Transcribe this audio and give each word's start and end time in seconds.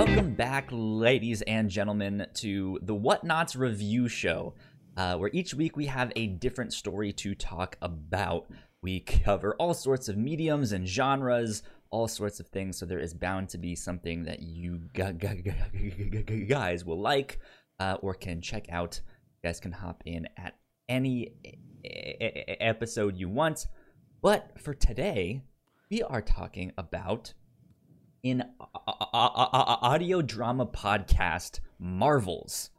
Welcome 0.00 0.32
back, 0.32 0.68
ladies 0.70 1.42
and 1.42 1.68
gentlemen, 1.68 2.26
to 2.36 2.78
the 2.80 2.96
Whatnauts 2.96 3.54
review 3.54 4.08
show, 4.08 4.54
uh, 4.96 5.18
where 5.18 5.28
each 5.34 5.52
week 5.52 5.76
we 5.76 5.84
have 5.86 6.10
a 6.16 6.26
different 6.26 6.72
story 6.72 7.12
to 7.12 7.34
talk 7.34 7.76
about. 7.82 8.46
We 8.80 9.00
cover 9.00 9.54
all 9.56 9.74
sorts 9.74 10.08
of 10.08 10.16
mediums 10.16 10.72
and 10.72 10.88
genres, 10.88 11.62
all 11.90 12.08
sorts 12.08 12.40
of 12.40 12.46
things, 12.46 12.78
so 12.78 12.86
there 12.86 12.98
is 12.98 13.12
bound 13.12 13.50
to 13.50 13.58
be 13.58 13.74
something 13.74 14.22
that 14.24 14.40
you 14.40 14.80
gu- 14.94 15.12
gu- 15.12 15.42
gu- 15.42 16.22
gu- 16.22 16.46
guys 16.46 16.82
will 16.82 16.98
like 16.98 17.38
uh, 17.78 17.98
or 18.00 18.14
can 18.14 18.40
check 18.40 18.70
out. 18.70 19.02
You 19.04 19.48
guys 19.50 19.60
can 19.60 19.72
hop 19.72 20.02
in 20.06 20.26
at 20.38 20.56
any 20.88 21.34
episode 22.58 23.18
you 23.18 23.28
want. 23.28 23.66
But 24.22 24.58
for 24.58 24.72
today, 24.72 25.42
we 25.90 26.02
are 26.02 26.22
talking 26.22 26.72
about 26.78 27.34
in 28.22 28.44
audio 29.12 30.22
drama 30.22 30.66
podcast 30.66 31.60
Marvels. 31.78 32.70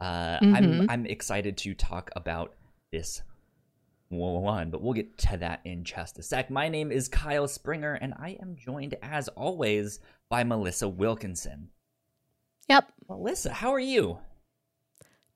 Uh, 0.00 0.38
I'm 0.40 0.88
I'm 0.90 1.06
excited 1.06 1.56
to 1.58 1.74
talk 1.74 2.10
about 2.14 2.54
this 2.92 3.22
one, 4.08 4.70
but 4.70 4.80
we'll 4.80 4.94
get 4.94 5.18
to 5.18 5.36
that 5.38 5.60
in 5.64 5.84
just 5.84 6.18
a 6.18 6.22
sec. 6.22 6.50
My 6.50 6.68
name 6.68 6.90
is 6.90 7.08
Kyle 7.08 7.48
Springer, 7.48 7.94
and 7.94 8.14
I 8.18 8.38
am 8.40 8.56
joined 8.56 8.96
as 9.02 9.28
always 9.28 10.00
by 10.28 10.44
Melissa 10.44 10.88
Wilkinson. 10.88 11.68
Yep. 12.68 12.92
Melissa, 13.08 13.52
how 13.52 13.70
are 13.70 13.80
you? 13.80 14.18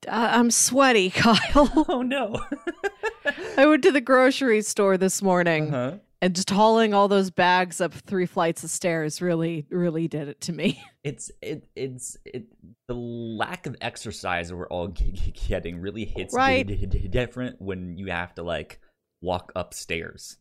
Uh, 0.07 0.29
I'm 0.33 0.51
sweaty, 0.51 1.09
Kyle. 1.15 1.85
Oh 1.89 2.01
no. 2.01 2.41
I 3.57 3.65
went 3.65 3.83
to 3.83 3.91
the 3.91 4.01
grocery 4.01 4.61
store 4.61 4.97
this 4.97 5.21
morning 5.21 5.73
uh-huh. 5.73 5.97
And 6.23 6.33
just 6.33 6.49
hauling 6.49 6.93
all 6.93 7.09
those 7.09 7.29
bags 7.29 7.81
up 7.81 7.93
three 7.93 8.25
flights 8.25 8.63
of 8.63 8.69
stairs 8.69 9.21
really, 9.21 9.65
really 9.69 10.07
did 10.07 10.29
it 10.29 10.39
to 10.41 10.53
me. 10.53 10.81
It's 11.03 11.29
it 11.41 11.67
it's 11.75 12.15
it 12.23 12.45
the 12.87 12.93
lack 12.93 13.65
of 13.65 13.75
exercise 13.81 14.53
we're 14.53 14.69
all 14.69 14.87
getting 14.87 15.81
really 15.81 16.05
hits 16.05 16.33
Right. 16.33 16.65
di- 16.65 16.85
di- 16.85 17.09
different 17.09 17.61
when 17.61 17.97
you 17.97 18.05
have 18.07 18.33
to 18.35 18.43
like 18.43 18.79
walk 19.21 19.51
upstairs. 19.53 20.37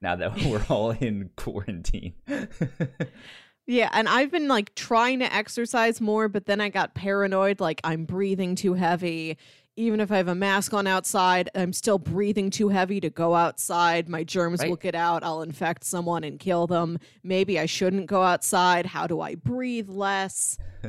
Now 0.00 0.16
that 0.16 0.36
we're 0.46 0.66
all 0.68 0.90
in 0.90 1.30
quarantine. 1.36 2.14
Yeah, 3.68 3.90
and 3.92 4.08
I've 4.08 4.32
been 4.32 4.48
like 4.48 4.74
trying 4.74 5.20
to 5.20 5.32
exercise 5.32 6.00
more, 6.00 6.28
but 6.28 6.46
then 6.46 6.60
I 6.60 6.68
got 6.68 6.94
paranoid 6.96 7.60
like 7.60 7.80
I'm 7.84 8.04
breathing 8.06 8.56
too 8.56 8.74
heavy. 8.74 9.38
Even 9.76 10.00
if 10.00 10.12
I 10.12 10.18
have 10.18 10.28
a 10.28 10.34
mask 10.34 10.74
on 10.74 10.86
outside, 10.86 11.48
I'm 11.54 11.72
still 11.72 11.98
breathing 11.98 12.50
too 12.50 12.68
heavy 12.68 13.00
to 13.00 13.08
go 13.08 13.34
outside. 13.34 14.06
My 14.06 14.22
germs 14.22 14.62
will 14.62 14.76
get 14.76 14.94
out. 14.94 15.24
I'll 15.24 15.40
infect 15.40 15.84
someone 15.84 16.24
and 16.24 16.38
kill 16.38 16.66
them. 16.66 16.98
Maybe 17.22 17.58
I 17.58 17.64
shouldn't 17.64 18.04
go 18.06 18.22
outside. 18.22 18.84
How 18.84 19.06
do 19.06 19.22
I 19.22 19.34
breathe 19.34 19.88
less? 19.88 20.58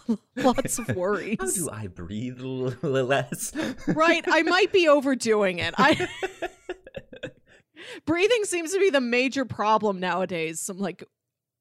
Lots 0.36 0.78
of 0.78 0.96
worries. 0.96 1.36
How 1.40 1.46
do 1.50 1.70
I 1.70 1.86
breathe 1.88 2.40
l- 2.40 2.74
less? 2.82 3.52
right 3.88 4.24
i 4.28 4.42
might 4.42 4.72
be 4.72 4.88
overdoing 4.88 5.58
it 5.58 5.74
i 5.76 6.08
breathing 8.06 8.44
seems 8.44 8.72
to 8.72 8.78
be 8.78 8.90
the 8.90 9.00
major 9.00 9.44
problem 9.44 9.98
nowadays 10.00 10.60
so 10.60 10.72
i'm 10.72 10.78
like 10.78 11.04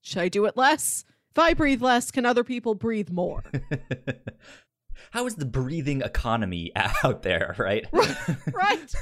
should 0.02 0.20
i 0.20 0.30
do 0.30 0.46
it 0.46 0.56
less 0.58 1.04
if 1.32 1.40
i 1.40 1.54
breathe 1.54 1.82
less 1.82 2.12
can 2.12 2.26
other 2.26 2.44
people 2.44 2.76
breathe 2.76 3.10
more 3.10 3.44
How 5.12 5.26
is 5.26 5.36
the 5.36 5.46
breathing 5.46 6.02
economy 6.02 6.72
out 7.04 7.24
there, 7.24 7.56
right? 7.58 7.86
right 8.54 8.94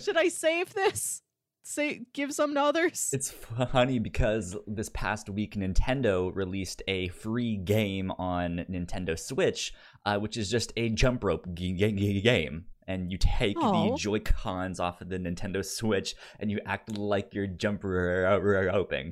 should 0.00 0.16
i 0.16 0.28
save 0.28 0.72
this 0.74 1.22
say 1.62 2.00
give 2.14 2.32
some 2.32 2.54
to 2.54 2.60
others 2.60 3.10
It's 3.12 3.30
funny 3.30 3.98
because 3.98 4.56
this 4.66 4.88
past 4.88 5.28
week 5.28 5.54
Nintendo 5.54 6.34
released 6.34 6.82
a 6.88 7.08
free 7.08 7.56
game 7.56 8.10
on 8.12 8.64
Nintendo 8.70 9.18
Switch, 9.18 9.74
uh, 10.06 10.18
which 10.18 10.36
is 10.38 10.50
just 10.50 10.72
a 10.78 10.88
jump 10.88 11.22
rope 11.24 11.46
g- 11.54 11.74
g- 11.74 11.92
g- 11.92 12.20
game. 12.22 12.64
And 12.86 13.12
you 13.12 13.18
take 13.18 13.58
the 13.60 13.94
Joy 13.98 14.20
Cons 14.20 14.80
off 14.80 15.02
of 15.02 15.10
the 15.10 15.18
Nintendo 15.18 15.62
Switch 15.62 16.14
and 16.40 16.50
you 16.50 16.58
act 16.64 16.96
like 16.96 17.34
you're 17.34 17.46
jump 17.46 17.84
ro- 17.84 18.38
ro- 18.38 18.72
roping. 18.72 19.06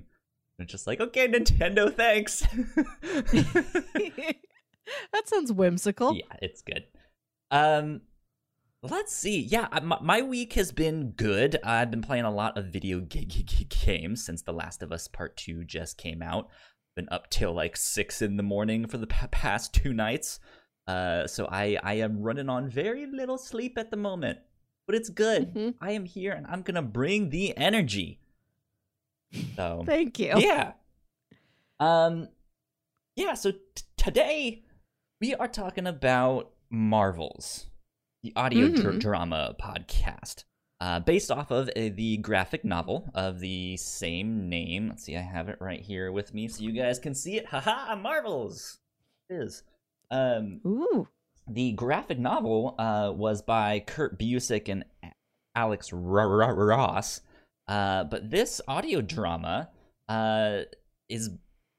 And 0.59 0.65
it's 0.65 0.72
just 0.72 0.87
like, 0.87 0.99
okay, 1.00 1.28
Nintendo, 1.28 1.94
thanks. 1.94 2.43
that 5.13 5.29
sounds 5.29 5.53
whimsical 5.53 6.15
yeah, 6.15 6.37
it's 6.43 6.63
good. 6.63 6.85
Um, 7.51 8.03
let's 8.83 9.15
see. 9.15 9.41
Yeah, 9.41 9.69
my, 9.83 9.99
my 10.01 10.23
week 10.23 10.55
has 10.55 10.73
been 10.73 11.11
good. 11.13 11.59
I've 11.65 11.91
been 11.91 12.03
playing 12.03 12.25
a 12.25 12.31
lot 12.35 12.57
of 12.59 12.67
video 12.67 13.01
g- 13.01 13.25
g- 13.25 13.43
g- 13.43 13.65
games 13.85 14.25
since 14.25 14.43
The 14.43 14.53
Last 14.53 14.83
of 14.83 14.93
Us 14.93 15.09
Part 15.09 15.37
Two 15.37 15.65
just 15.65 15.97
came 15.99 16.23
out. 16.23 16.49
Been 16.97 17.09
up 17.11 17.29
till 17.31 17.53
like 17.53 17.77
six 17.77 18.23
in 18.23 18.37
the 18.37 18.43
morning 18.43 18.87
for 18.87 18.97
the 18.99 19.07
pa- 19.07 19.29
past 19.31 19.75
two 19.75 19.93
nights. 19.93 20.41
Uh, 20.87 21.27
so 21.27 21.47
I 21.51 21.79
I 21.83 21.95
am 21.95 22.23
running 22.23 22.49
on 22.49 22.71
very 22.71 23.07
little 23.07 23.39
sleep 23.39 23.77
at 23.77 23.91
the 23.91 23.97
moment, 23.97 24.39
but 24.87 24.95
it's 24.97 25.09
good. 25.11 25.53
Mhm. 25.53 25.75
I 25.81 25.93
am 25.93 26.05
here 26.05 26.33
and 26.33 26.47
I'm 26.47 26.63
gonna 26.63 26.83
bring 26.83 27.31
the 27.31 27.57
energy. 27.57 28.21
So 29.57 29.83
thank 29.87 30.19
you 30.19 30.35
yeah. 30.39 30.73
Um. 31.81 32.29
Yeah. 33.17 33.35
So 33.35 33.51
t- 33.53 33.59
today 33.97 34.65
we 35.21 35.34
are 35.34 35.49
talking 35.49 35.87
about 35.87 36.50
Marvels, 36.71 37.66
the 38.22 38.32
audio 38.37 38.69
dr- 38.69 38.94
Mhm. 38.97 39.00
drama 39.00 39.54
podcast, 39.60 40.44
uh, 40.81 41.00
based 41.00 41.31
off 41.31 41.50
of 41.50 41.69
uh, 41.71 41.72
the 41.94 42.19
graphic 42.19 42.65
novel 42.65 43.10
of 43.15 43.41
the 43.41 43.76
same 43.76 44.49
name. 44.49 44.88
Let's 44.88 45.05
see, 45.05 45.16
I 45.16 45.21
have 45.22 45.49
it 45.49 45.60
right 45.60 45.81
here 45.81 46.12
with 46.12 46.34
me, 46.34 46.49
so 46.49 46.62
you 46.62 46.72
guys 46.72 46.99
can 46.99 47.15
see 47.15 47.37
it. 47.37 47.47
Haha! 47.47 47.94
Marvels 47.97 48.78
it 49.28 49.34
is. 49.37 49.62
Um, 50.10 50.60
ooh 50.66 51.09
the 51.49 51.71
graphic 51.72 52.19
novel 52.19 52.75
uh, 52.76 53.12
was 53.15 53.41
by 53.41 53.78
Kurt 53.78 54.19
Busiek 54.19 54.69
and 54.69 54.84
Alex 55.55 55.93
Ross, 55.93 57.21
uh, 57.69 58.03
but 58.05 58.31
this 58.31 58.60
audio 58.66 59.00
drama 59.00 59.71
uh, 60.09 60.62
is 61.09 61.31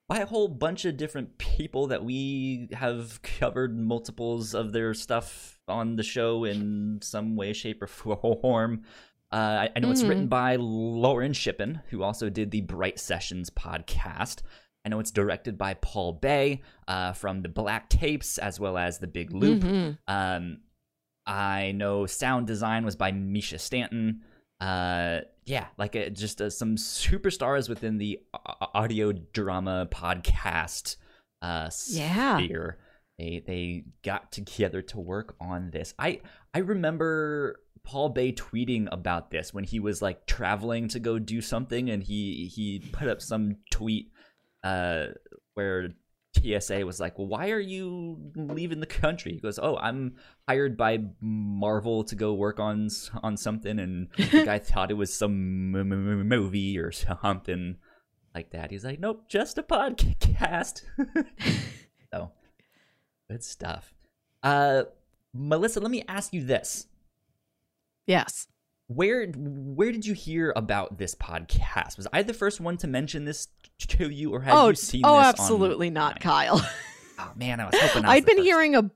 by 0.07 0.19
a 0.19 0.25
whole 0.25 0.47
bunch 0.47 0.85
of 0.85 0.95
different 0.97 1.37
people 1.37 1.87
that 1.87 2.03
we 2.03 2.69
have 2.73 3.21
covered 3.21 3.77
multiples 3.77 4.53
of 4.55 4.71
their 4.71 4.93
stuff 4.93 5.59
on 5.67 5.95
the 5.97 6.03
show 6.03 6.43
in 6.45 6.99
some 7.01 7.35
way, 7.35 7.51
shape, 7.53 7.81
or 7.81 7.87
form. 8.41 8.83
Uh, 9.31 9.35
I, 9.67 9.69
I 9.75 9.79
know 9.79 9.91
it's 9.91 10.03
Mhm. 10.03 10.09
written 10.09 10.27
by 10.27 10.55
Lauren 10.57 11.33
Shippen, 11.33 11.81
who 11.89 12.01
also 12.03 12.29
did 12.29 12.51
the 12.51 12.61
Bright 12.61 12.97
Sessions 12.99 13.49
podcast. 13.49 14.41
I 14.85 14.89
know 14.89 14.99
it's 15.01 15.11
directed 15.11 15.57
by 15.57 15.73
Paul 15.73 16.13
Bae 16.13 16.61
uh, 16.87 17.11
from 17.11 17.41
the 17.41 17.49
Black 17.49 17.89
Tapes 17.89 18.37
as 18.37 18.57
well 18.57 18.77
as 18.77 18.99
the 18.99 19.07
Big 19.07 19.33
Loop. 19.33 19.61
Mhm. 19.63 19.97
Um, 20.07 20.59
I 21.25 21.73
know 21.73 22.05
sound 22.05 22.47
design 22.47 22.85
was 22.85 22.95
by 22.95 23.11
Misha 23.11 23.59
Stanton. 23.59 24.21
Uh, 24.61 25.19
yeah, 25.47 25.67
like 25.77 25.95
uh, 25.95 26.09
just 26.09 26.41
uh, 26.41 26.49
some 26.49 26.75
superstars 26.75 27.69
within 27.69 27.97
the 27.97 28.19
au- 28.33 28.67
audio 28.75 29.11
drama 29.11 29.87
podcast 29.89 30.97
uh, 31.41 31.69
Yeah. 31.87 32.37
sphere. 32.37 32.77
They 33.17 33.41
they 33.47 33.85
got 34.03 34.31
together 34.31 34.81
to 34.83 34.99
work 34.99 35.35
on 35.41 35.71
this. 35.71 35.93
I 35.97 36.21
I 36.53 36.59
remember 36.59 37.61
Paul 37.83 38.09
Bae 38.09 38.33
tweeting 38.33 38.87
about 38.91 39.31
this 39.31 39.53
when 39.53 39.63
he 39.63 39.79
was 39.79 40.01
like 40.01 40.27
traveling 40.27 40.89
to 40.89 40.99
go 40.99 41.17
do 41.17 41.41
something, 41.41 41.89
and 41.89 42.03
he 42.03 42.51
he 42.53 42.79
put 42.91 43.07
up 43.07 43.21
some 43.21 43.55
tweet 43.71 44.11
uh, 44.63 45.07
where 45.53 45.89
TSA 46.37 46.85
was 46.85 46.99
like, 46.99 47.17
"Well, 47.17 47.27
why 47.27 47.51
are 47.51 47.59
you 47.59 48.17
leaving 48.35 48.79
the 48.79 48.85
country?" 48.85 49.33
He 49.33 49.39
goes, 49.39 49.59
"Oh, 49.59 49.77
I'm 49.77 50.15
hired 50.47 50.77
by 50.77 50.99
Marvel 51.21 52.03
to 52.05 52.15
go 52.15 52.33
work 52.33 52.59
on 52.59 52.89
on 53.23 53.37
something," 53.37 53.79
and 53.79 54.07
the 54.17 54.43
guy 54.45 54.59
thought 54.59 54.91
it 54.91 54.95
was 54.95 55.13
some 55.13 55.71
movie 55.71 56.77
or 56.77 56.91
something 56.91 57.77
like 58.35 58.51
that. 58.51 58.71
He's 58.71 58.85
like, 58.85 58.99
"Nope, 58.99 59.27
just 59.27 59.57
a 59.57 59.63
podcast." 59.63 60.83
so, 62.13 62.31
good 63.29 63.43
stuff. 63.43 63.93
Uh, 64.43 64.83
Melissa, 65.33 65.79
let 65.79 65.91
me 65.91 66.03
ask 66.07 66.33
you 66.33 66.43
this: 66.43 66.87
yes 68.05 68.47
where 68.87 69.27
where 69.27 69.91
did 69.91 70.05
you 70.05 70.13
hear 70.13 70.53
about 70.55 70.97
this 70.97 71.15
podcast? 71.15 71.97
Was 71.97 72.07
I 72.11 72.23
the 72.23 72.33
first 72.33 72.59
one 72.59 72.77
to 72.77 72.87
mention 72.87 73.25
this 73.25 73.47
to 73.79 74.09
you, 74.09 74.33
or 74.33 74.41
had 74.41 74.53
oh 74.53 74.69
you 74.69 74.75
seen 74.75 75.01
oh 75.05 75.17
absolutely 75.17 75.89
not 75.89 76.19
kyle 76.19 76.65
Oh 77.19 77.31
man, 77.35 77.59
I 77.59 77.65
was 77.65 77.75
hoping. 77.79 78.05
I 78.05 78.19
the 78.19 78.25
been 78.25 78.37
hearing 78.43 78.75
a 78.75 78.89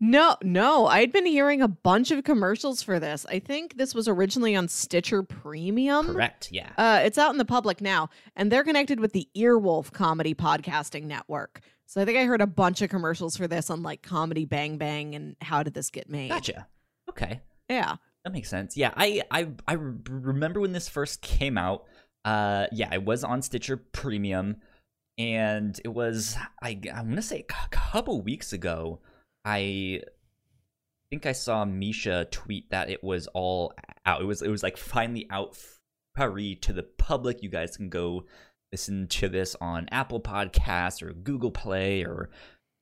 no, 0.00 0.36
no. 0.42 0.86
I'd 0.86 1.10
been 1.10 1.26
hearing 1.26 1.60
a 1.60 1.66
bunch 1.66 2.12
of 2.12 2.22
commercials 2.22 2.82
for 2.84 3.00
this. 3.00 3.26
I 3.28 3.40
think 3.40 3.76
this 3.76 3.96
was 3.96 4.06
originally 4.06 4.54
on 4.54 4.68
Stitcher 4.68 5.24
Premium. 5.24 6.06
Correct. 6.06 6.50
Yeah. 6.52 6.70
Uh, 6.78 7.00
it's 7.02 7.18
out 7.18 7.32
in 7.32 7.38
the 7.38 7.44
public 7.44 7.80
now, 7.80 8.08
and 8.36 8.50
they're 8.50 8.62
connected 8.62 9.00
with 9.00 9.12
the 9.12 9.28
Earwolf 9.36 9.92
Comedy 9.92 10.34
Podcasting 10.34 11.04
Network. 11.04 11.62
So 11.86 12.00
I 12.00 12.04
think 12.04 12.16
I 12.16 12.26
heard 12.26 12.40
a 12.40 12.46
bunch 12.46 12.80
of 12.80 12.90
commercials 12.90 13.36
for 13.36 13.48
this 13.48 13.70
on 13.70 13.82
like 13.82 14.02
Comedy 14.02 14.44
Bang 14.44 14.78
Bang 14.78 15.16
and 15.16 15.34
How 15.40 15.64
Did 15.64 15.74
This 15.74 15.90
Get 15.90 16.08
Made? 16.08 16.28
Gotcha. 16.28 16.68
Okay. 17.08 17.40
Yeah. 17.68 17.96
That 18.24 18.32
makes 18.32 18.50
sense. 18.50 18.76
Yeah, 18.76 18.92
I 18.96 19.22
I 19.30 19.48
I 19.66 19.74
remember 19.74 20.60
when 20.60 20.72
this 20.72 20.88
first 20.88 21.22
came 21.22 21.56
out. 21.56 21.84
Uh, 22.24 22.66
yeah, 22.72 22.92
it 22.92 23.04
was 23.04 23.24
on 23.24 23.42
Stitcher 23.42 23.76
Premium, 23.76 24.56
and 25.16 25.80
it 25.84 25.88
was 25.88 26.36
I 26.62 26.80
I'm 26.92 27.08
gonna 27.08 27.22
say 27.22 27.44
a 27.48 27.68
couple 27.70 28.20
weeks 28.22 28.52
ago. 28.52 29.00
I 29.44 30.02
think 31.10 31.26
I 31.26 31.32
saw 31.32 31.64
Misha 31.64 32.26
tweet 32.30 32.70
that 32.70 32.90
it 32.90 33.02
was 33.02 33.28
all 33.28 33.72
out. 34.04 34.20
It 34.20 34.26
was 34.26 34.42
it 34.42 34.50
was 34.50 34.62
like 34.62 34.76
finally 34.76 35.26
out 35.30 35.56
free 36.16 36.54
to 36.56 36.72
the 36.72 36.82
public. 36.82 37.42
You 37.42 37.48
guys 37.48 37.76
can 37.76 37.88
go 37.88 38.24
listen 38.72 39.06
to 39.08 39.28
this 39.28 39.56
on 39.60 39.88
Apple 39.90 40.20
Podcasts 40.20 41.02
or 41.02 41.12
Google 41.12 41.50
Play 41.50 42.04
or 42.04 42.28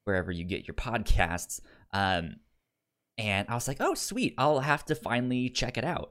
wherever 0.04 0.32
you 0.32 0.44
get 0.44 0.66
your 0.66 0.74
podcasts. 0.74 1.60
Um, 1.92 2.36
and 3.18 3.48
I 3.48 3.54
was 3.54 3.66
like, 3.68 3.78
oh, 3.80 3.94
sweet. 3.94 4.34
I'll 4.38 4.60
have 4.60 4.84
to 4.86 4.94
finally 4.94 5.48
check 5.48 5.76
it 5.78 5.84
out. 5.84 6.10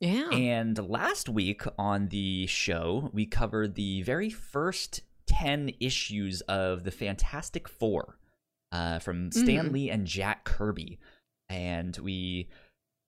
Yeah. 0.00 0.28
And 0.30 0.78
last 0.88 1.28
week 1.28 1.62
on 1.78 2.08
the 2.08 2.46
show, 2.46 3.10
we 3.14 3.24
covered 3.26 3.74
the 3.74 4.02
very 4.02 4.28
first 4.30 5.00
10 5.26 5.70
issues 5.80 6.42
of 6.42 6.84
the 6.84 6.90
Fantastic 6.90 7.66
Four 7.68 8.18
uh, 8.72 8.98
from 8.98 9.32
Stan 9.32 9.68
Mhm. 9.68 9.72
Lee 9.72 9.90
and 9.90 10.06
Jack 10.06 10.44
Kirby. 10.44 10.98
And 11.48 11.96
we 11.98 12.48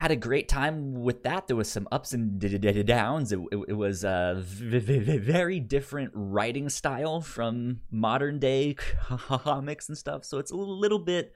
had 0.01 0.11
a 0.13 0.17
great 0.17 0.49
time 0.49 0.95
with 1.03 1.25
that. 1.25 1.47
There 1.49 1.57
was 1.57 1.69
some 1.71 1.89
ups 1.93 2.13
and 2.15 2.41
downs. 2.87 3.33
It, 3.33 3.41
it, 3.53 3.59
it 3.69 3.73
was 3.75 4.05
a 4.05 4.37
v- 4.39 4.79
v- 4.79 5.19
very 5.19 5.59
different 5.61 6.13
writing 6.15 6.69
style 6.69 7.21
from 7.21 7.81
modern 7.91 8.39
day 8.39 8.75
comics 9.19 9.89
and 9.89 9.99
stuff. 9.99 10.25
So 10.25 10.39
it's 10.39 10.53
a 10.53 10.57
little 10.57 11.01
bit 11.01 11.35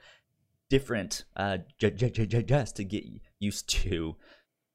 different 0.73 1.25
uh, 1.37 1.59
j- 1.79 1.91
j- 1.91 2.09
j- 2.27 2.43
just 2.43 2.77
to 2.77 2.85
get 2.85 3.05
used 3.41 3.69
to. 3.69 4.17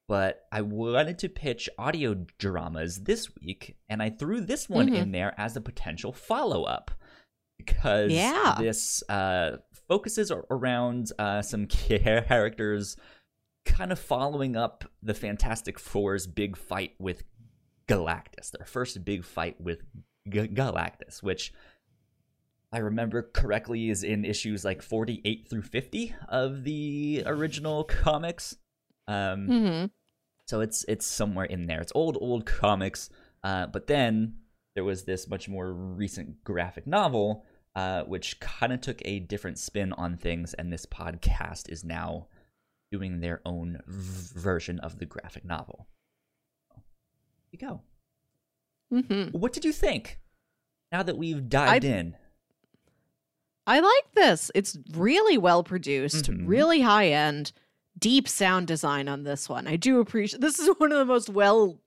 But 0.07 0.43
I 0.51 0.61
wanted 0.61 1.17
to 1.19 1.27
pitch 1.29 1.67
audio 1.77 2.13
dramas 2.37 3.03
this 3.03 3.33
week, 3.41 3.75
and 3.89 4.01
I 4.01 4.11
threw 4.11 4.39
this 4.41 4.69
one 4.69 4.89
Mhm. 4.89 4.95
in 5.01 5.11
there 5.11 5.33
as 5.39 5.57
a 5.57 5.61
potential 5.61 6.13
follow 6.13 6.63
up 6.63 6.91
because 7.57 8.11
Yeah. 8.11 8.55
this 8.59 9.01
uh, 9.09 9.57
focuses 9.87 10.31
around 10.51 11.11
uh, 11.17 11.41
some 11.41 11.65
characters 11.67 12.95
kind 13.65 13.91
of 13.91 13.99
following 13.99 14.55
up 14.55 14.85
the 15.01 15.13
Fantastic 15.15 15.79
Four's 15.79 16.27
big 16.27 16.55
fight 16.55 16.93
with 16.99 17.23
Galactus, 17.87 18.51
their 18.51 18.65
first 18.67 19.03
big 19.03 19.25
fight 19.25 19.59
with 19.59 19.79
G- 20.29 20.47
Galactus, 20.47 21.23
which 21.23 21.51
I 22.71 22.79
remember 22.79 23.21
correctly 23.23 23.89
is 23.89 24.03
in 24.03 24.25
issues 24.25 24.65
like 24.65 24.81
48 24.81 25.47
through 25.49 25.61
50 25.61 26.15
of 26.27 26.63
the 26.63 27.23
original 27.25 27.83
comics. 27.83 28.55
Um, 29.07 29.47
hmm 29.47 29.85
so 30.45 30.61
it's 30.61 30.85
it's 30.87 31.05
somewhere 31.05 31.45
in 31.45 31.67
there. 31.67 31.81
It's 31.81 31.91
old 31.93 32.17
old 32.21 32.45
comics, 32.45 33.09
uh, 33.43 33.67
but 33.67 33.87
then 33.87 34.35
there 34.75 34.85
was 34.85 35.03
this 35.03 35.27
much 35.27 35.49
more 35.49 35.73
recent 35.73 36.41
graphic 36.45 36.87
novel, 36.87 37.43
uh, 37.75 38.03
which 38.03 38.39
kind 38.39 38.71
of 38.71 38.79
took 38.79 39.01
a 39.03 39.19
different 39.19 39.59
spin 39.59 39.91
on 39.93 40.15
things, 40.15 40.53
and 40.53 40.71
this 40.71 40.85
podcast 40.85 41.69
is 41.69 41.83
now 41.83 42.27
doing 42.93 43.19
their 43.19 43.41
own 43.45 43.81
v- 43.87 44.39
version 44.39 44.79
of 44.79 44.99
the 44.99 45.05
graphic 45.05 45.43
novel. 45.43 45.87
There 46.73 46.81
you 47.51 47.59
go. 47.59 47.81
hmm 49.03 49.37
What 49.37 49.51
did 49.51 49.65
you 49.65 49.73
think? 49.73 50.19
Now 50.93 51.03
that 51.03 51.17
we've 51.17 51.49
dived 51.49 51.83
in, 51.83 52.15
I 53.67 53.79
like 53.81 54.11
this. 54.13 54.49
It's 54.55 54.77
really 54.93 55.37
well 55.37 55.63
produced, 55.63 56.25
Mhm. 56.31 56.47
really 56.47 56.81
high 56.81 57.09
end, 57.09 57.51
deep 57.99 58.27
sound 58.27 58.65
design 58.67 59.07
on 59.07 59.23
this 59.23 59.47
one. 59.49 59.67
I 59.67 59.75
do 59.75 59.99
appreciate 59.99 60.41
this 60.41 60.57
is 60.57 60.67
one 60.79 60.91
of 60.91 60.97
the 60.97 61.05
most 61.05 61.29
well 61.29 61.77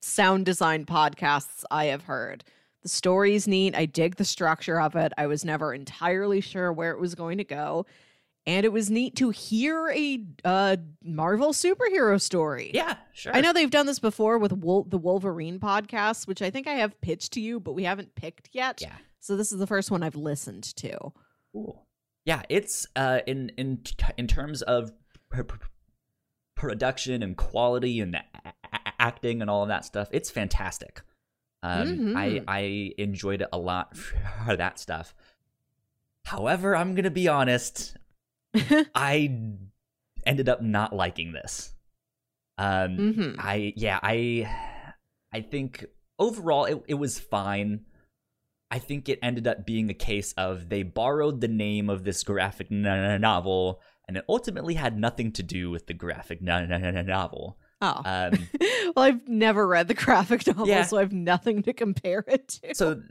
sound 0.00 0.44
design 0.44 0.84
podcasts 0.84 1.64
I 1.70 1.86
have 1.86 2.02
heard. 2.04 2.44
The 2.82 2.88
story's 2.88 3.46
neat. 3.46 3.76
I 3.76 3.86
dig 3.86 4.16
the 4.16 4.24
structure 4.24 4.80
of 4.80 4.96
it. 4.96 5.12
I 5.16 5.26
was 5.28 5.44
never 5.44 5.72
entirely 5.72 6.40
sure 6.40 6.72
where 6.72 6.90
it 6.90 6.98
was 6.98 7.14
going 7.14 7.38
to 7.38 7.44
go. 7.44 7.86
And 8.44 8.66
it 8.66 8.72
was 8.72 8.90
neat 8.90 9.14
to 9.16 9.30
hear 9.30 9.88
a 9.90 10.18
uh, 10.44 10.76
Marvel 11.04 11.52
superhero 11.52 12.20
story. 12.20 12.72
yeah, 12.74 12.96
sure. 13.12 13.30
I 13.32 13.40
know 13.40 13.52
they've 13.52 13.70
done 13.70 13.86
this 13.86 14.00
before 14.00 14.36
with 14.38 14.50
Wol- 14.52 14.82
the 14.82 14.98
Wolverine 14.98 15.60
podcast, 15.60 16.26
which 16.26 16.42
I 16.42 16.50
think 16.50 16.66
I 16.66 16.72
have 16.72 17.00
pitched 17.00 17.34
to 17.34 17.40
you, 17.40 17.60
but 17.60 17.74
we 17.74 17.84
haven't 17.84 18.16
picked 18.16 18.48
yet. 18.52 18.80
Yeah. 18.82 18.96
So 19.22 19.36
this 19.36 19.52
is 19.52 19.58
the 19.60 19.66
first 19.68 19.90
one 19.90 20.02
I've 20.02 20.16
listened 20.16 20.64
to. 20.76 21.12
Cool. 21.52 21.86
Yeah, 22.24 22.42
it's 22.48 22.86
uh 22.96 23.20
in 23.26 23.50
in 23.56 23.82
in 24.16 24.26
terms 24.26 24.62
of 24.62 24.90
pr- 25.30 25.42
pr- 25.44 25.66
production 26.56 27.22
and 27.22 27.36
quality 27.36 28.00
and 28.00 28.16
a- 28.16 28.24
a- 28.44 28.92
acting 28.98 29.40
and 29.40 29.48
all 29.48 29.62
of 29.62 29.68
that 29.68 29.84
stuff. 29.84 30.08
It's 30.12 30.28
fantastic. 30.30 31.02
Um, 31.62 32.16
I 32.16 32.28
Mhm. 32.28 32.44
I 32.48 32.92
enjoyed 32.98 33.42
it 33.42 33.48
a 33.52 33.58
lot 33.58 33.96
for 34.46 34.56
that 34.56 34.78
stuff. 34.80 35.14
However, 36.26 36.74
I'm 36.74 36.94
gonna 36.96 37.10
be 37.10 37.28
honest. 37.28 37.96
I 38.94 39.38
ended 40.26 40.48
up 40.48 40.62
not 40.62 40.92
liking 40.94 41.32
this. 41.32 41.74
Um, 42.58 42.96
hmm 43.14 43.40
I 43.40 43.72
yeah, 43.76 43.98
I 44.02 44.48
I 45.32 45.40
think 45.42 45.84
overall 46.18 46.64
it, 46.64 46.82
it 46.88 46.94
was 46.94 47.18
fine. 47.20 47.86
I 48.72 48.78
think 48.78 49.08
it 49.08 49.18
ended 49.22 49.46
up 49.46 49.66
being 49.66 49.90
a 49.90 49.94
case 49.94 50.32
of 50.38 50.68
they 50.70 50.82
borrowed 50.82 51.40
the 51.42 51.48
name 51.48 51.90
of 51.90 52.02
this 52.04 52.24
graphic 52.24 52.70
novel 52.70 53.80
and 54.08 54.16
it 54.16 54.24
ultimately 54.28 54.74
had 54.74 54.98
nothing 54.98 55.30
to 55.32 55.42
do 55.42 55.70
with 55.70 55.86
the 55.86 55.94
graphic 55.94 56.40
novel. 56.42 57.58
Oh. 57.80 58.00
Um, 58.04 58.48
well, 58.96 59.04
I've 59.04 59.28
never 59.28 59.66
read 59.68 59.88
the 59.88 59.94
graphic 59.94 60.46
novel, 60.46 60.66
Yeah. 60.66 60.84
so 60.84 60.96
I 60.96 61.00
have 61.00 61.12
nothing 61.12 61.62
to 61.64 61.72
compare 61.72 62.24
it 62.26 62.48
to. 62.48 62.74
so 62.74 63.02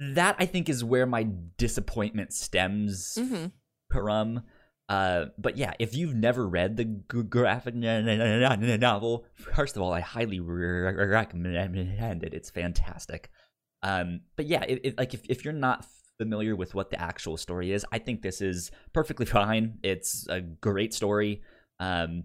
that 0.00 0.36
I 0.38 0.46
think 0.46 0.68
is 0.68 0.82
where 0.84 1.06
my 1.06 1.26
disappointment 1.56 2.32
stems 2.32 3.16
Mhm. 3.18 3.52
from. 3.90 4.42
Uh, 4.88 5.26
but 5.38 5.56
yeah, 5.56 5.72
if 5.78 5.94
you've 5.94 6.14
never 6.14 6.46
read 6.48 6.76
the 6.76 6.84
g- 6.84 7.22
graphic 7.28 7.74
novel, 7.74 9.24
first 9.34 9.76
of 9.76 9.82
all, 9.82 9.92
I 9.92 10.00
highly 10.00 10.38
re- 10.40 10.92
recommend 10.94 12.22
it. 12.24 12.34
It's 12.34 12.50
fantastic. 12.50 13.30
Um, 13.86 14.20
but 14.36 14.46
yeah, 14.46 14.64
it, 14.64 14.80
it, 14.84 14.98
like 14.98 15.14
if, 15.14 15.22
if 15.28 15.44
you're 15.44 15.54
not 15.54 15.86
familiar 16.18 16.56
with 16.56 16.74
what 16.74 16.90
the 16.90 17.00
actual 17.00 17.36
story 17.36 17.72
is, 17.72 17.84
I 17.92 17.98
think 17.98 18.22
this 18.22 18.40
is 18.40 18.70
perfectly 18.92 19.26
fine. 19.40 19.78
It's 19.82 20.26
a 20.28 20.40
great 20.40 20.92
story. 20.92 21.42
Um, 21.78 22.24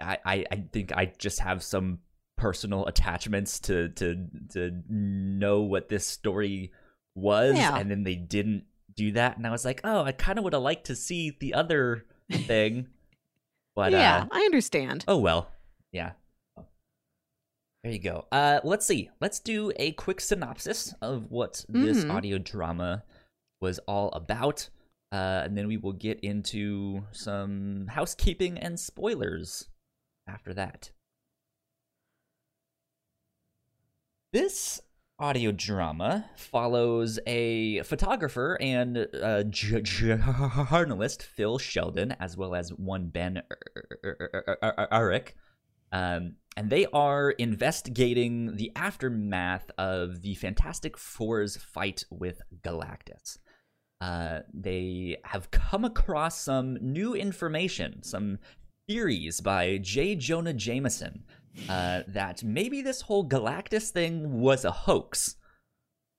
I, 0.00 0.18
I, 0.24 0.44
I 0.50 0.64
think 0.72 0.92
I 0.92 1.12
just 1.18 1.40
have 1.40 1.62
some 1.62 2.00
personal 2.36 2.86
attachments 2.86 3.58
to 3.60 3.88
to 3.90 4.26
to 4.52 4.82
know 4.88 5.60
what 5.62 5.88
this 5.88 6.06
story 6.06 6.72
was, 7.14 7.56
Yeah. 7.56 7.76
and 7.76 7.90
then 7.90 8.04
they 8.04 8.14
didn't 8.14 8.64
do 8.96 9.12
that, 9.12 9.36
and 9.36 9.46
I 9.46 9.50
was 9.50 9.64
like, 9.64 9.80
oh, 9.84 10.02
I 10.02 10.12
kind 10.12 10.38
of 10.38 10.44
would 10.44 10.52
have 10.52 10.62
liked 10.62 10.86
to 10.86 10.96
see 10.96 11.36
the 11.38 11.54
other 11.54 12.06
thing, 12.32 12.86
but 13.76 13.92
yeah, 13.92 14.22
uh, 14.22 14.26
I 14.32 14.40
understand. 14.42 15.04
oh 15.08 15.18
well, 15.18 15.48
yeah. 15.92 16.12
There 17.84 17.92
you 17.92 18.00
go. 18.00 18.26
Uh, 18.32 18.60
let's 18.64 18.86
see. 18.86 19.10
Let's 19.20 19.38
do 19.40 19.72
a 19.76 19.92
quick 19.92 20.20
synopsis 20.20 20.92
of 21.00 21.30
what 21.30 21.64
this 21.68 22.04
Mhm. 22.04 22.10
audio 22.12 22.38
drama 22.38 23.04
was 23.60 23.78
all 23.86 24.10
about, 24.12 24.68
uh, 25.12 25.42
and 25.44 25.56
then 25.56 25.68
we 25.68 25.76
will 25.76 25.92
get 25.92 26.18
into 26.20 27.06
some 27.12 27.86
housekeeping 27.88 28.58
and 28.58 28.78
spoilers 28.80 29.68
after 30.26 30.52
that. 30.54 30.90
This 34.32 34.82
audio 35.20 35.52
drama 35.52 36.28
follows 36.36 37.18
a 37.26 37.82
photographer 37.82 38.58
and 38.60 39.08
uh, 39.14 39.42
j- 39.44 39.80
journalist, 39.82 41.22
Phil 41.22 41.58
Sheldon, 41.58 42.12
as 42.20 42.36
well 42.36 42.54
as 42.54 42.70
one 42.74 43.08
Ben 43.08 43.42
Urich. 44.04 45.32
Um, 45.92 46.36
and 46.56 46.70
they 46.70 46.86
are 46.86 47.30
investigating 47.30 48.56
the 48.56 48.72
aftermath 48.74 49.70
of 49.78 50.22
the 50.22 50.34
Fantastic 50.34 50.98
Four's 50.98 51.56
fight 51.56 52.04
with 52.10 52.42
Galactus. 52.62 53.38
Uh, 54.00 54.40
they 54.52 55.16
have 55.24 55.50
come 55.50 55.84
across 55.84 56.40
some 56.40 56.74
new 56.80 57.14
information, 57.14 58.02
some 58.02 58.38
theories 58.88 59.40
by 59.40 59.78
J. 59.78 60.14
Jonah 60.14 60.52
Jameson 60.52 61.24
uh, 61.68 62.02
that 62.08 62.42
maybe 62.44 62.82
this 62.82 63.02
whole 63.02 63.28
Galactus 63.28 63.90
thing 63.90 64.40
was 64.40 64.64
a 64.64 64.70
hoax. 64.70 65.36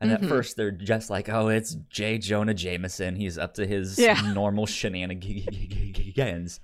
And 0.02 0.12
at 0.12 0.22
Mhm. 0.22 0.30
first, 0.30 0.56
they're 0.56 0.72
just 0.72 1.10
like, 1.10 1.28
"Oh, 1.30 1.50
it's 1.50 1.76
J. 1.90 2.18
Jonah 2.18 2.54
Jameson. 2.54 3.16
He's 3.18 3.38
up 3.38 3.54
to 3.56 3.68
his 3.68 3.98
Yeah. 4.00 4.32
normal 4.34 4.66
shenanigans." 4.66 6.60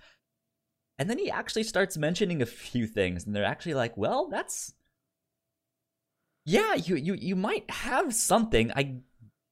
And 0.97 1.09
then 1.09 1.17
he 1.17 1.29
actually 1.29 1.63
starts 1.63 1.97
mentioning 1.97 2.41
a 2.41 2.45
few 2.45 2.87
things, 2.87 3.25
and 3.25 3.35
they're 3.35 3.43
actually 3.43 3.73
like, 3.73 3.97
"Well, 3.97 4.29
that's 4.29 4.73
yeah, 6.45 6.75
you 6.75 6.95
you 6.95 7.13
you 7.15 7.35
might 7.35 7.69
have 7.69 8.13
something. 8.13 8.71
I 8.75 8.97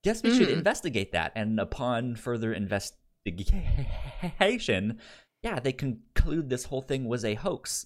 guess 0.03 0.23
we 0.23 0.29
should 0.29 0.49
Mhm. 0.49 0.57
investigate 0.57 1.11
that." 1.13 1.31
And 1.35 1.59
upon 1.59 2.15
further 2.15 2.53
investigation, 2.53 4.99
yeah, 5.41 5.59
they 5.59 5.73
conclude 5.73 6.49
this 6.49 6.65
whole 6.65 6.81
thing 6.81 7.05
was 7.05 7.25
a 7.25 7.35
hoax. 7.35 7.85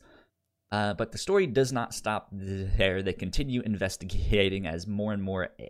Uh, 0.69 0.93
but 0.93 1.13
the 1.13 1.17
story 1.17 1.47
does 1.47 1.71
not 1.71 1.93
stop 1.93 2.27
there. 2.31 3.01
They 3.01 3.13
continue 3.13 3.61
investigating 3.61 4.67
as 4.67 4.85
more 4.85 5.13
and 5.13 5.23
more 5.23 5.49
e- 5.57 5.63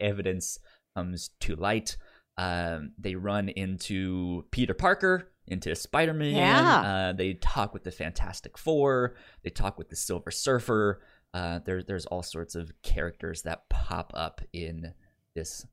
evidence 0.00 0.58
comes 0.94 1.30
to 1.40 1.56
light. 1.56 1.96
Um, 2.36 2.92
they 2.98 3.14
run 3.14 3.48
into 3.48 4.44
Peter 4.50 4.74
Parker, 4.74 5.31
into 5.46 5.74
Spider 5.74 6.14
Man. 6.14 6.34
Yeah. 6.34 6.80
Uh, 6.80 7.12
they 7.12 7.34
talk 7.34 7.74
with 7.74 7.84
the 7.84 7.90
Fantastic 7.90 8.56
Four. 8.58 9.16
They 9.42 9.50
talk 9.50 9.78
with 9.78 9.88
the 9.90 9.96
Silver 9.96 10.30
Surfer. 10.30 11.02
Uh, 11.34 11.60
there, 11.64 11.82
there's 11.82 12.06
all 12.06 12.22
sorts 12.22 12.54
of 12.54 12.70
characters 12.82 13.42
that 13.42 13.68
pop 13.70 14.12
up 14.14 14.40
in 14.52 14.92
this 15.34 15.66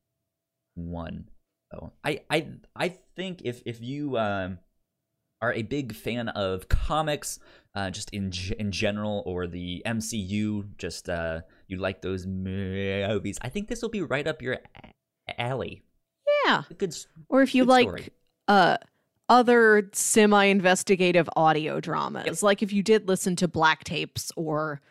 one. 0.75 1.29
So 1.71 1.91
I, 2.03 2.21
I, 2.29 2.47
I 2.75 2.95
think 3.15 3.41
if 3.45 3.61
if 3.65 3.79
you 3.81 4.17
um, 4.17 4.59
are 5.41 5.53
a 5.53 5.61
big 5.61 5.93
fan 5.93 6.29
of 6.29 6.67
comics, 6.67 7.39
uh, 7.75 7.91
just 7.91 8.09
in 8.11 8.31
in 8.57 8.71
general, 8.71 9.21
or 9.25 9.45
the 9.47 9.83
MCU, 9.85 10.77
just 10.77 11.09
uh, 11.09 11.41
you 11.67 11.77
like 11.77 12.01
those 12.01 12.25
movies, 12.25 13.37
I 13.41 13.49
think 13.49 13.67
this 13.67 13.81
will 13.81 13.89
be 13.89 14.01
right 14.01 14.27
up 14.27 14.41
your 14.41 14.57
alley. 15.37 15.83
Yeah. 16.45 16.63
Good, 16.77 16.95
Or 17.27 17.41
if 17.43 17.53
you 17.53 17.65
like 17.65 17.87
story. 17.87 18.07
uh 18.47 18.77
other 19.29 19.89
semi-investigative 19.93 21.29
audio 21.35 21.79
dramas, 21.79 22.43
like 22.43 22.61
if 22.63 22.73
you 22.73 22.83
did 22.83 23.07
listen 23.07 23.35
to 23.37 23.47
Black 23.47 23.83
Tapes 23.83 24.31
or 24.35 24.81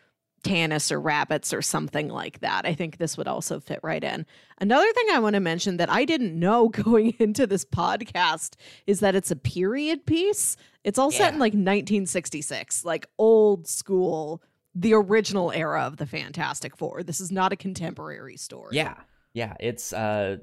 Tanis 0.43 0.91
or 0.91 1.01
Rabbits 1.01 1.53
or 1.53 1.61
something 1.61 2.07
like 2.07 2.39
that, 2.39 2.65
I 2.65 2.73
think 2.73 2.97
this 2.97 3.17
would 3.17 3.27
also 3.27 3.59
fit 3.59 3.79
right 3.83 4.03
in. 4.03 4.25
Another 4.59 4.91
thing 4.93 5.07
I 5.11 5.19
want 5.19 5.33
to 5.33 5.39
mention 5.39 5.77
that 5.77 5.89
I 5.89 6.05
didn't 6.05 6.37
know 6.37 6.69
going 6.69 7.13
into 7.19 7.45
this 7.45 7.65
podcast 7.65 8.55
is 8.87 9.01
that 9.01 9.15
it's 9.15 9.31
a 9.31 9.35
period 9.35 10.05
piece. 10.05 10.55
It's 10.83 10.97
all 10.97 11.11
set 11.11 11.33
in 11.33 11.39
like 11.39 11.51
1966, 11.51 12.85
like 12.85 13.07
old 13.17 13.67
school, 13.67 14.41
the 14.73 14.93
original 14.93 15.51
era 15.51 15.83
of 15.83 15.97
the 15.97 16.05
Fantastic 16.05 16.77
Four. 16.77 17.03
This 17.03 17.19
is 17.19 17.31
not 17.31 17.51
a 17.51 17.57
contemporary 17.57 18.37
story. 18.37 18.75
yeah, 18.75 18.95
yeah. 19.33 19.55
It's 19.59 19.91
uh, 19.91 20.37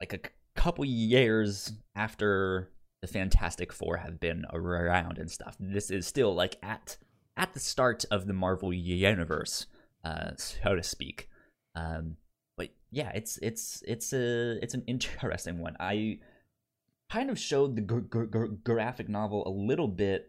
like 0.00 0.14
a 0.14 0.20
couple 0.54 0.84
years 0.86 1.72
after 1.94 2.70
the 3.02 3.08
Fantastic 3.08 3.72
Four 3.72 3.98
have 3.98 4.18
been 4.20 4.44
around 4.52 5.18
and 5.18 5.30
stuff. 5.30 5.56
This 5.60 5.90
is 5.90 6.06
still 6.06 6.34
like 6.34 6.56
at 6.62 6.96
at 7.36 7.52
the 7.52 7.60
start 7.60 8.04
of 8.10 8.26
the 8.26 8.32
Marvel 8.32 8.72
universe, 8.72 9.66
uh, 10.04 10.30
so 10.36 10.74
to 10.76 10.82
speak. 10.82 11.28
Um, 11.74 12.16
but 12.56 12.68
yeah, 12.90 13.10
it's 13.14 13.38
it's 13.38 13.82
it's 13.86 14.12
a 14.12 14.58
it's 14.62 14.74
an 14.74 14.84
interesting 14.86 15.58
one. 15.58 15.76
I 15.80 16.20
kind 17.10 17.28
of 17.30 17.38
showed 17.38 17.76
the 17.76 17.82
gr- 17.82 17.98
gr- 18.00 18.24
gr- 18.24 18.46
graphic 18.64 19.08
novel 19.08 19.46
a 19.46 19.50
little 19.50 19.88
bit 19.88 20.28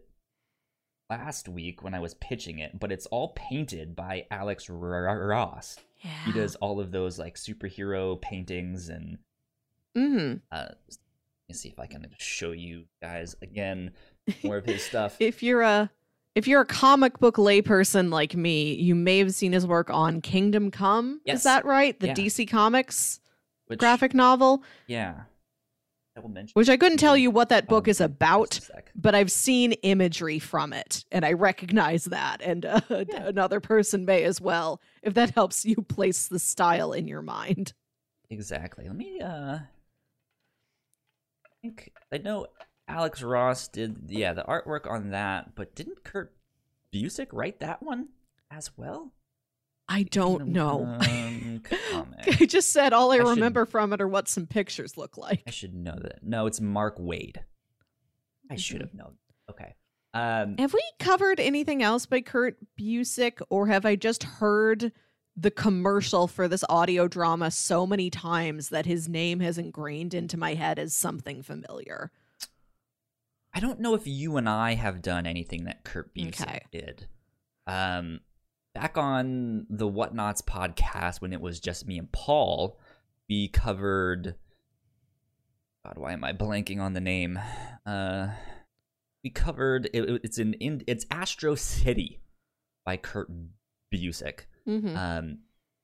last 1.10 1.48
week 1.48 1.82
when 1.82 1.94
I 1.94 2.00
was 2.00 2.14
pitching 2.14 2.58
it, 2.58 2.78
but 2.80 2.90
it's 2.90 3.06
all 3.06 3.28
painted 3.36 3.94
by 3.94 4.26
Alex 4.30 4.68
Ross. 4.68 5.78
Yeah. 6.02 6.10
He 6.26 6.32
does 6.32 6.56
all 6.56 6.80
of 6.80 6.90
those 6.92 7.18
like 7.18 7.36
superhero 7.36 8.20
paintings 8.20 8.88
and 8.88 9.18
Mhm. 9.96 10.40
uh 10.50 10.68
me 11.48 11.54
see 11.54 11.68
if 11.68 11.78
I 11.78 11.86
can 11.86 12.06
show 12.18 12.52
you 12.52 12.84
guys 13.02 13.36
again 13.42 13.92
more 14.42 14.56
of 14.56 14.64
his 14.64 14.82
stuff. 14.86 15.16
if 15.20 15.42
you're 15.42 15.62
a 15.62 15.90
if 16.34 16.48
you're 16.48 16.62
a 16.62 16.66
comic 16.66 17.18
book 17.20 17.36
layperson 17.36 18.10
like 18.10 18.34
me, 18.34 18.74
you 18.74 18.94
may 18.96 19.18
have 19.18 19.32
seen 19.32 19.52
his 19.52 19.64
work 19.66 19.88
on 19.88 20.20
Kingdom 20.20 20.70
Come. 20.72 21.20
Yes. 21.24 21.38
Is 21.38 21.42
that 21.44 21.64
right? 21.64 21.98
The 22.00 22.08
Yeah. 22.08 22.14
DC 22.14 22.48
Comics 22.50 23.20
Which, 23.66 23.78
graphic 23.78 24.14
novel, 24.14 24.64
Yeah. 24.88 25.22
I 26.16 26.20
will 26.20 26.28
mention 26.30 26.52
which 26.54 26.68
I 26.68 26.76
couldn't 26.76 26.98
tell 26.98 27.16
you 27.16 27.30
what 27.30 27.48
that 27.50 27.66
book 27.68 27.86
um, 27.86 27.90
is 27.90 28.00
about, 28.00 28.50
just 28.52 28.70
a 28.70 28.72
sec. 28.74 28.90
but 28.94 29.14
I've 29.16 29.30
seen 29.32 29.72
imagery 29.82 30.38
from 30.40 30.72
it 30.72 31.04
and 31.12 31.24
I 31.24 31.32
recognize 31.34 32.04
that. 32.06 32.40
And 32.40 32.64
uh, 32.66 32.80
Yeah. 32.90 33.26
another 33.26 33.60
person 33.60 34.04
may 34.04 34.24
as 34.24 34.40
well, 34.40 34.80
if 35.02 35.14
that 35.14 35.30
helps 35.30 35.64
you 35.64 35.76
place 35.76 36.26
the 36.28 36.38
style 36.40 36.92
in 36.92 37.06
your 37.06 37.22
mind. 37.22 37.74
Exactly. 38.30 38.86
Let 38.88 38.96
me 38.96 39.20
uh 39.20 39.58
think 41.64 41.92
I 42.12 42.18
know 42.18 42.46
Alex 42.88 43.22
Ross 43.22 43.68
did 43.68 43.96
yeah, 44.08 44.34
the 44.34 44.42
artwork 44.44 44.90
on 44.90 45.10
that, 45.10 45.54
but 45.54 45.74
didn't 45.74 46.04
Kurt 46.04 46.34
Busiek 46.92 47.28
write 47.32 47.60
that 47.60 47.82
one 47.82 48.08
as 48.50 48.70
well? 48.76 49.12
I 49.88 50.04
don't 50.04 50.48
know. 50.48 50.84
Um. 51.00 51.60
I 52.40 52.46
just 52.46 52.72
said 52.72 52.92
all 52.92 53.12
I, 53.12 53.16
I 53.16 53.18
should- 53.18 53.28
remember 53.28 53.66
from 53.66 53.92
it 53.92 54.00
are 54.00 54.08
what 54.08 54.28
some 54.28 54.46
pictures 54.46 54.96
look 54.96 55.16
like. 55.16 55.42
I 55.46 55.50
should 55.50 55.74
know 55.74 55.98
that. 56.00 56.22
No, 56.22 56.46
it's 56.46 56.60
Mark 56.60 56.98
Waid. 56.98 57.36
I 58.50 58.56
should 58.56 58.80
have 58.82 58.94
known. 58.94 59.14
Okay. 59.50 59.74
Um 60.12 60.56
Have 60.58 60.72
we 60.74 60.82
covered 60.98 61.40
anything 61.40 61.82
else 61.82 62.06
by 62.06 62.20
Kurt 62.20 62.56
Busiek, 62.78 63.40
or 63.50 63.66
have 63.66 63.84
I 63.86 63.96
just 63.96 64.22
heard 64.22 64.92
the 65.36 65.50
commercial 65.50 66.28
for 66.28 66.46
this 66.48 66.64
audio 66.68 67.08
drama 67.08 67.50
so 67.50 67.86
many 67.86 68.08
times 68.10 68.68
that 68.68 68.86
his 68.86 69.08
name 69.08 69.40
has 69.40 69.58
ingrained 69.58 70.14
into 70.14 70.36
my 70.36 70.54
head 70.54 70.78
as 70.78 70.94
something 70.94 71.42
familiar? 71.42 72.12
I 73.52 73.60
don't 73.60 73.80
know 73.80 73.94
if 73.94 74.06
you 74.06 74.36
and 74.36 74.48
I 74.48 74.74
have 74.74 75.02
done 75.02 75.26
anything 75.26 75.64
that 75.64 75.84
Kurt 75.84 76.14
Busiek 76.14 76.40
Okay. 76.40 76.60
did. 76.72 77.06
Um, 77.66 78.20
back 78.74 78.96
on 78.98 79.66
the 79.70 79.88
Whatnauts 79.88 80.42
podcast 80.44 81.20
when 81.20 81.32
it 81.32 81.40
was 81.40 81.60
just 81.60 81.86
me 81.86 81.98
and 81.98 82.10
Paul, 82.10 82.78
we 83.28 83.48
covered. 83.48 84.34
God, 85.84 85.98
why 85.98 86.12
am 86.12 86.24
I 86.24 86.32
blanking 86.32 86.80
on 86.80 86.94
the 86.94 87.00
name? 87.00 87.38
Uh, 87.86 88.28
we 89.22 89.30
covered 89.30 89.86
it, 89.92 90.08
it- 90.08 90.20
it's 90.24 90.38
in, 90.38 90.54
in 90.54 90.82
it's 90.86 91.06
Astro 91.10 91.54
City 91.54 92.20
by 92.84 92.96
Kurt 92.96 93.28
Busiek. 93.92 94.40
Mm-hmm. 94.68 94.96
Um, 94.96 95.38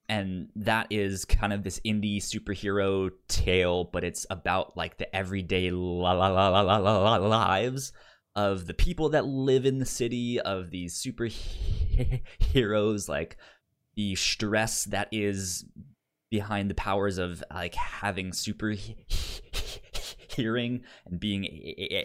and 0.08 0.48
that 0.56 0.88
is 0.90 1.24
kind 1.24 1.52
of 1.52 1.62
this 1.62 1.78
indie 1.86 2.18
superhero 2.18 3.10
tale, 3.28 3.84
but 3.84 4.02
it's 4.02 4.26
about 4.28 4.76
like 4.76 4.98
the 4.98 5.14
everyday 5.14 5.70
la 5.70 6.10
la 6.12 6.26
la 6.28 6.48
la 6.48 6.78
la 6.78 6.78
la 6.78 7.16
lives 7.16 7.92
of 8.34 8.66
the 8.66 8.74
people 8.74 9.10
that 9.10 9.26
live 9.26 9.66
in 9.66 9.78
the 9.78 9.86
city, 9.86 10.40
of 10.40 10.70
these 10.70 11.00
superheroes, 11.00 13.08
like 13.08 13.36
the 13.94 14.14
stress 14.14 14.84
that 14.84 15.08
is 15.12 15.64
behind 16.30 16.70
the 16.70 16.74
powers 16.74 17.18
of 17.18 17.42
like 17.52 17.74
having 17.74 18.32
super 18.32 18.74
hearing 20.30 20.82
and 21.06 21.20
being 21.20 21.44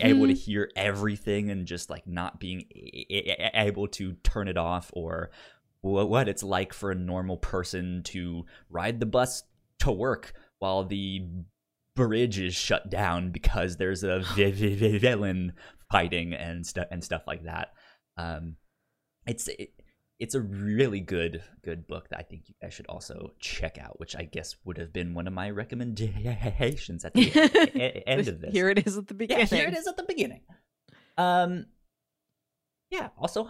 able 0.01 0.27
to 0.27 0.34
hear 0.34 0.70
everything 0.75 1.51
and 1.51 1.67
just 1.67 1.89
like 1.89 2.08
not 2.08 2.39
being 2.39 2.65
able 3.53 3.88
to 3.88 4.13
turn 4.24 4.48
it 4.48 4.58
off 4.58 4.89
or 4.94 5.29
what 5.86 6.27
it's 6.27 6.44
like 6.44 6.74
for 6.74 6.92
a 6.92 6.96
normal 6.96 7.38
person 7.38 8.01
to 8.04 8.46
ride 8.70 9.00
the 9.00 9.06
bus 9.06 9.44
to 9.80 9.92
work 9.92 10.34
while 10.60 10.84
the 10.84 11.22
bridge 11.96 12.39
is 12.39 12.56
shut 12.56 12.89
down 12.89 13.32
because 13.32 13.77
there's 13.77 14.04
a 14.04 14.20
vi- 14.36 14.51
vi- 14.51 14.75
vi- 14.75 14.98
villain 14.98 15.54
fighting 15.92 16.34
and 16.34 16.65
stuff 16.65 16.88
and 16.92 17.04
stuff 17.04 17.24
like 17.27 17.44
that. 17.44 17.70
Um, 18.18 18.56
it's 19.27 19.48
it, 19.48 19.74
it's 20.20 20.34
a 20.34 20.42
really 20.42 21.01
good 21.01 21.44
good 21.63 21.86
book 21.88 22.10
that 22.10 22.20
I 22.20 22.24
think 22.24 22.44
you 22.48 22.56
guys 22.62 22.74
should 22.74 22.88
also 22.88 23.34
check 23.39 23.77
out, 23.77 24.00
which 24.00 24.15
I 24.15 24.24
guess 24.24 24.56
would 24.65 24.77
have 24.77 24.92
been 24.92 25.13
one 25.13 25.27
of 25.27 25.34
my 25.34 25.50
recommendations 25.51 27.06
at 27.06 27.13
the 27.13 28.04
end 28.08 28.27
of 28.27 28.42
this. 28.42 28.54
Here 28.54 28.70
it 28.70 28.88
is 28.88 28.98
at 28.98 29.08
the 29.08 29.13
beginning. 29.13 29.48
Yeah, 29.51 29.58
here 29.58 29.68
it 29.68 29.77
is 29.77 29.88
at 29.88 29.98
the 29.98 30.04
beginning. 30.04 30.42
Um, 31.18 31.65
yeah. 32.89 33.10
Also, 33.18 33.50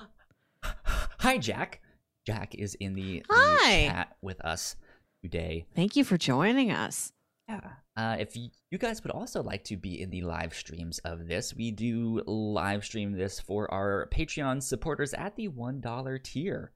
hi 1.20 1.38
Jack. 1.38 1.82
Jack 2.26 2.56
is 2.56 2.76
in 2.76 2.94
the, 2.94 3.24
the 3.30 3.58
chat 3.88 4.16
with 4.22 4.44
us 4.44 4.76
today. 5.24 5.66
Thank 5.76 5.96
you 5.96 6.04
for 6.04 6.18
joining 6.18 6.72
us. 6.72 7.12
Yeah. 7.48 7.62
Uh, 7.96 8.18
if 8.20 8.36
you, 8.36 8.50
you 8.72 8.78
guys 8.78 9.04
would 9.04 9.12
also 9.12 9.42
like 9.44 9.64
to 9.66 9.78
be 9.78 10.02
in 10.02 10.10
the 10.10 10.22
live 10.22 10.54
streams 10.54 11.00
of 11.00 11.28
this, 11.28 11.56
we 11.56 11.72
do 11.72 12.22
live 12.26 12.84
stream 12.84 13.14
this 13.14 13.40
for 13.40 13.72
our 13.72 14.10
Patreon 14.12 14.62
supporters 14.62 15.14
at 15.14 15.36
the 15.36 15.48
$1 15.48 16.24
tier. 16.24 16.72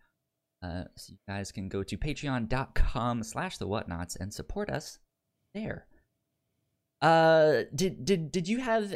Uh, 0.61 0.83
so 0.95 1.11
you 1.11 1.17
guys 1.27 1.51
can 1.51 1.69
go 1.69 1.83
to 1.83 1.97
patreon.com 1.97 3.23
slash 3.23 3.57
the 3.57 3.67
whatnauts 3.67 4.15
and 4.19 4.33
support 4.33 4.69
us 4.69 4.99
there. 5.53 5.87
Uh, 7.01 7.63
did, 7.73 8.05
did, 8.05 8.31
did 8.31 8.47
you 8.47 8.59
have 8.59 8.95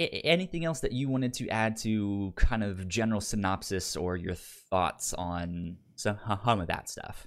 anything 0.00 0.64
else 0.64 0.80
that 0.80 0.92
you 0.92 1.08
wanted 1.08 1.34
to 1.34 1.48
add 1.48 1.76
to 1.78 2.32
kind 2.36 2.64
of 2.64 2.88
general 2.88 3.20
synopsis 3.20 3.96
or 3.96 4.16
your 4.16 4.34
thoughts 4.34 5.12
on 5.14 5.76
some 5.96 6.18
of 6.60 6.66
that 6.68 6.88
stuff? 6.88 7.26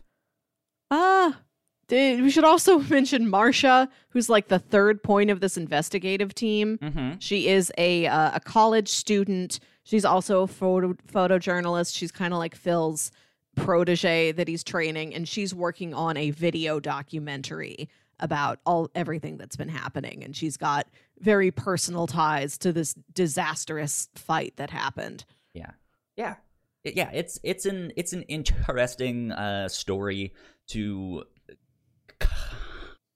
Ah, 0.90 1.40
did- 1.88 2.22
we 2.22 2.30
should 2.30 2.44
also 2.44 2.80
mention 2.90 3.30
Marcia, 3.30 3.90
who's 4.10 4.30
like 4.30 4.48
the 4.48 4.60
third 4.60 5.04
point 5.04 5.30
of 5.30 5.40
this 5.40 5.58
investigative 5.58 6.34
team. 6.34 6.78
Mm-hmm. 6.80 7.12
She 7.20 7.48
is 7.48 7.72
a 7.78 8.08
uh, 8.08 8.32
a 8.34 8.40
college 8.40 8.90
student. 8.90 9.60
She's 9.84 10.06
also 10.06 10.44
a 10.44 10.48
photo 10.48 10.94
photojournalist. 11.12 11.96
She's 11.96 12.12
kind 12.12 12.34
of 12.34 12.40
like 12.40 12.56
Phil's 12.56 13.12
protege 13.56 14.32
that 14.32 14.48
he's 14.48 14.64
training, 14.64 15.14
and 15.14 15.28
she's 15.28 15.54
working 15.54 15.94
on 15.94 16.18
a 16.18 16.32
video 16.32 16.80
documentary 16.80 17.90
about 18.20 18.60
all 18.66 18.90
everything 18.96 19.38
that's 19.38 19.56
been 19.56 19.70
happening. 19.70 20.24
And 20.24 20.36
she's 20.36 20.58
got 20.58 20.88
very 21.20 21.52
personal 21.52 22.08
ties 22.08 22.58
to 22.60 22.72
this 22.72 22.94
disastrous 23.14 24.10
fight 24.16 24.54
that 24.58 24.70
happened. 24.70 25.26
Yeah, 25.54 25.72
yeah, 26.16 26.36
yeah. 26.84 27.10
It's 27.14 27.40
it's 27.44 27.66
an 27.66 27.92
it's 27.96 28.14
an 28.14 28.24
interesting 28.24 29.32
uh, 29.32 29.68
story 29.70 30.34
to 30.70 31.24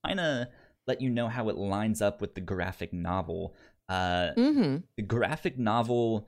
kind 0.06 0.20
of 0.20 0.48
let 0.88 1.02
you 1.02 1.10
know 1.10 1.28
how 1.28 1.50
it 1.50 1.58
lines 1.58 2.02
up 2.02 2.22
with 2.22 2.36
the 2.36 2.42
graphic 2.42 2.94
novel. 2.94 3.54
Uh, 3.90 4.32
Mm-hmm. 4.38 4.78
the 4.98 5.04
graphic 5.04 5.58
novel 5.58 6.28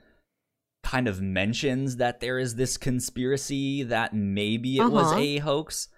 kind 0.81 1.07
of 1.09 1.21
mentions 1.21 1.97
that 1.97 2.21
there 2.21 2.39
is 2.39 2.55
this 2.55 2.77
conspiracy 2.77 3.83
that 3.83 4.13
maybe 4.13 4.77
it 4.77 4.89
was 4.89 5.11
Uh-huh. 5.11 5.19
a 5.19 5.37
hoax, 5.39 5.89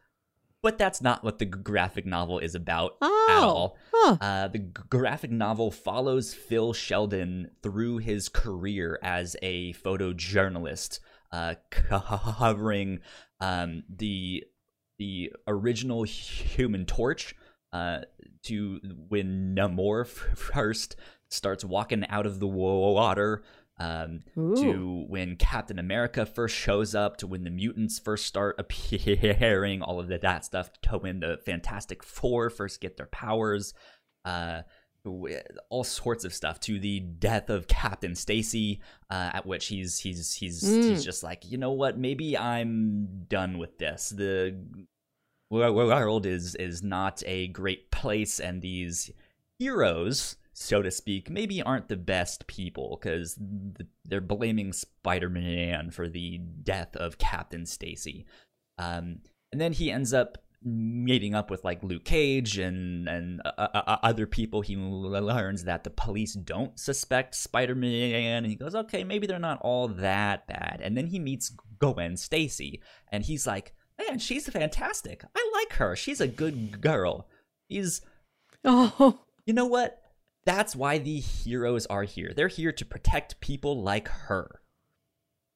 but 0.64 0.78
that's 0.78 1.02
not 1.02 1.24
what 1.24 1.40
the 1.40 1.46
graphic 1.46 2.06
novel 2.06 2.40
is 2.40 2.56
about 2.56 2.96
Oh. 3.02 3.28
at 3.30 3.44
all. 3.44 3.78
Huh. 3.94 4.18
Uh, 4.22 4.48
the 4.48 4.60
graphic 4.60 5.32
novel 5.32 5.72
follows 5.72 6.34
Phil 6.34 6.74
Sheldon 6.74 7.52
through 7.64 7.98
his 7.98 8.30
career 8.30 9.00
as 9.02 9.36
a 9.42 9.74
photojournalist, 9.74 11.00
uh, 11.32 11.56
covering 11.70 13.00
um, 13.40 13.84
the 13.90 14.44
the 15.00 15.32
original 15.48 16.04
Human 16.04 16.86
Torch 16.86 17.36
uh, 17.74 18.00
to 18.44 18.80
when 19.10 19.56
Namor 19.56 20.02
f- 20.06 20.12
first 20.38 20.96
starts 21.30 21.64
walking 21.66 22.06
out 22.08 22.26
of 22.26 22.40
the 22.40 22.48
water. 22.48 23.42
Um, 23.84 24.20
to 24.36 25.06
when 25.08 25.36
Captain 25.38 25.80
America 25.80 26.26
first 26.26 26.56
shows 26.56 26.94
up, 26.94 27.18
to 27.18 27.28
when 27.28 27.44
the 27.44 27.50
mutants 27.50 27.98
first 28.00 28.26
start 28.26 28.56
appearing, 28.60 29.82
all 29.82 30.00
of 30.00 30.08
that, 30.10 30.22
that 30.22 30.46
stuff, 30.46 30.70
to 30.84 30.98
when 30.98 31.22
the 31.22 31.38
Fantastic 31.46 32.04
Four 32.04 32.50
first 32.50 32.80
get 32.82 32.98
their 32.98 33.08
powers, 33.08 33.74
uh, 34.26 34.62
all 35.70 35.84
sorts 35.84 36.26
of 36.26 36.34
stuff. 36.34 36.60
To 36.62 36.80
the 36.80 37.00
death 37.00 37.50
of 37.50 37.68
Captain 37.68 38.14
Stacy, 38.14 38.82
uh, 39.10 39.32
at 39.34 39.46
which 39.48 39.68
he's 39.68 39.98
he's 39.98 40.32
he's 40.34 40.62
he's 40.62 41.02
Mm. 41.02 41.04
just 41.04 41.24
like, 41.24 41.50
you 41.50 41.58
know 41.58 41.72
what? 41.72 41.98
Maybe 41.98 42.38
I'm 42.38 43.26
done 43.28 43.58
with 43.58 43.80
this. 43.80 44.10
The 44.10 44.56
world 45.50 46.26
is 46.26 46.54
is 46.56 46.84
not 46.84 47.24
a 47.26 47.48
great 47.48 47.90
place, 47.92 48.40
and 48.40 48.62
these 48.62 49.10
heroes 49.60 50.36
so 50.62 50.82
to 50.82 50.92
speak, 50.92 51.30
maybe 51.30 51.62
aren't 51.62 51.88
the 51.90 51.98
best 51.98 52.48
people 52.48 52.98
because 53.02 53.36
th- 53.36 53.90
they're 54.06 54.22
blaming 54.22 54.74
Spider-Man 54.74 55.92
for 55.92 56.08
the 56.08 56.38
death 56.64 56.96
of 56.96 57.18
Captain 57.18 57.66
Stacy. 57.66 58.26
Um, 58.78 59.20
and 59.52 59.60
then 59.60 59.74
he 59.74 59.92
ends 59.92 60.14
up 60.14 60.38
meeting 60.64 61.34
up 61.34 61.50
with 61.50 61.64
like 61.64 61.82
Luke 61.84 62.06
Cage 62.06 62.60
and 62.60 63.08
and 63.10 63.42
uh, 63.44 63.52
uh, 63.58 63.82
uh, 63.88 63.98
other 64.04 64.28
people. 64.28 64.62
He 64.62 64.76
learns 64.78 65.64
that 65.64 65.84
the 65.84 65.90
police 65.90 66.34
don't 66.34 66.80
suspect 66.80 67.36
Spider-Man, 67.36 68.44
and 68.44 68.46
he 68.46 68.56
goes, 68.56 68.76
"Okay, 68.76 69.04
maybe 69.04 69.28
they're 69.28 69.40
not 69.40 69.60
all 69.62 69.88
that 69.88 70.48
bad." 70.48 70.80
And 70.84 70.96
then 70.96 71.08
he 71.08 71.20
meets 71.20 71.52
Gwen 71.80 72.16
Stacy, 72.16 72.82
and 73.12 73.24
he's 73.24 73.48
like, 73.48 73.74
"Man, 73.98 74.20
she's 74.20 74.48
fantastic. 74.48 75.24
I 75.36 75.52
like 75.54 75.74
her. 75.78 75.96
She's 75.96 76.22
a 76.22 76.28
good 76.28 76.80
girl." 76.82 77.28
He's 77.68 78.02
Oh. 78.64 79.22
you 79.46 79.54
know 79.54 79.66
what? 79.66 80.01
That's 80.46 80.76
why 80.76 80.98
the 80.98 81.20
heroes 81.20 81.86
are 81.86 82.04
here. 82.04 82.34
They're 82.36 82.48
here 82.48 82.72
to 82.72 82.86
protect 82.86 83.42
people 83.42 83.82
like 83.82 84.08
her. 84.08 84.62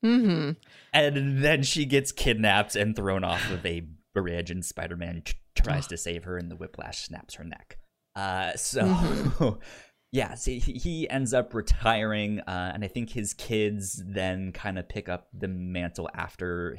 Mm-hmm. 0.04 0.51
And 0.94 1.44
then 1.44 1.63
she 1.63 1.86
gets 1.86 2.12
kidnapped 2.12 2.75
and 2.75 2.96
thrown 2.96 3.24
off 3.24 3.50
of 3.50 3.65
a 3.65 3.88
bridge, 4.13 4.51
and 4.51 4.63
Spider 4.63 4.96
Man 4.96 5.24
t- 5.25 5.34
tries 5.56 5.88
to 5.88 5.98
save 5.98 6.25
her, 6.25 6.38
and 6.38 6.51
the 6.51 6.56
whiplash 6.56 7.06
snaps 7.06 7.36
her 7.36 7.44
neck. 7.44 7.80
Uh, 8.15 8.54
so, 8.56 9.60
yeah, 10.12 10.36
so 10.36 10.51
he, 10.51 10.60
he 10.60 11.10
ends 11.10 11.34
up 11.34 11.54
retiring, 11.56 12.39
uh, 12.42 12.72
and 12.74 12.84
I 12.84 12.88
think 12.88 13.10
his 13.10 13.34
kids 13.34 14.01
then 14.06 14.51
kind 14.51 14.77
of 14.77 14.88
pick 14.88 15.10
up 15.10 15.27
the 15.34 15.48
mantle 15.48 16.10
after 16.13 16.77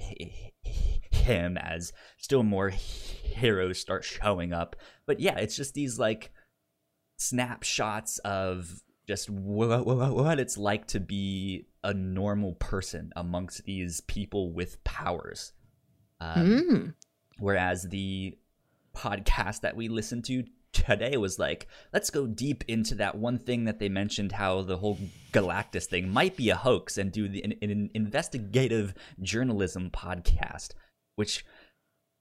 him 1.11 1.57
as 1.59 1.93
still 2.19 2.45
more 2.45 2.69
heroes 2.69 3.81
start 3.81 4.05
showing 4.05 4.53
up. 4.53 4.77
But 5.07 5.19
yeah, 5.19 5.37
it's 5.39 5.57
just 5.57 5.75
these 5.75 5.99
like 5.99 6.31
snapshots 7.17 8.19
of 8.19 8.83
just 9.07 9.29
wh- 9.29 9.81
wh- 9.83 10.15
what 10.15 10.39
it's 10.41 10.59
like 10.59 10.87
to 10.89 11.01
be 11.01 11.67
a 11.85 11.95
normal 11.95 12.55
person 12.55 13.13
amongst 13.17 13.65
these 13.65 14.01
people 14.03 14.53
with 14.53 14.83
powers. 14.85 15.53
Um, 16.21 16.47
Mm. 16.47 16.95
Whereas 17.39 17.83
the 17.89 18.37
podcast 18.95 19.61
that 19.61 19.77
we 19.77 19.89
listened 19.89 20.25
to 20.25 20.45
today 20.73 21.17
was 21.17 21.39
like, 21.39 21.69
let's 21.93 22.11
go 22.11 22.27
deep 22.27 22.65
into 22.69 22.95
that 22.97 23.17
one 23.17 23.39
thing 23.39 23.65
that 23.65 23.79
they 23.79 23.89
mentioned 23.89 24.33
how 24.33 24.63
the 24.63 24.77
whole 24.79 24.99
Galactus 25.33 25.85
thing 25.85 26.09
might 26.09 26.37
be 26.37 26.51
a 26.51 26.57
hoax 26.57 26.99
and 26.99 27.13
do 27.13 27.29
the, 27.29 27.43
an, 27.45 27.55
an 27.63 27.91
investigative 27.95 28.95
journalism 29.23 29.91
podcast, 29.91 30.71
which 31.15 31.45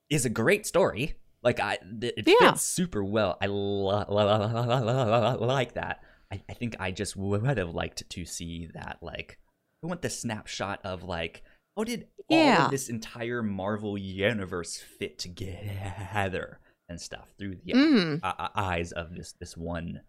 is 0.10 0.26
a 0.26 0.30
great 0.30 0.66
story. 0.66 1.16
Like 1.46 1.60
I, 1.60 1.78
it 2.02 2.24
Yeah. 2.28 2.52
fits 2.52 2.64
super 2.64 3.04
well. 3.04 3.38
I 3.40 3.46
lo- 3.46 4.04
lo- 4.10 4.10
lo- 4.10 5.38
like 5.46 5.74
that. 5.76 6.02
I, 6.32 6.42
I 6.50 6.54
think 6.54 6.76
I 6.80 6.92
just 6.92 7.16
would 7.16 7.46
have 7.46 7.70
liked 7.74 8.10
to 8.10 8.26
see 8.26 8.68
that. 8.74 8.98
Like, 9.02 9.38
I 9.84 9.88
want 9.88 10.02
the 10.02 10.10
snapshot 10.10 10.80
of 10.84 11.04
like, 11.04 11.44
how 11.78 11.84
did 11.84 12.08
all 12.30 12.38
of 12.66 12.72
this 12.72 12.90
entire 12.90 13.44
Marvel 13.44 13.96
universe 13.98 14.78
fit 14.98 15.20
together 15.20 16.60
and 16.90 17.00
stuff 17.00 17.34
through 17.38 17.58
the 17.64 17.74
Mm. 17.74 18.20
uh, 18.24 18.34
uh, 18.40 18.50
eyes 18.56 18.92
of 18.92 19.14
this 19.14 19.34
this 19.40 19.56
one 19.56 20.02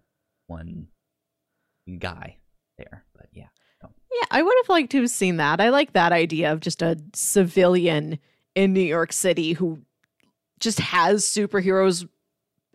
one 0.46 0.88
guy 1.98 2.38
there. 2.78 3.04
But 3.14 3.26
yeah, 3.32 3.48
Yeah, 3.82 4.26
I 4.30 4.42
would 4.42 4.54
have 4.62 4.68
liked 4.70 4.92
to 4.92 5.00
have 5.02 5.10
seen 5.10 5.36
that. 5.36 5.60
I 5.60 5.68
like 5.68 5.92
that 5.92 6.12
idea 6.12 6.52
of 6.52 6.60
just 6.60 6.80
a 6.82 6.96
civilian 7.14 8.18
in 8.54 8.72
New 8.72 8.80
York 8.80 9.12
City 9.12 9.52
who 9.52 9.80
just 10.60 10.80
has 10.80 11.24
superheroes 11.24 12.08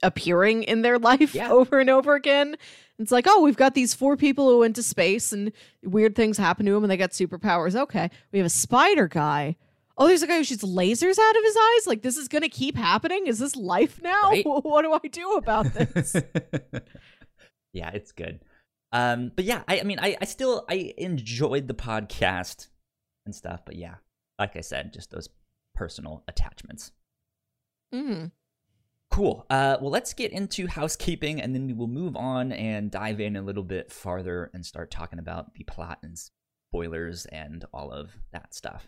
appearing 0.04 0.63
in 0.63 0.82
their 0.82 0.98
life 1.12 1.34
Yeah. 1.36 1.52
over 1.52 1.80
and 1.80 1.89
over 1.89 2.15
again. 2.15 2.56
It's 3.00 3.12
like, 3.12 3.26
oh, 3.28 3.41
we've 3.41 3.58
got 3.58 3.74
these 3.74 3.94
four 3.96 4.15
people 4.15 4.48
who 4.50 4.60
went 4.60 4.76
to 4.76 4.84
space 4.84 5.32
and 5.34 5.52
weird 5.84 6.15
things 6.15 6.38
happen 6.38 6.65
to 6.67 6.72
them 6.74 6.84
and 6.84 6.91
they 6.91 6.98
got 6.98 7.12
superpowers. 7.12 7.76
Okay. 7.76 8.12
We 8.32 8.39
have 8.39 8.46
a 8.46 8.50
spider 8.50 9.08
guy. 9.08 9.56
Oh, 9.98 10.08
there's 10.08 10.22
a 10.22 10.28
guy 10.28 10.38
who 10.38 10.44
shoots 10.44 10.63
lasers 10.63 11.17
out 11.20 11.36
of 11.38 11.44
his 11.44 11.58
eyes. 11.58 11.88
Like, 11.88 12.02
this 12.02 12.17
is 12.17 12.28
going 12.28 12.44
to 12.44 12.50
keep 12.50 12.76
happening. 12.78 13.28
Is 13.28 13.39
this 13.39 13.56
life 13.56 14.00
now? 14.02 14.30
Right. 14.30 14.46
What 14.46 14.84
do 14.84 14.94
I 14.94 15.08
do 15.08 15.34
about 15.34 15.74
this? 15.74 16.15
yeah, 17.74 17.89
it's 17.94 18.12
good. 18.12 18.39
Um, 18.91 19.32
but 19.36 19.46
yeah, 19.46 19.63
I, 19.67 19.80
I 19.80 19.84
mean, 19.84 20.00
I, 20.00 20.17
I 20.22 20.26
still 20.26 20.65
I 20.70 20.94
enjoyed 20.98 21.67
the 21.67 21.74
podcast 21.74 22.67
and 23.26 23.34
stuff. 23.34 23.62
But 23.65 23.76
yeah, 23.76 23.96
like 24.39 24.56
I 24.56 24.62
said, 24.62 24.94
just 24.94 25.12
those 25.12 25.30
personal 25.76 26.24
attachments. 26.28 26.91
Mm. 27.93 28.32
Cool. 29.10 29.45
Uh, 29.49 29.77
well, 29.82 29.91
let's 29.91 30.13
get 30.13 30.32
into 30.32 30.67
housekeeping, 30.67 31.41
and 31.41 31.54
then 31.54 31.67
we 31.67 31.73
will 31.73 31.88
move 31.88 32.15
on 32.15 32.54
and 32.54 32.89
dive 32.89 33.19
in 33.19 33.36
a 33.36 33.41
little 33.41 33.63
bit 33.63 33.91
farther 33.91 34.49
and 34.54 34.65
start 34.65 34.89
talking 34.89 35.19
about 35.19 35.54
the 35.54 35.65
plot 35.65 35.99
and 36.01 36.17
spoilers 36.69 37.25
and 37.25 37.65
all 37.73 37.91
of 37.91 38.15
that 38.32 38.54
stuff. 38.54 38.88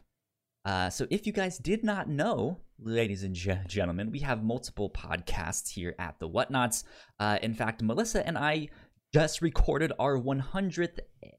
Uh, 0.64 0.90
so, 0.90 1.06
if 1.10 1.28
you 1.28 1.34
guys 1.34 1.58
did 1.58 1.84
not 1.84 2.08
know, 2.08 2.58
ladies 2.80 3.24
and 3.24 3.36
ge- 3.36 3.68
gentlemen, 3.68 4.12
we 4.12 4.20
have 4.20 4.46
multiple 4.46 4.90
podcasts 4.90 5.70
here 5.70 5.94
at 6.00 6.18
the 6.20 6.30
Whatnauts. 6.30 6.86
Uh, 7.20 7.38
in 7.42 7.54
fact, 7.54 7.84
Melissa 7.84 8.26
and 8.26 8.38
I 8.38 8.70
just 9.14 9.42
recorded 9.42 9.92
our 10.00 10.18
100th 10.18 11.00
e- 11.22 11.28
e- 11.28 11.28
e- 11.28 11.28
e- 11.28 11.28
e- 11.28 11.38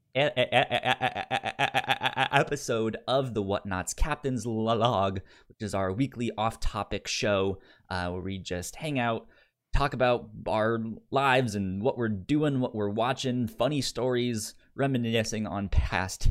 episode 2.31 2.97
of 3.07 3.33
the 3.33 3.43
Whatnauts 3.43 3.95
Captain's 3.95 4.45
Log, 4.45 5.19
which 5.47 5.61
is 5.61 5.73
our 5.75 5.91
weekly 5.91 6.31
off-topic 6.37 7.07
show 7.07 7.59
uh, 7.89 8.09
where 8.09 8.21
we 8.21 8.37
just 8.37 8.77
hang 8.77 8.97
out, 8.99 9.27
talk 9.75 9.93
about 9.93 10.29
our 10.47 10.81
lives 11.11 11.55
and 11.55 11.81
what 11.81 11.97
we're 11.97 12.07
doing, 12.07 12.59
what 12.59 12.73
we're 12.73 12.89
watching, 12.89 13.47
funny 13.47 13.81
stories, 13.81 14.53
reminiscing 14.75 15.45
on 15.45 15.67
past 15.69 16.29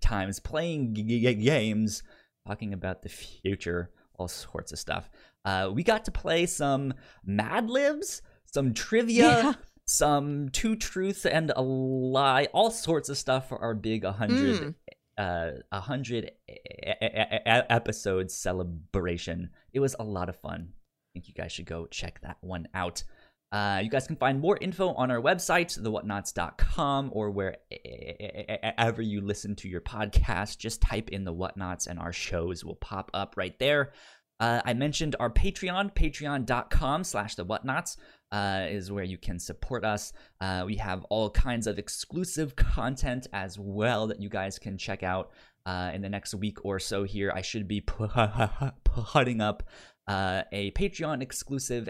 times, 0.00 0.40
playing 0.40 0.94
games, 0.94 2.02
talking 2.46 2.72
about 2.72 3.02
the 3.02 3.08
future, 3.08 3.90
all 4.18 4.28
sorts 4.28 4.72
of 4.72 4.78
stuff. 4.78 5.08
Uh, 5.44 5.70
we 5.72 5.82
got 5.82 6.04
to 6.04 6.10
play 6.10 6.44
some 6.46 6.92
Mad 7.24 7.70
Libs, 7.70 8.20
some 8.44 8.74
trivia, 8.74 9.28
Yeah. 9.28 9.52
Some 9.90 10.50
two 10.50 10.76
truths 10.76 11.26
and 11.26 11.50
a 11.56 11.60
lie, 11.62 12.46
all 12.52 12.70
sorts 12.70 13.08
of 13.08 13.18
stuff 13.18 13.48
for 13.48 13.58
our 13.58 13.74
big 13.74 14.04
100 14.04 14.60
Mm. 14.60 14.74
uh, 15.18 15.50
a 15.72 15.80
100 15.80 16.24
e- 16.48 16.52
e- 16.52 16.54
e- 17.02 17.40
episode 17.44 18.30
celebration. 18.30 19.50
It 19.72 19.80
was 19.80 19.96
a 19.98 20.04
lot 20.04 20.28
of 20.28 20.36
fun. 20.36 20.68
I 20.72 21.06
think 21.14 21.26
you 21.28 21.34
guys 21.34 21.50
should 21.50 21.66
go 21.66 21.86
check 21.86 22.20
that 22.22 22.36
one 22.40 22.68
out. 22.72 23.02
Uh, 23.50 23.80
you 23.82 23.90
guys 23.90 24.06
can 24.06 24.14
find 24.14 24.38
more 24.40 24.56
info 24.60 24.90
on 24.94 25.10
our 25.10 25.20
website, 25.20 25.76
thewhatnauts.com, 25.76 27.10
or 27.12 27.32
wherever 27.32 29.02
you 29.02 29.20
listen 29.20 29.56
to 29.56 29.68
your 29.68 29.80
podcast. 29.80 30.58
Just 30.58 30.80
type 30.80 31.10
in 31.10 31.24
the 31.24 31.34
whatnauts, 31.34 31.88
and 31.88 31.98
our 31.98 32.12
shows 32.12 32.64
will 32.64 32.76
pop 32.76 33.10
up 33.12 33.34
right 33.36 33.58
there. 33.58 33.92
Uh, 34.38 34.62
I 34.64 34.72
mentioned 34.74 35.16
our 35.18 35.30
Patreon, 35.30 35.92
patreon.com 35.94 37.04
slash 37.04 37.34
the 37.34 37.44
whatnauts 37.44 37.96
uh, 38.32 38.66
is 38.68 38.92
where 38.92 39.04
you 39.04 39.18
can 39.18 39.38
support 39.38 39.84
us. 39.84 40.12
Uh, 40.40 40.62
we 40.66 40.76
have 40.76 41.04
all 41.10 41.30
kinds 41.30 41.66
of 41.66 41.78
exclusive 41.78 42.54
content 42.74 43.26
as 43.32 43.58
well 43.58 44.06
that 44.06 44.20
you 44.20 44.28
guys 44.28 44.58
can 44.58 44.78
check 44.78 45.02
out 45.02 45.30
uh, 45.66 45.90
in 45.94 46.00
the 46.02 46.08
next 46.08 46.34
week 46.34 46.64
or 46.64 46.78
so 46.78 47.04
here. 47.04 47.32
I 47.34 47.42
should 47.42 47.66
be 47.68 47.80
putting 48.84 49.40
up 49.40 49.62
uh, 50.08 50.42
a 50.52 50.70
Patreon 50.72 51.22
exclusive 51.22 51.88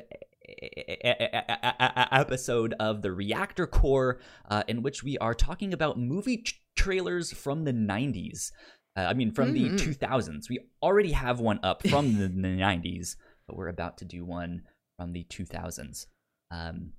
episode 2.13 2.75
of 2.81 3.03
the 3.03 3.13
Reactor 3.13 3.67
Core, 3.67 4.19
uh, 4.51 4.63
in 4.69 4.83
which 4.83 5.03
we 5.03 5.17
are 5.19 5.35
talking 5.35 5.73
about 5.73 5.99
movie 5.99 6.39
t- 6.39 6.55
trailers 6.77 7.33
from 7.33 7.65
the 7.65 7.73
90s. 7.73 8.51
Uh, 8.97 9.03
I 9.03 9.15
mean, 9.15 9.31
from 9.31 9.55
Mhm. 9.55 9.79
the 9.79 9.85
2000s. 9.85 10.49
We 10.49 10.59
already 10.83 11.13
have 11.13 11.41
one 11.41 11.61
up 11.63 11.87
from 11.87 12.19
the 12.19 12.29
90s, 12.29 13.17
but 13.47 13.57
we're 13.57 13.69
about 13.69 13.99
to 13.99 14.05
do 14.05 14.25
one 14.25 14.63
from 14.99 15.13
the 15.13 15.25
2000s. 15.25 16.07
Um, 16.51 16.93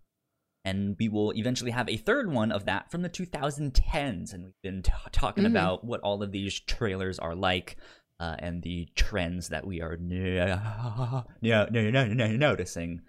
and 0.63 0.95
we 0.99 1.09
will 1.09 1.31
eventually 1.35 1.71
have 1.71 1.89
a 1.89 1.97
third 1.97 2.31
one 2.31 2.51
of 2.51 2.65
that 2.65 2.91
from 2.91 3.01
the 3.01 3.09
2010s. 3.09 4.33
And 4.33 4.43
we've 4.45 4.61
been 4.61 4.83
t- 4.83 4.91
talking 5.11 5.43
Mhm. 5.43 5.49
about 5.51 5.83
what 5.83 6.01
all 6.01 6.21
of 6.21 6.31
these 6.31 6.59
trailers 6.59 7.17
are 7.19 7.35
like 7.35 7.77
uh, 8.19 8.35
and 8.37 8.61
the 8.61 8.87
trends 8.95 9.49
that 9.49 9.65
we 9.65 9.81
are 9.81 9.97
no, 9.97 11.23
no, 11.41 11.65
no, 11.71 11.89
no, 11.89 12.05
no, 12.05 12.27
noticing, 12.27 13.01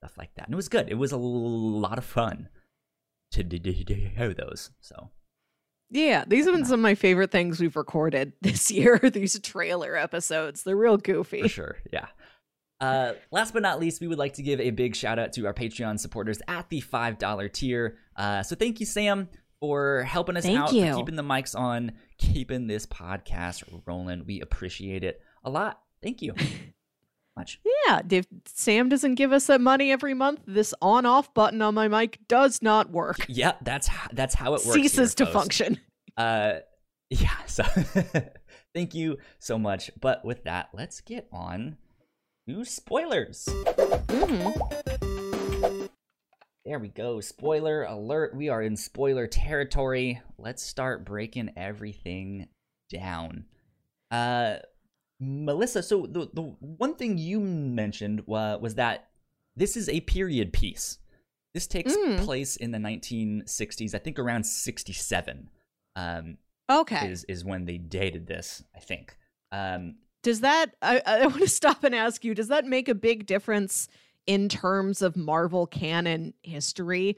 stuff 0.00 0.16
like 0.16 0.32
that. 0.36 0.46
And 0.46 0.54
it 0.54 0.56
was 0.56 0.68
good. 0.68 0.88
It 0.88 0.94
was 0.94 1.10
a 1.10 1.16
lot 1.16 1.98
of 1.98 2.04
fun 2.04 2.48
to 3.32 3.42
do 3.42 3.58
those. 4.34 4.70
So 4.80 5.10
Yeah, 5.90 6.24
these 6.26 6.44
have 6.44 6.54
been 6.54 6.64
some 6.64 6.78
of 6.78 6.82
my 6.84 6.94
favorite 6.94 7.32
things 7.32 7.58
we've 7.60 7.74
recorded 7.76 8.34
this 8.40 8.70
year. 8.70 8.98
These 8.98 9.40
trailer 9.40 9.96
episodes. 9.96 10.62
They're 10.62 10.76
real 10.76 10.96
goofy. 10.96 11.42
for 11.42 11.48
sure, 11.48 11.76
yeah. 11.92 12.06
Uh, 12.82 13.12
last 13.30 13.52
but 13.52 13.62
not 13.62 13.78
least, 13.80 14.00
we 14.00 14.08
would 14.08 14.18
like 14.18 14.34
to 14.34 14.42
give 14.42 14.60
a 14.60 14.70
big 14.70 14.96
shout 14.96 15.18
out 15.18 15.32
to 15.34 15.46
our 15.46 15.54
Patreon 15.54 15.98
supporters 16.00 16.40
at 16.48 16.68
the 16.68 16.80
five 16.80 17.18
dollar 17.18 17.48
tier. 17.48 17.98
Uh, 18.16 18.42
so 18.42 18.56
thank 18.56 18.80
you, 18.80 18.86
Sam, 18.86 19.28
for 19.60 20.02
helping 20.02 20.36
us 20.36 20.44
Thank 20.44 20.58
out, 20.58 20.72
you. 20.72 20.90
for 20.90 20.96
keeping 20.98 21.14
the 21.16 21.22
mics 21.22 21.56
on, 21.58 21.92
keeping 22.18 22.66
this 22.66 22.84
podcast 22.86 23.62
rolling. 23.86 24.24
We 24.26 24.40
appreciate 24.40 25.04
it 25.04 25.20
a 25.44 25.50
lot. 25.50 25.80
Thank 26.02 26.22
you 26.22 26.34
much. 27.36 27.60
Yeah, 27.86 28.02
if 28.10 28.26
Sam 28.46 28.88
doesn't 28.88 29.14
give 29.14 29.32
us 29.32 29.46
that 29.46 29.60
money 29.60 29.92
every 29.92 30.14
month, 30.14 30.40
this 30.46 30.74
on-off 30.82 31.32
button 31.34 31.62
on 31.62 31.74
my 31.74 31.86
mic 31.88 32.18
does 32.28 32.60
not 32.62 32.90
work. 32.90 33.24
Yeah, 33.28 33.52
that's 33.62 33.88
that's 34.12 34.34
how 34.34 34.54
it 34.54 34.64
works. 34.66 34.74
here, 34.74 34.82
Ceases 34.82 35.14
to 35.16 35.26
folks. 35.26 35.34
function. 35.36 35.80
Uh, 36.16 36.58
yeah. 37.08 37.30
So 37.46 37.62
thank 38.74 38.94
you 38.94 39.16
so 39.38 39.58
much. 39.58 39.90
But 39.98 40.24
with 40.26 40.44
that, 40.44 40.68
let's 40.74 41.00
get 41.00 41.26
on 41.32 41.78
to 42.48 42.64
spoilers. 42.64 43.44
Mhm. 44.08 45.88
There 46.64 46.78
we 46.78 46.88
go. 46.88 47.20
Spoiler 47.20 47.84
alert. 47.84 48.34
We 48.36 48.48
are 48.48 48.62
in 48.62 48.76
spoiler 48.76 49.26
territory. 49.26 50.20
Let's 50.38 50.62
start 50.62 51.04
breaking 51.04 51.52
everything 51.56 52.48
down. 52.90 53.46
Uh 54.10 54.56
Melissa, 55.20 55.82
so 55.82 56.06
the 56.06 56.28
the 56.32 56.42
one 56.42 56.94
thing 56.96 57.16
you 57.18 57.40
mentioned 57.40 58.22
wa- 58.26 58.56
was 58.58 58.74
that 58.76 59.10
this 59.56 59.76
is 59.76 59.88
a 59.88 60.00
period 60.00 60.52
piece. 60.52 60.98
This 61.54 61.66
takes 61.66 61.94
Mm. 61.94 62.24
place 62.24 62.56
in 62.56 62.70
the 62.70 62.78
1960s, 62.78 63.94
I 63.94 63.98
think 63.98 64.18
around 64.18 64.44
67. 64.44 65.50
Um 65.96 66.38
Okay. 66.70 67.08
is 67.10 67.24
is 67.24 67.44
when 67.44 67.64
they 67.66 67.78
dated 67.78 68.26
this, 68.26 68.62
I 68.74 68.80
think. 68.80 69.16
Um 69.52 69.96
Does 70.22 70.40
that 70.40 70.66
I, 70.82 71.02
I 71.06 71.26
want 71.26 71.40
to 71.40 71.48
stop 71.48 71.84
and 71.84 71.94
ask 71.94 72.24
you, 72.24 72.34
does 72.34 72.48
that 72.48 72.64
make 72.64 72.88
a 72.88 72.94
big 72.94 73.26
difference 73.26 73.88
in 74.26 74.48
terms 74.48 75.02
of 75.02 75.16
Marvel 75.16 75.66
canon 75.66 76.34
history? 76.42 77.16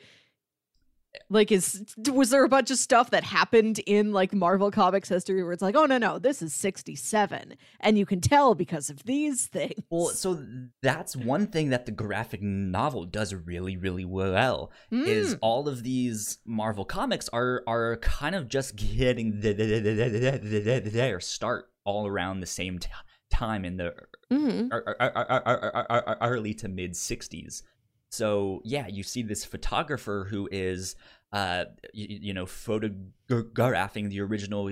Like 1.31 1.53
is 1.53 1.85
was 2.11 2.31
there 2.31 2.43
a 2.43 2.49
bunch 2.49 2.73
of 2.73 2.77
stuff 2.77 3.11
that 3.11 3.23
happened 3.23 3.79
in 3.87 4.13
like 4.13 4.35
Marvel 4.35 4.73
Comics 4.73 5.09
history 5.09 5.45
where 5.45 5.53
it's 5.53 5.63
like, 5.63 5.77
"Oh 5.77 5.87
no, 5.87 5.97
no, 5.97 6.19
this 6.19 6.43
is 6.43 6.53
67." 6.53 7.55
And 7.79 7.97
you 7.97 8.05
can 8.05 8.21
tell 8.21 8.57
because 8.57 8.91
of 8.91 9.05
these 9.05 9.47
things. 9.47 9.85
Well, 9.91 10.09
so 10.09 10.45
that's 10.83 11.15
one 11.15 11.47
thing 11.47 11.71
that 11.71 11.87
the 11.87 11.93
graphic 11.93 12.43
novel 12.43 13.05
does 13.05 13.33
really, 13.33 13.77
really 13.77 14.05
well. 14.05 14.73
Is 14.91 15.37
Mm. 15.37 15.39
all 15.41 15.69
of 15.69 15.85
these 15.85 16.39
Marvel 16.45 16.85
comics 16.85 17.29
are 17.29 17.63
are 17.69 17.97
kind 17.99 18.35
of 18.35 18.49
just 18.49 18.75
getting 18.75 19.41
their 19.41 21.21
start 21.21 21.67
all 21.85 22.07
around 22.07 22.41
the 22.41 22.47
same 22.47 22.79
t- 22.79 22.89
time 23.31 23.65
in 23.65 23.77
the 23.77 23.95
Mhm. 24.31 24.73
er- 24.73 24.97
er- 25.01 25.93
er- 26.09 26.19
early 26.23 26.55
to 26.55 26.69
mid 26.69 26.97
60s. 26.97 27.63
So 28.11 28.61
yeah, 28.65 28.87
you 28.87 29.03
see 29.03 29.23
this 29.23 29.45
photographer 29.45 30.29
who 30.31 30.49
is, 30.53 30.95
uh, 31.33 31.65
you, 31.93 32.07
you 32.29 32.35
know, 32.35 32.47
photographing 32.47 34.09
the 34.09 34.21
original 34.21 34.71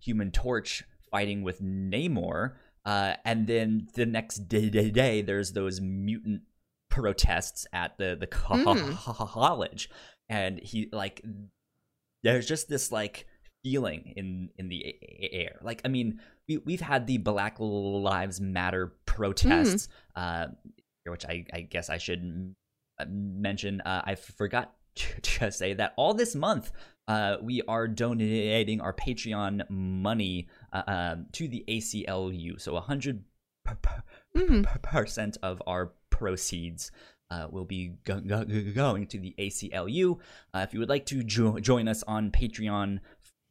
Human 0.00 0.30
Torch 0.30 0.84
fighting 1.10 1.42
with 1.42 1.60
Namor, 1.62 2.56
uh, 2.84 3.14
and 3.24 3.46
then 3.46 3.88
the 3.94 4.04
next 4.06 4.48
day, 4.48 4.68
day, 4.68 4.90
day, 4.90 5.22
there's 5.22 5.52
those 5.52 5.80
mutant 5.80 6.42
protests 6.90 7.66
at 7.72 7.96
the 7.98 8.14
the 8.18 8.26
Mm. 8.26 8.94
college, 9.32 9.88
and 10.28 10.60
he 10.60 10.88
like, 10.92 11.24
there's 12.22 12.46
just 12.46 12.68
this 12.68 12.92
like 12.92 13.26
feeling 13.64 14.12
in 14.16 14.50
in 14.58 14.68
the 14.68 14.94
air. 15.32 15.58
Like, 15.62 15.80
I 15.84 15.88
mean, 15.88 16.20
we 16.48 16.58
we've 16.58 16.80
had 16.80 17.06
the 17.08 17.18
Black 17.18 17.56
Lives 17.58 18.40
Matter 18.40 18.92
protests, 19.06 19.88
uh, 20.14 20.46
which 21.06 21.24
I 21.24 21.44
I 21.52 21.60
guess 21.62 21.90
I 21.90 21.98
should 21.98 22.54
uh, 23.00 23.06
mention. 23.08 23.80
Uh, 23.80 24.02
I 24.04 24.14
forgot 24.14 24.74
to 24.94 25.50
say 25.50 25.74
that 25.74 25.94
all 25.96 26.14
this 26.14 26.34
month. 26.36 26.70
Uh, 27.06 27.36
we 27.42 27.60
are 27.68 27.86
donating 27.86 28.80
our 28.80 28.94
Patreon 28.94 29.68
money 29.68 30.48
uh, 30.72 30.82
um, 30.86 31.26
to 31.32 31.46
the 31.48 31.62
ACLU. 31.68 32.58
So 32.60 32.76
a 32.76 32.80
hundred 32.80 33.24
Mhm. 34.36 34.64
percent 34.82 35.36
of 35.42 35.62
our 35.66 35.92
proceeds 36.10 36.90
uh, 37.30 37.48
will 37.50 37.64
be 37.64 37.88
go- 38.04 38.20
go- 38.20 38.44
going 38.44 39.06
to 39.08 39.18
the 39.18 39.34
ACLU. 39.38 40.18
Uh, 40.52 40.60
if 40.66 40.72
you 40.74 40.80
would 40.80 40.88
like 40.88 41.06
to 41.06 41.22
jo- 41.24 41.58
join 41.58 41.88
us 41.88 42.02
on 42.04 42.30
Patreon 42.30 43.00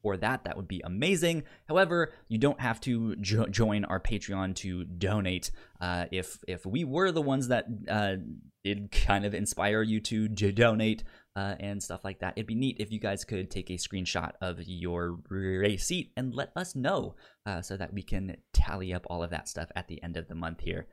for 0.03 0.17
that, 0.17 0.43
that 0.43 0.57
would 0.57 0.67
be 0.67 0.81
amazing. 0.83 1.43
However, 1.67 2.11
you 2.27 2.37
don't 2.37 2.59
have 2.59 2.79
to 2.81 3.15
jo- 3.15 3.47
join 3.47 3.85
our 3.85 4.01
Patreon 4.01 4.53
to 4.57 4.83
donate. 4.83 5.49
Uh, 5.79 6.05
if 6.11 6.37
if 6.47 6.65
we 6.65 6.83
were 6.83 7.11
the 7.11 7.21
ones 7.21 7.47
that 7.47 7.65
uh, 7.89 8.17
did 8.63 8.91
kind 8.91 9.25
of 9.25 9.33
inspire 9.33 9.81
you 9.81 10.01
to 10.01 10.27
j- 10.27 10.51
donate 10.51 11.03
uh, 11.37 11.55
and 11.59 11.81
stuff 11.81 12.03
like 12.03 12.19
that, 12.19 12.33
it'd 12.35 12.45
be 12.45 12.53
neat 12.53 12.77
if 12.79 12.91
you 12.91 12.99
guys 12.99 13.23
could 13.23 13.49
take 13.49 13.69
a 13.69 13.73
screenshot 13.73 14.33
of 14.41 14.59
your 14.61 15.19
receipt 15.29 16.11
and 16.17 16.35
let 16.35 16.51
us 16.55 16.75
know 16.75 17.15
uh, 17.45 17.61
so 17.61 17.77
that 17.77 17.93
we 17.93 18.03
can 18.03 18.35
tally 18.51 18.93
up 18.93 19.07
all 19.09 19.23
of 19.23 19.29
that 19.29 19.47
stuff 19.47 19.71
at 19.75 19.87
the 19.87 20.03
end 20.03 20.17
of 20.17 20.27
the 20.27 20.35
month 20.35 20.59
here. 20.59 20.85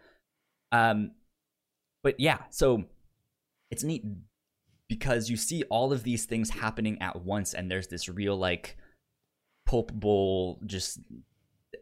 Um, 0.70 1.11
but 2.05 2.20
yeah, 2.20 2.38
so 2.51 2.85
it's 3.73 3.83
neat 3.83 4.05
because 4.88 5.29
you 5.29 5.37
see 5.37 5.64
all 5.64 5.92
of 5.92 6.05
these 6.05 6.27
things 6.27 6.51
happening 6.51 7.01
at 7.03 7.23
once, 7.25 7.55
and 7.55 7.70
there's 7.70 7.88
this 7.88 8.09
real 8.09 8.37
like 8.37 8.77
palpable, 9.70 10.59
just 10.66 10.98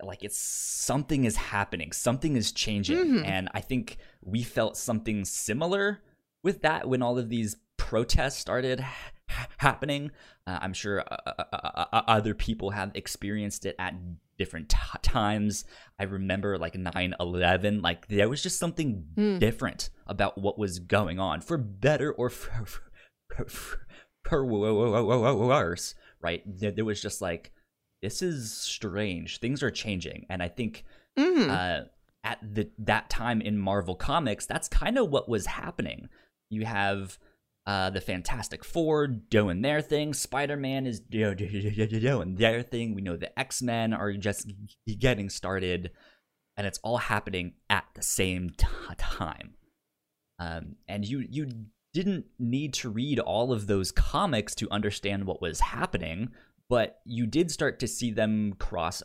like 0.03 0.23
it's 0.23 0.39
something 0.39 1.25
is 1.25 1.37
happening, 1.37 1.91
something 1.93 2.37
is 2.37 2.53
changing, 2.53 2.97
Mhm. 2.99 3.27
and 3.27 3.49
I 3.55 3.61
think 3.61 3.97
we 4.23 4.43
felt 4.43 4.77
something 4.77 5.25
similar 5.25 6.03
with 6.43 6.63
that 6.63 6.89
when 6.89 7.03
all 7.03 7.19
of 7.19 7.29
these 7.31 7.57
protests 7.79 8.37
started 8.39 8.81
ha- 8.81 9.49
happening. 9.57 10.11
Uh, 10.47 10.59
I'm 10.61 10.73
sure 10.75 11.01
uh, 11.01 11.17
uh, 11.27 11.45
uh, 11.53 11.85
uh, 11.93 12.03
other 12.07 12.35
people 12.35 12.71
have 12.71 12.91
experienced 12.95 13.65
it 13.67 13.75
at 13.79 13.95
different 14.37 14.69
t- 14.69 14.77
times. 15.03 15.65
I 15.99 16.05
remember 16.05 16.59
like 16.59 16.75
9 16.77 17.15
11, 17.19 17.81
like 17.83 18.07
there 18.09 18.29
was 18.29 18.43
just 18.43 18.59
something 18.59 19.05
Hmm. 19.17 19.39
different 19.39 19.91
about 20.07 20.39
what 20.39 20.59
was 20.59 20.79
going 20.79 21.19
on, 21.19 21.41
for 21.41 21.57
better 21.59 22.13
or 22.13 22.29
for, 22.31 22.65
for, 22.67 23.49
for, 23.49 23.87
for 24.25 24.45
worse, 24.45 25.95
right? 26.21 26.43
There, 26.47 26.71
there 26.71 26.85
was 26.85 27.01
just 27.03 27.21
like, 27.23 27.53
this 28.03 28.23
is 28.23 28.53
strange. 28.53 29.39
Things 29.41 29.63
are 29.63 29.71
changing. 29.71 30.27
And 30.29 30.43
I 30.43 30.49
think 30.49 30.85
Mhm. 31.19 31.49
uh, 31.51 31.85
at 32.25 32.39
the 32.43 32.71
that 32.79 33.09
time 33.11 33.41
in 33.41 33.59
Marvel 33.59 33.95
Comics, 33.95 34.47
that's 34.47 34.69
kind 34.69 34.99
of 34.99 35.11
what 35.11 35.29
was 35.29 35.47
happening. 35.47 36.09
You 36.51 36.65
have 36.65 37.19
uh, 37.67 37.91
the 37.91 38.01
Fantastic 38.01 38.65
Four 38.65 39.07
doing 39.07 39.61
their 39.61 39.83
thing. 39.83 40.15
Spider 40.15 40.57
Man 40.57 40.87
is 40.87 41.01
do- 41.01 41.35
do- 41.35 41.47
do- 41.47 41.71
do- 41.71 41.87
do- 41.87 42.01
doing 42.01 42.37
their 42.37 42.63
thing. 42.63 42.95
We 42.95 43.03
know 43.03 43.17
the 43.19 43.39
X 43.39 43.61
Men 43.61 43.93
are 43.93 44.15
just 44.15 44.51
getting 44.99 45.29
started, 45.29 45.91
and 46.57 46.67
it's 46.67 46.79
all 46.83 46.97
happening 46.97 47.57
at 47.69 47.85
the 47.95 48.01
same 48.03 48.51
t- 48.57 48.67
time. 48.97 49.55
Um, 50.39 50.77
and 50.87 51.05
you 51.07 51.27
you 51.29 51.51
didn't 51.93 52.27
need 52.39 52.73
to 52.75 52.89
read 52.89 53.19
all 53.19 53.53
of 53.53 53.67
those 53.67 53.93
comics 53.93 54.55
to 54.55 54.71
understand 54.71 55.27
what 55.27 55.43
was 55.43 55.61
happening, 55.61 56.31
but 56.69 57.01
you 57.05 57.27
did 57.27 57.51
start 57.51 57.79
to 57.81 57.89
see 57.89 58.11
them 58.11 58.55
cross 58.59 59.03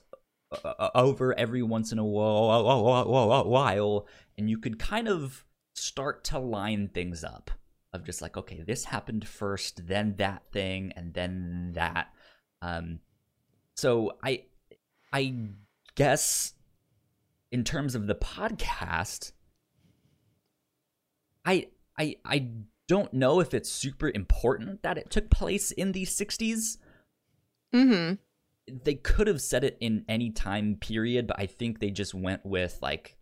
uh, 0.64 0.90
over 0.96 1.38
every 1.38 1.64
once 1.64 1.92
in 1.92 2.00
a 2.00 2.06
while, 2.06 3.46
while, 3.46 4.08
and 4.38 4.50
you 4.50 4.58
could 4.58 4.80
kind 4.80 5.08
of 5.08 5.46
start 5.76 6.24
to 6.26 6.40
line 6.40 6.90
things 6.94 7.24
up 7.24 7.52
of 7.94 8.04
just 8.04 8.22
like, 8.22 8.38
okay, 8.38 8.64
this 8.66 8.86
happened 8.86 9.28
first, 9.28 9.88
then 9.88 10.16
that 10.18 10.44
thing, 10.52 10.92
and 10.96 11.14
then 11.14 11.72
that. 11.76 12.08
Um, 12.62 13.00
so 13.76 14.18
I, 14.24 14.44
I 15.12 15.34
guess, 15.96 16.54
in 17.52 17.64
terms 17.64 17.96
of 17.96 18.08
the 18.08 18.16
podcast, 18.16 19.32
I 21.46 21.68
I 21.98 22.16
I 22.26 22.48
don't 22.88 23.14
know 23.14 23.40
if 23.40 23.54
it's 23.54 23.70
super 23.70 24.12
important 24.14 24.84
that 24.84 24.98
it 24.98 25.10
took 25.10 25.30
place 25.30 25.72
in 25.72 25.92
the 25.92 26.06
60s. 26.06 26.78
Mm-hmm. 27.74 28.16
They 28.84 28.96
could 28.96 29.28
have 29.28 29.42
said 29.42 29.64
it 29.64 29.78
in 29.82 30.06
any 30.08 30.32
time 30.32 30.76
period, 30.80 31.28
but 31.28 31.40
I 31.40 31.46
think 31.48 31.80
they 31.80 31.90
just 31.92 32.14
went 32.14 32.46
with 32.46 32.78
like 32.82 33.18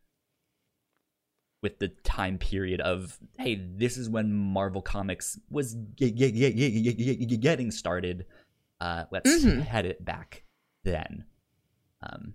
with 1.63 1.77
the 1.79 1.89
time 2.03 2.37
period 2.37 2.81
of 2.81 3.19
hey, 3.37 3.55
this 3.55 3.97
is 3.97 4.09
when 4.09 4.33
Marvel 4.33 4.81
Comics 4.81 5.39
was 5.49 5.75
g- 5.95 6.11
g- 6.11 6.31
g- 6.31 7.37
getting 7.37 7.71
started. 7.71 8.25
Uh, 8.79 9.05
let's 9.11 9.29
Mhm. 9.43 9.61
head 9.61 9.85
it 9.85 10.03
back 10.03 10.43
then. 10.83 11.25
Um, 12.01 12.33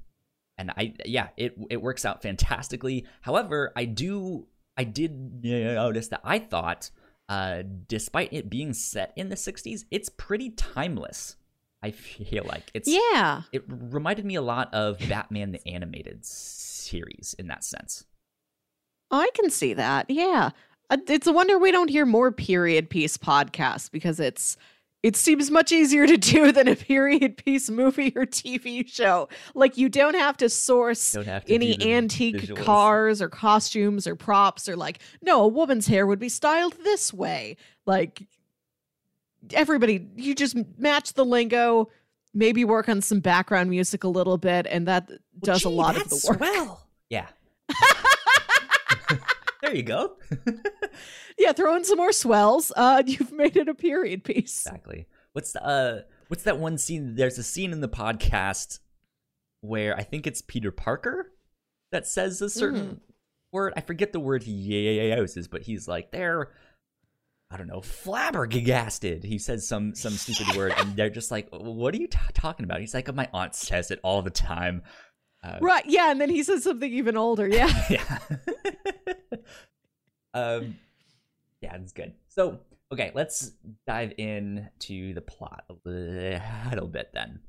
and 0.59 0.70
I 0.70 0.94
yeah, 1.05 1.29
it 1.37 1.57
it 1.70 1.83
works 1.83 2.05
out 2.05 2.22
fantastically. 2.22 3.05
However, 3.20 3.72
I 3.76 3.85
do 3.85 4.46
I 4.76 4.85
did 4.85 5.44
notice 5.44 6.09
that 6.09 6.20
I 6.22 6.38
thought, 6.38 6.90
uh, 7.29 7.62
despite 7.88 8.33
it 8.33 8.48
being 8.50 8.72
set 8.72 9.12
in 9.16 9.29
the 9.29 9.37
'60s, 9.37 9.85
it's 9.90 10.09
pretty 10.09 10.50
timeless. 10.50 11.37
I 11.87 11.90
feel 11.92 12.44
like 12.44 12.70
it's 12.75 12.88
Yeah. 12.88 13.42
it 13.53 13.62
reminded 13.68 14.25
me 14.25 14.35
a 14.35 14.42
lot 14.42 14.72
of 14.75 14.99
Batman 15.09 15.53
the 15.53 15.66
animated 15.68 16.25
series 16.25 17.35
in 17.38 17.46
that 17.49 17.64
sense. 17.64 18.05
I 19.11 19.31
can 19.35 19.51
see 19.51 19.72
that. 19.75 20.11
Yeah. 20.11 20.51
Uh, 20.90 20.96
It's 21.09 21.27
a 21.27 21.33
wonder 21.33 21.59
we 21.59 21.70
don't 21.72 21.88
hear 21.90 22.07
more 22.07 22.33
period 22.33 22.90
piece 22.90 23.16
podcasts 23.16 23.90
because 23.90 24.18
it's 24.20 24.57
it 25.03 25.14
seems 25.14 25.53
much 25.53 25.70
easier 25.70 26.05
to 26.07 26.16
do 26.16 26.51
than 26.57 26.66
a 26.66 26.75
period 26.75 27.37
piece 27.37 27.70
movie 27.70 28.12
or 28.16 28.27
TV 28.27 28.88
show. 28.88 29.29
Like 29.55 29.77
you 29.77 29.88
don't 29.88 30.14
have 30.14 30.37
to 30.38 30.49
source 30.49 31.14
have 31.14 31.44
to 31.44 31.55
any 31.55 31.81
antique 31.92 32.37
visuals. 32.37 32.64
cars 32.64 33.22
or 33.22 33.29
costumes 33.29 34.07
or 34.09 34.16
props 34.16 34.68
or 34.68 34.75
like 34.77 34.99
no, 35.22 35.42
a 35.42 35.49
woman's 35.49 35.87
hair 35.87 36.07
would 36.07 36.18
be 36.18 36.29
styled 36.29 36.72
this 36.83 37.12
way. 37.14 37.57
Like 37.85 38.27
everybody 39.52 40.09
you 40.16 40.35
just 40.35 40.56
match 40.78 41.12
the 41.14 41.24
lingo, 41.24 41.88
maybe 42.35 42.64
work 42.64 42.88
on 42.88 43.00
some 43.00 43.20
background 43.20 43.70
music 43.70 44.04
a 44.04 44.09
little 44.09 44.38
bit 44.38 44.66
and 44.68 44.87
that 44.88 45.11
does 45.42 45.64
a 45.64 45.68
Gee, 45.68 45.74
lot 45.74 45.96
of 45.96 46.09
the 46.09 46.22
work. 46.28 46.38
Swell. 46.38 46.88
Yeah. 47.11 47.28
there 49.62 49.74
you 49.74 49.82
go. 49.82 50.16
Yeah, 51.38 51.52
throw 51.52 51.76
in 51.76 51.85
some 51.85 51.98
more 51.98 52.12
swells. 52.12 52.72
Uh, 52.74 53.02
you've 53.06 53.32
made 53.32 53.56
it 53.56 53.68
a 53.68 53.74
period 53.74 54.24
piece. 54.24 54.64
Exactly. 54.66 55.06
What's 55.32 55.52
the, 55.52 55.62
uh 55.64 56.00
what's 56.28 56.44
that 56.44 56.59
one 56.59 56.78
scene? 56.78 57.14
There's 57.14 57.38
a 57.38 57.42
scene 57.42 57.72
in 57.72 57.80
the 57.80 57.88
podcast 57.88 58.78
where 59.61 59.94
I 59.96 60.02
think 60.02 60.26
it's 60.26 60.40
Peter 60.40 60.70
Parker 60.72 61.32
that 61.92 62.06
says 62.06 62.40
a 62.40 62.48
certain 62.48 63.00
word. 63.52 63.74
I 63.76 63.80
forget 63.82 64.12
the 64.12 64.20
word 64.20 64.44
he 64.44 64.52
uses, 64.52 65.46
but 65.46 65.62
he's 65.62 65.87
like 65.87 66.11
they're 66.11 66.48
I 67.50 67.56
don't 67.56 67.68
know, 67.68 67.80
flabbergasted. 67.80 69.22
He 69.22 69.38
says 69.38 69.66
some 69.66 69.94
some 69.94 70.12
stupid 70.12 70.56
word, 70.56 70.74
and 70.76 70.96
they're 70.96 71.11
just 71.11 71.30
like, 71.30 71.48
"What 71.52 71.94
are 71.94 71.98
you 71.98 72.09
t- 72.09 72.18
talking 72.35 72.64
about?" 72.64 72.80
He's 72.80 72.92
like, 72.92 73.12
"My 73.14 73.28
aunt 73.32 73.54
says 73.54 73.90
it 73.90 74.00
all 74.02 74.22
the 74.22 74.30
time." 74.30 74.82
Uh, 75.44 75.59
Right, 75.61 75.85
yeah, 75.87 76.11
and 76.11 76.20
then 76.20 76.28
he 76.28 76.42
says 76.42 76.64
something 76.64 76.92
even 76.92 77.16
older. 77.16 77.46
Yeah. 77.46 77.70
yeah. 77.90 78.18
um, 80.35 80.76
yeah, 81.61 81.76
it's 81.76 81.92
good. 81.92 82.14
So, 82.28 82.59
okay, 82.92 83.12
let's 83.14 83.52
dive 83.87 84.12
in 84.18 84.68
to 84.80 85.14
the 85.14 85.20
plot 85.20 85.64
a 85.68 85.74
little 85.88 86.88
bit 86.88 87.11
then. 87.14 87.40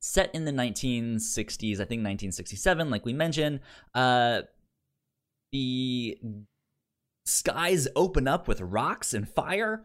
Set 0.00 0.34
in 0.34 0.44
the 0.44 0.52
1960s, 0.52 1.74
I 1.74 1.86
think 1.86 2.00
1967, 2.00 2.90
like 2.90 3.06
we 3.06 3.12
mentioned, 3.12 3.60
uh, 3.94 4.42
the 5.52 6.18
skies 7.24 7.88
open 7.96 8.28
up 8.28 8.46
with 8.48 8.60
rocks 8.60 9.14
and 9.14 9.28
fire. 9.28 9.84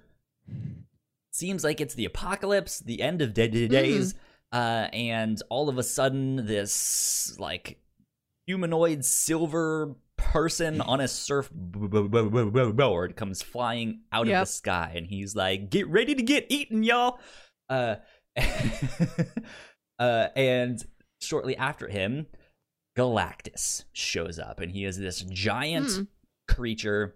Seems 1.31 1.63
like 1.63 1.79
it's 1.79 1.93
the 1.95 2.05
apocalypse, 2.05 2.79
the 2.79 3.01
end 3.01 3.21
of 3.21 3.33
dead 3.33 3.51
days, 3.51 4.15
uh, 4.51 4.87
and 4.91 5.41
all 5.49 5.69
of 5.69 5.77
a 5.77 5.83
sudden, 5.83 6.45
this 6.47 7.37
like 7.39 7.79
humanoid 8.47 9.05
silver 9.05 9.95
person 10.17 10.81
on 10.81 10.99
a 10.99 11.07
surfboard 11.07 13.15
comes 13.15 13.41
flying 13.41 14.01
out 14.11 14.27
of 14.27 14.31
the 14.41 14.45
sky, 14.45 14.91
and 14.95 15.07
he's 15.07 15.35
like, 15.35 15.69
"Get 15.69 15.87
ready 15.87 16.15
to 16.15 16.23
get 16.23 16.47
eaten, 16.49 16.83
y'all!" 16.83 17.19
Uh, 17.69 17.95
uh, 19.99 20.27
and 20.35 20.83
shortly 21.21 21.55
after 21.57 21.87
him, 21.87 22.25
Galactus 22.97 23.85
shows 23.93 24.39
up, 24.39 24.59
and 24.59 24.71
he 24.71 24.83
is 24.83 24.97
this 24.97 25.21
giant 25.21 25.91
Hmm. 25.91 26.01
creature. 26.47 27.15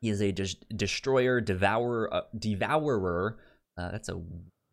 He 0.00 0.10
is 0.10 0.20
a 0.22 0.30
des- 0.32 0.54
destroyer, 0.74 1.40
devourer, 1.40 2.12
uh, 2.12 2.20
devourer. 2.38 3.38
Uh, 3.76 3.90
that's 3.90 4.08
a 4.08 4.20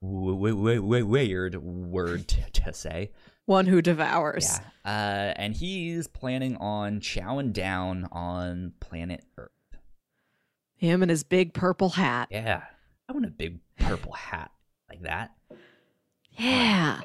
w- 0.02 0.36
w- 0.56 0.82
w- 0.82 1.06
weird 1.06 1.56
word 1.64 2.28
to, 2.28 2.50
to 2.64 2.74
say. 2.74 3.12
One 3.46 3.66
who 3.68 3.82
devours. 3.82 4.60
Yeah. 4.86 4.90
Uh, 4.92 5.34
and 5.36 5.56
he's 5.56 6.08
planning 6.08 6.58
on 6.58 7.00
chowing 7.00 7.54
down 7.54 8.08
on 8.12 8.74
planet 8.80 9.24
Earth. 9.38 9.52
Him 10.78 11.02
and 11.04 11.10
his 11.10 11.24
big 11.24 11.54
purple 11.54 11.90
hat. 11.90 12.28
Yeah. 12.32 12.64
I 13.08 13.14
want 13.14 13.26
a 13.26 13.30
big 13.30 13.60
purple 13.80 14.14
hat 14.14 14.52
like 14.90 15.04
that. 15.04 15.32
Yeah. 16.32 17.02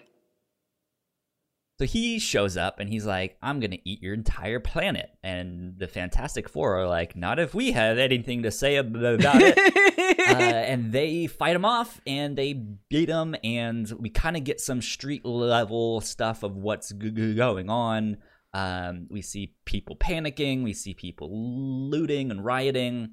So 1.80 1.86
he 1.86 2.18
shows 2.18 2.58
up 2.58 2.78
and 2.78 2.90
he's 2.90 3.06
like, 3.06 3.38
I'm 3.42 3.58
going 3.58 3.70
to 3.70 3.88
eat 3.88 4.02
your 4.02 4.12
entire 4.12 4.60
planet. 4.60 5.16
And 5.22 5.78
the 5.78 5.88
Fantastic 5.88 6.46
Four 6.46 6.78
are 6.78 6.86
like, 6.86 7.16
not 7.16 7.38
if 7.38 7.54
we 7.54 7.72
have 7.72 7.96
anything 7.96 8.42
to 8.42 8.50
say 8.50 8.76
about 8.76 9.20
it. 9.22 9.56
uh, 10.28 10.42
and 10.42 10.92
they 10.92 11.26
fight 11.26 11.56
him 11.56 11.64
off 11.64 11.98
and 12.06 12.36
they 12.36 12.52
beat 12.52 13.08
him 13.08 13.34
and 13.42 13.90
we 13.98 14.10
kind 14.10 14.36
of 14.36 14.44
get 14.44 14.60
some 14.60 14.82
street 14.82 15.24
level 15.24 16.02
stuff 16.02 16.42
of 16.42 16.54
what's 16.54 16.90
g- 16.90 17.12
g- 17.12 17.34
going 17.34 17.70
on 17.70 18.18
um, 18.52 19.06
we 19.08 19.22
see 19.22 19.54
people 19.64 19.96
panicking 19.96 20.62
we 20.62 20.74
see 20.74 20.92
people 20.92 21.30
looting 21.32 22.30
and 22.30 22.44
rioting 22.44 23.12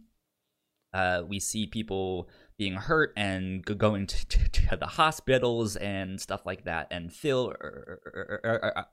uh, 0.93 1.21
we 1.25 1.39
see 1.39 1.67
people 1.67 2.27
being 2.57 2.73
hurt 2.75 3.13
and 3.15 3.65
g- 3.67 3.73
going 3.75 4.07
to, 4.07 4.25
to, 4.27 4.49
to 4.49 4.75
the 4.77 4.85
hospitals 4.87 5.75
and 5.75 6.19
stuff 6.19 6.45
like 6.45 6.63
that 6.65 6.87
and 6.91 7.13
phil 7.13 7.51
er, 7.51 7.99
er, 8.05 8.41
er, 8.43 8.59
er, 8.63 8.73
er, 8.77 8.85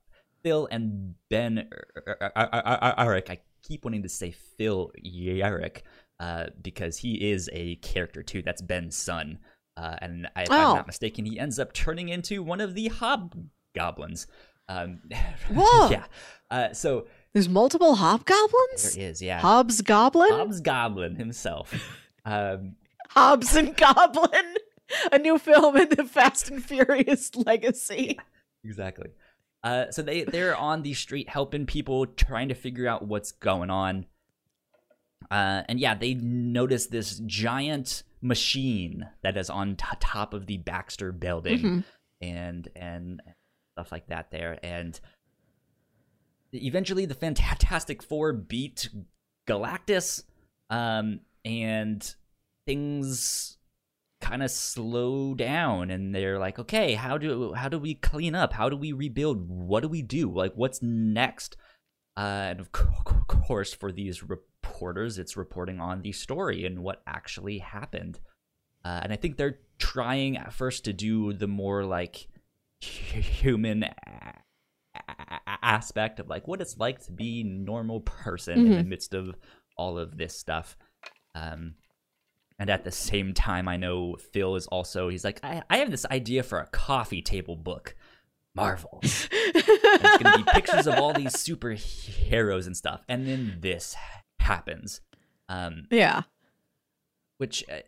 phil 0.42 0.68
and 0.70 1.14
ben 1.30 1.58
er, 1.58 1.86
er, 1.96 2.16
er, 2.20 2.32
er, 2.36 2.94
er, 2.98 3.04
urich 3.06 3.30
i 3.30 3.38
keep 3.66 3.84
wanting 3.84 4.02
to 4.02 4.08
say 4.08 4.30
phil 4.30 4.90
urich 5.02 5.82
uh, 6.20 6.46
because 6.62 6.98
he 6.98 7.30
is 7.30 7.50
a 7.52 7.76
character 7.76 8.22
too. 8.22 8.40
That's 8.40 8.62
Ben's 8.62 8.96
son, 8.96 9.38
uh, 9.76 9.96
and 10.00 10.28
I, 10.36 10.42
if 10.42 10.48
Oh. 10.50 10.54
I'm 10.54 10.76
not 10.76 10.86
mistaken, 10.86 11.24
he 11.24 11.38
ends 11.38 11.58
up 11.58 11.72
turning 11.72 12.08
into 12.08 12.42
one 12.42 12.60
of 12.60 12.74
the 12.74 12.88
hobgoblins. 12.88 14.26
Um, 14.68 15.00
Whoa. 15.52 15.90
yeah. 15.90 16.04
Uh, 16.50 16.72
so 16.72 17.06
There's 17.32 17.48
multiple 17.48 17.96
hobgoblins? 17.96 18.94
there 18.94 19.10
is, 19.10 19.20
yeah, 19.20 19.40
Hobbs 19.40 19.82
Goblin? 19.82 20.30
Hobbs 20.30 20.60
Goblin 20.60 21.16
himself. 21.16 21.74
Um, 22.24 22.76
Hobbs 23.14 23.54
and 23.56 23.76
Goblin. 23.76 24.54
A 25.12 25.18
new 25.18 25.38
film 25.38 25.76
in 25.78 25.88
the 25.88 26.04
Fast 26.04 26.50
and 26.50 26.62
Furious 26.62 27.34
legacy. 27.34 28.18
exactly. 28.62 29.10
Uh, 29.62 29.90
so 29.90 30.02
they 30.02 30.24
they're 30.24 30.54
on 30.56 30.82
the 30.82 30.92
street 30.92 31.28
helping 31.28 31.64
people, 31.64 32.04
trying 32.06 32.48
to 32.48 32.54
figure 32.54 32.86
out 32.86 33.06
what's 33.06 33.32
going 33.32 33.70
on. 33.70 34.04
Uh, 35.30 35.62
and 35.68 35.80
yeah, 35.80 35.94
they 35.94 36.12
notice 36.14 36.86
this 36.86 37.18
giant 37.24 38.02
machine 38.20 39.08
that 39.22 39.38
is 39.38 39.48
on 39.48 39.74
t- 39.76 39.86
top 40.00 40.34
of 40.34 40.44
the 40.46 40.58
Baxter 40.58 41.12
building, 41.12 41.58
Mhm. 41.60 41.84
and 42.20 42.68
and 42.76 43.22
stuff 43.72 43.90
like 43.90 44.06
that 44.08 44.30
there. 44.30 44.58
And 44.62 45.00
eventually, 46.52 47.06
the 47.06 47.14
Fantastic 47.14 48.02
Four 48.02 48.32
beat 48.34 48.90
Galactus, 49.48 50.24
um, 50.68 51.20
and 51.44 52.14
things 52.66 53.58
kind 54.20 54.42
of 54.42 54.50
slow 54.50 55.34
down 55.34 55.90
and 55.90 56.14
they're 56.14 56.38
like 56.38 56.58
okay 56.58 56.94
how 56.94 57.18
do 57.18 57.52
how 57.52 57.68
do 57.68 57.78
we 57.78 57.94
clean 57.94 58.34
up? 58.34 58.52
How 58.52 58.68
do 58.68 58.76
we 58.76 58.92
rebuild? 58.92 59.48
What 59.48 59.82
do 59.82 59.88
we 59.88 60.02
do? 60.02 60.32
Like 60.32 60.52
what's 60.54 60.82
next? 60.82 61.56
Uh, 62.16 62.46
and 62.50 62.60
of 62.60 62.72
co- 62.72 63.02
co- 63.04 63.24
course 63.26 63.74
for 63.74 63.90
these 63.90 64.22
reporters 64.22 65.18
it's 65.18 65.36
reporting 65.36 65.80
on 65.80 66.02
the 66.02 66.12
story 66.12 66.64
and 66.64 66.78
what 66.82 67.02
actually 67.06 67.58
happened. 67.58 68.20
Uh, 68.84 69.00
and 69.02 69.12
i 69.12 69.16
think 69.16 69.36
they're 69.36 69.58
trying 69.78 70.36
at 70.36 70.52
first 70.52 70.84
to 70.84 70.92
do 70.92 71.32
the 71.32 71.46
more 71.46 71.84
like 71.84 72.28
human 72.80 73.84
aspect 75.62 76.20
of 76.20 76.28
like 76.28 76.46
what 76.46 76.60
it's 76.60 76.78
like 76.78 77.04
to 77.04 77.12
be 77.12 77.42
normal 77.42 78.00
person 78.00 78.66
in 78.66 78.76
the 78.76 78.84
midst 78.84 79.14
of 79.14 79.34
all 79.76 79.98
of 79.98 80.16
this 80.16 80.38
stuff. 80.38 80.76
Um 81.34 81.74
and 82.58 82.70
at 82.70 82.84
the 82.84 82.90
same 82.92 83.34
time, 83.34 83.68
I 83.68 83.76
know 83.76 84.16
Phil 84.16 84.56
is 84.56 84.66
also, 84.68 85.08
he's 85.08 85.24
like, 85.24 85.40
I, 85.42 85.62
I 85.68 85.78
have 85.78 85.90
this 85.90 86.06
idea 86.06 86.42
for 86.42 86.58
a 86.60 86.66
coffee 86.66 87.22
table 87.22 87.56
book. 87.56 87.94
Marvel. 88.56 89.00
It's 89.02 89.28
going 90.22 90.32
to 90.32 90.44
be 90.44 90.52
pictures 90.52 90.86
of 90.86 90.94
all 90.94 91.12
these 91.12 91.32
superheroes 91.32 92.66
and 92.66 92.76
stuff. 92.76 93.02
And 93.08 93.26
then 93.26 93.58
this 93.60 93.96
happens. 94.38 95.00
Um, 95.48 95.88
Yeah. 95.90 96.22
which 97.38 97.64
uh, 97.68 97.80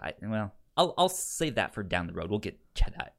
I 0.00 0.12
well, 0.22 0.52
I'll 0.76 0.94
I'll 0.96 1.08
save 1.08 1.56
that 1.56 1.74
for 1.74 1.82
down 1.82 2.06
the 2.06 2.12
road. 2.12 2.30
We'll 2.30 2.38
get 2.38 2.56
to 2.76 2.92
that. 2.96 3.16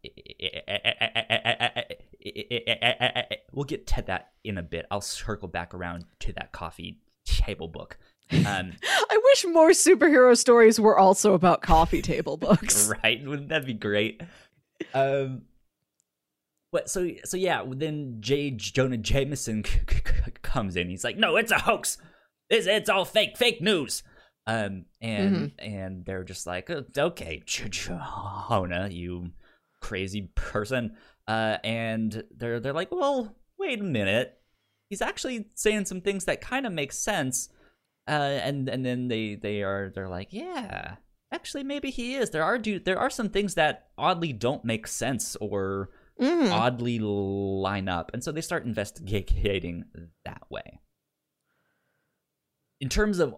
We'll 3.52 3.66
get 3.66 3.88
to 3.88 4.02
that 4.04 4.32
in 4.44 4.58
a 4.58 4.64
bit. 4.64 4.86
I'll 4.90 5.02
circle 5.02 5.48
back 5.48 5.74
around 5.74 6.06
to 6.22 6.34
that 6.34 6.52
coffee 6.52 7.02
table 7.26 7.68
book. 7.68 7.98
Um, 8.32 8.74
I 8.84 9.20
wish 9.24 9.46
more 9.46 9.72
superhero 9.72 10.38
stories 10.38 10.80
were 10.80 10.98
also 10.98 11.34
about 11.34 11.62
coffee 11.62 12.02
table 12.02 12.38
books. 12.38 12.92
right? 13.04 13.24
Wouldn't 13.26 13.50
that 13.50 13.66
be 13.66 13.74
great? 13.74 14.22
Um, 14.94 15.44
but 16.72 16.90
so 16.90 17.10
so 17.26 17.38
yeah. 17.38 17.64
Then 17.68 18.18
J. 18.20 18.52
Jonah 18.52 18.98
Jameson 18.98 19.64
comes 20.42 20.76
in. 20.76 20.90
He's 20.90 21.04
like, 21.04 21.18
"No, 21.18 21.36
it's 21.36 21.52
a 21.52 21.60
hoax. 21.60 21.98
It's 22.50 22.68
it's 22.68 22.90
all 22.90 23.06
fake, 23.06 23.38
fake 23.38 23.62
news." 23.62 24.04
Um, 24.46 24.86
and 25.02 25.36
mm-hmm. 25.36 25.46
and 25.60 26.06
they're 26.06 26.24
just 26.24 26.46
like, 26.48 26.70
"Okay, 26.70 27.44
Jonah, 27.46 28.90
you 28.90 29.32
crazy 29.82 30.32
person." 30.36 30.96
Uh, 31.28 31.58
and 31.64 32.24
they're 32.36 32.60
they're 32.60 32.74
like, 32.74 32.92
"Well, 32.92 33.36
wait 33.58 33.80
a 33.80 33.84
minute. 33.84 34.40
He's 34.90 35.02
actually 35.02 35.50
saying 35.56 35.86
some 35.86 36.02
things 36.02 36.26
that 36.26 36.42
kind 36.42 36.66
of 36.66 36.74
make 36.74 36.92
sense." 36.92 37.50
Uh, 38.10 38.42
and 38.44 38.68
and 38.68 38.84
then 38.84 39.08
they 39.08 39.36
they 39.36 39.62
are 39.62 39.92
they're 39.94 40.10
like, 40.10 40.34
"Yeah, 40.34 40.96
actually 41.32 41.64
maybe 41.64 41.90
he 41.90 42.16
is. 42.16 42.30
There 42.30 42.44
are 42.44 42.58
do 42.58 42.80
there 42.80 43.00
are 43.00 43.10
some 43.10 43.30
things 43.30 43.56
that 43.56 43.88
oddly 43.98 44.34
don't 44.34 44.66
make 44.66 44.88
sense 44.88 45.36
or 45.40 45.90
mm. 46.20 46.52
oddly 46.52 47.00
line 47.00 47.88
up 47.88 48.12
and 48.14 48.24
so 48.24 48.32
they 48.32 48.42
start 48.42 48.66
investigating 48.66 49.86
that 50.26 50.44
way. 50.50 50.80
In 52.80 52.90
terms 52.90 53.20
of 53.20 53.36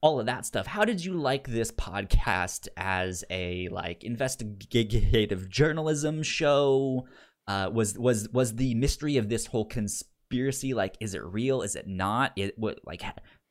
all 0.00 0.18
of 0.18 0.26
that 0.26 0.44
stuff 0.44 0.66
how 0.66 0.84
did 0.84 1.04
you 1.04 1.14
like 1.14 1.46
this 1.46 1.70
podcast 1.70 2.66
as 2.76 3.24
a 3.30 3.68
like 3.68 4.04
investigative 4.04 5.48
journalism 5.48 6.22
show? 6.22 7.06
Uh 7.46 7.70
was 7.72 7.98
was 7.98 8.28
was 8.30 8.56
the 8.56 8.74
mystery 8.74 9.16
of 9.16 9.28
this 9.28 9.46
whole 9.46 9.64
conspiracy 9.64 10.74
like 10.74 10.96
is 11.00 11.14
it 11.14 11.24
real? 11.24 11.62
Is 11.62 11.76
it 11.76 11.86
not? 11.86 12.32
It 12.36 12.58
what 12.58 12.80
like 12.84 13.02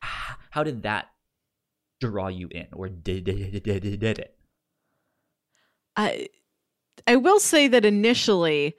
how 0.52 0.64
did 0.64 0.84
that 0.84 1.10
draw 2.00 2.28
you 2.28 2.48
in, 2.50 2.68
or 2.74 2.90
did, 2.90 3.26
did, 3.26 3.64
did, 3.64 4.00
did 4.00 4.20
it? 4.20 4.36
I 5.96 6.28
I 7.08 7.16
will 7.16 7.40
say 7.40 7.68
that 7.68 7.86
initially 7.86 8.76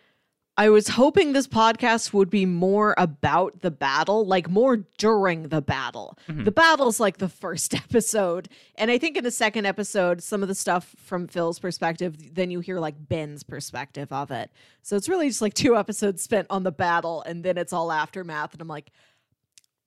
I 0.59 0.69
was 0.69 0.87
hoping 0.89 1.33
this 1.33 1.47
podcast 1.47 2.13
would 2.13 2.29
be 2.29 2.45
more 2.45 2.95
about 2.99 3.63
the 3.63 3.71
battle, 3.71 4.27
like 4.27 4.51
more 4.51 4.77
during 4.99 5.49
the 5.49 5.63
battle. 5.63 6.19
Mm-hmm. 6.29 6.45
The 6.45 6.53
battle's 6.53 7.01
like 7.01 7.17
the 7.17 7.29
first 7.29 7.75
episode. 7.75 8.51
And 8.75 8.91
I 8.91 8.99
think 8.99 9.17
in 9.17 9.25
the 9.25 9.31
second 9.31 9.65
episode, 9.65 10.23
some 10.23 10.43
of 10.43 10.49
the 10.49 10.55
stuff 10.55 10.95
from 10.99 11.27
Phil's 11.27 11.59
perspective, 11.59 12.35
then 12.35 12.51
you 12.51 12.61
hear 12.61 12.79
like 12.81 13.09
Ben's 13.09 13.43
perspective 13.43 14.13
of 14.13 14.31
it. 14.31 14.51
So 14.83 14.95
it's 14.95 15.09
really 15.09 15.29
just 15.29 15.41
like 15.41 15.55
two 15.55 15.77
episodes 15.79 16.23
spent 16.23 16.49
on 16.51 16.65
the 16.65 16.73
battle 16.73 17.23
and 17.23 17.43
then 17.43 17.57
it's 17.57 17.73
all 17.73 17.91
aftermath. 17.91 18.53
And 18.53 18.61
I'm 18.61 18.69
like, 18.69 18.91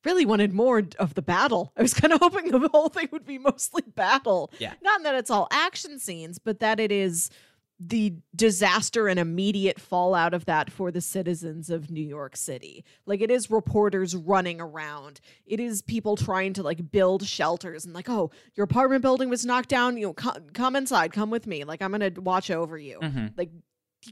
really 0.06 0.26
wanted 0.26 0.54
more 0.54 0.84
of 1.00 1.14
the 1.16 1.22
battle. 1.22 1.74
I 1.76 1.82
was 1.82 1.94
kind 2.00 2.14
of 2.14 2.20
hoping 2.20 2.52
the 2.52 2.70
whole 2.72 2.90
thing 2.90 3.10
would 3.12 3.26
be 3.26 3.38
mostly 3.38 3.84
battle. 3.84 4.52
Yeah. 4.60 4.74
Not 4.82 5.04
that 5.04 5.16
it's 5.16 5.30
all 5.32 5.48
action 5.52 6.00
scenes, 6.00 6.40
but 6.40 6.60
that 6.60 6.80
it 6.80 6.92
is 6.92 7.30
the 7.78 8.14
disaster 8.34 9.10
and 9.10 9.20
immediate 9.20 9.82
fallout 9.82 10.34
of 10.34 10.46
that 10.46 10.72
for 10.72 10.92
the 10.92 11.02
citizens 11.02 11.70
of 11.70 11.92
New 11.92 12.04
York 12.04 12.38
City. 12.38 12.86
Like 13.06 13.20
it 13.20 13.30
is 13.30 13.52
reporters 13.52 14.16
running 14.16 14.62
around. 14.62 15.20
It 15.46 15.60
is 15.60 15.82
people 15.82 16.16
trying 16.16 16.54
to 16.54 16.64
like 16.64 16.90
build 16.90 17.26
shelters 17.26 17.84
and 17.84 17.94
like, 17.94 18.10
oh, 18.10 18.32
your 18.56 18.64
apartment 18.64 19.02
building 19.02 19.30
was 19.30 19.46
knocked 19.46 19.70
down. 19.70 19.98
You 19.98 20.08
know, 20.08 20.14
come, 20.14 20.38
come 20.54 20.76
inside, 20.78 21.12
come 21.12 21.30
with 21.30 21.48
me. 21.48 21.66
Like 21.66 21.82
I'm 21.82 21.92
gonna 21.92 22.12
watch 22.16 22.50
over 22.50 22.78
you. 22.78 23.00
Mm-hmm. 23.02 23.28
Like 23.36 23.50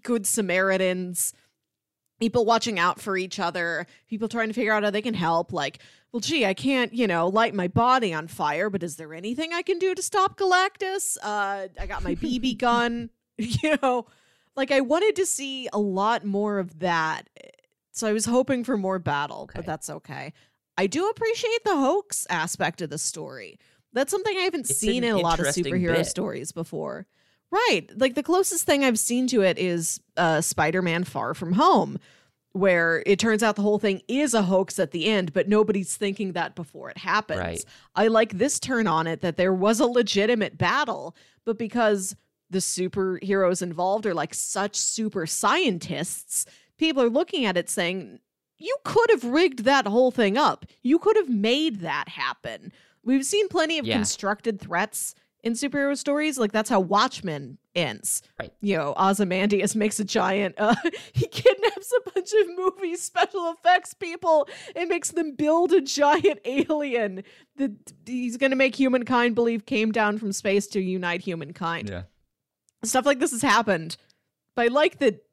good 0.02 0.26
Samaritans 0.26 1.34
people 2.24 2.46
watching 2.46 2.80
out 2.80 3.02
for 3.02 3.18
each 3.18 3.38
other, 3.38 3.86
people 4.08 4.30
trying 4.30 4.48
to 4.48 4.54
figure 4.54 4.72
out 4.72 4.82
how 4.82 4.90
they 4.90 5.02
can 5.02 5.14
help. 5.14 5.52
Like, 5.52 5.80
well, 6.14 6.22
gee, 6.22 6.46
I 6.46 6.54
can't, 6.54 6.94
you 6.94 7.06
know, 7.06 7.28
light 7.28 7.54
my 7.54 7.68
body 7.68 8.14
on 8.14 8.30
fire, 8.30 8.70
but 8.70 8.82
is 8.82 8.96
there 8.96 9.14
anything 9.14 9.52
I 9.52 9.62
can 9.62 9.78
do 9.78 9.94
to 9.94 10.02
stop 10.02 10.38
Galactus? 10.38 11.18
Uh, 11.22 11.68
I 11.78 11.86
got 11.86 12.02
my 12.02 12.16
BB 12.24 12.58
gun, 12.60 13.10
you 13.38 13.76
know, 13.82 14.06
like 14.56 14.72
I 14.72 14.80
wanted 14.80 15.18
to 15.18 15.26
see 15.26 15.68
a 15.74 15.80
lot 15.80 16.24
more 16.24 16.60
of 16.60 16.80
that. 16.80 17.30
So 17.92 18.08
I 18.08 18.14
was 18.14 18.24
hoping 18.24 18.64
for 18.64 18.78
more 18.78 19.00
battle, 19.00 19.42
okay. 19.42 19.58
but 19.58 19.66
that's 19.66 19.90
okay. 19.90 20.32
I 20.78 20.88
do 20.88 21.10
appreciate 21.10 21.66
the 21.66 21.76
hoax 21.76 22.26
aspect 22.30 22.82
of 22.82 22.90
the 22.90 22.98
story. 22.98 23.60
That's 23.92 24.12
something 24.12 24.38
I 24.38 24.44
haven't 24.44 24.70
it's 24.70 24.80
seen 24.80 25.04
in 25.04 25.14
a 25.14 25.20
lot 25.20 25.42
of 25.42 25.48
superhero 25.48 25.98
bit. 25.98 26.08
stories 26.08 26.54
before. 26.54 27.06
Right. 27.54 27.88
Like 27.96 28.16
the 28.16 28.24
closest 28.24 28.66
thing 28.66 28.84
I've 28.84 28.98
seen 28.98 29.28
to 29.28 29.44
it 29.44 29.60
is 29.60 30.00
uh, 30.18 30.42
Spider 30.42 30.82
Man 30.82 31.04
Far 31.04 31.36
From 31.36 31.54
Home, 31.54 32.00
where 32.54 33.04
it 33.06 33.20
turns 33.20 33.44
out 33.44 33.56
the 33.56 33.62
whole 33.62 33.78
thing 33.78 34.02
is 34.08 34.34
a 34.34 34.42
hoax 34.42 34.80
at 34.80 34.90
the 34.90 35.06
end, 35.06 35.34
but 35.34 35.48
nobody's 35.48 35.96
thinking 35.96 36.32
that 36.32 36.56
before 36.56 36.90
it 36.90 36.98
happens. 36.98 37.40
Right. 37.40 37.66
I 37.96 38.08
like 38.08 38.40
this 38.40 38.60
turn 38.60 38.88
on 38.88 39.06
it 39.06 39.22
that 39.22 39.38
there 39.38 39.54
was 39.54 39.80
a 39.80 39.86
legitimate 39.86 40.58
battle, 40.58 41.16
but 41.46 41.60
because 41.60 42.16
the 42.50 42.58
superheroes 42.58 43.62
involved 43.62 44.08
are 44.08 44.16
like 44.16 44.34
such 44.34 44.76
super 44.76 45.28
scientists, 45.28 46.48
people 46.80 47.04
are 47.04 47.10
looking 47.10 47.46
at 47.46 47.56
it 47.56 47.70
saying, 47.70 48.18
you 48.58 48.76
could 48.84 49.12
have 49.12 49.26
rigged 49.26 49.60
that 49.66 49.86
whole 49.86 50.10
thing 50.10 50.40
up. 50.40 50.66
You 50.82 50.98
could 50.98 51.18
have 51.18 51.30
made 51.30 51.82
that 51.82 52.10
happen. 52.10 52.72
We've 53.04 53.26
seen 53.26 53.48
plenty 53.48 53.78
of 53.78 53.86
yeah. 53.86 53.96
constructed 53.96 54.60
threats 54.60 55.14
in 55.44 55.54
superhero 55.54 55.98
stories. 55.98 56.38
Like 56.38 56.52
that's 56.52 56.70
how 56.70 56.80
Watchmen 56.80 57.58
ends. 57.76 58.22
Right. 58.40 58.54
You 58.62 58.78
know, 58.78 58.94
Ozymandias 58.98 59.76
makes 59.76 60.00
a 60.00 60.06
giant. 60.06 60.56
Uh, 60.58 60.76
he 61.14 61.28
kidnaps 61.28 61.92
a 61.92 62.10
bunch 62.12 62.32
of 62.34 62.58
movie 62.58 62.96
special 62.96 63.52
effects 63.52 63.94
people 63.94 64.48
and 64.76 64.90
makes 64.90 65.12
them 65.12 65.36
build 65.36 65.74
a 65.74 65.82
giant 65.82 66.40
alien 66.46 67.24
that 67.58 67.72
he's 68.06 68.38
going 68.38 68.52
to 68.52 68.58
make 68.58 68.76
humankind 68.76 69.36
believe 69.36 69.66
came 69.66 69.92
down 69.92 70.18
from 70.18 70.32
space 70.32 70.68
to 70.68 70.82
unite 70.82 71.22
humankind. 71.22 71.90
Yeah. 71.90 72.04
Stuff 72.84 73.06
like 73.06 73.20
this 73.20 73.32
has 73.32 73.42
happened. 73.42 73.98
But 74.56 74.66
I 74.66 74.68
like 74.68 75.00
that 75.00 75.26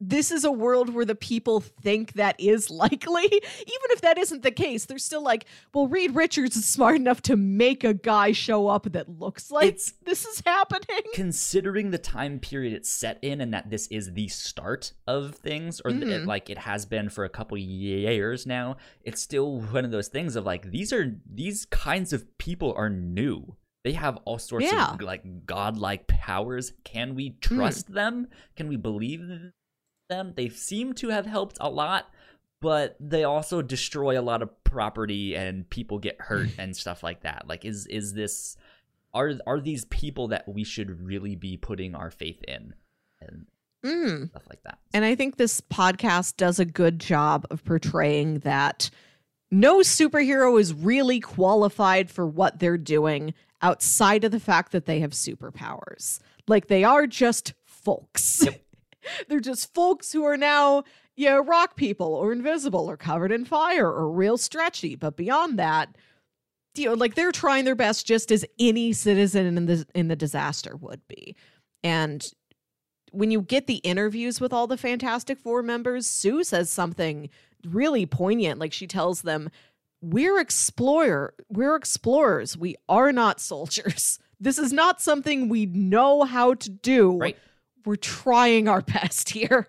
this 0.00 0.30
is 0.30 0.44
a 0.44 0.50
world 0.50 0.94
where 0.94 1.04
the 1.04 1.14
people 1.14 1.60
think 1.60 2.14
that 2.14 2.34
is 2.38 2.70
likely. 2.70 3.24
Even 3.24 3.90
if 3.90 4.00
that 4.00 4.18
isn't 4.18 4.42
the 4.42 4.50
case, 4.50 4.86
they're 4.86 4.98
still 4.98 5.22
like, 5.22 5.44
well, 5.74 5.86
Reed 5.86 6.14
Richards 6.14 6.56
is 6.56 6.66
smart 6.66 6.96
enough 6.96 7.20
to 7.22 7.36
make 7.36 7.84
a 7.84 7.94
guy 7.94 8.32
show 8.32 8.68
up 8.68 8.90
that 8.92 9.08
looks 9.08 9.50
like 9.50 9.66
it's, 9.66 9.92
this 10.04 10.24
is 10.24 10.42
happening. 10.44 11.02
Considering 11.14 11.90
the 11.90 11.98
time 11.98 12.38
period 12.38 12.72
it's 12.72 12.90
set 12.90 13.18
in 13.22 13.40
and 13.40 13.52
that 13.52 13.70
this 13.70 13.86
is 13.88 14.12
the 14.14 14.28
start 14.28 14.92
of 15.06 15.34
things, 15.34 15.80
or 15.84 15.90
mm. 15.90 16.00
the, 16.00 16.18
like 16.20 16.48
it 16.48 16.58
has 16.58 16.86
been 16.86 17.08
for 17.10 17.24
a 17.24 17.28
couple 17.28 17.58
years 17.58 18.46
now, 18.46 18.76
it's 19.02 19.20
still 19.20 19.60
one 19.60 19.84
of 19.84 19.90
those 19.90 20.08
things 20.08 20.36
of 20.36 20.46
like, 20.46 20.70
these 20.70 20.92
are, 20.92 21.14
these 21.30 21.66
kinds 21.66 22.12
of 22.12 22.26
people 22.38 22.72
are 22.76 22.88
new. 22.88 23.56
They 23.82 23.92
have 23.92 24.18
all 24.24 24.38
sorts 24.38 24.70
yeah. 24.70 24.92
of 24.92 25.00
like 25.00 25.46
godlike 25.46 26.06
powers. 26.06 26.72
Can 26.84 27.14
we 27.14 27.30
mm. 27.30 27.40
trust 27.40 27.90
mm. 27.90 27.94
them? 27.94 28.28
Can 28.56 28.68
we 28.68 28.76
believe 28.76 29.52
them. 30.10 30.34
They 30.36 30.50
seem 30.50 30.92
to 30.94 31.08
have 31.08 31.24
helped 31.24 31.56
a 31.60 31.70
lot, 31.70 32.10
but 32.60 32.96
they 33.00 33.24
also 33.24 33.62
destroy 33.62 34.20
a 34.20 34.22
lot 34.22 34.42
of 34.42 34.62
property 34.64 35.34
and 35.34 35.68
people 35.70 35.98
get 35.98 36.20
hurt 36.20 36.50
and 36.58 36.76
stuff 36.76 37.02
like 37.02 37.22
that. 37.22 37.48
Like 37.48 37.64
is 37.64 37.86
is 37.86 38.12
this 38.12 38.58
are 39.14 39.32
are 39.46 39.60
these 39.60 39.86
people 39.86 40.28
that 40.28 40.46
we 40.46 40.64
should 40.64 41.00
really 41.00 41.34
be 41.34 41.56
putting 41.56 41.94
our 41.94 42.10
faith 42.10 42.42
in 42.46 42.74
and 43.22 43.46
mm. 43.84 44.28
stuff 44.28 44.46
like 44.50 44.62
that. 44.64 44.78
And 44.92 45.04
I 45.04 45.14
think 45.14 45.36
this 45.36 45.62
podcast 45.62 46.36
does 46.36 46.58
a 46.58 46.66
good 46.66 46.98
job 46.98 47.46
of 47.50 47.64
portraying 47.64 48.40
that 48.40 48.90
no 49.50 49.78
superhero 49.78 50.60
is 50.60 50.72
really 50.74 51.18
qualified 51.20 52.10
for 52.10 52.26
what 52.26 52.58
they're 52.58 52.78
doing 52.78 53.34
outside 53.62 54.24
of 54.24 54.30
the 54.30 54.40
fact 54.40 54.72
that 54.72 54.86
they 54.86 55.00
have 55.00 55.10
superpowers. 55.10 56.20
Like 56.46 56.68
they 56.68 56.84
are 56.84 57.06
just 57.06 57.54
folks. 57.64 58.44
Yep. 58.44 58.62
They're 59.28 59.40
just 59.40 59.72
folks 59.74 60.12
who 60.12 60.24
are 60.24 60.36
now, 60.36 60.84
you 61.16 61.28
know, 61.28 61.40
rock 61.40 61.76
people 61.76 62.14
or 62.14 62.32
invisible 62.32 62.90
or 62.90 62.96
covered 62.96 63.32
in 63.32 63.44
fire 63.44 63.86
or 63.86 64.10
real 64.10 64.36
stretchy. 64.36 64.94
But 64.94 65.16
beyond 65.16 65.58
that, 65.58 65.96
you 66.74 66.86
know, 66.86 66.94
like 66.94 67.14
they're 67.14 67.32
trying 67.32 67.64
their 67.64 67.74
best 67.74 68.06
just 68.06 68.30
as 68.30 68.44
any 68.58 68.92
citizen 68.92 69.56
in 69.56 69.66
the 69.66 69.86
in 69.94 70.08
the 70.08 70.16
disaster 70.16 70.76
would 70.76 71.00
be. 71.08 71.36
And 71.82 72.26
when 73.12 73.30
you 73.30 73.42
get 73.42 73.66
the 73.66 73.76
interviews 73.76 74.40
with 74.40 74.52
all 74.52 74.66
the 74.66 74.76
Fantastic 74.76 75.38
Four 75.38 75.62
members, 75.62 76.06
Sue 76.06 76.44
says 76.44 76.70
something 76.70 77.28
really 77.66 78.06
poignant. 78.06 78.60
Like 78.60 78.72
she 78.72 78.86
tells 78.86 79.22
them, 79.22 79.50
"We're 80.00 80.38
explorer, 80.38 81.34
we're 81.48 81.74
explorers. 81.74 82.56
We 82.56 82.76
are 82.88 83.12
not 83.12 83.40
soldiers. 83.40 84.18
This 84.42 84.56
is 84.56 84.72
not 84.72 85.02
something 85.02 85.50
we 85.50 85.66
know 85.66 86.22
how 86.22 86.54
to 86.54 86.70
do. 86.70 87.18
Right 87.18 87.36
we're 87.84 87.96
trying 87.96 88.68
our 88.68 88.80
best 88.82 89.30
here. 89.30 89.68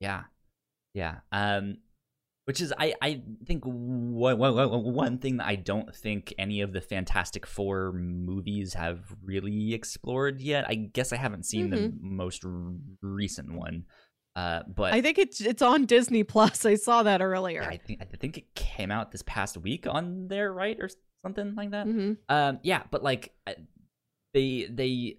Yeah. 0.00 0.24
Yeah. 0.94 1.16
Um 1.32 1.78
which 2.48 2.62
is 2.62 2.72
I 2.78 2.94
I 3.02 3.20
think 3.44 3.64
one, 3.66 4.38
one, 4.38 4.94
one 4.94 5.18
thing 5.18 5.36
that 5.36 5.46
I 5.46 5.56
don't 5.56 5.94
think 5.94 6.32
any 6.38 6.62
of 6.62 6.72
the 6.72 6.80
Fantastic 6.80 7.44
Four 7.44 7.92
movies 7.92 8.72
have 8.72 9.00
really 9.22 9.74
explored 9.74 10.40
yet. 10.40 10.64
I 10.66 10.74
guess 10.74 11.12
I 11.12 11.16
haven't 11.16 11.44
seen 11.44 11.70
mm-hmm. 11.70 11.74
the 11.74 11.92
most 12.00 12.42
recent 13.02 13.52
one. 13.52 13.84
Uh, 14.34 14.62
but 14.66 14.94
I 14.94 15.02
think 15.02 15.18
it's 15.18 15.42
it's 15.42 15.60
on 15.60 15.84
Disney 15.84 16.22
Plus. 16.22 16.64
I 16.64 16.76
saw 16.76 17.02
that 17.02 17.20
earlier. 17.20 17.62
I 17.62 17.76
think 17.76 18.00
I 18.00 18.16
think 18.16 18.38
it 18.38 18.54
came 18.54 18.90
out 18.90 19.12
this 19.12 19.22
past 19.26 19.58
week 19.58 19.86
on 19.86 20.28
there, 20.28 20.50
right, 20.50 20.78
or 20.80 20.88
something 21.20 21.54
like 21.54 21.72
that. 21.72 21.86
Mm-hmm. 21.86 22.12
Um, 22.28 22.60
yeah, 22.62 22.84
but 22.90 23.02
like 23.02 23.34
they 24.32 24.68
they 24.70 25.18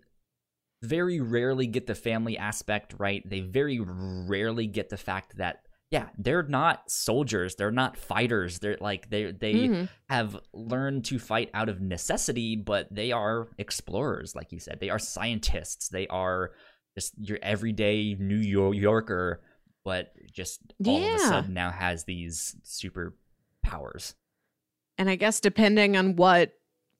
very 0.81 1.19
rarely 1.19 1.67
get 1.67 1.87
the 1.87 1.95
family 1.95 2.37
aspect 2.37 2.95
right. 2.97 3.27
They 3.27 3.41
very 3.41 3.79
rarely 3.81 4.67
get 4.67 4.89
the 4.89 4.97
fact 4.97 5.37
that 5.37 5.63
yeah, 5.91 6.09
they're 6.19 6.43
not 6.43 6.89
soldiers. 6.91 7.55
They're 7.55 7.71
not 7.71 7.97
fighters. 7.97 8.59
They're 8.59 8.77
like 8.79 9.09
they 9.09 9.31
they 9.31 9.53
mm-hmm. 9.53 9.85
have 10.07 10.39
learned 10.53 11.05
to 11.05 11.17
fight 11.17 11.49
out 11.53 11.67
of 11.67 11.81
necessity, 11.81 12.55
but 12.55 12.87
they 12.91 13.11
are 13.11 13.47
explorers, 13.57 14.35
like 14.35 14.51
you 14.51 14.59
said. 14.59 14.79
They 14.79 14.91
are 14.91 14.99
scientists. 14.99 15.89
They 15.89 16.07
are 16.07 16.51
just 16.95 17.13
your 17.17 17.39
everyday 17.41 18.15
New 18.19 18.37
Yorker, 18.37 19.41
but 19.83 20.13
just 20.31 20.61
all 20.85 20.99
yeah. 20.99 21.15
of 21.15 21.21
a 21.21 21.23
sudden 21.23 21.53
now 21.55 21.71
has 21.71 22.03
these 22.03 22.55
super 22.63 23.15
powers. 23.63 24.13
And 24.99 25.09
I 25.09 25.15
guess 25.15 25.39
depending 25.39 25.97
on 25.97 26.17
what 26.17 26.53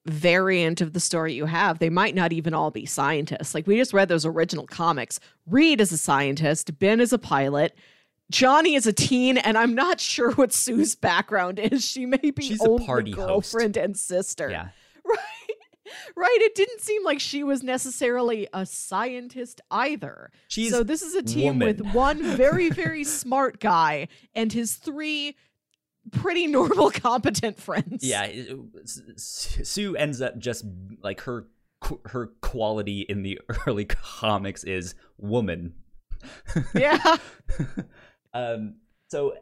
variant 0.05 0.81
of 0.81 0.93
the 0.93 0.99
story 0.99 1.33
you 1.33 1.45
have, 1.45 1.79
they 1.79 1.89
might 1.89 2.15
not 2.15 2.33
even 2.33 2.53
all 2.53 2.71
be 2.71 2.85
scientists. 2.85 3.53
Like 3.53 3.67
we 3.67 3.77
just 3.77 3.93
read 3.93 4.07
those 4.09 4.25
original 4.25 4.65
comics. 4.67 5.19
Reed 5.45 5.81
is 5.81 5.91
a 5.91 5.97
scientist, 5.97 6.77
Ben 6.79 6.99
is 6.99 7.13
a 7.13 7.19
pilot. 7.19 7.75
Johnny 8.31 8.75
is 8.75 8.85
a 8.85 8.93
teen, 8.93 9.39
and 9.39 9.57
I'm 9.57 9.73
not 9.73 9.99
sure 9.99 10.31
what 10.33 10.53
Sue's 10.53 10.95
background 10.95 11.57
is. 11.59 11.83
She 11.83 12.05
may 12.05 12.17
be 12.17 12.43
She's 12.43 12.63
a 12.63 12.77
party 12.77 13.11
girlfriend 13.11 13.75
host. 13.75 13.85
and 13.85 13.97
sister. 13.97 14.49
Yeah. 14.49 14.69
Right. 15.05 15.17
Right. 16.15 16.37
It 16.41 16.53
didn't 16.53 16.81
seem 16.81 17.03
like 17.03 17.19
she 17.19 17.43
was 17.43 17.63
necessarily 17.63 18.47
a 18.53 18.63
scientist 18.63 19.59
either. 19.71 20.29
She's 20.47 20.69
so 20.69 20.83
this 20.83 21.01
is 21.01 21.15
a 21.15 21.23
team 21.23 21.57
woman. 21.57 21.67
with 21.67 21.93
one 21.95 22.21
very, 22.21 22.69
very 22.69 23.03
smart 23.23 23.59
guy 23.59 24.07
and 24.35 24.53
his 24.53 24.75
three 24.75 25.35
pretty 26.09 26.47
normal, 26.47 26.91
competent 26.93 27.59
friends. 27.59 28.03
Yeah. 28.03 28.31
Sue 28.85 29.95
ends 29.95 30.21
up 30.21 30.37
just 30.37 30.65
like 31.01 31.21
her 31.21 31.47
her 32.05 32.27
quality 32.41 33.01
in 33.01 33.23
the 33.23 33.39
early 33.67 33.85
comics 33.85 34.63
is 34.63 34.95
woman. 35.17 35.73
Yeah. 36.75 37.17
Um, 38.33 38.75
so 39.07 39.35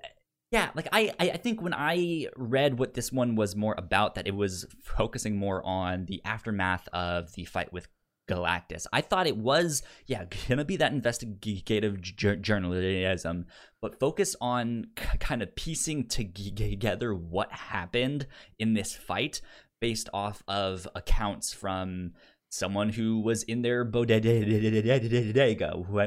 yeah, 0.52 0.70
like 0.76 0.88
I, 0.94 1.12
I 1.20 1.38
think 1.38 1.62
when 1.62 1.74
I 1.74 2.28
read 2.38 2.80
what 2.80 2.94
this 2.94 3.12
one 3.12 3.36
was 3.36 3.56
more 3.56 3.76
about, 3.78 4.16
that 4.16 4.28
it 4.28 4.36
was 4.36 4.66
focusing 4.82 5.36
more 5.38 5.66
on 5.66 6.06
the 6.06 6.22
aftermath 6.24 6.88
of 6.94 7.34
the 7.34 7.44
fight 7.44 7.74
with 7.74 7.88
Galactus. 8.28 8.86
I 8.92 9.02
thought 9.02 9.28
it 9.28 9.38
was, 9.38 9.82
yeah, 10.06 10.26
gonna 10.48 10.66
be 10.66 10.78
that 10.78 10.92
investigative 10.92 12.02
j- 12.02 12.36
journalism, 12.38 13.46
but 13.82 14.00
focus 14.00 14.36
on 14.42 14.88
k- 14.96 15.18
kind 15.20 15.42
of 15.42 15.56
piecing 15.56 16.08
together 16.08 17.14
what 17.14 17.52
happened 17.52 18.28
in 18.60 18.74
this 18.74 18.96
fight 18.96 19.42
based 19.80 20.10
off 20.14 20.44
of 20.48 20.88
accounts 20.96 21.54
from 21.54 22.14
someone 22.50 22.90
who 22.90 23.20
was 23.20 23.44
in 23.44 23.62
their 23.62 23.84
bodega 23.84 24.30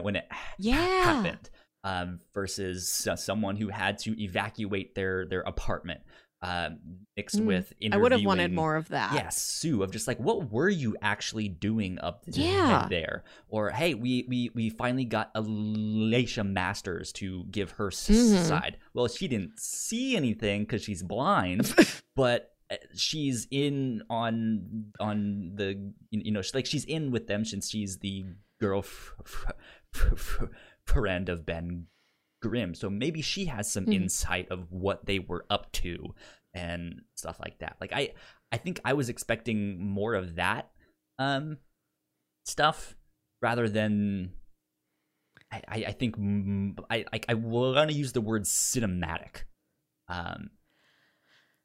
when 0.02 0.16
it 0.16 0.26
yeah. 0.58 0.74
happened 0.74 1.50
um, 1.84 2.20
versus 2.34 3.08
someone 3.16 3.56
who 3.56 3.68
had 3.68 3.98
to 3.98 4.20
evacuate 4.22 4.94
their 4.94 5.26
their 5.26 5.40
apartment. 5.40 6.00
Uh, 6.42 6.70
mixed 7.18 7.38
mm. 7.38 7.44
with 7.44 7.70
I 7.92 7.98
would 7.98 8.12
have 8.12 8.24
wanted 8.24 8.50
more 8.50 8.76
of 8.76 8.88
that. 8.88 9.12
Yes, 9.12 9.22
yeah, 9.22 9.28
Sue 9.28 9.82
of 9.82 9.90
just 9.90 10.08
like 10.08 10.18
what 10.18 10.50
were 10.50 10.70
you 10.70 10.96
actually 11.02 11.48
doing 11.48 11.98
up 12.00 12.22
yeah. 12.26 12.86
there? 12.88 13.24
Or 13.50 13.68
hey, 13.68 13.92
we 13.92 14.24
we 14.26 14.50
we 14.54 14.70
finally 14.70 15.04
got 15.04 15.30
Alicia 15.34 16.42
Masters 16.44 17.12
to 17.12 17.44
give 17.50 17.72
her 17.72 17.90
mm-hmm. 17.90 18.42
side. 18.42 18.78
Well, 18.94 19.06
she 19.08 19.28
didn't 19.28 19.60
see 19.60 20.16
anything 20.16 20.62
because 20.62 20.82
she's 20.82 21.02
blind, 21.02 21.74
but 22.16 22.54
uh, 22.70 22.76
she's 22.94 23.46
in 23.50 24.02
on 24.08 24.86
on 24.98 25.52
the 25.56 25.92
you 26.10 26.32
know 26.32 26.40
like 26.54 26.64
she's 26.64 26.86
in 26.86 27.10
with 27.10 27.26
them 27.26 27.44
since 27.44 27.68
she's 27.68 27.98
the 27.98 28.24
girl 28.58 28.82
friend 30.84 31.28
of 31.28 31.44
Ben 31.44 31.86
Grimm. 32.40 32.74
So 32.74 32.90
maybe 32.90 33.22
she 33.22 33.46
has 33.46 33.70
some 33.70 33.84
mm-hmm. 33.84 33.92
insight 33.92 34.50
of 34.50 34.70
what 34.70 35.06
they 35.06 35.18
were 35.18 35.44
up 35.50 35.70
to 35.72 36.14
and 36.54 37.02
stuff 37.14 37.38
like 37.40 37.58
that. 37.58 37.76
Like 37.80 37.92
I 37.92 38.12
I 38.52 38.56
think 38.56 38.80
I 38.84 38.94
was 38.94 39.08
expecting 39.08 39.84
more 39.84 40.14
of 40.14 40.36
that 40.36 40.70
um 41.18 41.58
stuff 42.44 42.96
rather 43.42 43.68
than 43.68 44.32
I, 45.52 45.84
I, 45.88 45.92
think 45.92 46.16
I 46.90 47.04
I, 47.12 47.20
I 47.28 47.34
want 47.34 47.90
to 47.90 47.96
use 47.96 48.12
the 48.12 48.20
word 48.20 48.44
cinematic, 48.44 49.42
um, 50.08 50.50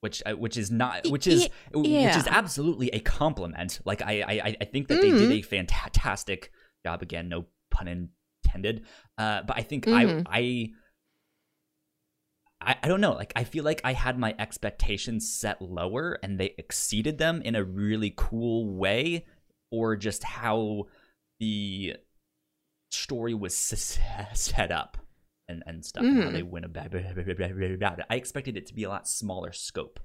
which 0.01 0.23
uh, 0.25 0.33
which 0.33 0.57
is 0.57 0.71
not 0.71 1.07
which 1.07 1.27
is 1.27 1.49
yeah. 1.73 2.07
which 2.07 2.15
is 2.15 2.27
absolutely 2.27 2.89
a 2.89 2.99
compliment. 2.99 3.81
Like 3.85 4.01
I 4.01 4.23
I, 4.27 4.55
I 4.59 4.65
think 4.65 4.87
that 4.87 4.95
mm-hmm. 4.95 5.03
they 5.03 5.19
did 5.19 5.29
mm-hmm. 5.29 5.33
a 5.33 5.41
fantastic 5.43 6.51
job. 6.83 7.03
Again, 7.03 7.29
no 7.29 7.45
pun 7.69 8.09
intended. 8.55 8.85
Uh, 9.17 9.41
but 9.43 9.57
I 9.57 9.61
think 9.61 9.85
mm-hmm. 9.85 10.27
I, 10.27 10.71
I 12.61 12.75
I 12.81 12.87
don't 12.87 13.01
know. 13.01 13.13
Like 13.13 13.33
I 13.35 13.43
feel 13.43 13.63
like 13.63 13.81
I 13.83 13.93
had 13.93 14.17
my 14.17 14.33
expectations 14.39 15.31
set 15.31 15.61
lower 15.61 16.17
and 16.23 16.39
they 16.39 16.55
exceeded 16.57 17.17
them 17.17 17.41
in 17.43 17.55
a 17.55 17.63
really 17.63 18.13
cool 18.15 18.75
way, 18.75 19.25
or 19.71 19.95
just 19.95 20.23
how 20.23 20.85
the 21.39 21.95
story 22.91 23.33
was 23.33 23.55
set 23.55 24.71
up 24.71 24.97
and, 25.47 25.63
and 25.67 25.85
stuff 25.85 26.03
mm-hmm. 26.03 26.13
and 26.13 26.23
how 26.23 26.27
mm-hmm. 26.29 26.35
they 26.37 26.43
went 26.43 26.65
about 26.65 26.93
it. 26.93 28.05
I 28.09 28.15
expected 28.15 28.57
it 28.57 28.65
to 28.67 28.73
be 28.73 28.83
a 28.83 28.89
lot 28.89 29.07
smaller 29.07 29.51
scope. 29.51 29.99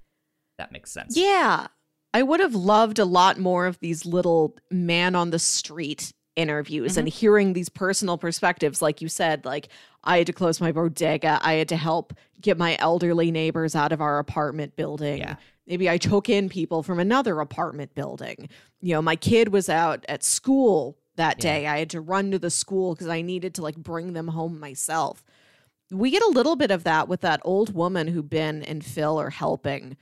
That 0.58 0.72
makes 0.72 0.92
sense. 0.92 1.16
Yeah. 1.16 1.68
I 2.12 2.22
would 2.24 2.40
have 2.40 2.56
loved 2.56 2.98
a 2.98 3.04
lot 3.04 3.38
more 3.38 3.66
of 3.66 3.78
these 3.78 4.04
little 4.04 4.56
man 4.70 5.14
on 5.14 5.30
the 5.30 5.38
street 5.38 6.12
interviews 6.36 6.92
mm-hmm. 6.92 7.00
and 7.00 7.08
hearing 7.08 7.52
these 7.52 7.68
personal 7.68 8.16
perspectives 8.16 8.80
like 8.80 9.00
you 9.00 9.08
said 9.08 9.44
like 9.44 9.68
i 10.04 10.18
had 10.18 10.26
to 10.26 10.32
close 10.32 10.60
my 10.60 10.70
bodega 10.70 11.38
i 11.42 11.54
had 11.54 11.68
to 11.68 11.76
help 11.76 12.14
get 12.40 12.56
my 12.56 12.76
elderly 12.78 13.30
neighbors 13.30 13.74
out 13.74 13.92
of 13.92 14.00
our 14.00 14.18
apartment 14.18 14.74
building 14.76 15.18
yeah. 15.18 15.36
maybe 15.66 15.90
i 15.90 15.98
took 15.98 16.28
in 16.28 16.48
people 16.48 16.82
from 16.82 16.98
another 17.00 17.40
apartment 17.40 17.94
building 17.94 18.48
you 18.80 18.94
know 18.94 19.02
my 19.02 19.16
kid 19.16 19.48
was 19.48 19.68
out 19.68 20.04
at 20.08 20.22
school 20.22 20.96
that 21.16 21.42
yeah. 21.42 21.52
day 21.52 21.66
i 21.66 21.78
had 21.78 21.90
to 21.90 22.00
run 22.00 22.30
to 22.30 22.38
the 22.38 22.50
school 22.50 22.94
because 22.94 23.08
i 23.08 23.20
needed 23.20 23.54
to 23.54 23.62
like 23.62 23.76
bring 23.76 24.12
them 24.12 24.28
home 24.28 24.58
myself 24.60 25.24
we 25.90 26.10
get 26.10 26.22
a 26.22 26.30
little 26.30 26.54
bit 26.54 26.70
of 26.70 26.84
that 26.84 27.08
with 27.08 27.22
that 27.22 27.40
old 27.44 27.74
woman 27.74 28.06
who 28.06 28.22
ben 28.22 28.62
and 28.62 28.84
phil 28.84 29.20
are 29.20 29.30
helping 29.30 29.96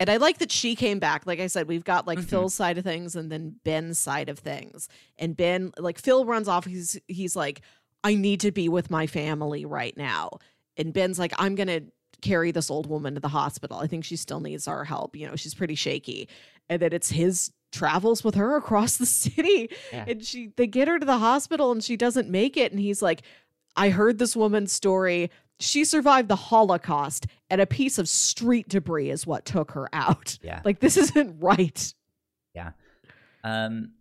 and 0.00 0.08
I 0.08 0.16
like 0.16 0.38
that 0.38 0.50
she 0.50 0.74
came 0.74 0.98
back. 0.98 1.26
Like 1.26 1.40
I 1.40 1.46
said, 1.46 1.68
we've 1.68 1.84
got 1.84 2.06
like 2.06 2.18
mm-hmm. 2.18 2.26
Phil's 2.26 2.54
side 2.54 2.78
of 2.78 2.84
things 2.84 3.14
and 3.14 3.30
then 3.30 3.56
Ben's 3.64 3.98
side 3.98 4.30
of 4.30 4.38
things. 4.38 4.88
And 5.18 5.36
Ben, 5.36 5.72
like 5.76 5.98
Phil 5.98 6.24
runs 6.24 6.48
off. 6.48 6.64
He's 6.64 6.98
he's 7.06 7.36
like, 7.36 7.60
I 8.02 8.14
need 8.14 8.40
to 8.40 8.50
be 8.50 8.70
with 8.70 8.90
my 8.90 9.06
family 9.06 9.66
right 9.66 9.94
now. 9.94 10.30
And 10.78 10.94
Ben's 10.94 11.18
like, 11.18 11.34
I'm 11.38 11.54
gonna 11.54 11.82
carry 12.22 12.50
this 12.50 12.70
old 12.70 12.88
woman 12.88 13.14
to 13.14 13.20
the 13.20 13.28
hospital. 13.28 13.76
I 13.76 13.86
think 13.86 14.06
she 14.06 14.16
still 14.16 14.40
needs 14.40 14.66
our 14.66 14.84
help. 14.84 15.14
You 15.14 15.28
know, 15.28 15.36
she's 15.36 15.54
pretty 15.54 15.74
shaky. 15.74 16.30
And 16.70 16.80
then 16.80 16.94
it's 16.94 17.10
his 17.10 17.52
travels 17.70 18.24
with 18.24 18.36
her 18.36 18.56
across 18.56 18.96
the 18.96 19.06
city. 19.06 19.68
Yeah. 19.92 20.06
And 20.08 20.24
she 20.24 20.50
they 20.56 20.66
get 20.66 20.88
her 20.88 20.98
to 20.98 21.06
the 21.06 21.18
hospital 21.18 21.72
and 21.72 21.84
she 21.84 21.98
doesn't 21.98 22.30
make 22.30 22.56
it. 22.56 22.72
And 22.72 22.80
he's 22.80 23.02
like, 23.02 23.20
I 23.76 23.90
heard 23.90 24.18
this 24.18 24.34
woman's 24.34 24.72
story 24.72 25.30
she 25.60 25.84
survived 25.84 26.28
the 26.28 26.36
Holocaust, 26.36 27.26
and 27.48 27.60
a 27.60 27.66
piece 27.66 27.98
of 27.98 28.08
street 28.08 28.68
debris 28.68 29.10
is 29.10 29.26
what 29.26 29.44
took 29.44 29.72
her 29.72 29.88
out. 29.92 30.38
Yeah. 30.42 30.60
Like 30.64 30.80
this 30.80 30.96
isn't 30.96 31.36
right. 31.40 31.94
Yeah. 32.54 32.72
Um 33.44 33.92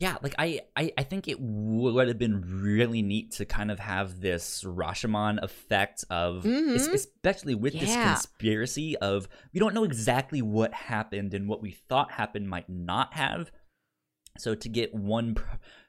yeah, 0.00 0.16
like 0.22 0.36
I, 0.38 0.60
I, 0.76 0.92
I 0.96 1.02
think 1.02 1.26
it 1.26 1.40
would 1.40 2.06
have 2.06 2.18
been 2.18 2.62
really 2.62 3.02
neat 3.02 3.32
to 3.32 3.44
kind 3.44 3.68
of 3.72 3.80
have 3.80 4.20
this 4.20 4.62
Rashomon 4.62 5.42
effect 5.42 6.04
of, 6.08 6.44
mm-hmm. 6.44 6.76
especially 6.76 7.56
with 7.56 7.74
yeah. 7.74 7.80
this 7.80 7.96
conspiracy 7.96 8.96
of 8.98 9.28
we 9.52 9.58
don't 9.58 9.74
know 9.74 9.82
exactly 9.82 10.40
what 10.40 10.72
happened 10.72 11.34
and 11.34 11.48
what 11.48 11.60
we 11.60 11.72
thought 11.72 12.12
happened 12.12 12.48
might 12.48 12.68
not 12.68 13.14
have. 13.14 13.50
So 14.38 14.54
to 14.54 14.68
get 14.68 14.94
one 14.94 15.36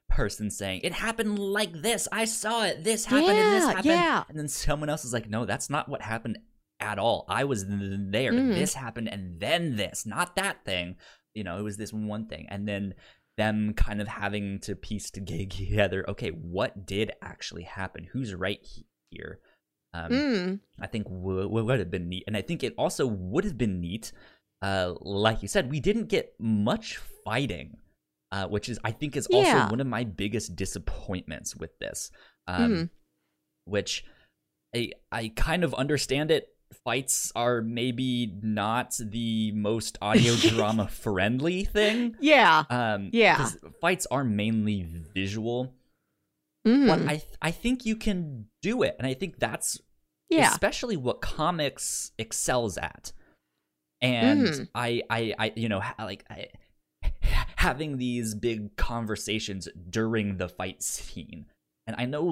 person 0.09 0.49
saying 0.51 0.81
it 0.83 0.93
happened 0.93 1.39
like 1.39 1.71
this. 1.81 2.07
I 2.11 2.25
saw 2.25 2.65
it. 2.65 2.83
This 2.83 3.05
happened 3.05 3.27
yeah, 3.37 3.43
and 3.43 3.55
this 3.55 3.65
happened. 3.67 3.85
yeah. 3.85 4.23
and 4.29 4.37
then 4.37 4.47
someone 4.47 4.89
else 4.89 5.05
is 5.05 5.13
like 5.13 5.29
no 5.29 5.45
that's 5.45 5.69
not 5.69 5.87
what 5.87 6.01
happened 6.01 6.39
at 6.79 6.99
all. 6.99 7.25
I 7.29 7.43
was 7.45 7.65
there. 7.67 8.31
Mm-hmm. 8.33 8.51
this 8.53 8.73
happened 8.73 9.09
and 9.09 9.39
then 9.39 9.75
this 9.75 10.05
not 10.05 10.35
that 10.35 10.65
thing. 10.65 10.95
You 11.33 11.43
know 11.43 11.57
it 11.57 11.63
was 11.63 11.77
this 11.77 11.93
one 11.93 12.27
thing. 12.27 12.47
And 12.49 12.67
then 12.67 12.95
them 13.37 13.73
kind 13.73 14.01
of 14.01 14.07
having 14.09 14.59
to 14.59 14.75
piece 14.75 15.09
together 15.11 16.03
okay 16.09 16.29
what 16.29 16.85
did 16.85 17.11
actually 17.21 17.63
happen? 17.63 18.07
Who's 18.11 18.33
right 18.35 18.59
here? 19.11 19.39
Um, 19.93 20.11
Mm. 20.11 20.59
I 20.79 20.87
think 20.87 21.05
w- 21.05 21.43
w- 21.43 21.65
would 21.65 21.79
have 21.79 21.89
been 21.89 22.09
neat, 22.09 22.23
and 22.27 22.37
I 22.37 22.41
think 22.43 22.63
it 22.63 22.75
also 22.77 23.07
would 23.07 23.43
have 23.43 23.57
been 23.57 23.81
neat. 23.81 24.11
Uh, 24.61 24.93
like 25.01 25.41
you 25.41 25.47
said, 25.47 25.71
we 25.71 25.79
didn't 25.79 26.09
get 26.09 26.35
much 26.39 26.97
fighting, 27.25 27.77
uh, 28.31 28.47
which 28.47 28.69
is 28.69 28.79
I 28.83 28.91
think 28.91 29.15
is 29.15 29.27
also 29.27 29.47
Yeah. 29.47 29.69
one 29.69 29.79
of 29.81 29.87
my 29.87 30.03
biggest 30.03 30.55
disappointments 30.55 31.55
with 31.55 31.77
this. 31.79 32.11
Um, 32.47 32.71
Mhm. 32.71 32.89
Which 33.65 34.05
I 34.75 34.91
I 35.11 35.29
kind 35.35 35.63
of 35.63 35.73
understand 35.73 36.31
it. 36.31 36.55
Fights 36.83 37.31
are 37.35 37.61
maybe 37.63 38.37
not 38.43 38.95
the 38.99 39.51
most 39.53 39.97
audio 40.01 40.35
drama 40.35 40.87
friendly 40.87 41.65
thing. 41.65 42.15
Yeah. 42.19 42.63
Um, 42.69 43.09
Yeah. 43.11 43.49
fights 43.81 44.05
are 44.11 44.23
mainly 44.23 44.83
visual, 44.83 45.73
Mhm. 46.67 46.87
but 46.87 46.99
I 47.09 47.23
I 47.41 47.51
think 47.51 47.85
you 47.85 47.95
can 47.95 48.49
do 48.61 48.83
it, 48.83 48.95
and 48.99 49.07
I 49.07 49.13
think 49.15 49.39
that's 49.39 49.79
yeah. 50.29 50.51
especially 50.51 50.95
what 50.97 51.21
comics 51.21 52.11
excels 52.19 52.77
at. 52.77 53.11
And 54.01 54.45
Mhm. 54.47 54.69
I, 54.75 55.01
I, 55.09 55.35
I, 55.39 55.53
you 55.55 55.67
know, 55.69 55.81
like 55.97 56.23
I, 56.29 56.47
having 57.59 57.97
these 57.97 58.35
big 58.35 58.75
conversations 58.77 59.67
during 59.89 60.37
the 60.37 60.47
fight 60.47 60.81
scene. 60.81 61.45
And 61.85 61.95
I 61.97 62.05
know 62.05 62.23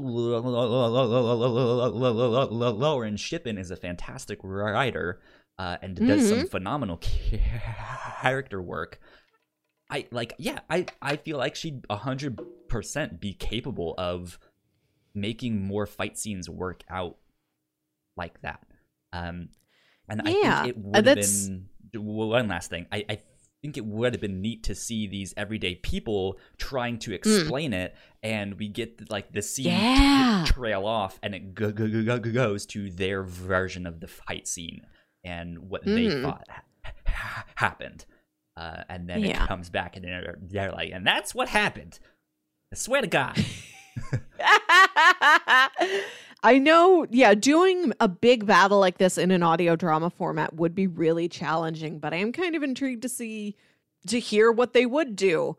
Lauren 2.71 3.17
Shippen 3.17 3.57
is 3.57 3.69
a 3.71 3.75
fantastic 3.75 4.39
writer 4.41 5.19
uh, 5.59 5.78
and 5.82 6.05
does 6.05 6.25
some 6.25 6.45
phenomenal 6.45 6.97
character 8.21 8.61
work. 8.61 9.01
I 9.89 10.07
like, 10.11 10.34
yeah, 10.38 10.59
I, 10.69 10.86
I 11.01 11.17
feel 11.17 11.38
like 11.38 11.55
she'd 11.55 11.86
hundred 11.89 12.39
percent 12.69 13.19
be 13.19 13.34
capable 13.34 13.95
of 13.97 14.39
making 15.15 15.61
more 15.65 15.86
fight 15.86 16.17
scenes 16.17 16.49
work 16.49 16.84
out 16.89 17.17
like 18.15 18.41
that. 18.43 18.63
Um, 19.13 19.49
and 20.09 20.21
I 20.21 20.34
Yeah, 20.34 20.61
think 20.61 20.65
it 20.65 20.78
uh, 20.93 21.01
would 21.01 21.05
have 21.05 21.13
been 21.13 21.69
one 21.93 22.47
last 22.47 22.69
thing. 22.69 22.86
I, 22.91 23.05
I 23.09 23.19
think 23.62 23.78
it 23.78 23.86
would 23.86 24.14
have 24.14 24.22
been 24.22 24.41
neat 24.41 24.64
to 24.64 24.76
see 24.76 25.08
these 25.08 25.34
everyday 25.36 25.76
people 25.76 26.38
trying 26.58 26.99
to 26.99 27.14
explain 27.14 27.74
it, 27.74 27.95
and 28.24 28.53
we 28.60 28.68
get 28.68 29.10
like 29.10 29.32
the 29.34 29.41
scene 29.41 29.72
Hmm. 29.72 29.80
Yeah. 29.97 30.43
trail 30.47 30.86
off, 30.86 31.20
and 31.24 31.34
it 31.36 31.53
go, 31.55 31.72
go, 31.72 31.88
go, 31.88 32.03
go, 32.03 32.20
goes 32.20 32.66
to 32.68 32.89
their 32.91 33.24
version 33.24 33.86
of 33.88 33.99
the 33.99 34.08
fight 34.08 34.47
scene 34.47 34.86
and 35.24 35.58
what 35.70 35.84
they 35.86 36.05
Mhm. 36.05 36.22
thought 36.24 36.47
ha- 37.05 37.45
happened. 37.55 38.05
Uh, 38.55 38.84
and 38.89 39.10
then 39.10 39.24
Yeah. 39.24 39.43
it 39.43 39.47
comes 39.47 39.70
back, 39.70 39.95
and 39.95 40.05
they're, 40.05 40.38
they're 40.41 40.72
like, 40.72 40.91
and 40.91 41.05
that's 41.05 41.34
what 41.36 41.49
happened. 41.49 41.99
I 42.72 42.76
swear 42.76 43.01
to 43.01 43.08
God. 43.08 43.38
I 46.43 46.59
know, 46.59 47.05
yeah, 47.09 47.33
doing 47.33 47.93
a 47.99 48.07
big 48.07 48.45
battle 48.45 48.79
like 48.79 48.97
this 48.99 49.17
in 49.17 49.31
an 49.31 49.43
audio 49.43 49.75
drama 49.75 50.09
format 50.09 50.53
would 50.55 50.75
be 50.75 50.88
really 50.88 51.27
challenging, 51.27 51.99
but 51.99 52.13
I 52.13 52.17
am 52.17 52.31
kind 52.31 52.55
of 52.55 52.63
intrigued 52.63 53.01
to 53.01 53.09
see 53.09 53.55
to 54.07 54.19
hear 54.19 54.51
what 54.51 54.73
they 54.73 54.85
would 54.85 55.15
do 55.15 55.57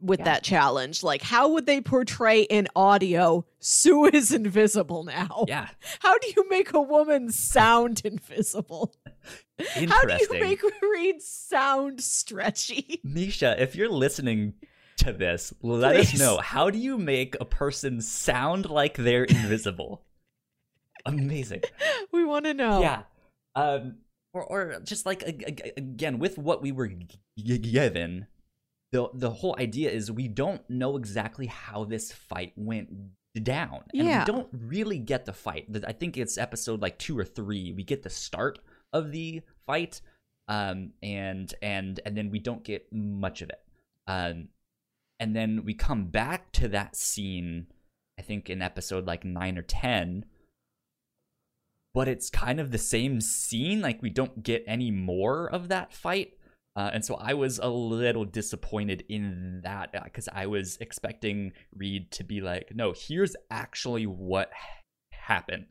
with 0.00 0.20
Yeah. 0.20 0.24
that 0.26 0.42
challenge. 0.44 1.02
Like 1.02 1.22
how 1.22 1.48
would 1.50 1.66
they 1.66 1.80
portray 1.80 2.42
in 2.42 2.68
audio 2.74 3.44
Sue 3.58 4.06
is 4.12 4.32
invisible 4.32 5.04
now? 5.04 5.44
Yeah, 5.48 5.68
How 6.00 6.16
do 6.18 6.28
you 6.36 6.48
make 6.48 6.72
a 6.72 6.80
woman 6.80 7.30
sound 7.30 8.02
invisible? 8.04 8.94
How 9.88 10.04
do 10.04 10.16
you 10.20 10.40
make 10.40 10.60
Reed 10.82 11.20
sound 11.22 12.00
stretchy? 12.00 13.00
Misha, 13.04 13.60
if 13.62 13.76
you're 13.76 13.88
listening 13.90 14.54
to 14.98 15.12
this, 15.12 15.52
let 15.62 15.96
us 15.96 16.18
know. 16.18 16.38
How 16.38 16.70
do 16.70 16.78
you 16.78 16.96
make 16.98 17.36
a 17.40 17.44
person 17.44 18.00
sound 18.00 18.68
like 18.70 18.96
they're 18.96 19.24
invisible? 19.24 20.04
Amazing. 21.06 21.62
We 22.12 22.24
want 22.26 22.44
to 22.44 22.52
know. 22.52 22.82
Yeah. 22.82 23.02
Um, 23.54 23.96
or, 24.34 24.44
or 24.44 24.80
just 24.84 25.06
like 25.06 25.22
ag- 25.22 25.44
ag- 25.46 25.72
again 25.78 26.18
with 26.18 26.36
what 26.36 26.60
we 26.60 26.70
were 26.72 26.90
given, 27.36 28.26
the 28.92 29.08
the 29.14 29.30
whole 29.30 29.56
idea 29.58 29.90
is 29.90 30.10
we 30.12 30.28
don't 30.28 30.68
know 30.68 30.96
exactly 30.98 31.46
how 31.46 31.84
this 31.84 32.12
fight 32.12 32.52
went 32.56 32.90
down, 33.42 33.84
and 33.94 34.06
Yeah. 34.06 34.20
we 34.20 34.26
don't 34.26 34.48
really 34.52 34.98
get 34.98 35.24
the 35.24 35.32
fight. 35.32 35.68
I 35.86 35.92
think 35.92 36.18
it's 36.18 36.36
episode 36.36 36.82
like 36.82 36.98
two 36.98 37.18
or 37.18 37.24
three. 37.24 37.72
We 37.72 37.82
get 37.82 38.02
the 38.02 38.10
start 38.10 38.58
of 38.92 39.10
the 39.10 39.40
fight, 39.66 40.02
um, 40.48 40.90
and 41.02 41.52
and 41.62 41.98
and 42.04 42.14
then 42.16 42.30
we 42.30 42.38
don't 42.40 42.62
get 42.62 42.92
much 42.92 43.40
of 43.40 43.48
it. 43.48 43.62
Um, 44.06 44.48
and 45.18 45.34
then 45.34 45.64
we 45.64 45.72
come 45.72 46.06
back 46.06 46.52
to 46.52 46.68
that 46.68 46.94
scene. 46.94 47.68
I 48.18 48.22
think 48.22 48.50
in 48.50 48.60
episode 48.60 49.06
like 49.06 49.24
nine 49.24 49.56
or 49.56 49.62
ten 49.62 50.26
but 51.94 52.08
it's 52.08 52.30
kind 52.30 52.60
of 52.60 52.70
the 52.70 52.78
same 52.78 53.20
scene. 53.20 53.80
Like 53.80 54.02
we 54.02 54.10
don't 54.10 54.42
get 54.42 54.64
any 54.66 54.90
more 54.90 55.48
of 55.48 55.68
that 55.68 55.92
fight. 55.92 56.34
Uh, 56.74 56.90
and 56.94 57.04
so 57.04 57.16
I 57.16 57.34
was 57.34 57.58
a 57.58 57.68
little 57.68 58.24
disappointed 58.24 59.04
in 59.08 59.60
that 59.62 59.92
because 60.04 60.28
I 60.32 60.46
was 60.46 60.78
expecting 60.80 61.52
Reed 61.74 62.10
to 62.12 62.24
be 62.24 62.40
like, 62.40 62.74
no, 62.74 62.94
here's 62.96 63.36
actually 63.50 64.06
what 64.06 64.50
happened. 65.12 65.66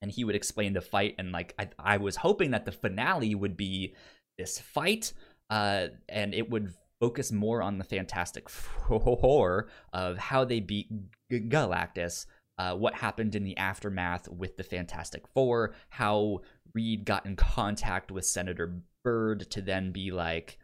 And 0.00 0.10
he 0.10 0.24
would 0.24 0.34
explain 0.34 0.72
the 0.72 0.80
fight. 0.80 1.14
And 1.18 1.30
like, 1.30 1.54
I, 1.58 1.68
I 1.78 1.96
was 1.98 2.16
hoping 2.16 2.52
that 2.52 2.64
the 2.64 2.72
finale 2.72 3.34
would 3.34 3.56
be 3.58 3.94
this 4.38 4.58
fight 4.58 5.12
uh, 5.50 5.88
and 6.08 6.32
it 6.32 6.48
would 6.48 6.72
focus 7.00 7.32
more 7.32 7.62
on 7.62 7.78
the 7.78 7.84
Fantastic 7.84 8.48
Four 8.88 9.68
of 9.92 10.16
how 10.16 10.44
they 10.44 10.60
beat 10.60 10.88
Galactus 11.30 12.26
uh, 12.60 12.74
what 12.74 12.92
happened 12.94 13.34
in 13.34 13.42
the 13.42 13.56
aftermath 13.56 14.28
with 14.28 14.58
the 14.58 14.62
Fantastic 14.62 15.26
Four, 15.28 15.74
how 15.88 16.42
Reed 16.74 17.06
got 17.06 17.24
in 17.24 17.34
contact 17.34 18.10
with 18.10 18.26
Senator 18.26 18.82
Byrd 19.02 19.50
to 19.52 19.62
then 19.62 19.92
be 19.92 20.10
like, 20.10 20.58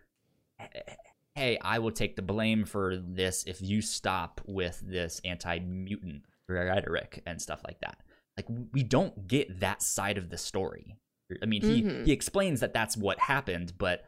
hey, 1.34 1.56
I 1.62 1.78
will 1.78 1.90
take 1.90 2.14
the 2.14 2.20
blame 2.22 2.66
for 2.66 2.98
this 2.98 3.44
if 3.46 3.62
you 3.62 3.80
stop 3.80 4.42
with 4.44 4.82
this 4.84 5.22
anti 5.24 5.58
mutant 5.60 6.24
rhetoric 6.50 7.22
and 7.26 7.40
stuff 7.40 7.62
like 7.64 7.80
that. 7.80 7.98
Like, 8.36 8.46
we 8.74 8.82
don't 8.82 9.26
get 9.26 9.60
that 9.60 9.80
side 9.82 10.18
of 10.18 10.28
the 10.28 10.36
story. 10.36 10.96
I 11.42 11.46
mean, 11.46 11.62
he, 11.62 11.82
Mhm. 11.82 12.04
he 12.04 12.12
explains 12.12 12.60
that 12.60 12.74
that's 12.74 12.96
what 12.96 13.18
happened, 13.18 13.72
but 13.78 14.04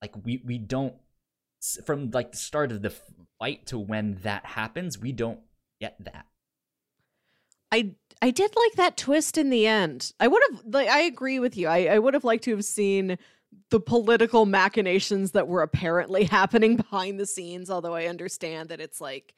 like, 0.00 0.14
we, 0.24 0.40
we 0.42 0.56
don't, 0.56 0.94
from 1.84 2.10
like 2.12 2.32
the 2.32 2.38
start 2.38 2.72
of 2.72 2.80
the 2.80 2.94
fight 3.38 3.66
to 3.66 3.78
when 3.78 4.14
that 4.22 4.46
happens, 4.46 4.98
we 4.98 5.12
don't 5.12 5.40
get 5.82 6.02
that. 6.02 6.24
I 7.72 7.92
I 8.22 8.30
did 8.30 8.54
like 8.54 8.72
that 8.74 8.96
twist 8.96 9.38
in 9.38 9.50
the 9.50 9.66
end. 9.66 10.12
I 10.20 10.28
would 10.28 10.42
have 10.50 10.62
like 10.66 10.88
I 10.88 11.00
agree 11.00 11.38
with 11.38 11.56
you. 11.56 11.68
I, 11.68 11.86
I 11.86 11.98
would 11.98 12.14
have 12.14 12.24
liked 12.24 12.44
to 12.44 12.50
have 12.52 12.64
seen 12.64 13.18
the 13.70 13.80
political 13.80 14.46
machinations 14.46 15.32
that 15.32 15.48
were 15.48 15.62
apparently 15.62 16.24
happening 16.38 16.76
behind 16.76 17.18
the 17.18 17.26
scenes, 17.26 17.70
although 17.70 17.94
I 17.94 18.06
understand 18.06 18.68
that 18.68 18.80
it's 18.80 19.00
like 19.00 19.34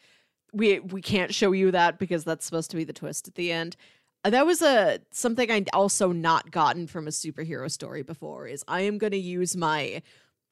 we 0.53 0.81
we 0.81 1.01
can't 1.01 1.35
show 1.35 1.53
you 1.53 1.71
that 1.71 1.99
because 1.99 2.25
that's 2.25 2.45
supposed 2.45 2.71
to 2.71 2.77
be 2.77 2.85
the 2.85 2.93
twist 2.93 3.29
at 3.29 3.35
the 3.35 3.53
end. 3.53 3.77
Uh, 4.25 4.31
That 4.31 4.47
was 4.47 4.63
a 4.63 5.01
something 5.11 5.51
I'd 5.51 5.71
also 5.73 6.13
not 6.13 6.51
gotten 6.51 6.87
from 6.87 7.07
a 7.07 7.11
superhero 7.11 7.71
story 7.71 8.03
before 8.03 8.47
is 8.47 8.65
I 8.69 8.83
am 8.83 8.99
going 8.99 9.13
to 9.13 9.19
use 9.19 9.57
my 9.57 10.03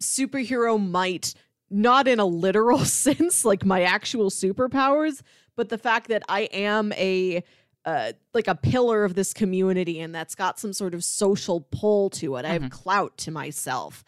superhero 0.03 0.81
might 0.81 1.35
not 1.69 2.09
in 2.09 2.19
a 2.19 2.25
literal 2.25 2.79
sense 2.85 3.45
like 3.45 3.65
my 3.65 3.83
actual 3.83 4.31
superpowers, 4.31 5.23
but 5.57 5.69
the 5.69 5.79
fact 5.79 6.09
that 6.09 6.23
I 6.29 6.43
am 6.53 6.93
a 6.95 7.45
uh, 7.85 8.13
like 8.35 8.49
a 8.49 8.55
pillar 8.55 9.05
of 9.05 9.15
this 9.15 9.33
community 9.33 10.01
and 10.01 10.15
that's 10.15 10.35
got 10.35 10.59
some 10.59 10.73
sort 10.73 10.95
of 10.95 11.03
social 11.03 11.61
pull 11.61 12.11
to 12.11 12.37
it. 12.37 12.45
I 12.45 12.51
have 12.51 12.71
clout 12.71 13.17
to 13.19 13.31
myself. 13.31 14.05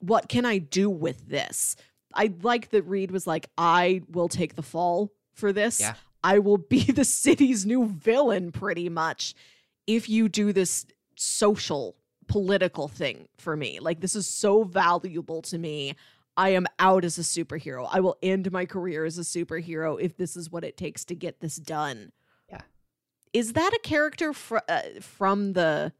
What 0.00 0.28
can 0.28 0.44
I 0.44 0.58
do 0.58 0.90
with 0.90 1.28
this? 1.28 1.76
I 2.14 2.32
like 2.42 2.70
that 2.70 2.82
Reed 2.82 3.10
was 3.10 3.26
like, 3.26 3.48
I 3.56 4.02
will 4.10 4.28
take 4.28 4.54
the 4.54 4.62
fall 4.62 5.12
for 5.34 5.52
this. 5.52 5.80
Yeah. 5.80 5.94
I 6.22 6.38
will 6.38 6.58
be 6.58 6.82
the 6.92 7.04
city's 7.04 7.64
new 7.64 7.86
villain 7.86 8.52
pretty 8.52 8.88
much 8.88 9.34
if 9.86 10.08
you 10.08 10.28
do 10.28 10.52
this 10.52 10.86
social 11.16 11.96
political 12.26 12.88
thing 12.88 13.26
for 13.38 13.56
me. 13.56 13.80
Like 13.80 14.00
this 14.00 14.14
is 14.14 14.26
so 14.26 14.64
valuable 14.64 15.42
to 15.42 15.58
me. 15.58 15.96
I 16.36 16.50
am 16.50 16.66
out 16.78 17.04
as 17.04 17.18
a 17.18 17.22
superhero. 17.22 17.88
I 17.90 18.00
will 18.00 18.16
end 18.22 18.52
my 18.52 18.64
career 18.64 19.04
as 19.04 19.18
a 19.18 19.22
superhero 19.22 20.00
if 20.00 20.16
this 20.16 20.36
is 20.36 20.50
what 20.50 20.62
it 20.62 20.76
takes 20.76 21.04
to 21.06 21.16
get 21.16 21.40
this 21.40 21.56
done. 21.56 22.12
Is 23.32 23.52
that 23.54 23.72
a 23.72 23.78
character 23.80 24.32
fr- 24.32 24.58
uh, 24.68 24.82
from 25.00 25.52
the 25.52 25.92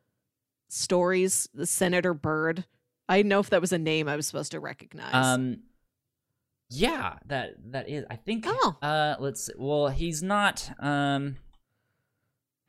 stories, 0.68 1.48
the 1.54 1.66
Senator 1.66 2.14
Byrd? 2.14 2.64
I 3.08 3.18
didn't 3.18 3.30
know 3.30 3.40
if 3.40 3.50
that 3.50 3.60
was 3.60 3.72
a 3.72 3.78
name 3.78 4.08
I 4.08 4.16
was 4.16 4.26
supposed 4.26 4.52
to 4.52 4.60
recognize. 4.60 5.14
Um, 5.14 5.60
yeah, 6.70 7.14
that 7.26 7.54
that 7.72 7.88
is. 7.88 8.04
I 8.10 8.16
think. 8.16 8.44
Oh. 8.46 8.76
Uh, 8.82 9.16
let's. 9.18 9.46
see. 9.46 9.52
Well, 9.56 9.88
he's 9.88 10.22
not. 10.22 10.70
Um. 10.78 11.36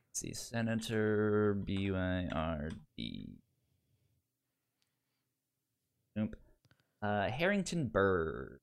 Let's 0.09 0.19
see, 0.21 0.33
Senator 0.33 1.53
B 1.53 1.91
Y 1.91 2.29
R 2.31 2.69
D. 2.97 3.29
Nope. 6.15 6.35
Uh, 7.01 7.29
Harrington 7.29 7.87
Byrd. 7.87 8.59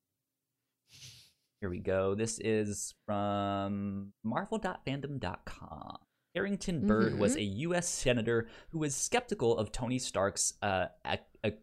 Here 1.60 1.70
we 1.70 1.78
go. 1.80 2.14
This 2.14 2.38
is 2.38 2.94
from 3.06 4.12
Marvel.fandom.com. 4.24 5.98
Harrington 6.34 6.86
Byrd 6.86 7.18
was 7.18 7.34
Mhm. 7.34 7.38
a 7.38 7.42
U.S. 7.44 7.88
senator 7.88 8.46
who 8.70 8.78
was 8.80 8.94
skeptical 8.94 9.56
of 9.56 9.72
Tony 9.72 9.98
Stark's 9.98 10.52
uh, 10.60 10.88
ac- 11.06 11.22
ac- 11.42 11.56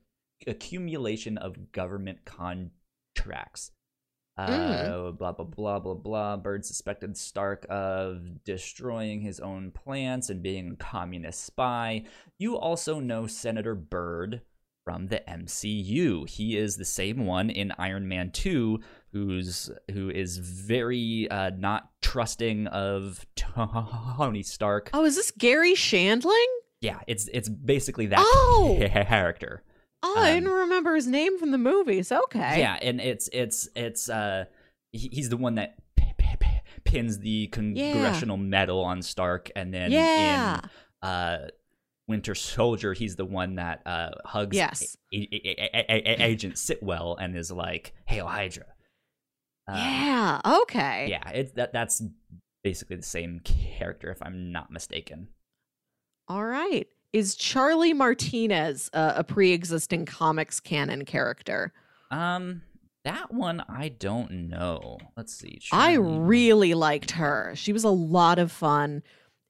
accumulation 0.47 1.37
of 1.37 1.71
government 1.71 2.25
contracts. 2.25 3.71
Uh, 4.35 4.47
Mm. 4.47 5.17
Blah 5.19 5.31
blah 5.33 5.45
blah 5.45 5.77
blah 5.79 5.93
blah. 5.93 6.37
Byrd 6.37 6.65
suspected 6.65 7.15
Stark 7.15 7.67
of 7.69 8.43
destroying 8.43 9.21
his 9.21 9.39
own 9.39 9.69
plants 9.69 10.31
and 10.31 10.41
being 10.41 10.71
a 10.71 10.75
communist 10.75 11.43
spy. 11.43 12.05
You 12.39 12.57
also 12.57 12.99
know 12.99 13.27
Senator 13.27 13.75
Byrd 13.75 14.41
from 14.85 15.05
the 15.09 15.19
MCU. 15.29 16.27
He 16.27 16.57
is 16.57 16.77
the 16.77 16.83
same 16.83 17.27
one 17.27 17.51
in 17.51 17.73
Iron 17.77 18.07
Man 18.07 18.31
2 18.31 18.79
who's 19.13 19.69
who 19.91 20.09
is 20.09 20.37
very 20.37 21.27
uh, 21.29 21.51
not 21.57 21.89
trusting 22.01 22.67
of 22.67 23.25
Tony 23.35 24.43
Stark. 24.43 24.89
Oh, 24.93 25.05
is 25.05 25.15
this 25.15 25.31
Garry 25.31 25.73
Shandling? 25.73 26.45
Yeah, 26.81 26.99
it's 27.07 27.29
it's 27.31 27.47
basically 27.47 28.07
that 28.07 28.19
Oh! 28.21 28.77
character. 28.91 29.63
Oh, 30.05 30.15
I 30.17 30.31
Um, 30.31 30.35
didn't 30.43 30.49
remember 30.53 30.95
his 30.95 31.07
name 31.07 31.39
from 31.39 31.51
the 31.51 31.57
movies. 31.57 32.11
Okay. 32.11 32.59
Yeah, 32.59 32.77
and 32.81 32.99
it's 32.99 33.29
it's 33.31 33.69
it's 33.75 34.09
uh 34.09 34.45
he- 34.91 35.09
he's 35.13 35.29
the 35.29 35.37
one 35.37 35.55
that 35.55 35.75
p- 35.95 36.11
p- 36.17 36.35
p- 36.39 36.47
pins 36.83 37.19
the 37.19 37.47
congressional 37.47 38.35
medal 38.37 38.81
on 38.83 39.01
Stark 39.01 39.49
and 39.55 39.73
then 39.73 39.91
Yeah. 39.91 40.59
in 41.03 41.07
uh 41.07 41.47
Winter 42.09 42.35
Soldier 42.35 42.91
he's 42.91 43.15
the 43.15 43.23
one 43.25 43.55
that 43.55 43.81
uh 43.85 44.09
hugs 44.25 44.57
Yes. 44.57 44.97
A- 45.13 45.29
A- 45.31 45.81
A- 45.89 46.23
Agent 46.25 46.55
Sitwell 46.55 47.15
and 47.17 47.37
is 47.37 47.49
like, 47.49 47.93
"Hail 48.05 48.27
Hydra." 48.27 48.65
Uh, 49.67 49.75
yeah. 49.77 50.41
Okay. 50.63 51.07
yeah, 51.09 51.29
it's 51.29 51.51
that 51.53 51.73
that's 51.73 52.01
basically 52.63 52.95
the 52.97 53.03
same 53.03 53.39
character 53.41 54.11
if 54.11 54.21
I'm 54.21 54.51
not 54.51 54.71
mistaken. 54.71 55.27
All 56.27 56.45
right. 56.45 56.87
Is 57.11 57.35
Charlie 57.35 57.93
Martinez 57.93 58.89
uh, 58.93 59.13
a 59.17 59.23
pre-existing 59.23 60.05
comics 60.05 60.59
canon 60.59 61.05
character? 61.05 61.73
Um 62.11 62.61
that 63.03 63.33
one 63.33 63.63
I 63.67 63.89
don't 63.89 64.31
know. 64.49 64.97
Let's 65.17 65.33
see. 65.35 65.59
I 65.71 65.95
Charlie- 65.95 66.19
really 66.19 66.73
liked 66.73 67.11
her. 67.11 67.53
She 67.55 67.73
was 67.73 67.83
a 67.83 67.89
lot 67.89 68.39
of 68.39 68.51
fun. 68.51 69.03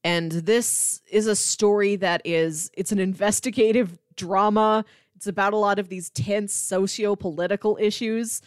And 0.03 0.31
this 0.31 1.01
is 1.09 1.27
a 1.27 1.35
story 1.35 1.95
that 1.97 2.21
is 2.25 2.69
it's 2.75 2.91
an 2.91 2.99
investigative 2.99 3.97
drama. 4.15 4.83
It's 5.15 5.27
about 5.27 5.53
a 5.53 5.57
lot 5.57 5.79
of 5.79 5.87
these 5.89 6.09
tense 6.09 6.53
socio-political 6.53 7.77
issues. 7.79 8.41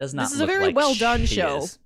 Does 0.00 0.14
not 0.14 0.24
this 0.24 0.32
is 0.32 0.40
a 0.40 0.46
very 0.46 0.66
like 0.66 0.76
well 0.76 0.94
done 0.94 1.26
show. 1.26 1.58
is. 1.58 1.78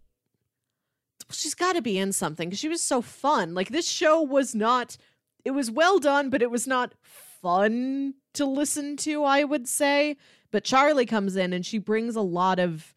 She's 1.30 1.54
got 1.54 1.74
to 1.74 1.82
be 1.82 1.96
in 1.96 2.12
something 2.12 2.50
she 2.50 2.68
was 2.68 2.82
so 2.82 3.00
fun. 3.00 3.54
Like 3.54 3.68
this 3.68 3.88
show 3.88 4.20
was 4.20 4.54
not 4.54 4.96
it 5.44 5.52
was 5.52 5.70
well 5.70 5.98
done, 5.98 6.30
but 6.30 6.42
it 6.42 6.50
was 6.50 6.66
not 6.66 6.94
fun 7.02 8.14
to 8.34 8.44
listen 8.44 8.96
to, 8.98 9.24
I 9.24 9.44
would 9.44 9.68
say. 9.68 10.16
But 10.50 10.64
Charlie 10.64 11.06
comes 11.06 11.36
in 11.36 11.52
and 11.52 11.64
she 11.64 11.78
brings 11.78 12.16
a 12.16 12.20
lot 12.20 12.58
of 12.58 12.94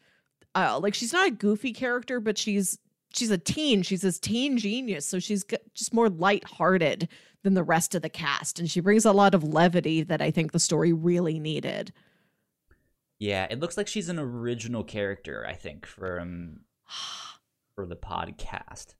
uh, 0.54 0.78
like 0.80 0.94
she's 0.94 1.12
not 1.12 1.28
a 1.28 1.32
goofy 1.32 1.72
character, 1.72 2.20
but 2.20 2.38
she's 2.38 2.78
she's 3.12 3.30
a 3.30 3.38
teen. 3.38 3.82
She's 3.82 4.02
this 4.02 4.18
teen 4.18 4.58
genius, 4.58 5.06
so 5.06 5.18
she's 5.18 5.44
just 5.74 5.94
more 5.94 6.08
lighthearted 6.08 7.08
than 7.42 7.54
the 7.54 7.62
rest 7.62 7.94
of 7.94 8.02
the 8.02 8.08
cast, 8.08 8.58
and 8.58 8.70
she 8.70 8.80
brings 8.80 9.04
a 9.04 9.12
lot 9.12 9.34
of 9.34 9.44
levity 9.44 10.02
that 10.02 10.22
I 10.22 10.30
think 10.30 10.52
the 10.52 10.58
story 10.58 10.92
really 10.92 11.38
needed. 11.38 11.92
Yeah, 13.18 13.46
it 13.50 13.60
looks 13.60 13.76
like 13.76 13.86
she's 13.88 14.08
an 14.08 14.18
original 14.18 14.84
character, 14.84 15.46
I 15.48 15.54
think, 15.54 15.86
from 15.86 16.60
for 17.76 17.86
the 17.86 17.96
podcast. 17.96 18.94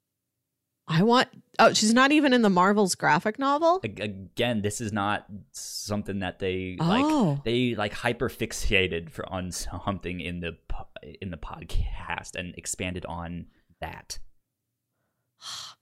I 0.87 1.01
want. 1.03 1.29
Oh, 1.57 1.73
she's 1.73 1.93
not 1.93 2.11
even 2.11 2.31
in 2.31 2.43
the 2.43 2.49
Marvel's 2.49 2.93
graphic 2.95 3.39
novel. 3.39 3.79
Again, 3.83 4.61
this 4.61 4.79
is 4.79 4.93
not 4.93 5.25
something 5.51 6.19
that 6.19 6.37
they 6.39 6.77
Oh. 6.79 6.85
like 7.33 7.43
they 7.43 7.73
like 7.75 7.93
hyper 7.93 8.29
fixated 8.29 9.09
for 9.09 9.27
on 9.31 9.51
something 9.51 10.21
in 10.21 10.41
the 10.41 10.57
in 11.21 11.31
the 11.31 11.37
podcast 11.37 12.35
and 12.35 12.53
expanded 12.55 13.05
on 13.05 13.47
that. 13.81 14.19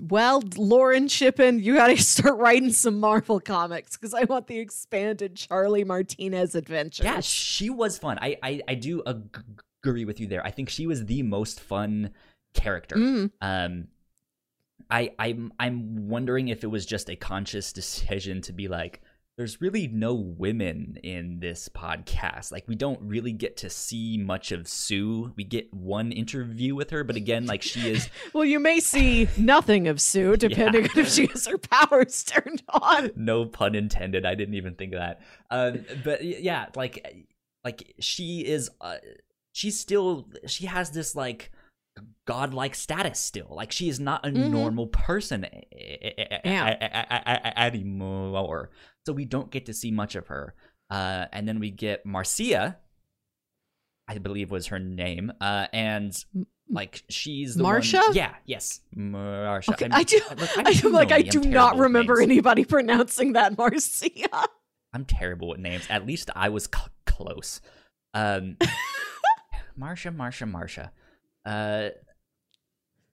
Well, 0.00 0.42
Lauren 0.56 1.08
Shippen, 1.08 1.60
you 1.60 1.74
got 1.74 1.88
to 1.88 1.96
start 2.02 2.36
writing 2.38 2.72
some 2.72 3.00
Marvel 3.00 3.40
comics 3.40 3.96
because 3.96 4.14
I 4.14 4.24
want 4.24 4.46
the 4.46 4.58
expanded 4.58 5.36
Charlie 5.36 5.84
Martinez 5.84 6.54
adventure. 6.54 7.04
Yeah, 7.04 7.20
she 7.20 7.70
was 7.70 7.98
fun. 7.98 8.18
I 8.20 8.36
I, 8.42 8.60
I 8.68 8.74
do 8.74 9.02
agree 9.06 10.04
with 10.04 10.20
you 10.20 10.26
there. 10.26 10.44
I 10.44 10.50
think 10.50 10.68
she 10.68 10.86
was 10.86 11.04
the 11.06 11.22
most 11.22 11.60
fun 11.60 12.10
character. 12.54 12.96
Mm. 12.96 13.30
Um, 13.40 13.88
I 14.90 15.12
I'm 15.18 15.52
I'm 15.58 16.08
wondering 16.08 16.48
if 16.48 16.64
it 16.64 16.68
was 16.68 16.86
just 16.86 17.10
a 17.10 17.16
conscious 17.16 17.72
decision 17.72 18.40
to 18.42 18.52
be 18.52 18.68
like, 18.68 19.02
there's 19.38 19.60
really 19.60 19.86
no 19.86 20.14
women 20.14 20.98
in 21.04 21.38
this 21.38 21.68
podcast. 21.68 22.50
Like 22.50 22.66
we 22.66 22.74
don't 22.74 23.00
really 23.00 23.30
get 23.30 23.56
to 23.58 23.70
see 23.70 24.18
much 24.18 24.50
of 24.50 24.66
Sue. 24.66 25.32
We 25.36 25.44
get 25.44 25.72
one 25.72 26.10
interview 26.10 26.74
with 26.74 26.90
her, 26.90 27.04
but 27.04 27.14
again, 27.14 27.46
like 27.46 27.62
she 27.62 27.88
is 27.88 28.10
Well, 28.34 28.44
you 28.44 28.58
may 28.58 28.80
see 28.80 29.28
nothing 29.38 29.86
of 29.86 30.00
Sue 30.00 30.36
depending 30.36 30.86
on 30.90 30.98
if 30.98 31.08
she 31.08 31.26
has 31.26 31.46
her 31.46 31.56
powers 31.56 32.24
turned 32.24 32.64
on. 32.68 33.12
no 33.14 33.46
pun 33.46 33.76
intended. 33.76 34.26
I 34.26 34.34
didn't 34.34 34.54
even 34.54 34.74
think 34.74 34.92
of 34.92 34.98
that. 34.98 35.20
Um, 35.50 35.84
but 36.02 36.24
yeah, 36.24 36.66
like 36.74 37.24
like 37.62 37.94
she 38.00 38.44
is. 38.44 38.70
Uh, 38.80 38.96
she's 39.52 39.78
still. 39.78 40.28
She 40.48 40.66
has 40.66 40.90
this 40.90 41.14
like 41.14 41.52
godlike 42.26 42.74
status 42.74 43.18
still. 43.18 43.48
Like 43.50 43.72
she 43.72 43.88
is 43.88 43.98
not 44.00 44.26
a 44.26 44.30
Mhm. 44.30 44.50
normal 44.50 44.86
person 44.88 45.46
Yeah. 46.44 47.52
anymore. 47.56 48.70
So 49.06 49.12
we 49.12 49.24
don't 49.24 49.50
get 49.50 49.66
to 49.66 49.74
see 49.74 49.90
much 49.90 50.14
of 50.14 50.26
her. 50.28 50.54
Uh, 50.90 51.26
and 51.32 51.46
then 51.48 51.58
we 51.60 51.70
get 51.70 52.04
Marcia. 52.06 52.78
I 54.08 54.18
believe 54.18 54.50
was 54.50 54.68
her 54.68 54.78
name. 54.78 55.32
Uh, 55.40 55.66
and 55.72 56.14
like 56.70 57.02
she's 57.08 57.54
the 57.54 57.62
one- 57.64 57.74
Marcia? 57.74 58.02
yeah. 58.12 58.34
Yes. 58.44 58.80
Marcia. 58.94 59.72
Okay, 59.72 59.84
I'm- 59.86 59.92
I 59.94 60.02
do. 60.02 60.20
look, 60.36 60.58
I 60.58 60.70
am 60.86 60.92
like 60.92 61.12
I 61.12 61.22
do 61.22 61.40
not 61.40 61.76
remember 61.76 62.14
names. 62.16 62.30
anybody 62.30 62.64
pronouncing 62.66 63.32
that 63.34 63.56
Marcia. 63.56 64.10
I'm 64.92 65.04
terrible 65.04 65.48
with 65.48 65.60
names. 65.60 65.86
At 65.90 66.06
least 66.06 66.30
I 66.34 66.48
was 66.48 66.68
cl- 66.72 66.88
close. 67.06 67.60
Um, 68.14 68.56
Marsha, 69.78 70.14
Marsha, 70.14 70.50
Marsha. 70.50 70.90
Uh, 71.44 71.90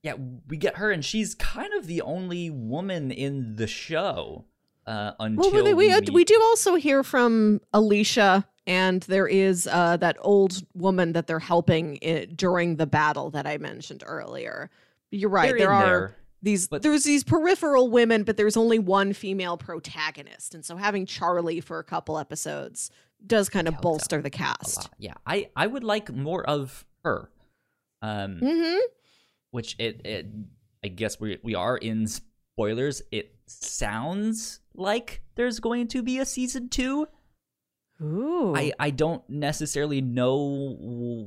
yeah, 0.03 0.13
we 0.47 0.57
get 0.57 0.77
her, 0.77 0.91
and 0.91 1.03
she's 1.03 1.33
kind 1.33 1.73
of 1.73 1.87
the 1.87 2.01
only 2.01 2.49
woman 2.51 3.11
in 3.11 3.55
the 3.55 3.65
show. 3.67 4.45
Uh, 4.85 5.13
until 5.19 5.51
Well, 5.51 5.63
we 5.63 5.73
we, 5.73 5.89
meet- 5.89 6.13
we 6.13 6.23
do 6.23 6.39
also 6.43 6.75
hear 6.75 7.01
from 7.01 7.59
Alicia, 7.73 8.45
and 8.67 9.01
there 9.03 9.27
is 9.27 9.67
uh, 9.71 9.97
that 9.97 10.17
old 10.21 10.61
woman 10.75 11.13
that 11.13 11.25
they're 11.25 11.39
helping 11.39 11.97
i 12.03 12.27
during 12.35 12.75
the 12.75 12.85
battle 12.85 13.31
that 13.31 13.47
I 13.47 13.57
mentioned 13.57 14.03
earlier. 14.05 14.69
You're 15.09 15.31
right. 15.31 15.49
They're 15.49 15.57
there 15.57 15.71
are 15.71 15.85
there. 15.85 16.15
these. 16.43 16.67
but- 16.67 16.83
there's 16.83 17.03
these 17.03 17.23
peripheral 17.23 17.89
women, 17.89 18.23
but 18.23 18.37
there's 18.37 18.57
only 18.57 18.77
one 18.77 19.13
female 19.13 19.57
protagonist, 19.57 20.53
and 20.53 20.63
so 20.63 20.75
having 20.75 21.07
Charlie 21.07 21.61
for 21.61 21.79
a 21.79 21.83
couple 21.83 22.19
episodes 22.19 22.91
does 23.25 23.49
kind 23.49 23.67
of 23.67 23.81
bolster 23.81 24.21
the 24.21 24.29
cast. 24.29 24.89
Yeah, 24.99 25.13
I 25.25 25.49
I 25.55 25.65
would 25.65 25.83
like 25.83 26.13
more 26.13 26.47
of 26.47 26.85
her. 27.03 27.31
Um, 28.05 28.39
Mm-hmm. 28.41 28.79
which 29.51 29.75
it, 29.79 30.01
it 30.05 30.25
I 30.83 30.89
guess 30.89 31.19
we 31.19 31.39
we 31.43 31.55
are 31.55 31.77
in 31.77 32.07
spoilers. 32.07 33.01
It 33.11 33.35
sounds 33.47 34.59
like 34.75 35.21
there's 35.35 35.59
going 35.59 35.87
to 35.89 36.03
be 36.03 36.19
a 36.19 36.25
season 36.25 36.69
two. 36.69 37.07
Ooh. 38.01 38.53
I, 38.55 38.73
I 38.77 38.89
don't 38.89 39.23
necessarily 39.29 40.01
know 40.01 40.75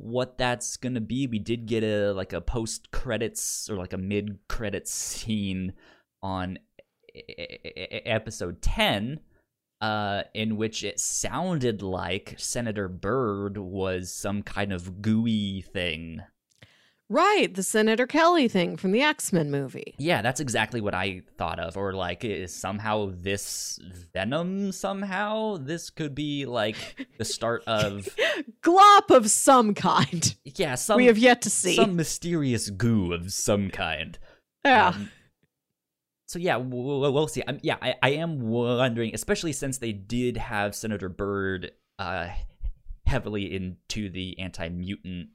what 0.03 0.37
that's 0.37 0.77
gonna 0.77 1.01
be. 1.01 1.27
We 1.27 1.39
did 1.39 1.67
get 1.67 1.83
a 1.83 2.13
like 2.13 2.33
a 2.35 2.41
post 2.43 2.91
credits 2.91 3.71
or 3.71 3.77
like 3.77 3.95
a 3.95 3.99
mid 3.99 4.39
credits 4.49 4.93
scene 4.93 5.73
on 6.23 6.59
episode 8.05 8.61
ten, 8.63 9.21
uh, 9.81 10.23
in 10.35 10.57
which 10.57 10.85
it 10.85 11.01
sounded 11.01 11.83
like 11.83 12.35
Senator 12.39 12.89
Byrd 12.89 13.57
was 13.59 14.13
some 14.13 14.43
kind 14.43 14.73
of 14.73 15.01
gooey 15.03 15.63
thing. 15.73 16.21
Right, 17.11 17.55
the 17.55 17.63
Senator 17.63 18.07
Kelly 18.07 18.49
thing 18.49 18.77
from 18.77 18.93
the 18.93 19.01
X 19.01 19.33
Men 19.33 19.51
movie. 19.51 19.95
Yeah, 19.99 20.21
that's 20.21 20.41
exactly 20.41 20.83
what 20.83 20.95
I 20.95 21.23
thought 21.39 21.59
of. 21.59 21.77
Or 21.79 21.95
like, 21.95 22.23
is 22.23 22.55
somehow 22.55 23.13
this 23.15 23.79
Venom? 24.13 24.73
Somehow 24.73 25.57
this 25.57 25.89
could 25.89 26.15
be 26.15 26.45
like 26.45 26.77
the 27.17 27.25
start 27.25 27.63
of 27.67 28.09
Glop 28.63 29.11
of 29.11 29.31
some 29.31 29.73
kind. 29.75 30.35
yeah 30.45 30.75
some 30.75 30.99
we 30.99 31.07
have 31.07 31.17
yet 31.17 31.41
to 31.43 31.51
see. 31.51 31.77
some 31.77 31.97
mysterious 31.97 32.69
goo 32.69 33.15
of 33.15 33.33
some 33.33 33.71
kind. 33.71 34.19
yeah. 34.65 34.89
Um, 34.89 35.11
so 36.27 36.39
yeah, 36.39 36.57
we'll, 36.57 37.11
we'll 37.11 37.27
see. 37.27 37.41
Um, 37.43 37.59
yeah, 37.63 37.77
I, 37.81 37.95
I 38.03 38.11
am 38.11 38.41
wondering, 38.43 39.15
especially 39.15 39.55
since 39.55 39.79
they 39.79 39.93
did 39.93 40.37
have 40.37 40.75
Senator 40.75 41.09
Byrd 41.09 41.71
uh, 41.99 42.29
heavily 43.07 43.55
into 43.55 44.11
the 44.11 44.39
anti-mutant 44.39 45.29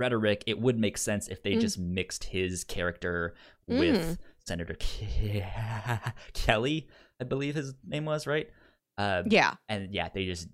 rhetoric. 0.00 0.42
It 0.46 0.58
would 0.60 0.78
make 0.78 0.98
sense 0.98 1.28
if 1.28 1.42
they 1.42 1.52
Mm. 1.52 1.60
just 1.60 1.78
mixed 1.78 2.24
his 2.24 2.64
character 2.64 3.34
with 3.68 4.18
Senator 4.46 4.74
Ke- 4.74 5.44
Kelly, 6.32 6.88
I 7.20 7.24
believe 7.24 7.54
his 7.54 7.74
name 7.86 8.06
was 8.06 8.26
right. 8.26 8.50
Um, 8.98 9.24
Yeah. 9.28 9.54
and 9.68 9.94
yeah, 9.94 10.08
they 10.12 10.24
just 10.24 10.48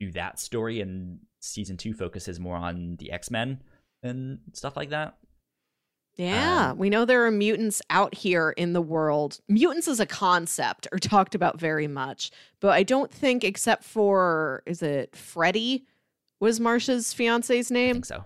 do 0.00 0.10
that 0.12 0.38
story, 0.38 0.80
and 0.80 1.20
season 1.40 1.76
two 1.76 1.94
focuses 1.94 2.38
more 2.38 2.56
on 2.56 2.96
the 2.96 3.10
X 3.10 3.30
Men 3.30 3.62
and 4.02 4.40
stuff 4.52 4.76
like 4.76 4.90
that. 4.90 5.16
Yeah, 6.16 6.70
Um, 6.72 6.78
we 6.78 6.90
know 6.90 7.04
there 7.04 7.24
are 7.26 7.30
mutants 7.30 7.80
out 7.90 8.12
here 8.14 8.50
in 8.50 8.72
the 8.72 8.82
world. 8.82 9.38
Mutants 9.48 9.86
as 9.86 10.00
a 10.00 10.06
concept 10.06 10.88
are 10.90 10.98
talked 10.98 11.36
about 11.36 11.60
very 11.60 11.86
much, 11.86 12.32
but 12.60 12.70
I 12.70 12.82
don't 12.82 13.10
think, 13.12 13.44
except 13.44 13.84
for, 13.84 14.62
is 14.66 14.82
it 14.82 15.14
Freddy? 15.14 15.86
Was 16.40 16.58
Marsha's 16.58 17.12
fiance's 17.14 17.70
I 17.70 17.74
name? 17.74 17.94
think 17.96 18.06
so. 18.06 18.24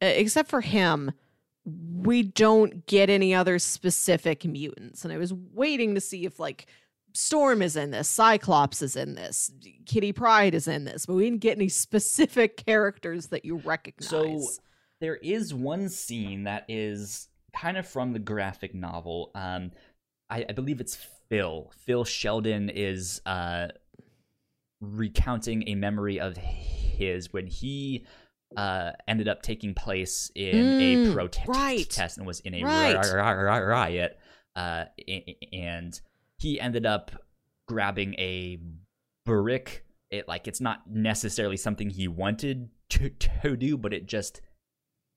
Except 0.00 0.48
for 0.48 0.60
him, 0.60 1.12
we 1.64 2.22
don't 2.22 2.86
get 2.86 3.10
any 3.10 3.34
other 3.34 3.58
specific 3.58 4.44
mutants. 4.44 5.04
And 5.04 5.12
I 5.12 5.18
was 5.18 5.32
waiting 5.32 5.94
to 5.94 6.00
see 6.00 6.24
if, 6.24 6.38
like, 6.38 6.66
Storm 7.12 7.60
is 7.62 7.76
in 7.76 7.90
this, 7.90 8.08
Cyclops 8.08 8.82
is 8.82 8.96
in 8.96 9.14
this, 9.14 9.50
Kitty 9.86 10.12
Pryde 10.12 10.54
is 10.54 10.68
in 10.68 10.84
this, 10.84 11.06
but 11.06 11.14
we 11.14 11.24
didn't 11.24 11.40
get 11.40 11.56
any 11.56 11.68
specific 11.68 12.56
characters 12.64 13.28
that 13.28 13.44
you 13.44 13.56
recognize. 13.56 14.08
So 14.08 14.42
there 15.00 15.16
is 15.16 15.52
one 15.52 15.88
scene 15.88 16.44
that 16.44 16.64
is 16.68 17.28
kind 17.54 17.76
of 17.76 17.86
from 17.86 18.12
the 18.12 18.18
graphic 18.18 18.74
novel. 18.74 19.30
Um, 19.34 19.72
I, 20.28 20.46
I 20.48 20.52
believe 20.52 20.80
it's 20.80 20.96
Phil. 21.28 21.72
Phil 21.84 22.04
Sheldon 22.04 22.70
is 22.70 23.20
uh, 23.26 23.68
recounting 24.80 25.68
a 25.68 25.74
memory 25.74 26.20
of 26.20 26.36
his 26.36 27.32
when 27.32 27.46
he 27.46 28.06
uh, 28.56 28.92
ended 29.06 29.28
up 29.28 29.42
taking 29.42 29.74
place 29.74 30.30
in 30.34 30.66
Mm, 30.66 31.10
a 31.10 31.12
protest 31.14 31.48
right. 31.48 31.98
and 32.18 32.26
was 32.26 32.40
in 32.40 32.54
a 32.54 32.62
Right. 32.64 32.96
ri- 32.96 33.12
ri- 33.12 33.42
ri- 33.44 33.66
riot. 33.66 34.18
Uh, 34.56 34.84
and 35.52 36.00
he 36.38 36.60
ended 36.60 36.84
up 36.86 37.12
grabbing 37.68 38.14
a 38.14 38.58
brick. 39.24 39.84
It 40.10 40.26
like 40.26 40.48
it's 40.48 40.60
not 40.60 40.90
necessarily 40.90 41.56
something 41.56 41.90
he 41.90 42.08
wanted 42.08 42.70
to, 42.90 43.10
to 43.10 43.56
do, 43.56 43.76
but 43.78 43.92
it 43.92 44.06
just 44.06 44.40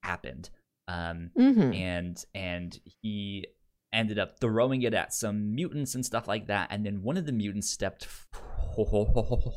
happened. 0.03 0.49
Um, 0.87 1.31
Mhm. 1.37 1.75
and 1.75 2.25
and 2.35 2.79
he 3.01 3.47
ended 3.93 4.19
up 4.19 4.39
throwing 4.39 4.81
it 4.81 4.93
at 4.93 5.13
some 5.13 5.55
mutants 5.55 5.95
and 5.95 6.03
stuff 6.05 6.27
like 6.27 6.47
that 6.47 6.67
and 6.71 6.83
then 6.85 7.03
one 7.03 7.15
of 7.15 7.25
the 7.27 7.31
mutants 7.31 7.69
stepped 7.69 8.05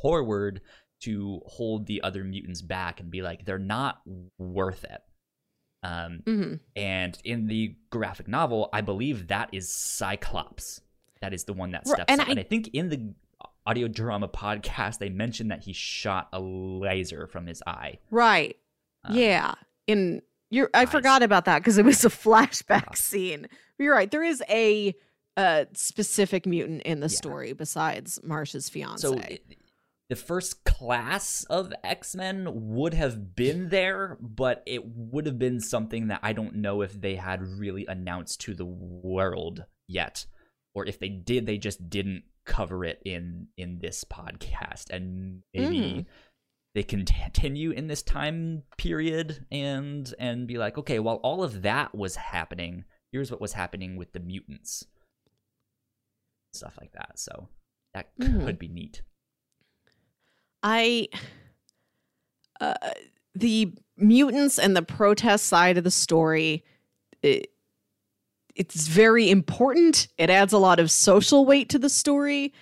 forward 0.03 0.61
to 1.03 1.40
hold 1.47 1.86
the 1.86 2.03
other 2.03 2.24
mutants 2.24 2.62
back 2.62 3.01
and 3.01 3.11
be 3.11 3.22
like 3.22 3.44
they're 3.44 3.59
not 3.59 4.01
worth 4.38 4.84
it 4.84 5.01
um 5.82 6.22
Mhm. 6.26 6.61
and 6.74 7.18
in 7.24 7.47
the 7.49 7.76
graphic 7.90 8.28
novel 8.28 8.68
i 8.72 8.80
believe 8.80 9.28
that 9.28 9.51
is 9.53 9.70
cyclops 9.72 10.80
that 11.20 11.34
is 11.34 11.44
the 11.44 11.53
one 11.53 11.72
that 11.72 11.82
Right, 11.86 11.94
steps 11.97 12.05
and 12.09 12.20
up 12.20 12.28
and 12.28 12.38
I- 12.38 12.42
i 12.42 12.44
think 12.44 12.68
in 12.72 12.88
the 12.88 13.14
audio 13.66 13.88
drama 13.88 14.28
podcast 14.28 14.99
they 14.99 15.09
mentioned 15.11 15.51
that 15.51 15.64
he 15.64 15.72
shot 15.72 16.28
a 16.32 16.40
laser 16.40 17.26
from 17.26 17.47
his 17.47 17.62
eye 17.66 17.99
Right. 18.11 18.57
Uh, 19.05 19.12
yeah. 19.14 19.55
In 19.88 20.22
you're 20.51 20.70
I 20.72 20.82
eyes. 20.82 20.90
forgot 20.90 21.22
about 21.22 21.44
that 21.47 21.59
because 21.59 21.76
it 21.76 21.84
was 21.84 22.05
a 22.05 22.09
flashback 22.24 22.84
Ah. 22.88 22.94
scene. 22.94 23.49
You're 23.78 23.92
right. 23.92 24.09
There 24.11 24.22
is 24.22 24.42
a 24.49 24.94
uh 25.36 25.64
specific 25.74 26.47
mutant 26.47 26.82
in 26.82 27.01
the 27.01 27.09
Yeah. 27.09 27.16
story 27.16 27.53
besides 27.55 28.20
Marsha's 28.24 28.68
fiance. 28.68 29.03
So 29.07 29.14
the 30.09 30.16
first 30.16 30.64
class 30.64 31.44
of 31.50 31.72
X 31.82 32.14
Men 32.14 32.48
would 32.74 32.94
have 32.94 33.34
been 33.34 33.68
there, 33.70 34.16
but 34.20 34.62
it 34.66 34.82
would 34.86 35.26
have 35.26 35.38
been 35.38 35.61
something 35.61 36.09
that 36.09 36.20
I 36.22 36.32
don't 36.32 36.57
know 36.57 36.82
if 36.82 36.92
they 37.00 37.16
had 37.16 37.42
really 37.42 37.86
announced 37.86 38.40
to 38.42 38.54
the 38.54 38.64
world 38.66 39.64
yet, 39.88 40.26
or 40.74 40.86
if 40.86 40.98
they 40.98 41.09
did, 41.09 41.46
they 41.46 41.59
just 41.59 41.90
didn't 41.90 42.24
cover 42.44 42.84
it 42.84 43.02
in 43.04 43.48
in 43.57 43.78
this 43.80 44.04
podcast, 44.04 44.90
and 44.90 45.42
maybe. 45.54 45.78
Mm. 45.80 46.07
They 46.74 46.82
can 46.82 47.07
continue 47.07 47.70
in 47.70 47.86
this 47.86 48.02
time 48.02 48.62
period 48.76 49.46
and 49.50 50.12
and 50.18 50.46
be 50.46 50.59
like, 50.59 50.76
okay, 50.76 50.98
while 50.98 51.16
all 51.22 51.42
of 51.42 51.62
that 51.62 51.94
was 51.94 52.16
happening, 52.16 52.84
here's 53.12 53.30
what 53.30 53.40
was 53.40 53.54
happening 53.54 53.96
with 53.96 54.12
the 54.12 54.20
mutants, 54.20 54.84
stuff 56.52 56.76
like 56.78 56.92
that. 56.92 57.18
So 57.18 57.48
that 57.94 58.14
Mhm. 58.18 58.44
could 58.44 58.59
be 58.59 58.68
neat. 58.68 59.00
I 60.62 61.09
uh 62.61 62.74
the 63.34 63.72
mutants 63.96 64.59
and 64.59 64.76
the 64.76 64.82
protest 64.82 65.46
side 65.46 65.78
of 65.78 65.84
the 65.84 65.90
story 65.90 66.64
it, 67.22 67.50
it's 68.57 68.88
very 68.88 69.30
important. 69.30 70.09
It 70.16 70.30
adds 70.30 70.52
a 70.52 70.59
lot 70.59 70.80
of 70.80 70.90
social 70.90 71.44
weight 71.44 71.68
to 71.70 71.78
the 71.78 71.90
story, 71.90 72.54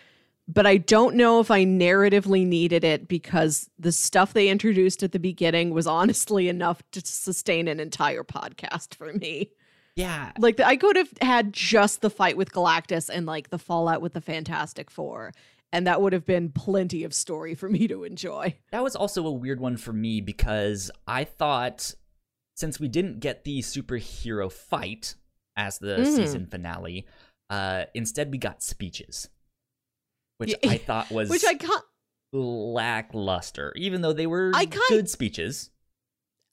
but 0.49 0.67
I 0.67 0.77
don't 0.77 1.15
know 1.15 1.41
if 1.41 1.51
I 1.51 1.65
narratively 1.65 2.45
needed 2.45 2.83
it 2.85 3.07
because 3.07 3.71
the 3.79 3.93
stuff 3.93 4.33
they 4.33 4.49
introduced 4.49 5.03
at 5.03 5.13
the 5.13 5.21
beginning 5.21 5.71
was 5.71 5.87
honestly 5.87 6.49
enough 6.49 6.83
to 6.93 7.01
sustain 7.05 7.69
an 7.69 7.79
entire 7.79 8.25
podcast 8.25 8.95
for 8.95 9.13
me. 9.13 9.51
Yeah, 9.97 10.33
Like 10.39 10.59
I 10.59 10.75
could 10.75 10.97
have 10.97 11.13
had 11.21 11.53
just 11.53 12.01
the 12.01 12.11
fight 12.11 12.37
with 12.37 12.51
Galactus 12.51 13.09
and 13.09 13.27
like 13.27 13.51
the 13.51 13.59
fallout 13.59 14.03
with 14.03 14.15
the 14.15 14.21
Fantastic 14.21 14.91
Four, 14.91 15.33
and 15.75 15.87
that 15.89 16.01
would 16.01 16.13
have 16.13 16.25
been 16.25 16.51
plenty 16.51 17.03
of 17.05 17.13
story 17.13 17.55
for 17.55 17.69
me 17.69 17.87
to 17.89 18.05
enjoy. 18.05 18.57
that 18.71 18.83
was 18.83 18.95
also 18.97 19.27
a 19.27 19.33
weird 19.33 19.61
one 19.61 19.77
for 19.77 19.93
me 19.93 20.21
because 20.21 20.91
I 21.07 21.25
thought 21.25 21.95
since 22.57 22.79
we 22.79 22.87
didn't 22.89 23.19
get 23.19 23.43
the 23.45 23.59
superhero 23.61 24.51
fight 24.51 25.17
as 25.57 25.79
the 25.79 25.97
Mhm. 25.97 26.15
season 26.17 26.47
finale, 26.47 27.07
uh, 27.51 27.87
instead 27.95 28.31
we 28.31 28.39
got 28.39 28.63
speeches, 28.63 29.29
which 30.39 30.51
Yeah, 30.63 30.71
I 30.71 30.79
thought 30.89 31.11
was 31.11 31.29
Which 31.29 31.45
I 31.45 31.55
can't. 31.55 31.85
lackluster, 32.33 33.73
even 33.77 34.01
though 34.03 34.13
they 34.13 34.27
were 34.29 34.53
I 34.55 34.67
kind- 34.67 34.81
good 34.89 35.11
speeches. 35.11 35.71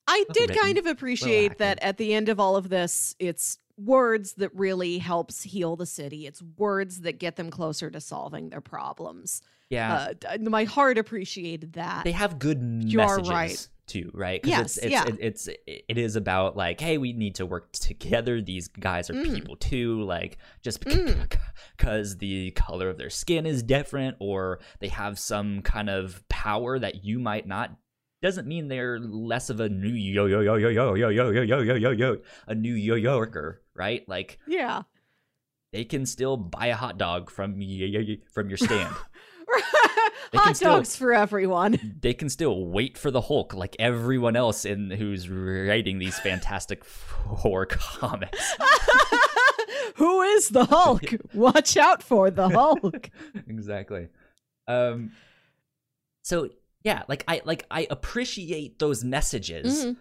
I 0.07 0.25
did 0.33 0.53
kind 0.57 0.77
of 0.79 0.87
appreciate 0.87 1.59
that 1.59 1.77
at 1.81 1.97
the 1.97 2.13
end 2.13 2.27
of 2.29 2.39
all 2.39 2.55
of 2.55 2.69
this, 2.69 3.15
it's 3.19 3.59
words 3.85 4.33
that 4.33 4.53
really 4.55 4.97
helps 4.97 5.43
heal 5.43 5.75
the 5.75 5.85
city. 5.85 6.27
It's 6.27 6.41
words 6.57 7.01
that 7.01 7.19
get 7.19 7.35
them 7.35 7.49
closer 7.49 7.89
to 7.89 7.99
solving 8.01 8.49
their 8.49 8.61
problems. 8.61 9.41
Yeah, 9.69 10.11
Uh, 10.29 10.37
my 10.41 10.65
heart 10.65 10.97
appreciated 10.97 11.73
that. 11.73 12.03
they 12.03 12.11
have 12.11 12.39
good 12.39 12.83
You're 12.85 13.05
messages 13.07 13.29
right. 13.29 13.67
too, 13.87 14.11
right? 14.13 14.41
Yes, 14.43 14.75
it's, 14.75 14.85
it's, 14.85 14.91
yeah. 14.91 15.05
it- 15.07 15.17
it's 15.21 15.47
it 15.65 15.97
is 15.97 16.17
about 16.17 16.57
like, 16.57 16.81
hey, 16.81 16.97
we 16.97 17.13
need 17.13 17.35
to 17.35 17.45
work 17.45 17.71
together. 17.71 18.41
These 18.41 18.67
guys 18.67 19.09
are 19.09 19.13
Mm. 19.13 19.33
people 19.33 19.55
too. 19.55 20.01
Like, 20.03 20.37
just 20.61 20.81
Mm. 20.85 21.37
because 21.77 22.17
the 22.17 22.51
color 22.51 22.89
of 22.89 22.97
their 22.97 23.09
skin 23.09 23.45
is 23.45 23.63
different, 23.63 24.17
or 24.19 24.59
they 24.81 24.89
have 24.89 25.17
some 25.17 25.61
kind 25.61 25.89
of 25.89 26.21
power 26.27 26.77
that 26.77 27.05
you 27.05 27.17
might 27.19 27.47
not, 27.47 27.73
doesn't 28.21 28.47
mean 28.47 28.67
they're 28.67 28.99
less 28.99 29.49
of 29.49 29.59
a 29.59 29.69
new 29.69 29.89
yo 29.89 30.25
yo 30.27 30.41
yo 30.41 30.55
yo 30.55 30.69
yo 30.69 30.93
yo 30.93 31.09
yo 31.09 31.29
yo 31.29 31.41
yo 31.41 31.61
yo 31.61 31.75
yo 31.75 31.91
yo 31.91 32.17
a 32.47 32.55
New 32.55 32.75
Yorker, 32.75 33.61
right? 33.73 34.07
Like, 34.07 34.39
yeah. 34.47 34.83
they 35.73 35.83
can 35.85 36.05
still 36.05 36.37
buy 36.37 36.67
a 36.67 36.75
hot 36.75 36.97
dog 36.97 37.29
from 37.31 37.53
from 38.33 38.49
your 38.49 38.57
stand. 38.57 38.95
Hot 40.33 40.45
can 40.45 40.55
still- 40.55 40.75
dogs 40.75 40.95
for 40.95 41.13
everyone. 41.13 41.97
they 41.99 42.13
can 42.13 42.29
still 42.29 42.65
wait 42.65 42.97
for 42.97 43.11
the 43.11 43.21
Hulk 43.21 43.53
like 43.53 43.75
everyone 43.79 44.35
else 44.37 44.63
in 44.63 44.89
who's 44.89 45.29
writing 45.29 45.99
these 45.99 46.17
Fantastic 46.19 46.85
Four 46.85 47.65
comics. 47.65 48.55
Who 49.95 50.21
is 50.21 50.49
the 50.49 50.65
Hulk? 50.65 51.03
Watch 51.33 51.75
out 51.75 52.01
for 52.01 52.31
the 52.31 52.47
Hulk. 52.47 53.09
exactly. 53.47 54.07
Um 54.67 55.11
so 56.23 56.49
yeah, 56.83 57.03
like 57.07 57.23
I 57.27 57.41
like 57.45 57.65
I 57.71 57.87
appreciate 57.89 58.79
those 58.79 59.03
messages, 59.03 59.85
Mhm. 59.85 59.97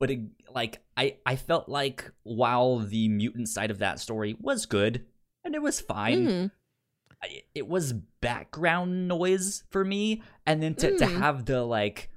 but 0.00 0.10
it, 0.10 0.20
like 0.54 0.80
I 0.96 1.16
I 1.26 1.36
felt 1.36 1.68
like 1.68 2.10
while 2.22 2.78
the 2.78 3.08
mutant 3.08 3.48
side 3.48 3.70
of 3.70 3.78
that 3.78 3.98
story 4.00 4.36
was 4.40 4.66
good 4.66 5.06
and 5.44 5.54
it 5.54 5.62
was 5.62 5.80
fine, 5.80 6.26
Mhm. 6.26 6.50
I- 7.22 7.42
it 7.54 7.66
was 7.68 7.92
background 8.20 9.08
noise 9.08 9.64
for 9.70 9.84
me 9.84 10.22
and 10.46 10.62
then 10.62 10.74
to, 10.76 10.96
to 10.98 11.04
Mm. 11.06 11.18
have 11.18 11.44
the 11.46 11.64
like 11.64 12.10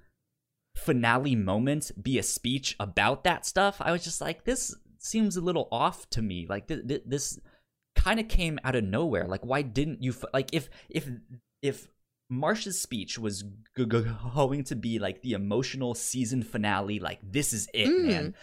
finale 0.76 1.36
moment 1.36 1.92
be 2.02 2.18
a 2.18 2.24
speech 2.24 2.76
about 2.80 3.24
that 3.26 3.46
stuff 3.46 3.78
i 3.82 3.92
was 3.92 4.04
just 4.06 4.22
like 4.22 4.46
this 4.46 4.74
seems 5.00 5.36
a 5.36 5.42
little 5.42 5.68
off 5.72 6.10
to 6.10 6.22
me 6.22 6.46
like 6.48 6.68
th- 6.68 6.88
th- 6.88 7.04
this 7.06 7.40
kind 7.96 8.20
of 8.22 8.28
came 8.30 8.58
out 8.64 8.74
of 8.76 8.84
nowhere 8.84 9.28
like 9.28 9.46
why 9.46 9.62
didn't 9.62 10.02
you 10.02 10.12
f- 10.12 10.24
like 10.34 10.50
if 10.54 10.70
if 10.90 11.10
if 11.62 11.90
Marsha's 12.32 12.82
speech 12.82 13.20
was 13.20 13.44
g- 13.44 13.86
g- 13.86 14.06
going 14.34 14.64
to 14.66 14.76
be 14.76 15.00
like 15.00 15.22
the 15.22 15.34
emotional 15.34 15.94
season 15.96 16.42
finale 16.44 17.00
like 17.00 17.20
this 17.22 17.52
is 17.54 17.68
it 17.74 17.88
Mm. 17.90 18.06
man 18.08 18.36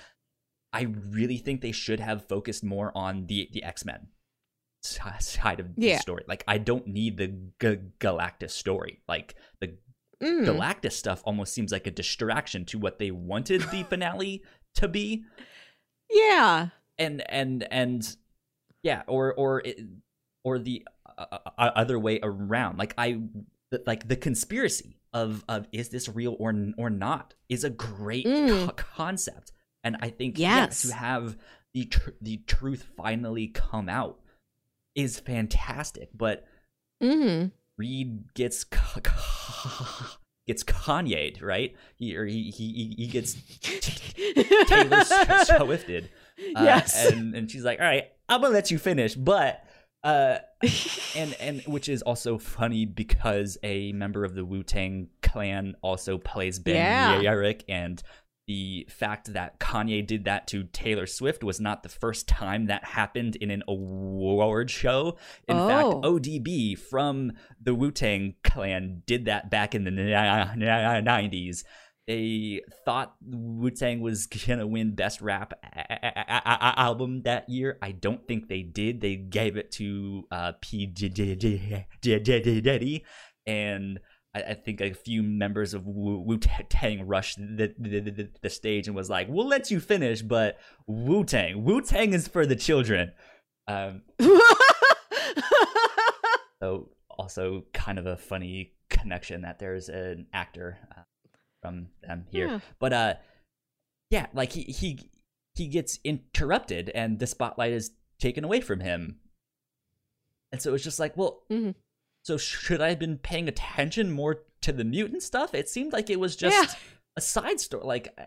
i 0.74 0.82
really 0.82 1.38
think 1.38 1.60
they 1.62 1.72
should 1.72 1.98
have 2.00 2.28
focused 2.28 2.62
more 2.62 2.92
on 2.94 3.26
the 3.26 3.48
the 3.52 3.62
x-men 3.64 4.08
side 4.82 5.58
of 5.60 5.74
the 5.74 5.86
Yeah. 5.88 5.98
story. 5.98 6.24
Like 6.28 6.44
I 6.46 6.58
don't 6.58 6.86
need 6.86 7.16
the 7.16 7.28
G- 7.60 7.82
Galactus 7.98 8.50
story. 8.52 9.00
Like 9.08 9.34
the 9.60 9.76
Mm. 10.22 10.44
Galactus 10.46 10.92
stuff 10.92 11.20
almost 11.24 11.52
seems 11.52 11.72
like 11.72 11.86
a 11.86 11.90
distraction 11.90 12.64
to 12.66 12.78
what 12.78 12.98
they 12.98 13.10
wanted 13.10 13.62
the 13.72 13.82
finale 13.90 14.42
to 14.76 14.86
be. 14.88 15.24
Yeah. 16.10 16.68
And 16.98 17.28
and 17.30 17.66
and 17.72 18.16
Yeah, 18.82 19.02
or 19.08 19.34
or 19.34 19.60
it, 19.64 19.80
or 20.44 20.58
the 20.58 20.86
uh, 21.18 21.38
uh, 21.58 21.70
other 21.74 21.98
way 21.98 22.20
around. 22.22 22.78
Like 22.78 22.94
I 22.96 23.20
like 23.86 24.08
the 24.08 24.16
conspiracy 24.16 24.96
of 25.12 25.44
of 25.48 25.66
is 25.72 25.88
this 25.88 26.08
real 26.08 26.36
or 26.38 26.54
or 26.76 26.90
not 26.90 27.34
is 27.48 27.64
a 27.64 27.70
great 27.70 28.26
Mm. 28.26 28.66
co- 28.66 28.72
concept, 28.72 29.52
and 29.84 29.96
I 30.00 30.10
think 30.10 30.38
Yes. 30.38 30.82
to 30.82 30.94
have 30.94 31.36
the 31.74 31.84
tr- 31.86 32.10
the 32.20 32.38
truth 32.46 32.86
finally 32.96 33.46
come 33.48 33.88
out 33.88 34.20
is 34.94 35.20
fantastic. 35.20 36.10
But 36.14 36.46
Mm-hmm. 37.02 37.48
Reed 37.76 38.34
gets 38.34 38.64
ca- 38.64 39.00
ca- 39.00 40.18
gets 40.48 40.64
Kanye'd, 40.64 41.40
right? 41.42 41.76
He 41.96 42.16
or 42.16 42.24
he 42.26 42.50
he 42.50 42.94
he 42.96 43.06
gets 43.06 43.34
Taylor 44.66 45.04
Swifted. 45.44 46.10
Uh, 46.56 46.62
Yes. 46.64 47.06
and 47.12 47.34
and 47.34 47.50
she's 47.50 47.64
like, 47.64 47.78
"All 47.80 47.86
right, 47.86 48.10
I'm 48.28 48.40
gonna 48.40 48.52
let 48.54 48.70
you 48.70 48.78
finish," 48.78 49.14
but 49.14 49.62
uh, 50.04 50.38
and 51.16 51.34
and 51.40 51.62
which 51.62 51.88
is 51.88 52.02
also 52.02 52.38
funny 52.38 52.84
because 52.84 53.58
a 53.62 53.92
member 53.92 54.24
of 54.24 54.34
the 54.34 54.44
Wu 54.44 54.62
Tang 54.62 55.08
Clan 55.22 55.74
also 55.82 56.18
plays 56.18 56.58
Ben 56.58 56.76
Yeah. 56.76 57.20
And 57.68 58.02
the 58.46 58.88
fact 58.88 59.34
that 59.34 59.60
Kanye 59.60 60.06
did 60.06 60.24
that 60.24 60.46
to 60.48 60.64
Taylor 60.64 61.04
Swift 61.06 61.44
was 61.44 61.60
not 61.60 61.82
the 61.82 61.90
first 61.90 62.26
time 62.26 62.66
that 62.66 62.82
happened 62.82 63.36
in 63.36 63.50
an 63.50 63.62
award 63.68 64.70
show. 64.70 65.18
In 65.46 65.56
fact, 65.56 65.88
Oh. 65.88 66.00
ODB 66.02 66.78
from 66.78 67.32
the 67.60 67.74
Wu 67.74 67.90
Tang 67.90 68.36
Clan 68.44 69.02
did 69.04 69.26
that 69.26 69.50
back 69.50 69.74
in 69.74 69.84
the 69.84 69.90
nineties. 69.90 71.64
They 72.08 72.62
thought 72.86 73.14
Wu 73.22 73.70
Tang 73.70 74.00
was 74.00 74.26
gonna 74.26 74.66
win 74.66 74.94
Best 74.94 75.20
Rap 75.20 75.52
a- 75.62 75.92
a- 75.92 76.12
a- 76.16 76.42
a- 76.46 76.80
Album 76.80 77.20
that 77.22 77.50
year. 77.50 77.76
I 77.82 77.92
don't 77.92 78.26
think 78.26 78.48
they 78.48 78.62
did. 78.62 79.02
They 79.02 79.16
gave 79.16 79.58
it 79.58 79.70
to 79.72 80.26
uh, 80.32 80.52
P 80.62 80.86
Diddy, 80.86 83.04
and 83.46 84.00
I, 84.34 84.40
I 84.40 84.54
think 84.54 84.80
a 84.80 84.94
few 84.94 85.22
members 85.22 85.74
of 85.74 85.86
Wu 85.86 86.38
Tang 86.38 87.06
rushed 87.06 87.36
the, 87.36 87.74
the, 87.78 88.00
the, 88.00 88.30
the 88.40 88.50
stage 88.50 88.86
and 88.86 88.96
was 88.96 89.10
like, 89.10 89.28
"We'll 89.28 89.46
let 89.46 89.70
you 89.70 89.78
finish, 89.78 90.22
but 90.22 90.56
Wu 90.86 91.24
Tang, 91.24 91.62
Wu 91.62 91.82
Tang 91.82 92.14
is 92.14 92.26
for 92.26 92.46
the 92.46 92.56
children." 92.56 93.12
Um, 93.66 94.00
so 96.62 96.88
also 97.10 97.66
kind 97.74 97.98
of 97.98 98.06
a 98.06 98.16
funny 98.16 98.72
connection 98.88 99.42
that 99.42 99.58
there's 99.58 99.90
an 99.90 100.28
actor 100.32 100.78
uh, 100.96 101.02
from 101.62 101.88
them 102.02 102.26
here 102.30 102.46
Yeah. 102.46 102.60
but 102.78 102.92
uh 102.92 103.14
yeah 104.10 104.26
like 104.32 104.52
he 104.52 104.62
he 104.62 105.10
he 105.54 105.66
gets 105.68 105.98
interrupted 106.04 106.90
and 106.94 107.18
the 107.18 107.26
spotlight 107.26 107.72
is 107.72 107.90
taken 108.20 108.44
away 108.44 108.60
from 108.60 108.80
him 108.80 109.18
and 110.52 110.62
so 110.62 110.74
it's 110.74 110.84
just 110.84 110.98
like 111.00 111.16
well 111.16 111.42
Mhm. 111.50 111.74
so 112.22 112.36
should 112.36 112.80
i 112.80 112.88
have 112.90 112.98
been 112.98 113.18
paying 113.18 113.48
attention 113.48 114.10
more 114.10 114.42
to 114.60 114.72
the 114.72 114.84
mutant 114.84 115.22
stuff 115.22 115.54
it 115.54 115.68
seemed 115.68 115.92
like 115.92 116.10
it 116.10 116.20
was 116.20 116.36
just 116.36 116.56
Yeah. 116.56 116.74
a 117.16 117.20
side 117.20 117.60
story 117.60 117.84
like 117.84 118.14
uh, 118.18 118.24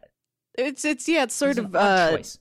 it's 0.57 0.83
it's 0.83 1.07
yeah, 1.07 1.23
it's 1.23 1.33
sort 1.35 1.57
of 1.57 1.73
uh 1.73 2.11
choice. 2.17 2.37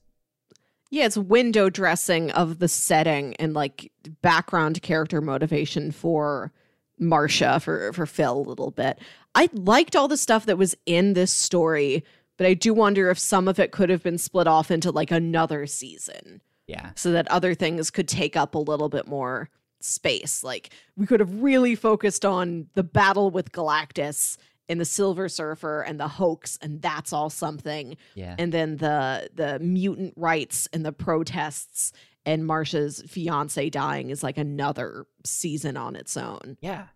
yeah, 0.90 1.06
it's 1.06 1.16
window 1.16 1.70
dressing 1.70 2.32
of 2.32 2.58
the 2.58 2.66
setting 2.66 3.36
and 3.36 3.54
like 3.54 3.92
background 4.22 4.82
character 4.82 5.20
motivation 5.20 5.92
for 5.92 6.52
Marcia 7.00 7.58
for 7.60 7.92
for 7.92 8.06
Phil 8.06 8.38
a 8.38 8.48
little 8.48 8.70
bit. 8.70 8.98
I 9.34 9.48
liked 9.52 9.96
all 9.96 10.08
the 10.08 10.16
stuff 10.16 10.46
that 10.46 10.58
was 10.58 10.76
in 10.86 11.14
this 11.14 11.32
story, 11.32 12.04
but 12.36 12.46
I 12.46 12.54
do 12.54 12.74
wonder 12.74 13.10
if 13.10 13.18
some 13.18 13.48
of 13.48 13.58
it 13.58 13.72
could 13.72 13.90
have 13.90 14.02
been 14.02 14.18
split 14.18 14.46
off 14.46 14.70
into 14.70 14.90
like 14.90 15.10
another 15.10 15.66
season 15.66 16.42
yeah 16.66 16.90
so 16.94 17.10
that 17.12 17.26
other 17.28 17.54
things 17.54 17.90
could 17.90 18.06
take 18.06 18.36
up 18.36 18.54
a 18.54 18.58
little 18.58 18.88
bit 18.88 19.08
more 19.08 19.48
space. 19.80 20.44
Like 20.44 20.70
we 20.96 21.06
could 21.06 21.20
have 21.20 21.42
really 21.42 21.74
focused 21.74 22.24
on 22.24 22.66
the 22.74 22.82
battle 22.84 23.30
with 23.30 23.52
Galactus 23.52 24.36
and 24.68 24.80
the 24.80 24.84
Silver 24.84 25.28
Surfer 25.28 25.82
and 25.82 25.98
the 25.98 26.06
hoax, 26.06 26.56
and 26.62 26.80
that's 26.80 27.12
all 27.12 27.28
something. 27.28 27.96
yeah 28.14 28.36
And 28.38 28.52
then 28.52 28.76
the 28.76 29.28
the 29.34 29.58
mutant 29.58 30.14
rights 30.16 30.68
and 30.72 30.84
the 30.84 30.92
protests 30.92 31.92
and 32.26 32.44
Marsha's 32.44 33.02
fiance 33.08 33.70
dying 33.70 34.10
is 34.10 34.22
like 34.22 34.38
another 34.38 35.06
season 35.24 35.76
on 35.76 35.96
its 35.96 36.16
own. 36.16 36.56
Yeah. 36.60 36.86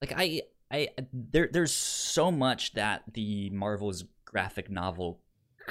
Like 0.00 0.12
I 0.16 0.42
I 0.72 0.88
there 1.12 1.48
there's 1.52 1.72
so 1.72 2.30
much 2.30 2.72
that 2.74 3.02
the 3.12 3.50
Marvel's 3.50 4.04
graphic 4.24 4.70
novel 4.70 5.20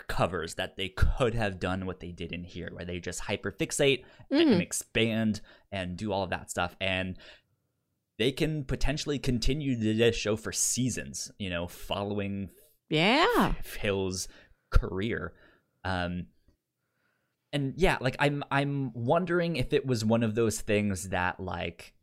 covers 0.07 0.55
that 0.55 0.77
they 0.77 0.89
could 0.89 1.33
have 1.33 1.59
done 1.59 1.85
what 1.85 1.99
they 1.99 2.11
did 2.11 2.31
in 2.31 2.43
here 2.43 2.69
where 2.71 2.85
they 2.85 2.99
just 2.99 3.23
hyperfixate 3.23 4.03
and 4.29 4.49
Mhm. 4.49 4.61
expand 4.61 5.41
and 5.71 5.97
do 5.97 6.11
all 6.11 6.23
of 6.23 6.29
that 6.29 6.49
stuff 6.51 6.75
and 6.79 7.17
they 8.17 8.31
can 8.31 8.63
potentially 8.65 9.17
continue 9.17 9.75
this 9.75 10.15
show 10.15 10.35
for 10.35 10.51
seasons, 10.51 11.31
you 11.39 11.49
know, 11.49 11.67
following 11.67 12.49
Yeah. 12.89 13.53
Phil's 13.63 14.27
career. 14.71 15.33
Um 15.83 16.27
and 17.53 17.73
yeah, 17.77 17.97
like 18.01 18.15
I'm 18.19 18.43
I'm 18.51 18.91
wondering 18.93 19.55
if 19.55 19.73
it 19.73 19.85
was 19.85 20.05
one 20.05 20.23
of 20.23 20.35
those 20.35 20.61
things 20.61 21.09
that 21.09 21.39
like 21.39 21.93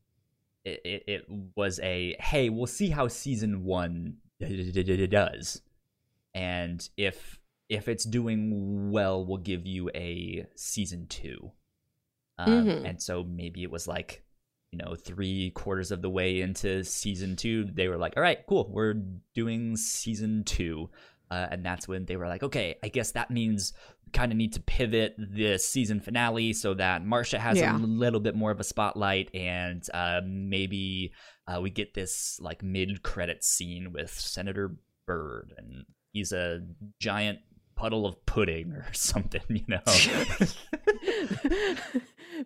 it, 0.64 0.80
it, 0.84 1.04
it 1.06 1.26
was 1.56 1.78
a 1.80 2.16
hey, 2.20 2.48
we'll 2.50 2.66
see 2.66 2.88
how 2.90 3.08
season 3.08 3.64
1 3.64 4.16
does. 5.10 5.62
And 6.34 6.88
if 6.96 7.38
if 7.68 7.88
it's 7.88 8.04
doing 8.04 8.90
well, 8.90 9.24
we'll 9.24 9.38
give 9.38 9.66
you 9.66 9.90
a 9.94 10.46
season 10.54 11.06
2. 11.08 11.52
Um, 12.38 12.48
Mhm. 12.66 12.88
and 12.90 13.02
so 13.02 13.24
maybe 13.24 13.62
it 13.62 13.70
was 13.70 13.88
like 13.88 14.22
you 14.72 14.78
know, 14.78 14.94
three 14.96 15.50
quarters 15.52 15.90
of 15.92 16.02
the 16.02 16.10
way 16.10 16.40
into 16.40 16.82
season 16.84 17.36
two, 17.36 17.64
they 17.72 17.88
were 17.88 17.96
like, 17.96 18.14
all 18.16 18.22
right, 18.22 18.44
cool, 18.46 18.68
we're 18.70 18.94
doing 19.32 19.76
season 19.76 20.42
two. 20.44 20.90
Uh, 21.30 21.46
and 21.50 21.64
that's 21.64 21.88
when 21.88 22.04
they 22.04 22.16
were 22.16 22.26
like, 22.28 22.42
okay, 22.42 22.76
I 22.82 22.88
guess 22.88 23.12
that 23.12 23.30
means 23.30 23.72
kind 24.12 24.32
of 24.32 24.38
need 24.38 24.52
to 24.54 24.60
pivot 24.60 25.14
the 25.18 25.58
season 25.58 26.00
finale 26.00 26.52
so 26.52 26.74
that 26.74 27.04
Marsha 27.04 27.38
has 27.38 27.58
Yeah. 27.58 27.76
a 27.76 27.78
little 27.78 28.20
bit 28.20 28.34
more 28.34 28.50
of 28.50 28.60
a 28.60 28.64
spotlight 28.64 29.34
and 29.34 29.82
uh, 29.92 30.20
maybe 30.24 31.12
uh, 31.46 31.60
we 31.60 31.70
get 31.70 31.94
this 31.94 32.38
like 32.40 32.62
mid 32.62 33.02
credit 33.02 33.44
scene 33.44 33.92
with 33.92 34.10
Senator 34.10 34.76
Byrd 35.06 35.52
and 35.58 35.84
he's 36.12 36.32
a 36.32 36.60
giant 37.00 37.40
puddle 37.76 38.06
of 38.06 38.24
pudding 38.26 38.72
or 38.72 38.86
something, 38.92 39.42
you 39.48 39.64
know? 39.68 39.80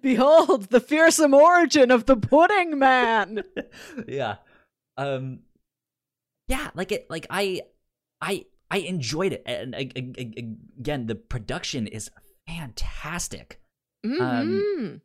Behold 0.02 0.70
the 0.70 0.80
fearsome 0.80 1.34
origin 1.34 1.90
of 1.90 2.06
the 2.06 2.16
pudding 2.16 2.78
man. 2.78 3.42
yeah 4.08 4.36
um 4.96 5.40
yeah 6.48 6.70
like 6.74 6.92
it 6.92 7.08
like 7.10 7.26
i 7.30 7.60
i 8.20 8.44
i 8.70 8.78
enjoyed 8.78 9.32
it 9.32 9.42
and 9.46 9.74
again 9.74 11.06
the 11.06 11.14
production 11.14 11.86
is 11.86 12.10
fantastic 12.46 13.60
Mhm. 14.04 15.00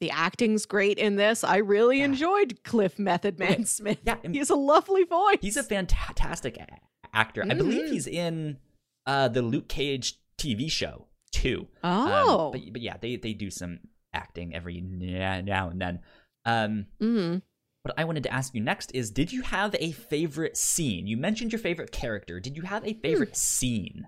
the 0.00 0.10
acting's 0.10 0.66
great 0.66 0.98
in 0.98 1.16
this. 1.16 1.42
I 1.42 1.56
really 1.56 1.98
Yeah. 1.98 2.04
enjoyed 2.04 2.62
Cliff 2.62 2.98
Method 2.98 3.38
Man. 3.38 3.64
Smith. 3.64 3.98
yeah 4.04 4.16
He 4.22 4.38
has 4.38 4.50
a 4.50 4.54
lovely 4.54 5.04
voice. 5.04 5.38
he's 5.40 5.56
a 5.56 5.62
fantastic 5.62 6.56
a- 6.58 6.66
actor 7.14 7.42
i 7.48 7.54
believe 7.54 7.86
Mhm. 7.86 7.90
he's 7.92 8.06
in 8.06 8.58
uh 9.06 9.28
the 9.28 9.40
luke 9.42 9.68
cage 9.68 10.20
tv 10.36 10.70
show 10.70 11.06
too 11.32 11.66
Um, 11.82 12.08
Oh. 12.12 12.50
but, 12.52 12.60
but 12.72 12.82
yeah 12.82 12.96
they 12.98 13.16
they 13.16 13.32
do 13.32 13.50
some 13.50 13.80
acting 14.12 14.54
every 14.54 14.80
now 14.82 15.68
and 15.70 15.80
then 15.80 16.00
um 16.44 16.86
Mhm. 17.00 17.42
What 17.82 17.94
I 17.96 18.04
wanted 18.04 18.24
to 18.24 18.32
ask 18.32 18.54
you 18.54 18.60
next 18.60 18.90
is 18.94 19.10
Did 19.10 19.32
you 19.32 19.42
have 19.42 19.74
a 19.78 19.92
favorite 19.92 20.56
scene? 20.56 21.06
You 21.06 21.16
mentioned 21.16 21.52
your 21.52 21.60
favorite 21.60 21.92
character. 21.92 22.40
Did 22.40 22.56
you 22.56 22.62
have 22.62 22.86
a 22.86 22.94
favorite 22.94 23.36
scene? 23.36 24.06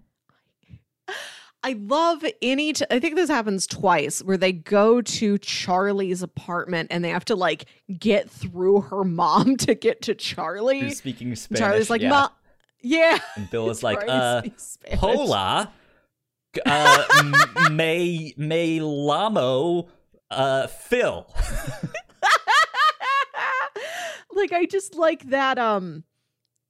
I 1.62 1.74
love 1.78 2.24
any. 2.40 2.72
T- 2.72 2.86
I 2.90 2.98
think 3.00 3.16
this 3.16 3.28
happens 3.28 3.66
twice 3.66 4.22
where 4.22 4.38
they 4.38 4.52
go 4.52 5.02
to 5.02 5.36
Charlie's 5.38 6.22
apartment 6.22 6.88
and 6.90 7.04
they 7.04 7.10
have 7.10 7.24
to 7.26 7.36
like 7.36 7.66
get 7.98 8.30
through 8.30 8.80
her 8.82 9.04
mom 9.04 9.56
to 9.58 9.74
get 9.74 10.02
to 10.02 10.14
Charlie. 10.14 10.80
Who's 10.80 10.98
speaking 10.98 11.34
Spanish? 11.36 11.60
Charlie's 11.60 11.90
like, 11.90 12.00
yeah. 12.00 12.08
"Ma, 12.08 12.28
yeah." 12.80 13.18
And 13.36 13.50
Bill 13.50 13.68
is 13.68 13.82
like, 13.82 14.02
uh, 14.08 14.42
hola. 14.94 15.70
Uh, 16.66 17.04
m- 17.66 17.76
me, 17.76 18.34
me 18.36 18.80
lamo, 18.80 19.88
uh, 20.30 20.66
Phil. 20.66 21.26
Like 24.40 24.52
I 24.52 24.64
just 24.66 24.94
like 24.96 25.30
that. 25.30 25.58
Um, 25.58 26.02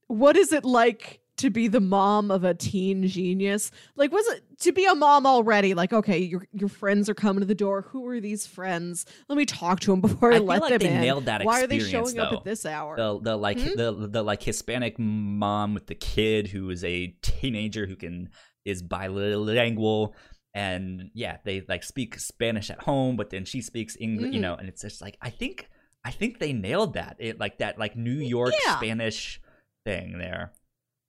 what 0.09 0.37
is 0.37 0.53
it 0.53 0.65
like 0.65 1.21
to 1.37 1.49
be 1.49 1.69
the 1.69 1.81
mom 1.81 2.31
of 2.31 2.45
a 2.45 2.53
teen 2.53 3.07
genius? 3.09 3.71
Like, 3.97 4.13
was 4.13 4.27
it 4.27 4.43
to 4.61 4.73
be 4.73 4.85
a 4.85 4.95
mom 4.95 5.25
already? 5.25 5.73
Like, 5.73 5.93
okay, 5.93 6.19
your 6.19 6.47
your 6.53 6.69
friends 6.69 7.09
are 7.09 7.15
coming 7.15 7.41
to 7.41 7.47
the 7.47 7.55
door. 7.55 7.83
Who 7.91 8.07
are 8.09 8.21
these 8.21 8.47
friends? 8.47 9.07
Let 9.29 9.39
me 9.39 9.47
talk 9.47 9.81
to 9.81 9.93
them 9.93 10.01
before 10.03 10.33
I, 10.33 10.37
I 10.37 10.39
feel 10.39 10.47
let 10.47 10.61
like 10.61 10.71
them 10.73 10.81
they 10.81 10.95
in. 10.95 11.01
nailed 11.01 11.25
that 11.27 11.45
Why 11.45 11.63
are 11.63 11.67
they 11.67 11.79
showing 11.79 12.19
up 12.19 12.33
at 12.33 12.45
this 12.45 12.67
hour? 12.67 12.97
the 12.97 13.21
the 13.21 13.37
like 13.37 13.59
Hmm? 13.61 13.77
the 13.77 14.09
the 14.11 14.23
like 14.23 14.43
Hispanic 14.43 14.99
mom 14.99 15.73
with 15.73 15.87
the 15.87 15.95
kid 15.95 16.49
who 16.49 16.69
is 16.69 16.85
a 16.85 17.07
teenager 17.23 17.87
who 17.87 17.97
can 17.97 18.29
is 18.67 18.83
bilingual 18.83 20.15
and 20.53 21.11
yeah, 21.15 21.37
they 21.45 21.63
like 21.69 21.85
speak 21.85 22.19
Spanish 22.19 22.71
at 22.71 22.83
home, 22.83 23.17
but 23.17 23.31
then 23.31 23.45
she 23.45 23.61
speaks 23.63 23.97
English, 24.01 24.33
you 24.35 24.39
Mhm. 24.41 24.43
know, 24.43 24.55
and 24.57 24.69
it's 24.69 24.83
just 24.83 25.01
like 25.01 25.17
I 25.23 25.31
think 25.31 25.71
I 26.05 26.11
think 26.11 26.39
they 26.39 26.53
nailed 26.53 26.95
that. 26.95 27.17
It 27.19 27.39
like 27.39 27.59
that 27.59 27.79
like 27.79 27.97
New 27.97 28.11
York 28.13 28.53
Yeah. 28.67 28.77
Spanish 28.77 29.41
thing 29.85 30.19
there. 30.19 30.53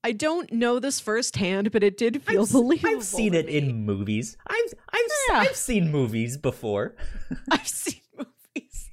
I 0.03 0.13
don't 0.13 0.51
know 0.51 0.79
this 0.79 0.99
firsthand, 0.99 1.71
but 1.71 1.83
it 1.83 1.95
did 1.95 2.23
feel 2.23 2.41
I've, 2.43 2.51
believable. 2.51 2.97
I've 2.97 3.03
seen 3.03 3.33
it 3.35 3.45
me. 3.45 3.57
in 3.57 3.85
movies. 3.85 4.35
I've 4.47 4.73
I've 4.91 5.01
Yeah. 5.29 5.37
I've 5.39 5.55
seen 5.55 5.91
movies 5.91 6.37
before. 6.37 6.95
I've 7.51 7.67
seen 7.67 8.01
movies. 8.17 8.89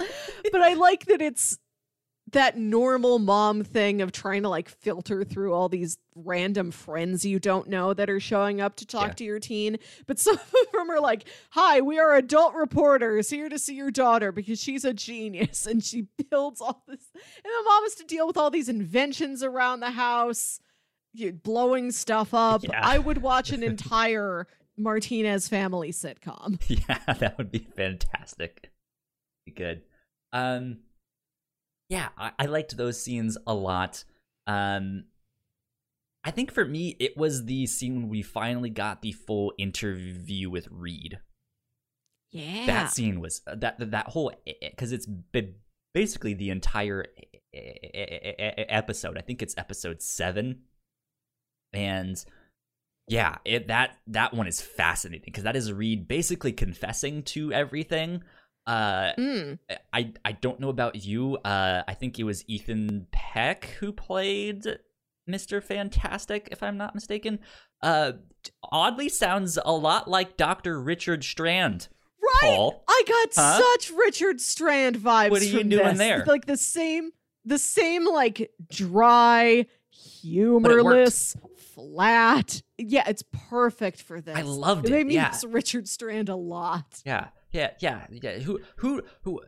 But 0.52 0.62
I 0.62 0.74
like 0.74 1.06
that 1.06 1.20
it's 1.22 1.58
that 2.32 2.58
normal 2.58 3.18
mom 3.18 3.64
thing 3.64 4.02
of 4.02 4.12
trying 4.12 4.42
to 4.42 4.48
like 4.48 4.68
filter 4.68 5.24
through 5.24 5.54
all 5.54 5.68
these 5.68 5.98
random 6.14 6.70
friends 6.70 7.24
you 7.24 7.38
don't 7.38 7.68
know 7.68 7.94
that 7.94 8.10
are 8.10 8.20
showing 8.20 8.60
up 8.60 8.76
to 8.76 8.86
talk 8.86 9.08
Yeah. 9.08 9.12
to 9.14 9.24
your 9.24 9.40
teen. 9.40 9.78
But 10.06 10.18
some 10.18 10.34
of 10.38 10.72
them 10.72 10.90
are 10.90 11.00
like, 11.00 11.24
Hi, 11.50 11.80
we 11.80 11.98
are 11.98 12.14
adult 12.16 12.54
reporters 12.54 13.30
here 13.30 13.48
to 13.48 13.58
see 13.58 13.74
your 13.74 13.90
daughter 13.90 14.32
because 14.32 14.60
she's 14.60 14.84
a 14.84 14.92
genius 14.92 15.66
and 15.66 15.82
she 15.82 16.06
builds 16.30 16.60
all 16.60 16.82
this. 16.86 17.06
And 17.14 17.44
the 17.44 17.62
mom 17.64 17.82
has 17.84 17.94
to 17.96 18.04
deal 18.04 18.26
with 18.26 18.36
all 18.36 18.50
these 18.50 18.68
inventions 18.68 19.42
around 19.42 19.80
the 19.80 19.90
house, 19.92 20.60
blowing 21.42 21.90
stuff 21.92 22.34
up. 22.34 22.62
Yeah. 22.64 22.80
I 22.82 22.98
would 22.98 23.22
watch 23.22 23.50
an 23.52 23.62
entire 23.64 24.46
Martinez 24.76 25.48
family 25.48 25.92
sitcom. 25.92 26.60
yeah, 26.68 27.14
that 27.14 27.38
would 27.38 27.50
be 27.50 27.66
fantastic. 27.74 28.70
Be 29.46 29.52
good. 29.52 29.82
Um, 30.32 30.78
yeah, 31.88 32.08
I, 32.16 32.32
I 32.38 32.46
liked 32.46 32.76
those 32.76 33.00
scenes 33.00 33.38
a 33.46 33.54
lot. 33.54 34.04
Um, 34.46 35.04
I 36.24 36.30
think 36.30 36.52
for 36.52 36.64
me, 36.64 36.96
it 36.98 37.16
was 37.16 37.46
the 37.46 37.66
scene 37.66 37.94
when 37.96 38.08
we 38.08 38.22
finally 38.22 38.70
got 38.70 39.02
the 39.02 39.12
full 39.12 39.54
interview 39.58 40.50
with 40.50 40.68
Reed. 40.70 41.20
Yeah. 42.30 42.66
That 42.66 42.90
scene 42.90 43.20
was 43.20 43.40
uh, 43.46 43.54
that 43.56 43.90
that, 43.90 44.08
whole 44.08 44.32
eh, 44.46 44.52
eh, 44.60 44.68
because 44.70 44.92
it's 44.92 45.08
basically 45.94 46.34
the 46.34 46.50
entire 46.50 47.06
e- 47.16 47.38
e- 47.54 47.58
e- 47.58 48.34
e- 48.38 48.66
episode. 48.68 49.16
I 49.16 49.22
think 49.22 49.40
it's 49.40 49.56
episode 49.56 50.02
seven, 50.02 50.64
and 51.72 52.22
yeah, 53.06 53.38
it 53.46 53.68
that 53.68 53.96
that 54.08 54.34
one 54.34 54.46
is 54.46 54.60
fascinating 54.60 55.24
because 55.24 55.44
that 55.44 55.56
is 55.56 55.72
Reed 55.72 56.06
basically 56.06 56.52
confessing 56.52 57.22
to 57.24 57.52
everything. 57.52 58.22
Uh, 58.68 59.12
Mm. 59.18 59.58
I 59.92 60.12
I 60.24 60.32
don't 60.32 60.60
know 60.60 60.68
about 60.68 60.94
you. 61.04 61.36
Uh, 61.38 61.82
I 61.88 61.94
think 61.94 62.18
it 62.18 62.24
was 62.24 62.44
Ethan 62.46 63.06
Peck 63.10 63.64
who 63.80 63.92
played 63.92 64.64
Mister 65.26 65.60
Fantastic, 65.60 66.48
if 66.52 66.62
I'm 66.62 66.76
not 66.76 66.94
mistaken. 66.94 67.38
Uh, 67.82 68.12
oddly 68.70 69.08
sounds 69.08 69.58
a 69.64 69.72
lot 69.72 70.08
like 70.08 70.36
Doctor 70.36 70.80
Richard 70.80 71.24
Strand. 71.24 71.88
Right. 72.20 72.40
Paul. 72.56 72.84
I 72.88 73.02
got 73.06 73.28
Huh? 73.36 73.62
such 73.72 73.90
Richard 73.90 74.40
Strand 74.40 74.96
vibes. 74.96 75.30
What 75.30 75.40
are 75.42 75.44
you 75.46 75.60
from 75.60 75.68
doing 75.70 75.84
this. 75.88 75.98
there? 75.98 76.24
Like 76.26 76.44
the 76.46 76.56
same, 76.58 77.10
the 77.44 77.58
same 77.58 78.04
like 78.06 78.50
dry, 78.70 79.64
humorless, 79.90 81.36
flat. 81.74 82.62
Yeah, 82.76 83.04
it's 83.08 83.24
perfect 83.48 84.02
for 84.02 84.20
this. 84.20 84.36
I 84.36 84.42
loved 84.42 84.84
It 84.86 84.90
it, 84.90 84.94
made 84.94 85.06
me 85.06 85.14
yeah. 85.14 85.34
Richard 85.46 85.88
Strand 85.88 86.28
a 86.28 86.36
lot. 86.36 87.00
Yeah, 87.06 87.28
yeah, 87.58 87.70
yeah, 87.80 88.06
yeah. 88.10 88.38
Who 88.38 88.60
who 88.76 89.02
who 89.22 89.42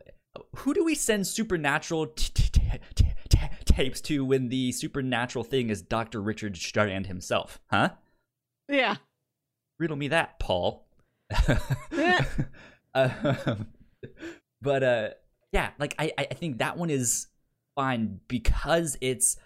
who 0.57 0.73
do 0.73 0.83
we 0.83 0.95
send 0.95 1.27
supernatural 1.27 2.07
t- 2.07 2.31
t- 2.33 2.79
t- 2.95 3.05
tapes 3.65 4.01
to 4.01 4.23
when 4.25 4.49
the 4.49 4.71
supernatural 4.71 5.43
thing 5.43 5.69
is 5.69 5.81
Doctor 5.81 6.21
Richard 6.21 6.57
Strand 6.57 7.07
himself? 7.07 7.59
Huh? 7.67 7.91
Yeah. 8.69 8.95
riddle 9.79 9.97
me 9.97 10.07
that, 10.09 10.39
Paul. 10.39 10.85
um, 12.93 13.67
but 14.61 14.83
uh, 14.83 15.09
yeah, 15.51 15.71
like 15.79 15.95
I, 15.97 16.11
I 16.17 16.25
think 16.25 16.59
that 16.59 16.77
one 16.77 16.89
is 16.89 17.27
fine 17.75 18.19
because 18.27 18.97
it's 19.01 19.37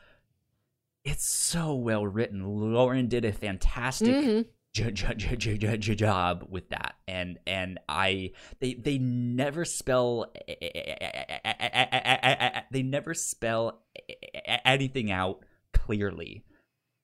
it's 1.03 1.25
so 1.27 1.75
well 1.75 2.05
written. 2.05 2.43
Lauren 2.45 3.07
did 3.07 3.25
a 3.25 3.31
fantastic 3.31 4.15
Mhm. 4.15 4.45
J- 4.83 5.35
j- 5.37 5.57
j- 5.77 5.95
job 5.95 6.45
with 6.49 6.69
that, 6.69 6.95
and 7.07 7.39
and 7.47 7.79
I 7.87 8.31
they 8.59 8.73
they 8.73 8.97
never 8.97 9.63
spell 9.65 10.33
they 12.71 12.83
never 12.83 13.13
spell 13.13 13.81
anything 14.65 15.11
out 15.11 15.39
clearly. 15.73 16.43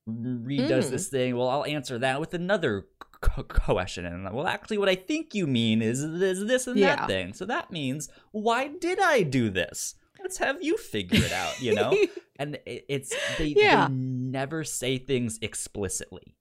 Reed 0.08 0.68
does 0.68 0.88
Mm. 0.88 0.92
this 0.92 1.08
thing. 1.10 1.38
Well, 1.38 1.48
I'll 1.48 1.66
answer 1.66 1.98
that 2.00 2.20
with 2.20 2.34
another 2.34 2.88
question, 3.22 4.06
and 4.06 4.34
well, 4.34 4.48
actually, 4.48 4.78
what 4.80 4.90
I 4.90 4.96
think 4.96 5.34
you 5.36 5.46
mean 5.48 5.82
is 5.82 6.02
this, 6.02 6.40
this, 6.40 6.68
and 6.68 6.78
Yeah. 6.78 6.96
that 6.96 7.08
thing. 7.08 7.34
So 7.34 7.46
that 7.46 7.72
means, 7.72 8.10
why 8.32 8.68
did 8.68 9.00
I 9.00 9.22
do 9.22 9.50
this? 9.50 9.96
Let's 10.20 10.38
have 10.40 10.62
you 10.62 10.76
figure 10.78 11.24
it 11.24 11.32
out. 11.32 11.62
You 11.62 11.76
know, 11.76 11.96
and 12.38 12.58
it's 12.66 13.16
they, 13.38 13.54
Yeah. 13.56 13.88
they 13.88 13.94
never 13.94 14.64
say 14.64 14.98
things 14.98 15.38
explicitly. 15.42 16.36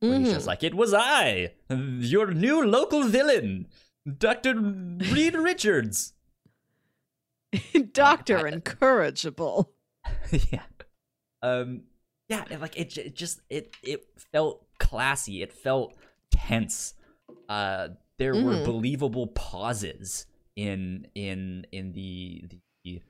Where 0.00 0.18
He's 0.18 0.32
just 0.32 0.46
like, 0.46 0.62
it 0.62 0.74
was 0.74 0.94
I, 0.94 1.52
your 1.70 2.32
new 2.32 2.64
local 2.64 3.04
villain, 3.04 3.66
Doctor 4.18 4.54
Reed 4.54 5.34
Richards. 5.50 6.12
Doctor 7.92 8.46
incorrigible. 8.46 9.72
yeah. 10.50 10.62
Um. 11.42 11.82
Yeah. 12.28 12.44
and, 12.50 12.60
Like 12.60 12.76
it, 12.78 12.96
it 12.98 13.16
just 13.16 13.40
it 13.48 13.74
it 13.82 14.06
felt 14.32 14.66
classy. 14.78 15.42
It 15.42 15.52
felt 15.52 15.94
tense. 16.30 16.94
Uh. 17.48 17.88
There 18.18 18.34
were 18.34 18.54
Mhm. 18.56 18.64
believable 18.64 19.28
pauses 19.28 20.26
in 20.56 21.06
in 21.14 21.66
in 21.72 21.92
the 21.92 22.44
the 22.84 23.00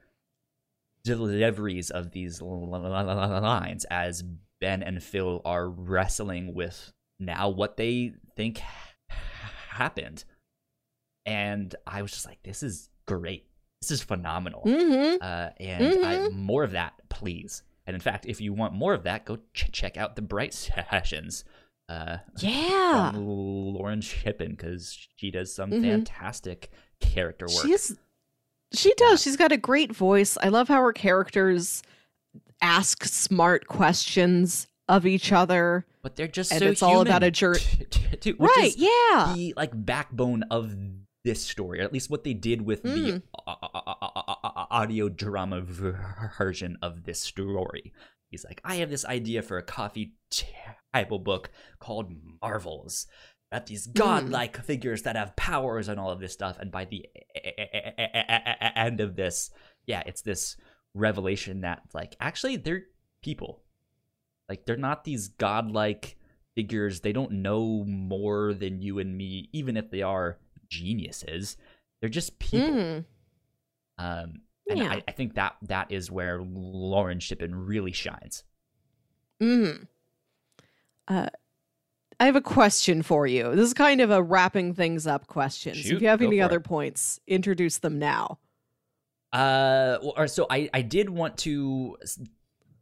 deliveries 1.05 1.91
of 1.91 2.11
these 2.11 2.43
lines 2.43 3.85
as 3.91 4.23
Ben 4.61 4.83
and 4.83 5.03
Phil 5.03 5.41
are 5.45 5.69
wrestling 5.69 6.55
with 6.55 6.93
now 7.21 7.49
what 7.49 7.77
they 7.77 8.13
think 8.37 8.61
happened. 9.09 10.25
And 11.27 11.75
I 11.87 12.03
was 12.03 12.13
just 12.13 12.27
like, 12.27 12.43
this 12.43 12.63
is 12.63 12.89
great. 13.07 13.47
This 13.83 13.91
is 13.91 14.03
phenomenal. 14.03 14.63
Mm-hmm. 14.65 15.23
Uh, 15.23 15.51
and 15.61 16.05
I, 16.05 16.29
more 16.31 16.65
of 16.65 16.73
that, 16.73 16.95
please. 17.11 17.63
And 17.87 17.95
in 17.95 18.01
fact, 18.01 18.27
if 18.27 18.41
you 18.41 18.53
want 18.53 18.75
more 18.75 18.95
of 18.95 19.05
that, 19.05 19.25
go 19.25 19.39
ch- 19.55 19.71
check 19.73 19.97
out 19.97 20.17
the 20.17 20.23
Bright 20.23 20.53
sessions 20.91 21.45
uh, 21.89 22.19
Yeah. 22.39 23.13
Lauren 23.15 24.01
Shippen 24.03 24.51
because 24.51 25.09
she 25.17 25.31
does 25.31 25.55
some 25.55 25.71
Mhm. 25.71 25.83
fantastic 25.83 26.71
character 27.01 27.47
work. 27.47 27.65
She's 27.65 27.97
she 28.75 28.93
does. 28.99 29.23
She's 29.23 29.39
got 29.39 29.53
a 29.53 29.57
great 29.57 29.93
voice. 29.97 30.37
I 30.43 30.49
love 30.49 30.69
how 30.69 30.83
her 30.83 30.93
characters 30.93 31.83
ask 32.61 33.05
smart 33.05 33.67
questions 33.67 34.67
of 34.89 35.07
each 35.07 35.33
other. 35.33 35.85
but 36.03 36.17
they're 36.17 36.27
just 36.29 36.51
and 36.53 36.61
so 36.61 36.67
it's 36.67 36.83
all 36.83 37.01
about 37.03 37.23
a 37.23 37.31
which 38.39 38.39
right, 38.57 38.69
is 38.69 38.77
yeah. 38.77 39.33
the 39.37 39.53
like 39.57 39.71
backbone 39.75 40.43
of 40.45 40.75
this 41.25 41.45
story, 41.45 41.81
or 41.81 41.83
at 41.83 41.93
least 41.93 42.09
what 42.11 42.25
they 42.25 42.33
did 42.35 42.63
with 42.63 42.83
the 42.83 42.89
Mm. 42.89 43.23
a- 43.47 43.51
a- 43.51 43.71
a- 43.75 44.49
a- 44.49 44.67
audio 44.71 45.09
drama 45.09 45.61
version 45.61 46.79
of 46.81 47.05
this 47.05 47.21
story. 47.21 47.93
He's 48.31 48.45
like, 48.45 48.61
I 48.65 48.77
have 48.77 48.89
this 48.91 49.05
idea 49.05 49.43
for 49.43 49.59
a 49.59 49.63
coffee 49.63 50.13
table 50.95 51.19
book 51.19 51.51
called 51.81 52.13
Marvels. 52.41 53.07
About 53.51 53.67
these 53.67 53.87
mm. 53.89 53.95
godlike 53.95 54.63
figures 54.63 55.03
that 55.03 55.17
have 55.17 55.35
powers 55.37 55.89
and 55.89 55.99
all 55.99 56.11
of 56.11 56.21
this 56.21 56.33
stuff. 56.35 56.59
And 56.59 56.71
by 56.71 56.85
the 56.85 57.07
end 58.77 59.01
of 59.01 59.17
this, 59.17 59.51
yeah, 59.87 60.03
it's 60.07 60.23
this 60.23 60.57
revelation 60.99 61.63
that, 61.63 61.83
like, 61.95 62.17
actually, 62.21 62.57
they're 62.57 62.85
people. 63.23 63.63
Like, 64.49 64.67
they're 64.67 64.77
not 64.77 65.05
these 65.05 65.29
godlike 65.29 66.17
figures. 66.55 67.01
They 67.01 67.13
don't 67.13 67.33
know 67.33 67.85
more 67.87 68.53
than 68.55 68.81
you 68.83 68.99
and 68.99 69.17
me, 69.17 69.49
even 69.53 69.77
if 69.77 69.91
they 69.91 70.03
are 70.03 70.39
geniuses. 70.69 71.57
They're 72.01 72.09
just 72.11 72.39
people. 72.39 72.69
Mhm. 72.69 73.05
Um, 73.99 74.43
and 74.69 74.79
Yeah. 74.79 74.91
I, 74.93 75.03
I 75.09 75.13
think 75.13 75.35
that 75.35 75.57
that 75.63 75.91
is 75.91 76.11
where 76.11 76.41
Lauren 76.43 77.21
Shippen 77.21 77.55
really 77.55 77.93
shines. 77.93 78.45
Mm. 79.41 79.87
Uh, 81.07 81.29
I 82.21 82.27
have 82.27 82.37
a 82.37 82.41
question 82.41 83.03
for 83.03 83.27
you. 83.27 83.55
This 83.55 83.67
is 83.69 83.75
kind 83.75 84.01
of 84.01 84.11
a 84.11 84.23
wrapping 84.23 84.75
things 84.75 85.07
up 85.07 85.27
question. 85.27 85.75
so 85.75 85.95
if 85.95 86.03
you 86.03 86.09
have 86.09 86.21
any 86.23 86.41
other 86.41 86.57
it. 86.59 86.65
points, 86.65 87.21
introduce 87.27 87.79
them 87.79 87.99
now. 87.99 88.39
Uh, 89.33 89.99
well, 90.03 90.15
or 90.17 90.27
so 90.27 90.47
I 90.49 90.71
I 90.73 90.83
did 90.83 91.11
want 91.11 91.39
to 91.39 91.97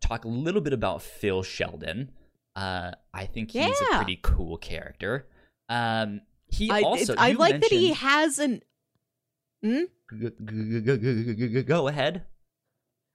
talk 0.01 0.25
a 0.25 0.29
little 0.29 0.61
bit 0.61 0.73
about 0.73 1.03
Phil 1.03 1.43
Sheldon. 1.43 2.11
Uh, 2.55 2.93
I 3.13 3.27
think 3.27 3.51
he's 3.51 3.81
a 3.81 3.97
pretty 3.97 4.19
cool 4.23 4.57
character. 4.57 5.27
Um, 5.69 6.23
he 6.49 6.71
I, 6.71 6.83
also 6.83 7.15
I 7.19 7.33
like 7.33 7.61
that 7.61 7.71
he 7.71 7.93
has 7.93 8.39
an. 8.39 8.63
Hmm? 9.63 9.85
G- 10.19 10.31
g- 10.45 11.35
g- 11.35 11.63
Go 11.63 11.89
ahead. 11.89 12.25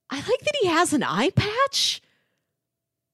I 0.09 0.17
like 0.17 0.41
that 0.41 0.57
he 0.61 0.67
has 0.67 0.91
an 0.91 1.03
eye 1.03 1.31
patch. 1.35 2.01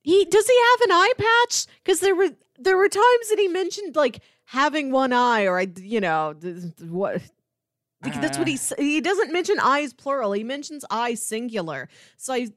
He 0.01 0.25
does 0.25 0.47
he 0.47 0.59
have 0.71 0.81
an 0.81 0.91
eye 0.91 1.13
patch? 1.17 1.67
Because 1.83 1.99
there 1.99 2.15
were 2.15 2.29
there 2.57 2.77
were 2.77 2.89
times 2.89 3.29
that 3.29 3.37
he 3.37 3.47
mentioned 3.47 3.95
like 3.95 4.19
having 4.45 4.91
one 4.91 5.13
eye 5.13 5.45
or 5.45 5.59
I, 5.59 5.67
you 5.77 6.01
know, 6.01 6.35
what. 6.81 7.21
Because 8.01 8.21
that's 8.21 8.37
what 8.37 8.47
he 8.47 8.55
Uh. 8.55 8.75
he 8.81 9.01
doesn't 9.01 9.31
mention 9.33 9.59
eyes 9.59 9.93
plural. 9.93 10.31
He 10.33 10.43
mentions 10.43 10.85
eyes 10.91 11.21
singular. 11.21 11.89
So 12.15 12.33
I 12.33 12.47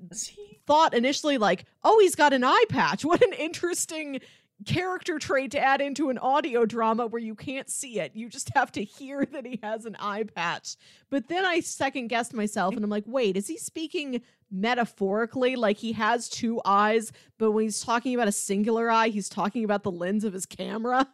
thought 0.67 0.95
initially 0.95 1.39
like, 1.39 1.65
oh, 1.83 1.99
he's 2.01 2.15
got 2.15 2.33
an 2.33 2.45
eye 2.45 2.65
patch. 2.69 3.05
What 3.11 3.23
an 3.23 3.33
interesting 3.33 4.21
character 4.67 5.19
trait 5.19 5.51
to 5.53 5.59
add 5.59 5.81
into 5.81 6.11
an 6.11 6.19
audio 6.19 6.67
drama 6.67 7.07
where 7.07 7.23
you 7.23 7.35
can't 7.35 7.71
see 7.71 7.99
it. 7.99 8.13
You 8.15 8.29
just 8.29 8.51
have 8.55 8.71
to 8.73 8.85
hear 8.85 9.25
that 9.33 9.47
he 9.47 9.59
has 9.63 9.87
an 9.87 9.97
eye 9.99 10.25
patch. 10.25 10.77
But 11.09 11.29
then 11.29 11.47
I 11.47 11.61
second 11.61 12.09
guessed 12.09 12.35
myself 12.35 12.75
and 12.77 12.85
I'm 12.85 12.91
like, 12.91 13.05
wait, 13.07 13.39
is 13.39 13.47
he 13.47 13.57
speaking 13.57 14.21
metaphorically 14.51 15.57
like 15.57 15.79
he 15.79 15.93
has 15.93 16.29
two 16.29 16.61
eyes, 16.67 17.11
but 17.39 17.53
when 17.53 17.65
he's 17.65 17.81
talking 17.81 18.15
about 18.15 18.29
a 18.29 18.33
singular 18.33 18.91
eye, 18.91 19.09
he's 19.09 19.31
talking 19.31 19.65
about 19.65 19.83
the 19.83 19.91
lens 19.91 20.25
of 20.25 20.35
his 20.35 20.45
camera? 20.45 21.09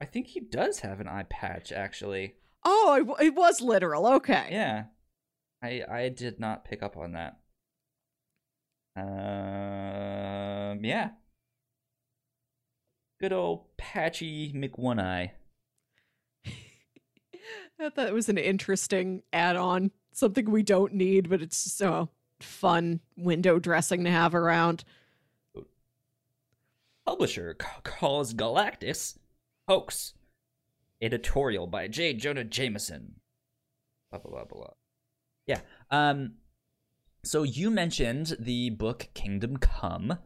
I 0.00 0.04
think 0.04 0.28
he 0.28 0.40
does 0.40 0.80
have 0.80 1.00
an 1.00 1.08
eye 1.08 1.26
patch, 1.28 1.70
actually. 1.72 2.34
Oh, 2.68 3.16
it, 3.20 3.26
it 3.26 3.34
was 3.36 3.60
literal. 3.60 4.08
Okay. 4.14 4.48
Yeah, 4.50 4.86
I 5.62 5.84
I 5.88 6.08
did 6.08 6.40
not 6.40 6.64
pick 6.64 6.82
up 6.82 6.96
on 6.96 7.12
that. 7.12 7.36
Um, 8.96 10.84
yeah. 10.84 11.10
Good 13.20 13.32
old 13.32 13.76
patchy 13.76 14.52
McOne 14.52 15.00
Eye. 15.00 15.32
I 17.80 17.88
thought 17.88 18.08
it 18.08 18.14
was 18.14 18.28
an 18.28 18.36
interesting 18.36 19.22
add-on, 19.32 19.92
something 20.12 20.50
we 20.50 20.64
don't 20.64 20.92
need, 20.94 21.30
but 21.30 21.40
it's 21.40 21.56
so 21.56 22.08
fun 22.40 23.00
window 23.16 23.60
dressing 23.60 24.02
to 24.04 24.10
have 24.10 24.34
around. 24.34 24.82
Publisher 27.06 27.54
calls 27.84 28.34
Galactus 28.34 29.18
hoax. 29.68 30.14
Editorial 31.02 31.66
by 31.66 31.88
J. 31.88 32.14
Jonah 32.14 32.44
Jameson. 32.44 33.16
Blah 34.10 34.20
blah 34.20 34.30
blah 34.30 34.44
blah. 34.44 34.70
Yeah. 35.46 35.60
Um. 35.90 36.34
So 37.24 37.42
you 37.42 37.70
mentioned 37.70 38.36
the 38.38 38.70
book 38.70 39.08
Kingdom 39.14 39.56
Come. 39.56 40.18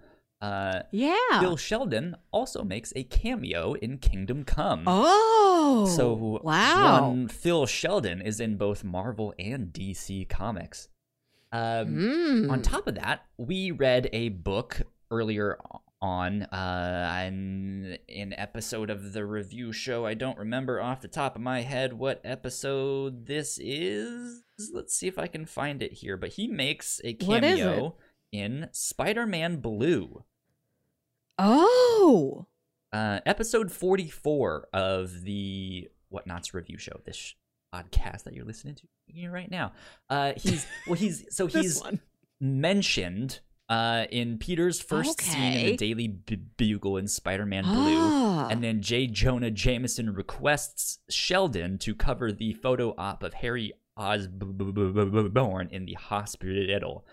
Uh, 0.43 0.83
Yeah. 0.91 1.41
Phil 1.41 1.57
Sheldon 1.57 2.17
also 2.31 2.63
makes 2.65 2.93
a 2.97 3.05
cameo 3.05 3.75
in 3.75 3.99
Kingdom 3.99 4.45
Come. 4.45 4.85
oh. 4.87 5.87
So 5.97 6.41
wow. 6.43 7.09
one 7.11 7.29
Phil 7.29 7.67
Sheldon 7.67 8.21
is 8.23 8.41
in 8.41 8.57
both 8.57 8.83
Marvel 8.85 9.35
and 9.39 9.73
DC 9.73 10.29
comics. 10.29 10.89
Um, 11.53 11.89
Mm. 11.89 12.51
On 12.51 12.63
top 12.63 12.87
of 12.87 12.95
that, 12.95 13.27
we 13.37 13.71
read 13.71 14.09
a 14.13 14.29
book 14.31 14.83
earlier 15.11 15.59
on 16.03 16.43
uh, 16.45 17.13
an 17.19 17.99
an 18.09 18.33
episode 18.37 18.91
of 18.91 19.13
the 19.13 19.25
review 19.25 19.73
show. 19.73 20.07
I 20.07 20.15
don't 20.15 20.39
remember 20.39 20.81
off 20.81 21.01
the 21.01 21.09
top 21.09 21.37
of 21.37 21.43
my 21.43 21.61
head 21.61 21.93
what 21.93 22.21
episode 22.25 23.27
this 23.27 23.59
is. 23.61 24.43
Let's 24.73 24.95
see 24.95 25.09
if 25.09 25.19
I 25.19 25.27
can 25.27 25.47
find 25.47 25.83
it 25.83 25.93
here. 25.93 26.17
But 26.17 26.31
he 26.31 26.47
makes 26.47 27.01
a 27.05 27.15
cameo 27.15 27.97
in 28.33 28.69
Spider-Man 28.73 29.57
Blue. 29.57 30.25
Oh. 31.39 32.47
Uh, 32.93 33.21
episode 33.25 33.71
44 33.71 34.69
of 34.73 35.23
the 35.23 35.89
Whatnauts 36.13 36.53
review 36.53 36.77
show, 36.77 37.01
this 37.05 37.17
sh- 37.17 37.35
podcast 37.75 38.25
that 38.25 38.35
you're 38.35 38.45
listening 38.45 38.75
to 38.77 39.29
right 39.29 39.51
now. 39.51 39.73
Uh, 40.09 40.33
he's 40.37 40.67
well, 40.87 40.97
he's 40.97 41.25
so 41.35 41.47
he's 41.49 41.83
mentioned 42.41 43.41
uh, 43.71 44.05
in 44.11 44.37
Peter's 44.37 44.81
first 44.81 45.21
scene 45.23 45.53
in 45.55 45.67
the 45.67 45.77
Daily 45.77 46.09
Bugle 46.09 46.97
in 46.99 47.07
Spider-Man 47.09 47.65
Blue. 47.65 47.97
Ah. 47.99 48.49
And 48.51 48.63
then 48.63 48.83
J. 48.83 49.07
Jonah 49.07 49.51
Jameson 49.51 50.13
requests 50.13 50.99
Sheldon 51.09 51.79
to 51.79 51.95
cover 51.95 52.33
the 52.33 52.53
photo 52.55 52.95
op 52.99 53.23
of 53.23 53.33
Harry 53.35 53.73
Osborn 53.97 55.69
in 55.71 55.85
the 55.87 55.95
hospital. 55.95 57.07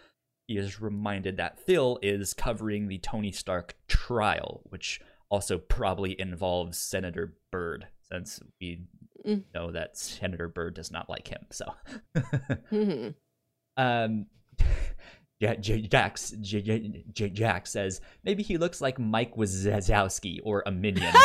He 0.47 0.57
is 0.57 0.79
reminded 0.81 1.37
that 1.37 1.59
Phil 1.59 1.99
is 2.01 2.33
covering 2.33 2.87
the 2.87 2.97
Tony 2.99 3.31
Stark 3.31 3.75
trial, 3.87 4.61
which 4.65 5.01
also 5.29 5.57
probably 5.57 6.19
involves 6.19 6.77
Senator 6.77 7.35
Byrd, 7.51 7.87
since 8.09 8.39
we 8.61 8.81
Mm. 9.25 9.43
know 9.53 9.71
that 9.71 9.97
Senator 9.97 10.47
Byrd 10.47 10.75
does 10.75 10.89
not 10.91 11.09
like 11.09 11.27
him. 11.27 11.47
So, 11.51 11.73
Mhm. 12.71 13.15
um, 13.75 14.27
yeah, 15.39 15.55
J- 15.55 15.81
Jax, 15.81 16.31
J- 16.41 16.61
J- 17.13 17.29
J- 17.29 17.61
says 17.65 18.01
maybe 18.23 18.43
he 18.43 18.57
looks 18.57 18.81
like 18.81 18.97
Mike 18.99 19.35
Wazowski 19.35 20.39
or 20.43 20.63
a 20.65 20.71
minion. 20.71 21.13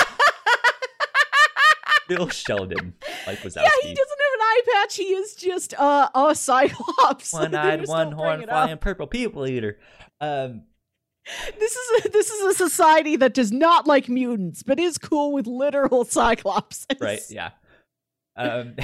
Phil 2.08 2.28
Sheldon, 2.28 2.94
Mike 3.26 3.38
Wazowski. 3.38 3.62
Yeah, 3.62 3.70
he 3.82 3.94
doesn't 3.94 4.18
have 4.20 4.34
an 4.34 4.40
eye 4.40 4.60
patch. 4.72 4.96
He 4.96 5.04
is 5.04 5.34
just 5.34 5.72
uh, 5.78 6.08
a 6.14 6.34
cyclops. 6.34 7.32
One-eyed, 7.32 7.80
just 7.80 7.90
don't 7.92 8.08
bring 8.10 8.16
one-horn, 8.18 8.44
flying 8.48 8.78
purple 8.78 9.06
people 9.06 9.46
eater. 9.46 9.78
Um, 10.20 10.64
This 11.58 11.76
is 11.76 12.04
a, 12.04 12.08
this 12.10 12.30
is 12.30 12.42
a 12.42 12.54
society 12.58 13.14
that 13.16 13.32
does 13.32 13.52
not 13.52 13.86
like 13.86 14.08
mutants, 14.08 14.62
but 14.64 14.80
is 14.80 14.98
cool 14.98 15.32
with 15.32 15.46
literal 15.46 16.04
cyclops. 16.08 16.84
right? 17.00 17.20
Yeah. 17.30 17.50
Um, 18.36 18.74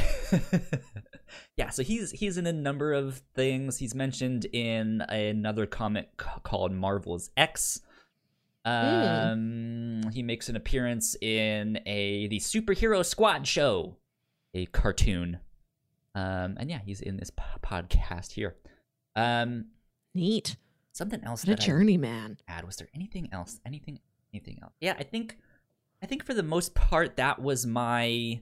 yeah. 1.59 1.69
So 1.71 1.83
he's 1.83 2.11
he's 2.13 2.39
in 2.39 2.47
a 2.47 2.53
number 2.53 2.93
of 2.95 3.21
things. 3.35 3.77
He's 3.79 3.95
mentioned 3.95 4.47
in 4.47 5.03
another 5.03 5.67
comic 5.67 6.09
c- 6.21 6.27
called 6.43 6.73
Marvels 6.73 7.31
X. 7.37 7.81
Um, 8.65 10.03
he 10.13 10.23
makes 10.23 10.49
an 10.49 10.57
appearance 10.57 11.17
in 11.21 11.81
a 11.87 12.29
the 12.29 12.39
Superhero 12.39 13.05
Squad 13.05 13.47
show, 13.47 13.97
a 14.55 14.67
cartoon. 14.67 15.41
Um, 16.15 16.57
and 16.59 16.71
yeah, 16.71 16.81
he's 16.85 17.01
in 17.01 17.17
this 17.17 17.31
p- 17.31 17.43
podcast 17.63 18.33
here. 18.33 18.57
Um, 19.17 19.67
Neat. 20.15 20.57
something 20.93 21.23
else 21.25 21.45
What 21.47 21.59
a 21.63 21.67
journeyman. 21.67 22.39
add 22.49 22.65
was 22.65 22.77
there 22.77 22.89
anything 22.95 23.29
else 23.33 23.61
anything 23.67 23.99
anything 24.33 24.59
else 24.63 24.73
yeah 24.81 24.95
i 24.99 25.03
think 25.03 25.37
i 26.03 26.07
think 26.07 26.25
for 26.25 26.35
the 26.35 26.43
most 26.43 26.75
part 26.75 27.17
that 27.17 27.41
was 27.41 27.67
my 27.67 28.41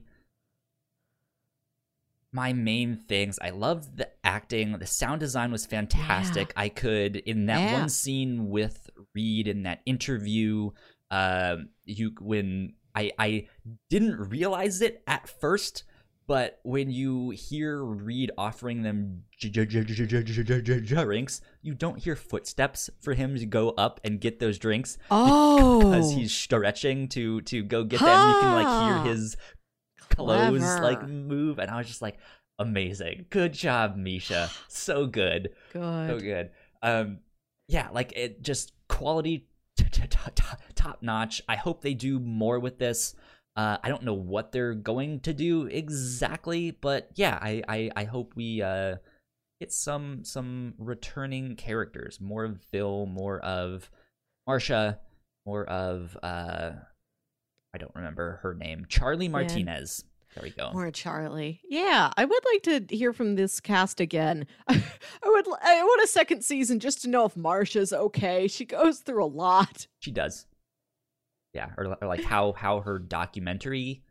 my 2.31 2.53
main 2.53 2.95
things. 2.95 3.39
I 3.41 3.51
loved 3.51 3.97
the 3.97 4.09
acting. 4.23 4.77
The 4.77 4.85
sound 4.85 5.19
design 5.19 5.51
was 5.51 5.65
fantastic. 5.65 6.49
Yeah. 6.49 6.61
I 6.63 6.69
could 6.69 7.15
in 7.17 7.45
that 7.47 7.59
yeah. 7.59 7.79
one 7.79 7.89
scene 7.89 8.49
with 8.49 8.89
Reed 9.15 9.47
in 9.47 9.63
that 9.63 9.81
interview. 9.85 10.71
um, 11.09 11.69
you 11.85 12.11
when 12.19 12.73
I 12.95 13.11
I 13.17 13.47
didn't 13.89 14.17
realize 14.29 14.81
it 14.81 15.03
at 15.07 15.29
first, 15.29 15.83
but 16.27 16.59
when 16.63 16.91
you 16.91 17.29
hear 17.29 17.81
Reed 17.81 18.31
offering 18.37 18.81
them 18.81 19.23
drinks, 21.05 21.41
you 21.61 21.73
don't 21.73 21.97
hear 21.97 22.17
footsteps 22.17 22.89
for 22.99 23.13
him 23.13 23.37
to 23.37 23.45
go 23.45 23.69
up 23.71 24.01
and 24.03 24.19
get 24.19 24.39
those 24.39 24.57
drinks. 24.57 24.97
Oh, 25.09 25.79
because 25.79 26.13
he's 26.13 26.33
stretching 26.33 27.07
to 27.09 27.41
to 27.41 27.63
go 27.63 27.85
get 27.85 28.01
them. 28.01 28.29
You 28.29 28.35
can 28.41 28.53
like 28.53 28.65
hear 28.65 28.97
ah. 28.99 29.03
his 29.05 29.37
clothes 30.17 30.79
like 30.81 31.07
move, 31.07 31.59
and 31.59 31.69
I 31.69 31.77
was 31.77 31.87
just 31.87 32.01
like, 32.01 32.17
amazing, 32.59 33.25
good 33.29 33.53
job, 33.53 33.95
Misha, 33.95 34.49
so 34.67 35.05
good, 35.05 35.49
good, 35.73 36.09
so 36.09 36.19
good. 36.19 36.49
Um, 36.81 37.19
yeah, 37.67 37.89
like 37.91 38.13
it 38.15 38.41
just 38.41 38.73
quality 38.87 39.47
top 40.75 41.01
notch. 41.01 41.41
I 41.47 41.55
hope 41.55 41.81
they 41.81 41.93
do 41.93 42.19
more 42.19 42.59
with 42.59 42.77
this. 42.77 43.15
Uh, 43.55 43.77
I 43.83 43.89
don't 43.89 44.03
know 44.03 44.13
what 44.13 44.51
they're 44.51 44.75
going 44.75 45.19
to 45.21 45.33
do 45.33 45.65
exactly, 45.65 46.71
but 46.71 47.09
yeah, 47.15 47.37
I 47.41 47.63
I, 47.67 47.91
I 47.95 48.03
hope 48.03 48.33
we 48.35 48.61
uh, 48.61 48.97
get 49.59 49.71
some 49.71 50.23
some 50.23 50.75
returning 50.77 51.55
characters, 51.55 52.21
more 52.21 52.43
of 52.43 52.61
Phil, 52.61 53.05
more 53.07 53.39
of 53.39 53.89
Marsha, 54.47 54.99
more 55.45 55.65
of 55.65 56.17
uh, 56.21 56.71
I 57.77 57.79
don't 57.79 57.93
remember 57.95 58.39
her 58.41 58.55
name, 58.55 58.85
Charlie 58.89 59.27
Martinez. 59.27 60.03
There 60.33 60.41
we 60.41 60.49
go. 60.49 60.71
More 60.73 60.89
Charlie. 60.89 61.61
Yeah, 61.69 62.11
I 62.17 62.25
would 62.25 62.43
like 62.51 62.63
to 62.89 62.95
hear 62.95 63.13
from 63.13 63.35
this 63.35 63.59
cast 63.59 63.99
again. 63.99 64.47
I 64.67 64.81
would. 65.23 65.45
I 65.61 65.83
want 65.83 66.03
a 66.03 66.07
second 66.07 66.43
season 66.43 66.79
just 66.79 67.03
to 67.03 67.07
know 67.09 67.25
if 67.25 67.35
Marsha's 67.35 67.93
okay. 67.93 68.47
She 68.47 68.65
goes 68.65 68.99
through 69.01 69.23
a 69.23 69.27
lot. 69.27 69.85
She 69.99 70.09
does. 70.09 70.47
Yeah, 71.53 71.69
or, 71.77 71.95
or 72.01 72.07
like 72.07 72.23
how 72.23 72.53
how 72.53 72.79
her 72.79 72.97
documentary 72.97 74.01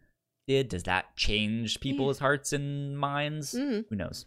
did. 0.47 0.68
Does 0.68 0.84
that 0.84 1.16
change 1.16 1.80
people's 1.80 2.20
hearts 2.20 2.52
and 2.52 2.97
minds? 2.97 3.52
Mm. 3.52 3.84
Who 3.90 3.97
knows? 3.97 4.26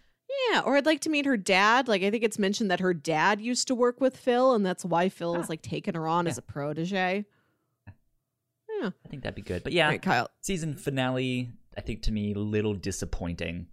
Yeah, 0.52 0.60
or 0.62 0.76
I'd 0.76 0.86
like 0.86 1.00
to 1.02 1.10
meet 1.10 1.26
her 1.26 1.38
dad. 1.38 1.88
Like 1.88 2.04
I 2.04 2.12
think 2.12 2.26
it's 2.26 2.40
mentioned 2.40 2.72
that 2.72 2.82
her 2.82 2.94
dad 2.94 3.40
used 3.40 3.68
to 3.68 3.76
work 3.76 4.02
with 4.02 4.18
Phil, 4.18 4.54
and 4.54 4.66
that's 4.66 4.84
why 4.84 5.08
Phil 5.08 5.36
Ah. 5.38 5.40
is 5.40 5.48
like 5.50 5.62
taking 5.62 5.94
her 5.96 6.08
on 6.08 6.26
Yeah. 6.26 6.32
as 6.32 6.38
a 6.38 6.42
protege. 6.42 7.26
Yeah. 8.80 8.90
I 9.06 9.10
think 9.10 9.24
that'd 9.24 9.36
be 9.36 9.42
good. 9.42 9.64
But 9.64 9.74
yeah, 9.74 9.88
right, 9.88 10.02
Kyle. 10.02 10.30
season 10.42 10.76
finale. 10.76 11.52
I 11.78 11.82
think 11.82 12.04
to 12.04 12.12
me, 12.12 12.34
little 12.34 12.74
disappointing. 12.74 13.68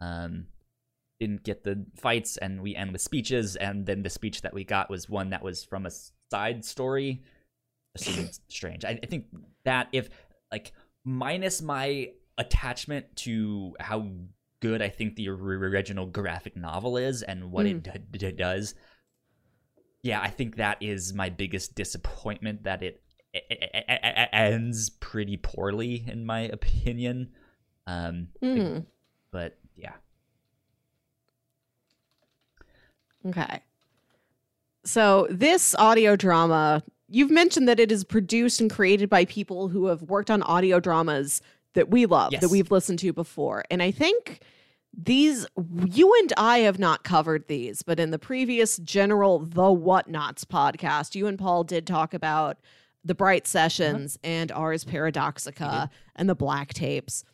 Um, 0.00 0.46
didn't 1.18 1.42
get 1.44 1.62
the 1.64 1.84
fights, 1.96 2.36
and 2.38 2.62
we 2.62 2.74
end 2.74 2.92
with 2.92 3.02
speeches, 3.02 3.56
and 3.56 3.84
then 3.86 4.02
the 4.02 4.10
speech 4.10 4.40
that 4.42 4.54
we 4.54 4.64
got 4.64 4.88
was 4.88 5.08
one 5.08 5.30
that 5.30 5.42
was 5.42 5.62
from 5.64 5.84
a 5.86 5.90
side 6.30 6.64
story. 6.64 7.22
It 7.94 8.00
seemed 8.00 8.38
strange. 8.48 8.84
I, 8.84 8.98
I 9.02 9.06
think 9.06 9.26
that 9.64 9.88
if 9.92 10.08
like 10.50 10.72
minus 11.04 11.60
my 11.60 12.10
attachment 12.38 13.14
to 13.16 13.74
how 13.80 14.06
good 14.60 14.80
I 14.82 14.88
think 14.88 15.16
the 15.16 15.28
original 15.28 16.06
graphic 16.06 16.56
novel 16.56 16.96
is 16.96 17.22
and 17.22 17.50
what 17.52 17.66
Mm. 17.66 17.86
it, 17.86 18.10
d- 18.12 18.18
d- 18.18 18.32
does. 18.32 18.74
Yeah, 20.02 20.20
I 20.20 20.28
think 20.28 20.56
that 20.56 20.78
is 20.82 21.12
my 21.12 21.28
biggest 21.28 21.74
disappointment 21.74 22.62
that 22.64 22.82
it, 22.82 23.02
e- 23.34 23.38
e- 23.50 23.54
e- 23.54 24.28
ends 24.32 24.90
pretty 24.90 25.36
poorly 25.36 26.04
in 26.06 26.24
my 26.26 26.40
opinion. 26.40 27.30
Um, 27.86 28.28
Mm. 28.42 28.86
but 29.30 29.58
yeah, 29.76 29.94
Okay. 33.26 33.60
So 34.84 35.26
this 35.30 35.74
audio 35.74 36.16
drama, 36.16 36.82
you've 37.08 37.30
mentioned 37.30 37.68
that 37.68 37.78
it 37.78 37.92
is 37.92 38.02
produced 38.04 38.60
and 38.60 38.70
created 38.70 39.10
by 39.10 39.26
people 39.26 39.68
who 39.68 39.86
have 39.86 40.02
worked 40.02 40.30
on 40.30 40.42
audio 40.42 40.80
dramas 40.80 41.42
that 41.74 41.90
we 41.90 42.06
love, 42.06 42.32
that 42.40 42.48
we've 42.50 42.70
listened 42.70 42.98
to 43.00 43.12
before. 43.12 43.64
And 43.70 43.82
I 43.82 43.90
think 43.90 44.40
these 44.96 45.46
you 45.84 46.12
and 46.20 46.32
I 46.36 46.60
have 46.60 46.78
not 46.78 47.04
covered 47.04 47.46
these, 47.46 47.82
but 47.82 48.00
in 48.00 48.10
the 48.10 48.18
previous 48.18 48.78
general 48.78 49.38
The 49.40 49.62
Whatnauts 49.64 50.44
podcast, 50.46 51.14
you 51.14 51.26
and 51.26 51.38
Paul 51.38 51.62
did 51.62 51.86
talk 51.86 52.14
about 52.14 52.56
the 53.04 53.14
Bright 53.14 53.46
Sessions 53.46 54.18
and 54.22 54.52
Ars 54.52 54.84
Paradoxica 54.84 55.88
and 56.16 56.28
the 56.28 56.34
Black 56.34 56.74
Tapes. 56.74 57.24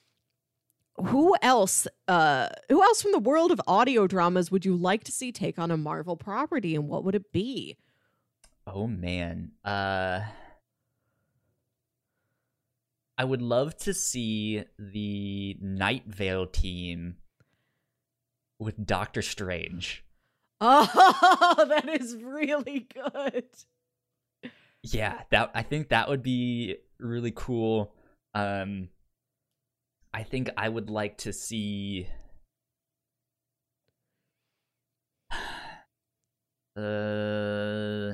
Who 0.98 1.36
else 1.42 1.86
uh 2.08 2.48
who 2.70 2.82
else 2.82 3.02
from 3.02 3.12
the 3.12 3.18
world 3.18 3.50
of 3.50 3.60
audio 3.66 4.06
dramas 4.06 4.50
would 4.50 4.64
you 4.64 4.74
like 4.76 5.04
to 5.04 5.12
see 5.12 5.30
take 5.30 5.58
on 5.58 5.70
a 5.70 5.76
Marvel 5.76 6.16
property 6.16 6.74
and 6.74 6.88
what 6.88 7.04
would 7.04 7.14
it 7.14 7.32
be? 7.32 7.76
Oh 8.66 8.86
man. 8.86 9.52
Uh 9.64 10.20
I 13.18 13.24
would 13.24 13.42
love 13.42 13.76
to 13.78 13.94
see 13.94 14.64
the 14.78 15.56
Night 15.60 16.04
Vale 16.06 16.46
team 16.46 17.16
with 18.58 18.86
Doctor 18.86 19.22
Strange. 19.22 20.02
Oh, 20.58 21.66
that 21.68 21.86
is 22.00 22.16
really 22.22 22.86
good. 22.94 23.44
Yeah, 24.92 25.20
that 25.30 25.50
I 25.54 25.62
think 25.62 25.88
that 25.88 26.08
would 26.08 26.22
be 26.22 26.76
really 26.98 27.32
cool. 27.34 27.92
Um 28.34 28.88
I 30.14 30.22
think 30.22 30.50
I 30.56 30.68
would 30.68 30.88
like 30.90 31.18
to 31.18 31.32
see 31.32 32.08
uh 36.76 38.12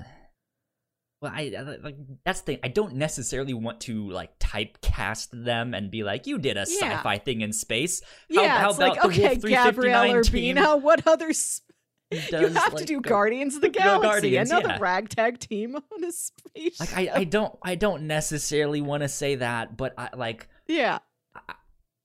well, 1.20 1.30
I 1.32 1.52
I- 1.56 1.60
like 1.82 1.96
that's 2.24 2.40
the 2.40 2.46
thing. 2.46 2.58
I 2.64 2.68
don't 2.68 2.94
necessarily 2.96 3.54
want 3.54 3.80
to 3.82 4.10
like 4.10 4.36
typecast 4.40 5.28
them 5.44 5.72
and 5.72 5.88
be 5.90 6.02
like, 6.02 6.26
"You 6.26 6.38
did 6.38 6.56
a 6.56 6.66
Yeah. 6.68 6.96
sci-fi 6.98 7.18
thing 7.18 7.42
in 7.42 7.52
space." 7.52 8.02
How- 8.34 8.42
Yeah, 8.42 8.58
how 8.58 8.72
like 8.72 8.92
about 8.98 9.02
the 9.02 9.08
okay, 9.08 9.28
Wolf 9.28 9.42
Gabriel 9.44 10.00
Urbina. 10.00 10.80
What 10.82 11.06
other 11.06 11.32
sp- 11.34 11.70
you 12.12 12.48
have 12.48 12.74
to 12.76 12.84
do 12.84 12.98
uh, 12.98 13.00
Guardians 13.00 13.54
of 13.56 13.60
the 13.60 13.68
Galaxy, 13.68 14.08
Guardians, 14.08 14.50
another 14.50 14.70
yeah. 14.70 14.78
ragtag 14.80 15.38
team 15.38 15.76
on 15.92 16.04
a 16.04 16.12
space. 16.12 16.80
Like 16.80 16.96
I, 16.96 17.10
I 17.14 17.24
don't 17.24 17.56
I 17.62 17.74
don't 17.74 18.06
necessarily 18.06 18.80
want 18.80 19.02
to 19.02 19.08
say 19.08 19.36
that, 19.36 19.76
but 19.76 19.94
I 19.98 20.10
like 20.14 20.48
yeah, 20.66 20.98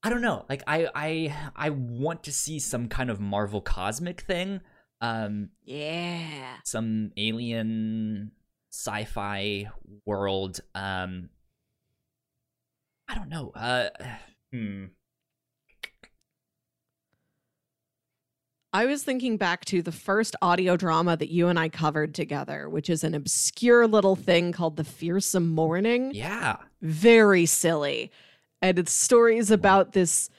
I 0.04 0.10
don't 0.10 0.22
know. 0.22 0.46
Like 0.50 0.64
I 0.68 0.88
I 0.96 1.36
I 1.56 1.70
want 1.72 2.24
to 2.24 2.32
see 2.32 2.60
some 2.60 2.88
kind 2.88 3.10
of 3.10 3.20
Marvel 3.20 3.62
cosmic 3.62 4.22
thing. 4.22 4.62
Um 5.02 5.50
yeah. 5.64 6.58
some 6.64 7.12
alien 7.18 8.32
sci-fi 8.72 9.70
world. 10.06 10.60
Um 10.74 11.30
I 13.08 13.16
don't 13.16 13.30
know. 13.30 13.52
Uh 13.56 13.90
hmm. 14.52 14.86
I 18.78 18.86
was 18.86 19.02
thinking 19.02 19.38
back 19.38 19.66
to 19.66 19.82
the 19.82 19.92
first 19.92 20.36
audio 20.40 20.78
drama 20.78 21.18
that 21.18 21.30
you 21.30 21.48
and 21.48 21.58
I 21.58 21.68
covered 21.68 22.14
together, 22.14 22.70
which 22.70 22.92
is 22.92 23.04
an 23.04 23.16
obscure 23.16 23.88
little 23.88 24.16
thing 24.16 24.52
called 24.52 24.76
The 24.78 24.84
Fearsome 24.84 25.48
Morning. 25.50 26.12
Yeah. 26.14 26.58
Very 26.84 27.48
silly. 27.48 28.12
And 28.62 28.78
it's 28.78 28.92
stories 28.92 29.50
about 29.50 29.94
this 29.94 30.30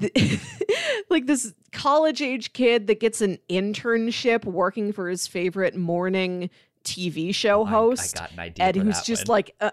th- 0.00 0.40
like 1.10 1.26
this 1.26 1.52
college 1.70 2.22
age 2.22 2.54
kid 2.54 2.86
that 2.86 3.00
gets 3.00 3.20
an 3.20 3.38
internship 3.50 4.46
working 4.46 4.90
for 4.90 5.10
his 5.10 5.26
favorite 5.26 5.76
morning 5.76 6.48
TV 6.84 7.34
show 7.34 7.60
Oh, 7.60 7.64
host. 7.66 8.16
I, 8.16 8.20
got 8.20 8.32
an 8.32 8.38
idea. 8.38 8.64
and 8.64 8.76
who's 8.78 9.02
just 9.02 9.28
one. 9.28 9.34
like 9.34 9.54
a, 9.60 9.72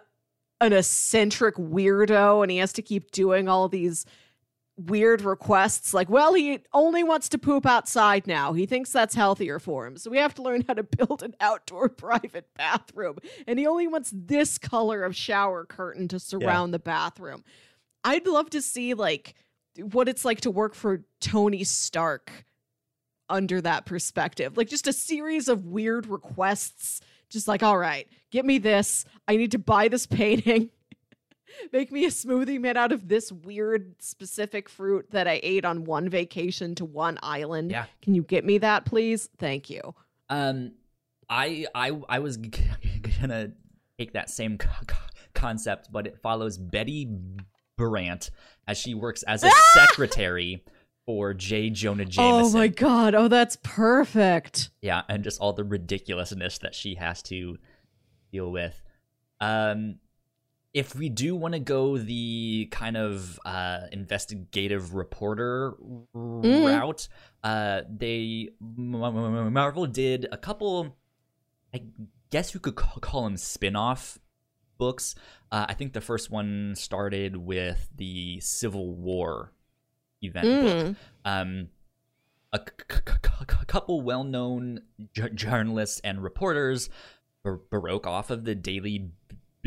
an 0.59 0.73
eccentric 0.73 1.55
weirdo 1.55 2.41
and 2.43 2.51
he 2.51 2.57
has 2.57 2.73
to 2.73 2.81
keep 2.81 3.11
doing 3.11 3.47
all 3.47 3.69
these 3.69 4.05
weird 4.77 5.21
requests 5.21 5.93
like 5.93 6.09
well 6.09 6.33
he 6.33 6.59
only 6.73 7.01
wants 7.01 7.29
to 7.29 7.37
poop 7.37 7.65
outside 7.65 8.27
now. 8.27 8.53
He 8.53 8.65
thinks 8.65 8.91
that's 8.91 9.15
healthier 9.15 9.59
for 9.59 9.87
him. 9.87 9.97
So 9.97 10.11
we 10.11 10.17
have 10.17 10.33
to 10.35 10.41
learn 10.41 10.63
how 10.67 10.73
to 10.73 10.83
build 10.83 11.23
an 11.23 11.35
outdoor 11.39 11.89
private 11.89 12.47
bathroom. 12.55 13.17
And 13.47 13.57
he 13.57 13.67
only 13.67 13.87
wants 13.87 14.11
this 14.13 14.57
color 14.57 15.03
of 15.03 15.15
shower 15.15 15.65
curtain 15.65 16.07
to 16.09 16.19
surround 16.19 16.73
the 16.73 16.79
bathroom. 16.79 17.43
I'd 18.03 18.27
love 18.27 18.49
to 18.51 18.61
see 18.61 18.93
like 18.93 19.35
what 19.77 20.09
it's 20.09 20.25
like 20.25 20.41
to 20.41 20.51
work 20.51 20.75
for 20.75 21.05
tony 21.21 21.63
stark 21.63 22.45
under 23.29 23.61
that 23.61 23.85
perspective. 23.85 24.57
Like 24.57 24.69
just 24.69 24.87
a 24.87 24.93
series 24.93 25.47
of 25.47 25.65
weird 25.65 26.07
requests. 26.07 27.01
Just 27.29 27.47
like 27.47 27.63
all 27.63 27.77
right 27.77 28.07
get 28.35 28.45
me 28.45 28.57
this. 28.57 29.05
I 29.27 29.37
need 29.37 29.51
to 29.51 29.59
buy 29.59 29.87
this 29.87 30.05
painting 30.05 30.69
make 31.71 31.91
me 31.91 32.05
a 32.05 32.09
smoothie 32.09 32.59
made 32.59 32.77
out 32.77 32.91
of 32.91 33.07
this 33.07 33.31
weird 33.31 33.95
specific 34.01 34.67
fruit 34.69 35.05
that 35.11 35.27
i 35.27 35.39
ate 35.43 35.65
on 35.65 35.83
one 35.83 36.09
vacation 36.09 36.75
to 36.75 36.85
one 36.85 37.17
island 37.23 37.71
Yeah. 37.71 37.85
can 38.01 38.13
you 38.15 38.23
get 38.23 38.45
me 38.45 38.57
that 38.59 38.85
please 38.85 39.29
thank 39.37 39.69
you 39.69 39.93
Um, 40.29 40.71
I 41.29 41.65
I 41.73 41.91
I 42.09 42.19
was 42.19 42.37
g- 42.37 42.51
gonna 43.21 43.51
take 43.97 44.13
that 44.13 44.29
same 44.29 44.57
co- 44.57 44.69
co- 44.87 44.97
concept, 45.33 45.89
but 45.91 46.05
it 46.07 46.17
follows 46.21 46.57
Betty 46.57 47.09
Brant 47.77 48.29
as 48.67 48.77
she 48.77 48.93
works 48.93 49.23
as 49.23 49.43
a 49.43 49.49
secretary 49.73 50.63
for 51.05 51.33
J. 51.33 51.69
Jonah 51.71 52.05
Jameson. 52.05 52.55
oh 52.55 52.59
my 52.59 52.67
god 52.67 53.13
oh 53.15 53.27
that's 53.27 53.57
perfect 53.63 54.69
Yeah, 54.81 55.01
and 55.09 55.23
just 55.23 55.39
all 55.41 55.53
the 55.53 55.63
ridiculousness 55.63 56.57
that 56.59 56.73
she 56.75 56.95
has 56.95 57.21
to 57.23 57.57
deal 58.31 58.51
with. 58.51 58.81
Um, 59.41 59.99
if 60.75 60.93
we 60.93 61.07
do 61.07 61.35
want 61.37 61.53
to 61.53 61.59
go 61.59 61.97
the 61.97 62.67
kind 62.69 62.97
of 62.97 63.39
uh, 63.45 63.79
investigative 63.93 64.93
reporter 64.93 65.73
route, 66.13 67.07
uh, 67.45 67.81
they 67.89 68.49
Marvel 68.59 69.87
did 69.87 70.27
a 70.31 70.37
couple. 70.37 70.95
I 71.73 71.81
guess 72.29 72.53
you 72.53 72.59
could 72.59 72.75
call 72.75 73.23
them 73.23 73.37
spin-off 73.37 74.19
books. 74.77 75.15
Uh, 75.49 75.65
I 75.69 75.73
think 75.75 75.93
the 75.93 76.01
first 76.01 76.29
one 76.29 76.73
started 76.75 77.37
with 77.37 77.87
the 77.95 78.41
Civil 78.41 78.93
War 78.93 79.53
event 80.21 80.45
book 80.45 80.75
Mm. 80.87 80.95
um, 81.23 81.69
a 82.51 82.59
c- 82.59 82.85
c- 82.91 83.13
c- 83.23 83.65
couple 83.67 84.01
well-known 84.01 84.81
j- 85.13 85.29
journalists 85.33 86.01
and 86.03 86.21
reporters 86.21 86.89
broke 87.69 88.07
off 88.07 88.29
of 88.29 88.43
the 88.43 88.55
Daily 88.55 89.11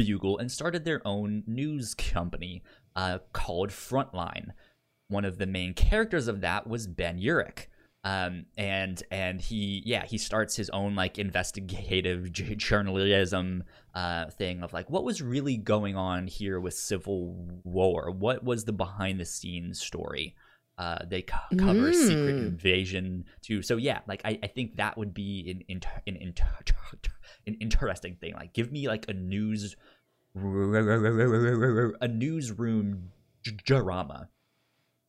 Bugle 0.06 0.38
and 0.38 0.50
started 0.50 0.84
their 0.84 1.00
own 1.06 1.42
news 1.46 1.94
company 1.94 2.62
uh, 2.96 3.18
called 3.32 3.70
Frontline. 3.70 4.50
One 5.08 5.24
of 5.24 5.38
the 5.38 5.46
main 5.46 5.74
characters 5.74 6.28
of 6.28 6.40
that 6.42 6.66
was 6.66 6.86
Ben 6.86 7.18
Urich. 7.18 7.66
Um, 8.04 8.46
and 8.56 9.02
and 9.10 9.40
he 9.40 9.82
yeah 9.84 10.06
he 10.06 10.18
starts 10.18 10.54
his 10.54 10.70
own 10.70 10.94
like 10.94 11.18
investigative 11.18 12.30
j- 12.32 12.54
journalism 12.54 13.64
uh, 13.92 14.26
thing 14.30 14.62
of 14.62 14.72
like 14.72 14.88
what 14.88 15.02
was 15.02 15.20
really 15.20 15.56
going 15.56 15.96
on 15.96 16.28
here 16.28 16.60
with 16.60 16.74
civil 16.74 17.34
war 17.64 18.12
what 18.12 18.44
was 18.44 18.64
the 18.64 18.72
behind 18.72 19.18
the 19.18 19.24
scenes 19.24 19.80
story 19.80 20.36
uh, 20.78 20.98
they 21.10 21.22
co- 21.22 21.56
cover 21.58 21.92
secret 21.92 22.36
Mm. 22.36 22.46
invasion 22.46 23.24
too. 23.42 23.62
So 23.62 23.76
yeah, 23.78 23.98
like 24.06 24.22
I, 24.24 24.38
I 24.44 24.46
think 24.46 24.76
that 24.76 24.96
would 24.96 25.12
be 25.12 25.50
an 25.50 25.64
inter- 25.66 26.02
an, 26.06 26.14
inter- 26.16 26.46
an 27.48 27.56
interesting 27.60 28.16
thing. 28.20 28.34
Like 28.34 28.52
give 28.52 28.70
me 28.70 28.86
like 28.86 29.06
a 29.08 29.12
news 29.14 29.74
a 32.00 32.08
newsroom 32.08 33.10
drama, 33.64 34.28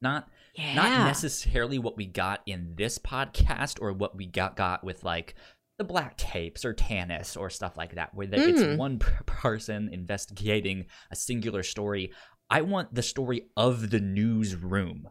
not 0.02 0.28
yeah 0.56 0.74
not 0.74 1.06
necessarily 1.08 1.78
what 1.80 1.96
we 1.98 2.06
got 2.06 2.42
in 2.46 2.74
this 2.76 2.98
podcast 2.98 3.80
or 3.82 3.94
what 3.94 4.16
we 4.16 4.26
got 4.26 4.56
got 4.56 4.84
with 4.84 5.04
like 5.04 5.36
the 5.78 5.84
black 5.84 6.18
tapes 6.18 6.66
or 6.66 6.74
Tanis 6.74 7.38
or 7.38 7.50
stuff 7.50 7.78
like 7.78 7.96
that, 7.96 8.14
where 8.14 8.28
that 8.28 8.40
Mm. 8.40 8.50
it's 8.50 8.78
one 8.78 9.00
per- 9.00 9.24
person 9.26 9.90
investigating 9.92 10.86
a 11.12 11.16
singular 11.16 11.64
story. 11.64 12.12
I 12.50 12.62
want 12.62 12.94
the 12.96 13.04
story 13.04 13.44
of 13.56 13.92
the 13.92 14.00
newsroom 14.00 15.10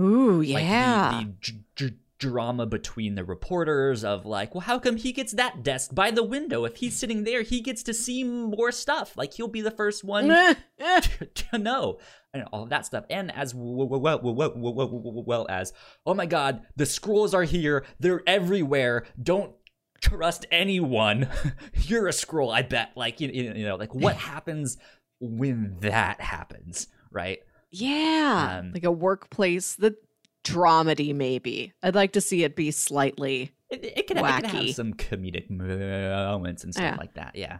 ooh 0.00 0.42
like 0.42 0.62
yeah 0.64 1.20
the, 1.20 1.24
the 1.26 1.32
j- 1.90 1.96
drama 2.22 2.64
between 2.66 3.16
the 3.16 3.24
reporters 3.24 4.04
of 4.04 4.24
like, 4.24 4.54
well, 4.54 4.60
how 4.60 4.78
come 4.78 4.96
he 4.96 5.12
gets 5.12 5.32
that 5.32 5.64
desk 5.64 5.92
by 5.92 6.12
the 6.12 6.22
window? 6.22 6.64
If 6.64 6.76
he's 6.76 6.96
sitting 6.96 7.24
there, 7.24 7.42
he 7.42 7.60
gets 7.60 7.82
to 7.82 7.92
see 7.92 8.22
more 8.22 8.70
stuff. 8.70 9.16
Like 9.16 9.34
he'll 9.34 9.48
be 9.48 9.60
the 9.60 9.72
first 9.72 10.04
one 10.04 10.28
to, 10.28 10.56
to 11.34 11.58
know 11.58 11.98
and 12.32 12.44
all 12.52 12.62
of 12.62 12.70
that 12.70 12.86
stuff. 12.86 13.04
And 13.10 13.34
as 13.34 13.56
well, 13.56 13.88
well, 13.88 14.20
well, 14.22 15.24
well, 15.26 15.46
as, 15.50 15.72
oh 16.06 16.14
my 16.14 16.26
god, 16.26 16.62
the 16.76 16.86
scrolls 16.86 17.34
are 17.34 17.42
here. 17.42 17.84
They're 17.98 18.22
everywhere. 18.24 19.04
Don't 19.20 19.52
trust 20.00 20.46
anyone. 20.52 21.28
You're 21.74 22.06
a 22.06 22.12
scroll, 22.12 22.52
I 22.52 22.62
bet. 22.62 22.92
Like 22.94 23.20
you, 23.20 23.30
you 23.30 23.64
know, 23.64 23.74
like 23.74 23.96
what 23.96 24.14
happens 24.14 24.76
when 25.20 25.76
that 25.80 26.20
happens, 26.20 26.86
right? 27.10 27.40
Yeah, 27.72 28.58
Um, 28.60 28.72
like 28.72 28.84
a 28.84 28.92
workplace 28.92 29.74
the 29.74 29.96
dramedy 30.44 31.14
maybe. 31.14 31.72
I'd 31.82 31.94
like 31.94 32.12
to 32.12 32.20
see 32.20 32.44
it 32.44 32.56
be 32.56 32.70
slightly. 32.70 33.52
It, 33.70 33.84
it, 33.84 34.06
can, 34.06 34.18
it 34.18 34.22
can 34.22 34.44
have 34.44 34.70
some 34.74 34.92
comedic 34.94 35.48
moments 35.50 36.64
and 36.64 36.74
stuff 36.74 36.84
Yeah. 36.84 36.96
like 36.96 37.14
that. 37.14 37.36
Yeah. 37.36 37.58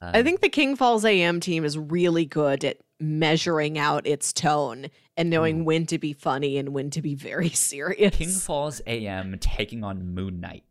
I 0.00 0.18
Um, 0.20 0.24
think 0.24 0.40
the 0.40 0.48
King 0.48 0.76
Falls 0.76 1.04
AM 1.04 1.40
team 1.40 1.64
is 1.64 1.76
really 1.76 2.24
good 2.24 2.64
at 2.64 2.78
measuring 3.00 3.78
out 3.78 4.06
its 4.06 4.32
tone 4.32 4.88
and 5.16 5.30
knowing 5.30 5.64
when 5.64 5.86
to 5.86 5.98
be 5.98 6.12
funny 6.12 6.56
and 6.58 6.68
when 6.70 6.90
to 6.90 7.02
be 7.02 7.14
very 7.14 7.48
serious. 7.50 8.14
King 8.14 8.28
Falls 8.28 8.80
AM 8.86 9.36
taking 9.40 9.82
on 9.84 10.14
Moon 10.14 10.40
Knight, 10.40 10.64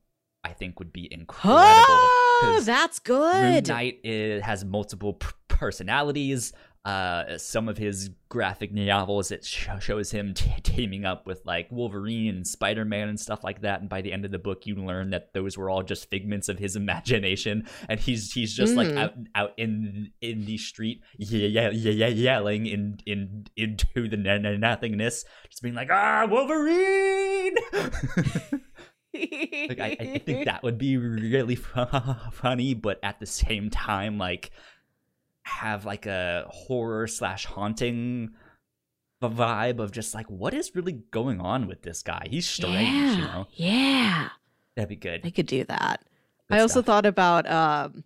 I 0.44 0.54
think 0.54 0.80
would 0.80 0.94
be 0.94 1.12
incredible. 1.12 1.58
Oh, 1.60 2.62
that's 2.64 3.00
good. 3.00 3.36
Moon. 3.36 3.64
Knight 3.68 4.00
is, 4.04 4.44
has 4.44 4.64
multiple 4.64 5.14
p- 5.14 5.28
personalities. 5.48 6.54
Uh, 6.86 7.38
some 7.38 7.68
of 7.68 7.78
his 7.78 8.12
graphic 8.30 8.72
novels 8.72 9.30
it 9.32 9.44
sh- 9.44 9.68
shows 9.82 10.10
him 10.12 10.34
t- 10.34 10.50
teaming 10.64 11.04
up 11.04 11.28
with 11.28 11.42
like 11.46 11.68
Wolverine 11.70 12.36
and 12.36 12.48
Spider 12.48 12.86
Man 12.86 13.10
and 13.10 13.20
stuff 13.20 13.44
like 13.44 13.60
that. 13.62 13.82
And 13.82 13.90
by 13.90 14.02
the 14.02 14.14
end 14.14 14.24
of 14.24 14.32
the 14.32 14.40
book, 14.40 14.66
you 14.66 14.76
learn 14.76 15.10
that 15.10 15.34
those 15.34 15.58
were 15.58 15.70
all 15.70 15.84
just 15.84 16.10
figments 16.10 16.48
of 16.48 16.58
his 16.60 16.76
imagination, 16.84 17.68
and 17.90 18.00
he's 18.00 18.32
he's 18.32 18.54
just 18.54 18.76
like 18.76 18.88
Mm. 18.88 18.98
out 19.00 19.14
out 19.36 19.54
in 19.58 20.12
in 20.22 20.46
the 20.46 20.58
street, 20.58 21.02
yeah, 21.18 21.48
yeah, 21.48 21.70
yeah, 21.72 21.92
yeah, 21.92 22.08
yelling 22.08 22.68
in 22.68 23.00
in 23.06 23.48
into 23.58 24.08
the 24.08 24.16
n- 24.18 24.46
n- 24.46 24.60
nothingness, 24.62 25.26
just 25.50 25.62
being 25.62 25.76
like, 25.76 25.90
ah, 25.92 26.26
Wolverine. 26.30 27.56
like 29.14 29.80
I, 29.80 29.98
I 30.00 30.22
think 30.26 30.46
that 30.46 30.62
would 30.64 30.78
be 30.78 30.96
really 30.98 31.56
funny 32.32 32.74
but 32.76 33.00
at 33.02 33.20
the 33.20 33.26
same 33.26 33.70
time 33.70 34.18
like 34.18 34.52
have 35.48 35.86
like 35.86 36.06
a 36.06 36.46
horror 36.50 37.08
slash 37.08 37.46
haunting 37.46 38.32
vibe 39.24 39.80
of 39.80 39.92
just 39.92 40.14
like 40.14 40.30
what 40.30 40.54
is 40.54 40.76
really 40.76 40.92
going 41.12 41.42
on 41.42 41.66
with 41.68 41.82
this 41.82 42.04
guy 42.04 42.28
he's 42.30 42.48
strange 42.48 42.88
yeah, 42.88 43.12
you 43.16 43.22
know 43.22 43.48
yeah, 43.54 44.30
that'd 44.76 44.90
be 44.90 44.96
good 44.96 45.22
I 45.26 45.32
could 45.32 45.48
do 45.48 45.64
that. 45.64 46.04
Good 46.50 46.58
I 46.58 46.62
also 46.62 46.82
thought 46.84 47.06
about 47.06 47.50
um, 47.50 48.04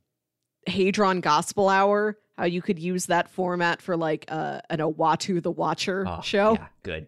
Hadron 0.68 1.20
Gospel 1.22 1.68
Hour. 1.70 2.18
How 2.38 2.46
you 2.46 2.62
could 2.62 2.80
use 2.80 3.06
that 3.08 3.30
format 3.30 3.82
for 3.82 3.96
like 3.98 4.26
uh, 4.30 4.62
an 4.70 4.80
Uatu 4.80 5.44
the 5.44 5.52
Watcher 5.52 6.06
Oh, 6.08 6.22
show. 6.24 6.54
yeah 6.54 6.68
good 6.84 7.08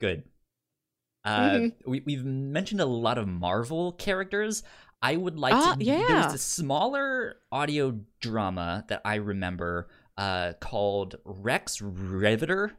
good 0.00 0.22
uh 1.24 1.38
Mhm. 1.50 1.72
we, 1.86 2.02
we've 2.04 2.24
mentioned 2.24 2.80
a 2.82 2.86
lot 2.86 3.16
of 3.16 3.26
marvel 3.26 3.92
characters 3.92 4.62
i 5.10 5.14
would 5.22 5.38
like 5.38 5.54
Ah, 5.54 5.74
to 5.78 5.84
yeah. 5.84 6.02
there's 6.08 6.34
a 6.34 6.38
smaller 6.38 7.36
audio 7.52 7.84
drama 8.20 8.84
that 8.88 9.00
i 9.04 9.16
remember 9.16 9.88
uh 10.16 10.52
called 10.60 11.16
rex 11.24 11.80
riveter 11.82 12.72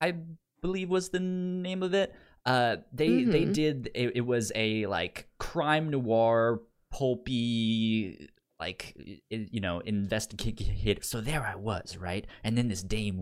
i 0.00 0.14
believe 0.62 0.88
was 0.88 1.08
the 1.10 1.20
name 1.20 1.82
of 1.82 1.92
it 2.02 2.14
uh 2.46 2.76
they 2.92 3.24
they 3.24 3.44
Mhm. 3.44 3.52
did 3.62 3.76
it, 3.94 4.08
it 4.20 4.26
was 4.34 4.50
a 4.54 4.86
like 4.86 5.28
crime 5.38 5.90
noir 5.90 6.60
pulpy 6.90 8.28
like 8.60 8.82
you 9.30 9.60
know 9.60 9.80
investigate 9.80 10.58
hit. 10.60 11.04
so 11.04 11.20
there 11.20 11.44
i 11.44 11.56
was 11.56 11.96
right 11.96 12.26
and 12.44 12.56
then 12.56 12.68
this 12.68 12.82
dame 12.82 13.18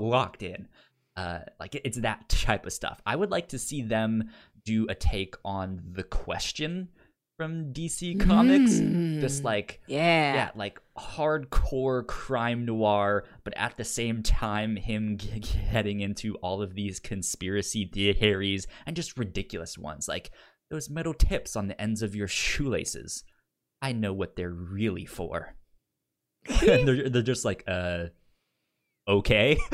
walked 0.00 0.42
in 0.42 0.68
uh 1.16 1.40
like 1.58 1.74
it's 1.84 1.98
that 1.98 2.28
type 2.28 2.64
of 2.66 2.72
stuff 2.72 3.00
i 3.04 3.14
would 3.14 3.30
like 3.30 3.48
to 3.48 3.58
see 3.58 3.82
them 3.82 4.30
do 4.64 4.86
a 4.88 4.94
take 4.94 5.34
on 5.44 5.80
the 5.92 6.02
question 6.02 6.88
from 7.36 7.72
dc 7.72 8.20
comics 8.20 8.72
just 9.20 9.40
Mm. 9.42 9.44
like 9.44 9.80
yeah, 9.86 10.34
yeah, 10.34 10.50
like 10.54 10.78
hardcore 10.98 12.06
crime 12.06 12.66
noir, 12.66 13.24
but 13.44 13.54
at 13.56 13.76
the 13.78 13.84
same 13.84 14.22
time, 14.22 14.76
him 14.76 15.16
g- 15.18 15.42
getting 15.72 16.00
into 16.00 16.34
all 16.36 16.60
of 16.60 16.74
these 16.74 17.00
conspiracy 17.00 17.86
theories 17.86 18.66
and 18.86 18.94
just 18.94 19.16
ridiculous 19.18 19.78
ones, 19.78 20.06
like 20.06 20.30
those 20.70 20.90
metal 20.90 21.14
tips 21.14 21.56
on 21.56 21.66
the 21.68 21.80
ends 21.80 22.02
of 22.02 22.14
your 22.14 22.28
shoelaces. 22.28 23.24
I 23.82 23.92
know 23.92 24.12
what 24.12 24.36
they're 24.36 24.50
really 24.50 25.06
for. 25.06 25.54
And 26.48 26.86
they're 26.86 27.08
they're 27.08 27.22
just 27.22 27.44
like, 27.46 27.64
uh, 27.66 28.06
okay. 29.08 29.58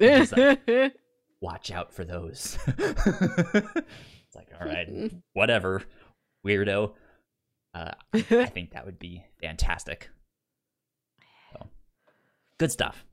Like, 0.00 0.94
Watch 1.40 1.70
out 1.70 1.92
for 1.92 2.04
those. 2.04 2.58
it's 2.66 4.36
like, 4.36 4.48
all 4.60 4.66
right, 4.66 5.12
whatever, 5.32 5.82
weirdo. 6.46 6.92
Uh, 7.72 7.92
I 8.12 8.20
think 8.46 8.72
that 8.72 8.84
would 8.84 8.98
be 8.98 9.24
fantastic. 9.40 10.10
So, 11.52 11.66
good 12.58 12.70
stuff. 12.72 13.04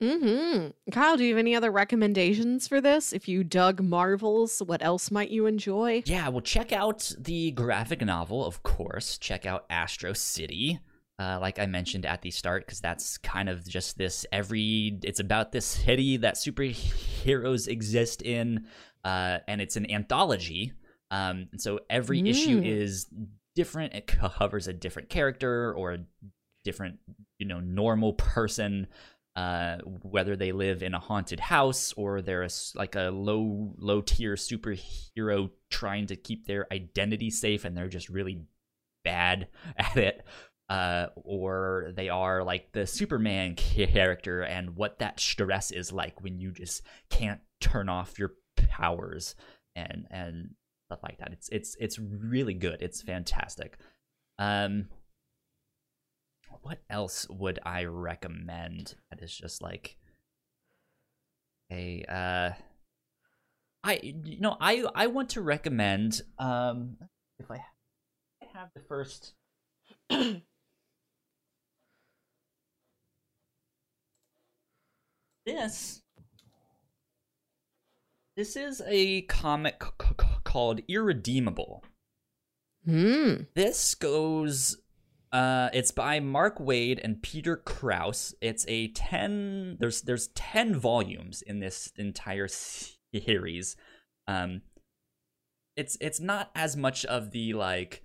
hmm 0.00 0.68
Kyle, 0.92 1.16
do 1.16 1.24
you 1.24 1.32
have 1.34 1.38
any 1.38 1.54
other 1.54 1.70
recommendations 1.70 2.68
for 2.68 2.80
this? 2.80 3.12
If 3.12 3.28
you 3.28 3.44
dug 3.44 3.82
Marvels, 3.82 4.62
what 4.64 4.82
else 4.82 5.10
might 5.10 5.30
you 5.30 5.46
enjoy? 5.46 6.02
Yeah, 6.06 6.28
well, 6.28 6.40
check 6.40 6.72
out 6.72 7.12
the 7.18 7.50
graphic 7.50 8.00
novel, 8.04 8.46
of 8.46 8.62
course. 8.62 9.18
Check 9.18 9.44
out 9.44 9.66
Astro 9.68 10.12
City, 10.12 10.78
uh, 11.18 11.38
like 11.40 11.58
I 11.58 11.66
mentioned 11.66 12.04
at 12.06 12.22
the 12.22 12.30
start, 12.30 12.66
because 12.66 12.80
that's 12.80 13.18
kind 13.18 13.48
of 13.48 13.66
just 13.66 13.96
this 13.96 14.26
every. 14.32 14.98
It's 15.02 15.20
about 15.20 15.52
this 15.52 15.64
city 15.64 16.18
that 16.18 16.34
superheroes 16.34 17.68
exist 17.68 18.22
in, 18.22 18.66
uh, 19.04 19.38
and 19.48 19.60
it's 19.60 19.76
an 19.76 19.90
anthology. 19.90 20.72
Um, 21.10 21.48
and 21.52 21.60
so 21.60 21.80
every 21.88 22.20
issue 22.28 22.60
Mm. 22.60 22.66
is 22.66 23.06
different. 23.54 23.94
It 23.94 24.06
covers 24.06 24.66
a 24.68 24.72
different 24.72 25.08
character 25.08 25.72
or 25.72 25.92
a 25.92 25.98
different, 26.64 26.98
you 27.38 27.46
know, 27.46 27.60
normal 27.60 28.12
person. 28.14 28.88
Uh, 29.36 29.76
whether 30.02 30.34
they 30.34 30.50
live 30.50 30.82
in 30.82 30.94
a 30.94 30.98
haunted 30.98 31.38
house 31.38 31.92
or 31.98 32.22
they're 32.22 32.42
a 32.42 32.48
like 32.74 32.94
a 32.94 33.10
low 33.10 33.74
low 33.76 34.00
tier 34.00 34.34
superhero 34.34 35.50
trying 35.68 36.06
to 36.06 36.16
keep 36.16 36.46
their 36.46 36.66
identity 36.72 37.28
safe 37.28 37.66
and 37.66 37.76
they're 37.76 37.86
just 37.86 38.08
really 38.08 38.40
bad 39.04 39.46
at 39.76 39.94
it 39.98 40.24
uh, 40.68 41.06
or 41.16 41.92
they 41.94 42.08
are 42.08 42.42
like 42.42 42.72
the 42.72 42.86
Superman 42.86 43.54
character 43.54 44.42
and 44.42 44.76
what 44.76 44.98
that 44.98 45.20
stress 45.20 45.70
is 45.70 45.92
like 45.92 46.20
when 46.22 46.38
you 46.38 46.52
just 46.52 46.82
can't 47.10 47.40
turn 47.60 47.88
off 47.88 48.18
your 48.18 48.32
powers 48.56 49.34
and 49.74 50.06
and 50.10 50.50
stuff 50.88 51.00
like 51.02 51.18
that. 51.18 51.32
It's 51.32 51.48
it's 51.50 51.76
it's 51.78 51.98
really 51.98 52.54
good. 52.54 52.80
It's 52.80 53.02
fantastic. 53.02 53.78
Um, 54.38 54.88
what 56.62 56.78
else 56.90 57.28
would 57.28 57.58
I 57.64 57.84
recommend 57.84 58.96
that 59.10 59.22
is 59.22 59.36
just 59.36 59.62
like 59.62 59.96
a 61.70 62.04
uh 62.08 62.50
I 63.84 64.00
you 64.02 64.40
know 64.40 64.56
I 64.60 64.84
I 64.94 65.06
want 65.08 65.30
to 65.30 65.42
recommend 65.42 66.22
um 66.38 66.96
if 67.38 67.50
I 67.50 67.64
I 68.42 68.46
have 68.54 68.70
the 68.74 68.80
first 68.80 69.34
this 75.46 76.02
this 78.36 78.56
is 78.56 78.82
a 78.86 79.22
comic 79.22 79.82
c- 79.82 80.06
c- 80.20 80.26
called 80.44 80.80
Irredeemable. 80.88 81.82
Hmm. 82.84 83.34
This 83.54 83.94
goes 83.94 84.76
uh 85.32 85.70
it's 85.72 85.90
by 85.90 86.20
Mark 86.20 86.58
Waid 86.58 87.00
and 87.02 87.22
Peter 87.22 87.56
Krause. 87.56 88.34
It's 88.40 88.66
a 88.68 88.88
10 88.88 89.78
there's 89.80 90.02
there's 90.02 90.28
10 90.28 90.76
volumes 90.76 91.42
in 91.42 91.60
this 91.60 91.92
entire 91.96 92.48
series. 92.48 93.76
Um 94.28 94.62
it's 95.76 95.96
it's 96.00 96.20
not 96.20 96.50
as 96.54 96.76
much 96.76 97.04
of 97.06 97.30
the 97.30 97.54
like 97.54 98.02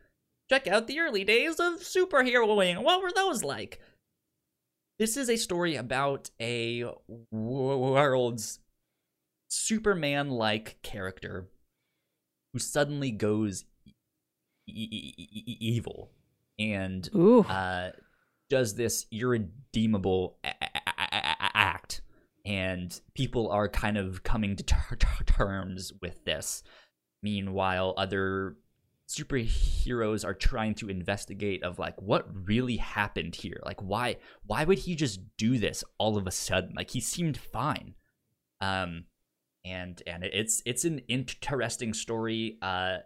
check 0.49 0.67
out 0.67 0.87
the 0.87 0.99
early 0.99 1.23
days 1.23 1.59
of 1.59 1.79
superheroing. 1.79 2.83
What 2.83 3.01
were 3.01 3.11
those 3.11 3.43
like? 3.43 3.79
This 5.01 5.17
is 5.17 5.31
a 5.31 5.35
story 5.35 5.77
about 5.77 6.29
a 6.39 6.85
world's 7.31 8.59
Superman 9.47 10.29
like 10.29 10.77
character 10.83 11.49
who 12.53 12.59
suddenly 12.59 13.09
goes 13.09 13.65
e- 14.67 14.87
e- 15.17 15.57
evil 15.59 16.11
and 16.59 17.09
uh, 17.49 17.89
does 18.47 18.75
this 18.75 19.07
irredeemable 19.11 20.37
a- 20.43 20.53
a- 20.61 21.57
act 21.57 22.03
and 22.45 23.01
people 23.15 23.49
are 23.49 23.67
kind 23.67 23.97
of 23.97 24.21
coming 24.21 24.55
to 24.55 24.63
ter- 24.63 24.97
ter- 24.99 25.23
terms 25.23 25.93
with 25.99 26.25
this. 26.25 26.61
Meanwhile, 27.23 27.95
other 27.97 28.55
superheroes 29.15 30.23
are 30.25 30.33
trying 30.33 30.73
to 30.75 30.89
investigate 30.89 31.63
of 31.63 31.79
like 31.79 31.99
what 32.01 32.27
really 32.47 32.77
happened 32.77 33.35
here 33.35 33.59
like 33.65 33.81
why 33.81 34.15
why 34.45 34.63
would 34.63 34.79
he 34.79 34.95
just 34.95 35.19
do 35.37 35.57
this 35.57 35.83
all 35.97 36.17
of 36.17 36.27
a 36.27 36.31
sudden 36.31 36.71
like 36.75 36.91
he 36.91 36.99
seemed 36.99 37.37
fine 37.37 37.93
um 38.61 39.05
and 39.65 40.01
and 40.07 40.23
it's 40.23 40.61
it's 40.65 40.85
an 40.85 40.99
interesting 41.07 41.93
story 41.93 42.57
uh 42.61 42.97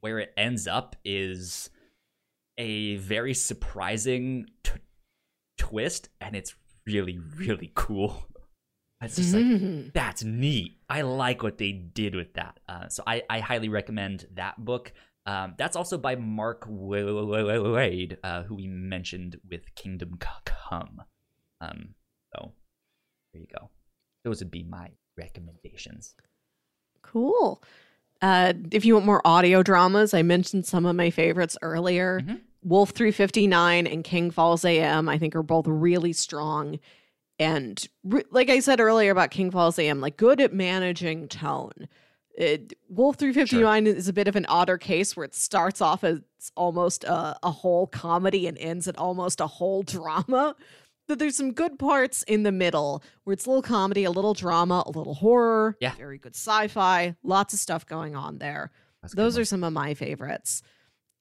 where 0.00 0.18
it 0.18 0.32
ends 0.36 0.66
up 0.66 0.96
is 1.04 1.70
a 2.58 2.96
very 2.96 3.34
surprising 3.34 4.46
t- 4.62 4.72
twist 5.58 6.08
and 6.20 6.34
it's 6.34 6.54
really 6.86 7.18
really 7.36 7.70
cool 7.74 8.24
it's 9.02 9.16
just 9.16 9.34
like 9.34 9.44
Mhm. 9.44 9.92
that's 9.92 10.22
neat. 10.22 10.78
I 10.88 11.02
like 11.02 11.42
what 11.42 11.58
they 11.58 11.72
did 11.72 12.14
with 12.14 12.34
that. 12.34 12.60
Uh, 12.68 12.88
so 12.88 13.02
I, 13.06 13.22
I 13.28 13.40
highly 13.40 13.68
recommend 13.68 14.26
that 14.34 14.64
book. 14.64 14.92
Um, 15.24 15.54
that's 15.56 15.76
also 15.76 15.98
by 15.98 16.16
Mark 16.16 16.66
Waid, 16.68 18.16
uh, 18.24 18.42
who 18.42 18.56
we 18.56 18.66
mentioned 18.66 19.38
with 19.48 19.74
Kingdom 19.76 20.18
Come. 20.18 21.02
Um, 21.60 21.94
so 22.34 22.52
there 23.32 23.42
you 23.42 23.48
go. 23.56 23.70
Those 24.24 24.40
would 24.40 24.50
be 24.50 24.64
my 24.64 24.90
recommendations. 25.16 26.14
Cool. 27.02 27.62
Uh, 28.20 28.52
if 28.70 28.84
you 28.84 28.94
want 28.94 29.06
more 29.06 29.22
audio 29.24 29.62
dramas, 29.62 30.14
I 30.14 30.22
mentioned 30.22 30.66
some 30.66 30.86
of 30.86 30.96
my 30.96 31.10
favorites 31.10 31.56
earlier. 31.62 32.20
Mhm. 32.20 32.40
Wolf 32.64 32.90
359 32.90 33.86
and 33.88 34.04
King 34.04 34.30
Falls 34.30 34.64
AM, 34.64 35.08
I 35.08 35.18
think, 35.18 35.34
are 35.34 35.42
both 35.42 35.66
really 35.66 36.12
strong. 36.12 36.78
And 37.38 37.84
re- 38.04 38.22
like 38.30 38.48
I 38.50 38.60
said 38.60 38.78
earlier 38.80 39.10
about 39.10 39.32
King 39.32 39.50
Falls 39.50 39.78
AM, 39.78 40.00
like 40.00 40.16
good 40.16 40.40
at 40.40 40.52
managing 40.52 41.26
tone. 41.28 41.88
It, 42.34 42.72
Wolf 42.88 43.16
359 43.16 43.86
is 43.86 44.08
a 44.08 44.12
bit 44.12 44.26
of 44.28 44.36
an 44.36 44.46
odder 44.48 44.78
case 44.78 45.14
where 45.16 45.24
it 45.24 45.34
starts 45.34 45.80
off 45.80 46.02
as 46.02 46.20
almost 46.56 47.04
a, 47.04 47.36
a 47.42 47.50
whole 47.50 47.86
comedy 47.86 48.46
and 48.46 48.56
ends 48.58 48.88
at 48.88 48.96
almost 48.96 49.40
a 49.40 49.46
whole 49.46 49.82
drama. 49.96 50.56
But 51.08 51.18
there's 51.18 51.36
some 51.36 51.52
good 51.52 51.78
parts 51.78 52.22
in 52.22 52.42
the 52.44 52.52
middle 52.52 53.02
where 53.24 53.34
it's 53.34 53.44
a 53.44 53.50
little 53.50 53.62
comedy, 53.62 54.04
a 54.04 54.10
little 54.10 54.34
drama, 54.34 54.82
a 54.86 54.90
little 54.90 55.14
horror, 55.14 55.76
Yeah. 55.80 55.94
very 55.96 56.16
good 56.18 56.34
sci-fi, 56.34 57.16
lots 57.22 57.52
of 57.52 57.60
stuff 57.60 57.84
going 57.84 58.14
on 58.16 58.38
there. 58.38 58.70
That's 59.02 59.14
Those 59.14 59.36
are 59.36 59.44
some 59.44 59.64
of 59.64 59.72
my 59.72 59.94
favorites. 59.94 60.62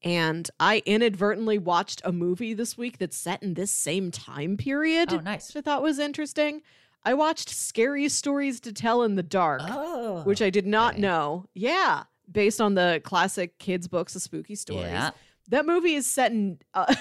And 0.04 0.50
I 0.60 0.82
inadvertently 0.86 1.58
watched 1.58 2.02
a 2.06 2.12
movie 2.12 2.54
this 2.54 2.78
week 2.78 3.00
that's 3.00 3.18
set 3.18 3.44
in 3.44 3.54
this 3.56 3.70
same 3.72 4.12
time 4.12 4.56
period, 4.58 5.12
oh 5.14 5.18
nice. 5.20 5.50
which 5.50 5.58
I 5.58 5.62
thought 5.62 5.84
was 5.84 6.00
interesting. 6.00 6.62
I 7.04 7.14
watched 7.16 7.50
Scary 7.50 8.08
Stories 8.10 8.60
to 8.62 8.72
Tell 8.74 9.04
in 9.04 9.16
the 9.16 9.24
Dark, 9.24 9.62
Oh, 9.66 10.22
which 10.24 10.42
I 10.42 10.50
did 10.50 10.68
not 10.68 10.94
okay. 10.94 11.02
know. 11.02 11.46
Yeah, 11.54 12.04
based 12.32 12.62
on 12.62 12.76
the 12.76 13.02
classic 13.04 13.58
kids' 13.58 13.88
books 13.88 14.16
of 14.16 14.22
spooky 14.22 14.56
stories. 14.56 14.86
Yeah. 14.92 15.12
That 15.50 15.66
movie 15.66 15.96
is 15.96 16.06
set 16.08 16.32
in, 16.32 16.60
uh, 16.74 16.94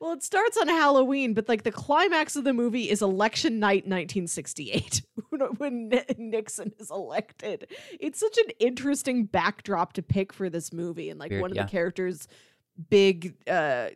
well, 0.00 0.12
it 0.12 0.22
starts 0.24 0.56
on 0.56 0.66
Halloween, 0.68 1.34
but 1.34 1.48
like 1.48 1.62
the 1.62 1.70
climax 1.70 2.34
of 2.34 2.44
the 2.44 2.52
movie 2.54 2.90
is 2.90 3.02
election 3.02 3.60
night 3.60 3.84
1968 3.84 5.02
when- 5.58 5.92
Nixon 6.16 6.72
is 6.78 6.90
elected. 6.90 7.68
It's 8.00 8.18
such 8.18 8.36
an 8.38 8.50
interesting 8.58 9.26
backdrop 9.26 9.92
to 9.92 10.02
pick 10.02 10.32
for 10.32 10.48
this 10.50 10.72
movie. 10.72 11.10
And 11.10 11.20
like 11.20 11.30
Weird, 11.30 11.42
one 11.42 11.50
of 11.52 11.56
yeah. 11.56 11.64
the 11.64 11.70
characters' 11.70 12.26
big, 12.90 13.34
uh, 13.46 13.88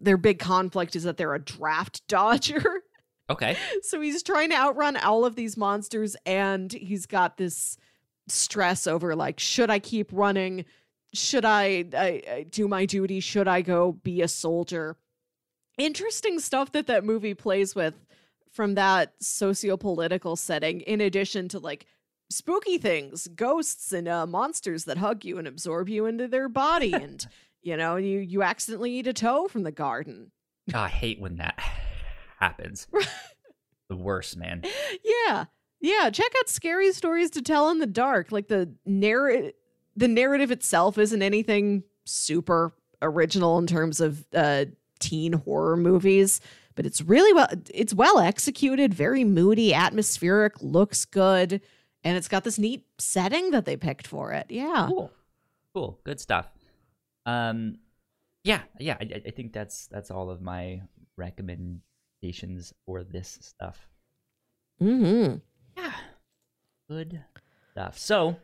their 0.00 0.16
big 0.16 0.38
conflict 0.38 0.96
is 0.96 1.04
that 1.04 1.18
they're 1.18 1.34
a 1.34 1.38
draft 1.40 2.04
dodger. 2.08 2.82
Okay. 3.30 3.56
so 3.82 4.00
he's 4.00 4.22
trying 4.22 4.50
to 4.50 4.56
outrun 4.56 4.96
all 4.96 5.24
of 5.24 5.34
these 5.36 5.56
monsters 5.56 6.16
and 6.24 6.72
he's 6.72 7.06
got 7.06 7.36
this 7.36 7.76
stress 8.28 8.86
over 8.86 9.14
like 9.16 9.40
should 9.40 9.70
i 9.70 9.78
keep 9.78 10.10
running? 10.12 10.64
Should 11.14 11.46
I, 11.46 11.86
I, 11.94 12.22
I 12.30 12.46
do 12.50 12.68
my 12.68 12.84
duty? 12.84 13.20
Should 13.20 13.48
i 13.48 13.62
go 13.62 13.92
be 13.92 14.20
a 14.22 14.28
soldier? 14.28 14.96
Interesting 15.78 16.38
stuff 16.38 16.72
that 16.72 16.86
that 16.88 17.04
movie 17.04 17.34
plays 17.34 17.74
with 17.74 17.94
from 18.52 18.74
that 18.74 19.14
socio-political 19.20 20.36
setting 20.36 20.80
in 20.82 21.00
addition 21.00 21.48
to 21.48 21.58
like 21.58 21.86
spooky 22.30 22.76
things 22.78 23.28
ghosts 23.28 23.92
and 23.92 24.06
uh, 24.08 24.26
monsters 24.26 24.84
that 24.84 24.98
hug 24.98 25.24
you 25.24 25.38
and 25.38 25.48
absorb 25.48 25.88
you 25.88 26.04
into 26.06 26.28
their 26.28 26.48
body 26.48 26.92
and 27.04 27.26
you 27.62 27.76
know 27.76 27.96
you 27.96 28.18
you 28.18 28.42
accidentally 28.42 28.92
eat 28.92 29.06
a 29.06 29.12
toe 29.12 29.48
from 29.48 29.62
the 29.62 29.72
garden. 29.72 30.30
Oh, 30.74 30.80
I 30.80 30.88
hate 30.88 31.20
when 31.20 31.36
that 31.36 31.58
happens. 32.38 32.86
the 33.88 33.96
worst, 33.96 34.36
man. 34.36 34.62
yeah 35.26 35.44
yeah 35.80 36.10
check 36.10 36.32
out 36.38 36.48
scary 36.48 36.92
stories 36.92 37.30
to 37.30 37.40
tell 37.40 37.70
in 37.70 37.78
the 37.78 37.86
dark 37.86 38.32
like 38.32 38.48
the 38.48 38.68
narrative 38.84 39.52
the 39.94 40.08
narrative 40.08 40.50
itself 40.50 40.98
isn't 40.98 41.22
anything 41.22 41.84
super 42.04 42.74
original 43.00 43.58
in 43.58 43.66
terms 43.68 44.00
of 44.00 44.26
uh 44.34 44.64
teen 44.98 45.32
horror 45.34 45.76
movies 45.76 46.40
but 46.74 46.84
it's 46.84 47.00
really 47.00 47.32
well 47.32 47.46
it's 47.72 47.94
well 47.94 48.18
executed 48.18 48.92
very 48.92 49.22
moody 49.22 49.72
atmospheric 49.72 50.60
looks 50.60 51.04
good 51.04 51.60
and 52.02 52.16
it's 52.16 52.26
got 52.28 52.42
this 52.42 52.58
neat 52.58 52.84
setting 52.98 53.52
that 53.52 53.64
they 53.64 53.76
picked 53.76 54.08
for 54.08 54.32
it 54.32 54.46
yeah 54.48 54.86
Cool. 54.88 55.12
Cool. 55.74 56.00
Good 56.02 56.18
stuff. 56.18 56.48
Um, 57.24 57.76
yeah, 58.42 58.62
yeah. 58.80 58.96
I, 59.00 59.22
I- 59.26 59.30
think 59.30 59.52
that's 59.52 59.86
that's 59.86 60.10
all 60.10 60.28
of 60.30 60.42
my 60.42 60.80
recommendations 62.22 62.72
for 62.86 63.04
this 63.04 63.38
stuff. 63.40 63.88
mm-hmm. 64.82 65.36
Yeah. 65.76 65.92
Good 66.88 67.24
stuff. 67.72 67.98
So 67.98 68.36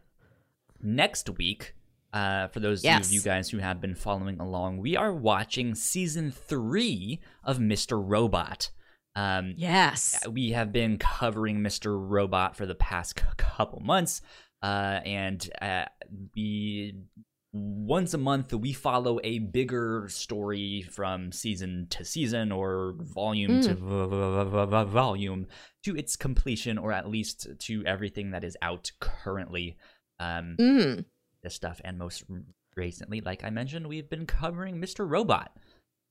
next 0.82 1.30
week, 1.38 1.74
uh, 2.12 2.48
for 2.48 2.60
those 2.60 2.84
Yes. 2.84 3.06
of 3.06 3.12
you 3.12 3.20
guys 3.22 3.50
who 3.50 3.58
have 3.58 3.80
been 3.80 3.94
following 3.94 4.38
along, 4.40 4.78
we 4.78 4.96
are 4.96 5.12
watching 5.12 5.74
season 5.74 6.30
three 6.30 7.20
of 7.42 7.58
Mr. 7.58 8.00
Robot. 8.02 8.70
Um, 9.16 9.54
yes 9.56 10.26
we 10.28 10.50
have 10.50 10.72
been 10.72 10.98
covering 10.98 11.60
Mr. 11.60 11.96
Robot 11.96 12.56
for 12.56 12.66
the 12.66 12.74
past 12.74 13.16
c- 13.20 13.24
couple 13.36 13.78
months, 13.78 14.20
uh, 14.60 15.00
and 15.04 15.48
uh, 15.62 15.84
we 16.34 16.96
once 17.54 18.12
a 18.14 18.18
month 18.18 18.52
we 18.52 18.72
follow 18.72 19.20
a 19.22 19.38
bigger 19.38 20.08
story 20.08 20.82
from 20.90 21.30
season 21.30 21.86
to 21.88 22.04
season 22.04 22.50
or 22.50 22.96
volume 22.98 23.62
to 23.62 23.74
v- 23.74 24.06
v- 24.06 24.50
v- 24.50 24.66
v- 24.66 24.90
volume 24.90 25.46
to 25.84 25.94
its 25.96 26.16
completion, 26.16 26.78
or 26.78 26.90
at 26.90 27.08
least 27.08 27.46
to 27.60 27.84
everything 27.86 28.32
that 28.32 28.42
is 28.42 28.56
out 28.60 28.90
currently. 29.00 29.76
Um, 30.18 30.56
mm. 30.58 31.04
this 31.44 31.54
stuff, 31.54 31.80
and 31.84 31.96
most 31.96 32.24
recently, 32.74 33.20
like 33.20 33.44
I 33.44 33.50
mentioned, 33.50 33.86
we've 33.86 34.10
been 34.10 34.26
covering 34.26 34.80
Mr. 34.80 35.08
Robot, 35.08 35.56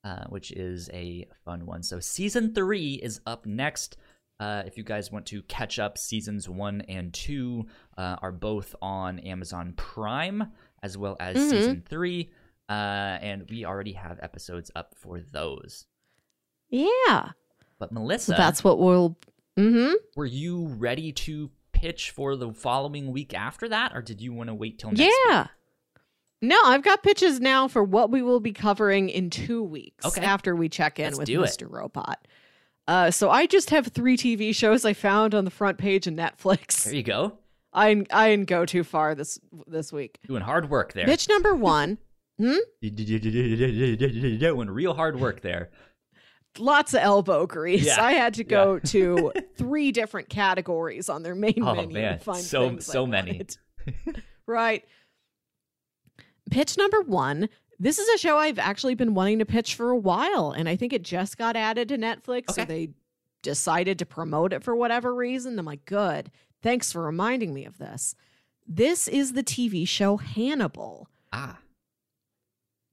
uh, 0.06 0.26
which 0.30 0.52
is 0.52 0.90
a 0.94 1.28
fun 1.44 1.66
one. 1.66 1.84
So 1.84 2.00
season 2.00 2.54
three 2.54 2.94
is 2.94 3.20
up 3.26 3.46
next. 3.46 3.98
Uh, 4.40 4.64
if 4.66 4.78
you 4.78 4.84
guys 4.84 5.12
want 5.12 5.26
to 5.28 5.42
catch 5.44 5.78
up, 5.78 5.98
seasons 5.98 6.48
one 6.48 6.82
and 6.88 7.14
two 7.14 7.66
uh, 7.98 8.16
are 8.22 8.32
both 8.32 8.76
on 8.82 9.20
Amazon 9.20 9.74
Prime, 9.76 10.52
as 10.84 10.96
well 10.98 11.18
as 11.20 11.36
Mhm. 11.36 11.50
season 11.50 11.84
three. 11.90 12.32
Uh, 12.70 13.18
and 13.22 13.50
we 13.50 13.66
already 13.66 13.94
have 13.94 14.20
episodes 14.22 14.70
up 14.76 14.94
for 14.96 15.20
those. 15.20 15.86
yeah 16.70 17.32
But 17.80 17.92
Melissa, 17.92 18.32
so 18.32 18.38
that's 18.38 18.64
what 18.64 18.78
we'll 18.80 19.18
mm-hmm 19.58 19.94
were 20.16 20.26
you 20.26 20.68
ready 20.68 21.12
to 21.12 21.50
pitch 21.74 22.12
for 22.12 22.36
the 22.36 22.52
following 22.54 23.12
week 23.12 23.34
after 23.34 23.68
that, 23.70 23.92
or 23.96 24.02
did 24.02 24.22
you 24.22 24.32
want 24.34 24.48
to 24.50 24.54
wait 24.54 24.80
till 24.80 24.92
next 24.92 25.00
week? 25.02 25.14
Yeah. 25.28 25.48
No, 26.42 26.60
I've 26.66 26.82
got 26.84 27.04
pitches 27.04 27.40
now 27.40 27.68
for 27.68 27.84
what 27.84 28.10
we 28.12 28.22
will 28.22 28.40
be 28.40 28.52
covering 28.54 29.10
in 29.10 29.30
two 29.30 29.62
weeks 29.64 30.06
Okay. 30.06 30.22
after 30.22 30.56
we 30.56 30.70
check 30.70 31.00
in 31.00 31.06
Let's 31.06 31.18
with 31.20 31.28
do 31.28 31.44
it. 31.44 31.48
Mr. 31.48 31.70
Robot. 31.70 32.26
Uh, 32.88 33.12
so 33.12 33.30
I 33.30 33.46
just 33.46 33.70
have 33.70 33.88
three 33.88 34.18
TV 34.18 34.54
shows 34.54 34.84
I 34.86 34.94
found 34.94 35.34
on 35.34 35.46
the 35.46 35.52
front 35.52 35.78
page 35.78 36.06
of 36.08 36.14
Netflix. 36.16 36.84
There 36.84 36.94
you 36.96 37.04
go. 37.04 37.38
I 37.74 37.90
didn't- 37.94 38.14
I 38.14 38.30
didn't 38.30 38.48
go 38.50 38.66
too 38.66 38.84
far 38.84 39.16
this 39.16 39.40
this 39.68 39.92
week. 39.92 40.20
Doing 40.28 40.42
hard 40.44 40.70
work 40.70 40.94
there. 40.94 41.06
Pitch 41.06 41.28
number 41.28 41.56
one. 41.56 41.98
Hmm? 42.40 42.58
Doing 42.82 44.70
real 44.70 44.94
hard 44.94 45.20
work 45.20 45.42
there. 45.42 45.70
Lots 46.60 46.94
of 46.94 47.00
elbow 47.02 47.48
grease. 47.48 47.86
Yeah. 47.86 48.04
I 48.04 48.14
had 48.14 48.36
to 48.36 48.44
go 48.44 48.78
to 48.80 49.32
three 49.58 49.92
different 49.92 50.30
categories 50.30 51.10
on 51.10 51.24
their 51.24 51.36
main 51.36 51.56
Oh, 51.64 51.74
menu 51.76 51.94
man. 51.96 52.20
to 52.20 52.24
find 52.24 52.44
So- 52.44 52.70
things 52.70 52.90
I 52.90 52.94
so 52.94 53.06
many. 53.08 53.42
right. 54.46 54.84
Pitch 56.52 56.78
number 56.78 57.02
one. 57.02 57.50
This 57.80 57.98
is 57.98 58.08
a 58.10 58.18
show 58.18 58.38
I've 58.38 58.60
actually 58.60 58.94
been 58.96 59.14
wanting 59.16 59.40
to 59.40 59.46
pitch 59.46 59.76
for 59.76 59.90
a 59.90 59.98
while, 59.98 60.52
and 60.56 60.70
I 60.70 60.76
think 60.76 60.94
it 60.94 61.02
just 61.02 61.38
got 61.38 61.56
added 61.56 61.90
to 61.90 61.98
Netflix, 61.98 62.52
so 62.54 62.62
Okay. 62.62 62.66
they 62.66 62.90
decided 63.42 63.98
to 64.00 64.06
promote 64.06 64.54
it 64.54 64.64
for 64.64 64.76
whatever 64.76 65.14
reason. 65.14 65.58
I'm 65.58 65.66
like, 65.66 65.84
good. 65.86 66.30
Thanks 66.64 66.94
for 66.94 67.04
reminding 67.04 67.54
me 67.54 67.66
of 67.66 67.78
this. 67.78 68.16
This 68.66 69.10
is 69.10 69.34
the 69.34 69.44
TV 69.44 69.86
show 69.88 70.16
Hannibal. 70.16 71.10
Ah, 71.34 71.60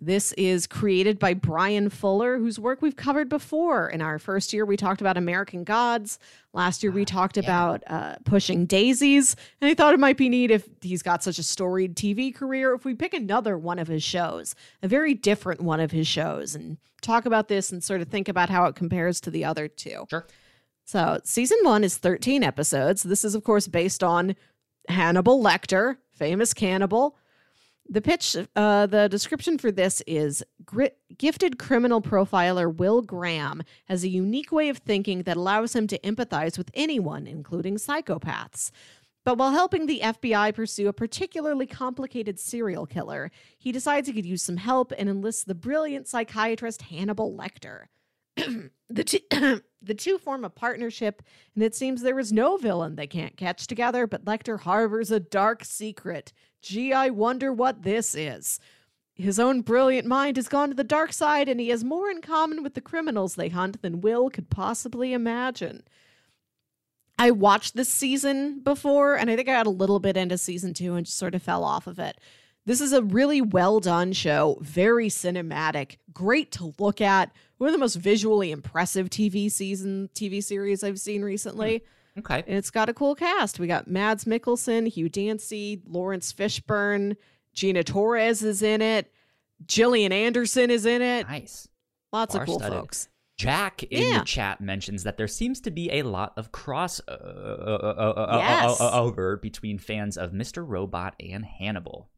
This 0.00 0.32
is 0.32 0.66
created 0.66 1.18
by 1.20 1.34
Bryan 1.34 1.88
Fuller, 1.88 2.38
whose 2.38 2.58
work 2.58 2.82
we've 2.82 2.96
covered 2.96 3.28
before. 3.28 3.88
In 3.88 4.02
our 4.02 4.18
first 4.18 4.52
year, 4.52 4.64
we 4.64 4.76
talked 4.76 5.00
about 5.00 5.16
American 5.16 5.62
Gods. 5.62 6.18
Last 6.52 6.82
year, 6.82 6.90
we 6.90 7.04
talked 7.04 7.36
yeah. 7.36 7.44
about 7.44 7.84
uh, 7.86 8.16
Pushing 8.24 8.66
Daisies. 8.66 9.36
And 9.60 9.70
I 9.70 9.74
thought 9.74 9.94
it 9.94 10.00
might 10.00 10.16
be 10.16 10.28
neat 10.28 10.50
if 10.50 10.68
he's 10.80 11.02
got 11.02 11.22
such 11.22 11.38
a 11.38 11.42
storied 11.44 11.94
TV 11.94 12.34
career, 12.34 12.74
if 12.74 12.84
we 12.84 12.94
pick 12.94 13.14
another 13.14 13.56
one 13.56 13.78
of 13.78 13.86
his 13.86 14.02
shows, 14.02 14.56
a 14.82 14.88
very 14.88 15.14
different 15.14 15.60
one 15.60 15.78
of 15.78 15.92
his 15.92 16.08
shows, 16.08 16.56
and 16.56 16.78
talk 17.02 17.26
about 17.26 17.46
this 17.46 17.70
and 17.70 17.84
sort 17.84 18.00
of 18.00 18.08
think 18.08 18.28
about 18.28 18.50
how 18.50 18.64
it 18.64 18.74
compares 18.74 19.20
to 19.20 19.30
the 19.30 19.44
other 19.44 19.68
two. 19.68 20.06
Sure. 20.10 20.26
So, 20.90 21.20
season 21.22 21.58
one 21.62 21.84
is 21.84 21.98
13 21.98 22.42
episodes. 22.42 23.04
This 23.04 23.24
is, 23.24 23.36
of 23.36 23.44
course, 23.44 23.68
based 23.68 24.02
on 24.02 24.34
Hannibal 24.88 25.40
Lecter, 25.40 25.98
famous 26.10 26.52
cannibal. 26.52 27.16
The 27.88 28.00
pitch, 28.00 28.36
uh, 28.56 28.86
the 28.86 29.08
description 29.08 29.56
for 29.56 29.70
this 29.70 30.02
is 30.04 30.42
gifted 31.16 31.60
criminal 31.60 32.02
profiler 32.02 32.74
Will 32.74 33.02
Graham 33.02 33.62
has 33.84 34.02
a 34.02 34.08
unique 34.08 34.50
way 34.50 34.68
of 34.68 34.78
thinking 34.78 35.22
that 35.22 35.36
allows 35.36 35.76
him 35.76 35.86
to 35.86 35.98
empathize 36.00 36.58
with 36.58 36.72
anyone, 36.74 37.28
including 37.28 37.76
psychopaths. 37.76 38.72
But 39.24 39.38
while 39.38 39.52
helping 39.52 39.86
the 39.86 40.00
FBI 40.00 40.52
pursue 40.56 40.88
a 40.88 40.92
particularly 40.92 41.66
complicated 41.66 42.40
serial 42.40 42.86
killer, 42.86 43.30
he 43.56 43.70
decides 43.70 44.08
he 44.08 44.12
could 44.12 44.26
use 44.26 44.42
some 44.42 44.56
help 44.56 44.92
and 44.98 45.08
enlists 45.08 45.44
the 45.44 45.54
brilliant 45.54 46.08
psychiatrist 46.08 46.82
Hannibal 46.82 47.32
Lecter. 47.32 47.84
the, 48.88 49.04
two, 49.04 49.20
the 49.82 49.94
two 49.94 50.18
form 50.18 50.44
a 50.44 50.50
partnership, 50.50 51.22
and 51.54 51.64
it 51.64 51.74
seems 51.74 52.02
there 52.02 52.18
is 52.18 52.32
no 52.32 52.56
villain 52.56 52.96
they 52.96 53.06
can't 53.06 53.36
catch 53.36 53.66
together, 53.66 54.06
but 54.06 54.24
Lecter 54.24 54.60
harbors 54.60 55.10
a 55.10 55.20
dark 55.20 55.64
secret. 55.64 56.32
Gee, 56.62 56.92
I 56.92 57.10
wonder 57.10 57.52
what 57.52 57.82
this 57.82 58.14
is. 58.14 58.60
His 59.14 59.38
own 59.38 59.60
brilliant 59.60 60.06
mind 60.06 60.36
has 60.36 60.48
gone 60.48 60.70
to 60.70 60.74
the 60.74 60.84
dark 60.84 61.12
side, 61.12 61.48
and 61.48 61.60
he 61.60 61.68
has 61.68 61.84
more 61.84 62.10
in 62.10 62.22
common 62.22 62.62
with 62.62 62.74
the 62.74 62.80
criminals 62.80 63.34
they 63.34 63.48
hunt 63.48 63.82
than 63.82 64.00
Will 64.00 64.30
could 64.30 64.48
possibly 64.48 65.12
imagine. 65.12 65.82
I 67.18 67.30
watched 67.32 67.76
this 67.76 67.90
season 67.90 68.60
before, 68.60 69.16
and 69.16 69.30
I 69.30 69.36
think 69.36 69.46
I 69.48 69.52
got 69.52 69.66
a 69.66 69.70
little 69.70 70.00
bit 70.00 70.16
into 70.16 70.38
season 70.38 70.72
two 70.72 70.94
and 70.94 71.04
just 71.04 71.18
sort 71.18 71.34
of 71.34 71.42
fell 71.42 71.64
off 71.64 71.86
of 71.86 71.98
it. 71.98 72.18
This 72.64 72.80
is 72.80 72.94
a 72.94 73.02
really 73.02 73.42
well 73.42 73.78
done 73.78 74.12
show, 74.12 74.58
very 74.62 75.08
cinematic, 75.08 75.96
great 76.14 76.50
to 76.52 76.72
look 76.78 77.02
at. 77.02 77.30
One 77.60 77.68
of 77.68 77.72
the 77.74 77.78
most 77.78 77.96
visually 77.96 78.52
impressive 78.52 79.10
TV 79.10 79.52
season 79.52 80.08
TV 80.14 80.42
series 80.42 80.82
I've 80.82 80.98
seen 80.98 81.20
recently. 81.20 81.84
Okay. 82.18 82.42
And 82.46 82.56
it's 82.56 82.70
got 82.70 82.88
a 82.88 82.94
cool 82.94 83.14
cast. 83.14 83.60
We 83.60 83.66
got 83.66 83.86
Mads 83.86 84.24
Mikkelsen, 84.24 84.88
Hugh 84.88 85.10
Dancy, 85.10 85.82
Laurence 85.86 86.32
Fishburne, 86.32 87.16
Gina 87.52 87.84
Torres 87.84 88.42
is 88.42 88.62
in 88.62 88.80
it, 88.80 89.12
Gillian 89.66 90.10
Anderson 90.10 90.70
is 90.70 90.86
in 90.86 91.02
it. 91.02 91.28
Nice. 91.28 91.68
Lots 92.14 92.34
of 92.34 92.46
cool 92.46 92.54
Star-studded. 92.60 92.80
folks. 92.82 93.08
Jack 93.36 93.82
in 93.84 94.04
Yeah. 94.08 94.18
the 94.20 94.24
chat 94.24 94.62
mentions 94.62 95.02
that 95.02 95.18
there 95.18 95.28
seems 95.28 95.60
to 95.60 95.70
be 95.70 95.90
a 95.92 96.02
lot 96.02 96.32
of 96.38 96.52
cross 96.52 96.98
uh, 97.06 97.10
uh, 97.12 97.14
uh, 97.14 98.20
uh, 98.20 98.38
Yes. 98.38 98.80
uh, 98.80 98.86
uh, 98.88 99.00
over 99.02 99.36
between 99.36 99.76
fans 99.76 100.16
of 100.16 100.32
Mr. 100.32 100.66
Robot 100.66 101.14
and 101.20 101.44
Hannibal. 101.44 102.08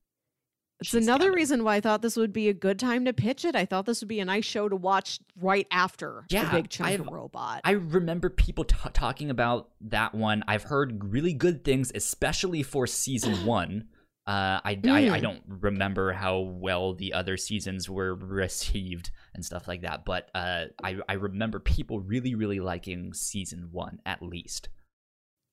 It's 0.86 0.94
another 0.94 1.30
it. 1.30 1.34
reason 1.34 1.64
why 1.64 1.76
I 1.76 1.80
thought 1.80 2.02
this 2.02 2.16
would 2.16 2.32
be 2.32 2.48
a 2.48 2.54
good 2.54 2.78
time 2.78 3.04
to 3.06 3.12
pitch 3.12 3.44
it. 3.44 3.54
I 3.56 3.64
thought 3.64 3.86
this 3.86 4.00
would 4.00 4.08
be 4.08 4.20
a 4.20 4.24
nice 4.24 4.44
show 4.44 4.68
to 4.68 4.76
watch 4.76 5.18
right 5.40 5.66
after 5.70 6.24
Yeah, 6.30 6.44
the 6.46 6.50
big 6.62 6.70
chunk 6.70 6.90
I've- 6.90 7.00
of 7.02 7.08
robot. 7.08 7.60
I 7.64 7.72
remember 7.72 8.30
people 8.30 8.64
t- 8.64 8.76
talking 8.92 9.30
about 9.30 9.70
that 9.82 10.14
one. 10.14 10.44
I've 10.46 10.64
heard 10.64 11.04
really 11.12 11.32
good 11.32 11.64
things, 11.64 11.90
especially 11.94 12.62
for 12.62 12.86
season 12.86 13.46
one. 13.46 13.88
Uh, 14.24 14.60
I, 14.64 14.70
I, 14.70 14.74
I 14.74 14.78
Mm. 15.18 15.22
don't 15.22 15.42
remember 15.48 16.12
how 16.12 16.38
well 16.38 16.94
the 16.94 17.12
other 17.12 17.36
seasons 17.36 17.90
were 17.90 18.14
received 18.14 19.10
and 19.34 19.44
stuff 19.44 19.66
like 19.66 19.82
that, 19.82 20.04
but 20.04 20.30
uh, 20.32 20.66
I, 20.80 20.98
I 21.08 21.14
remember 21.14 21.58
people 21.58 21.98
really, 21.98 22.36
really 22.36 22.60
liking 22.60 23.14
season 23.14 23.70
one 23.72 23.98
at 24.06 24.22
least. 24.22 24.68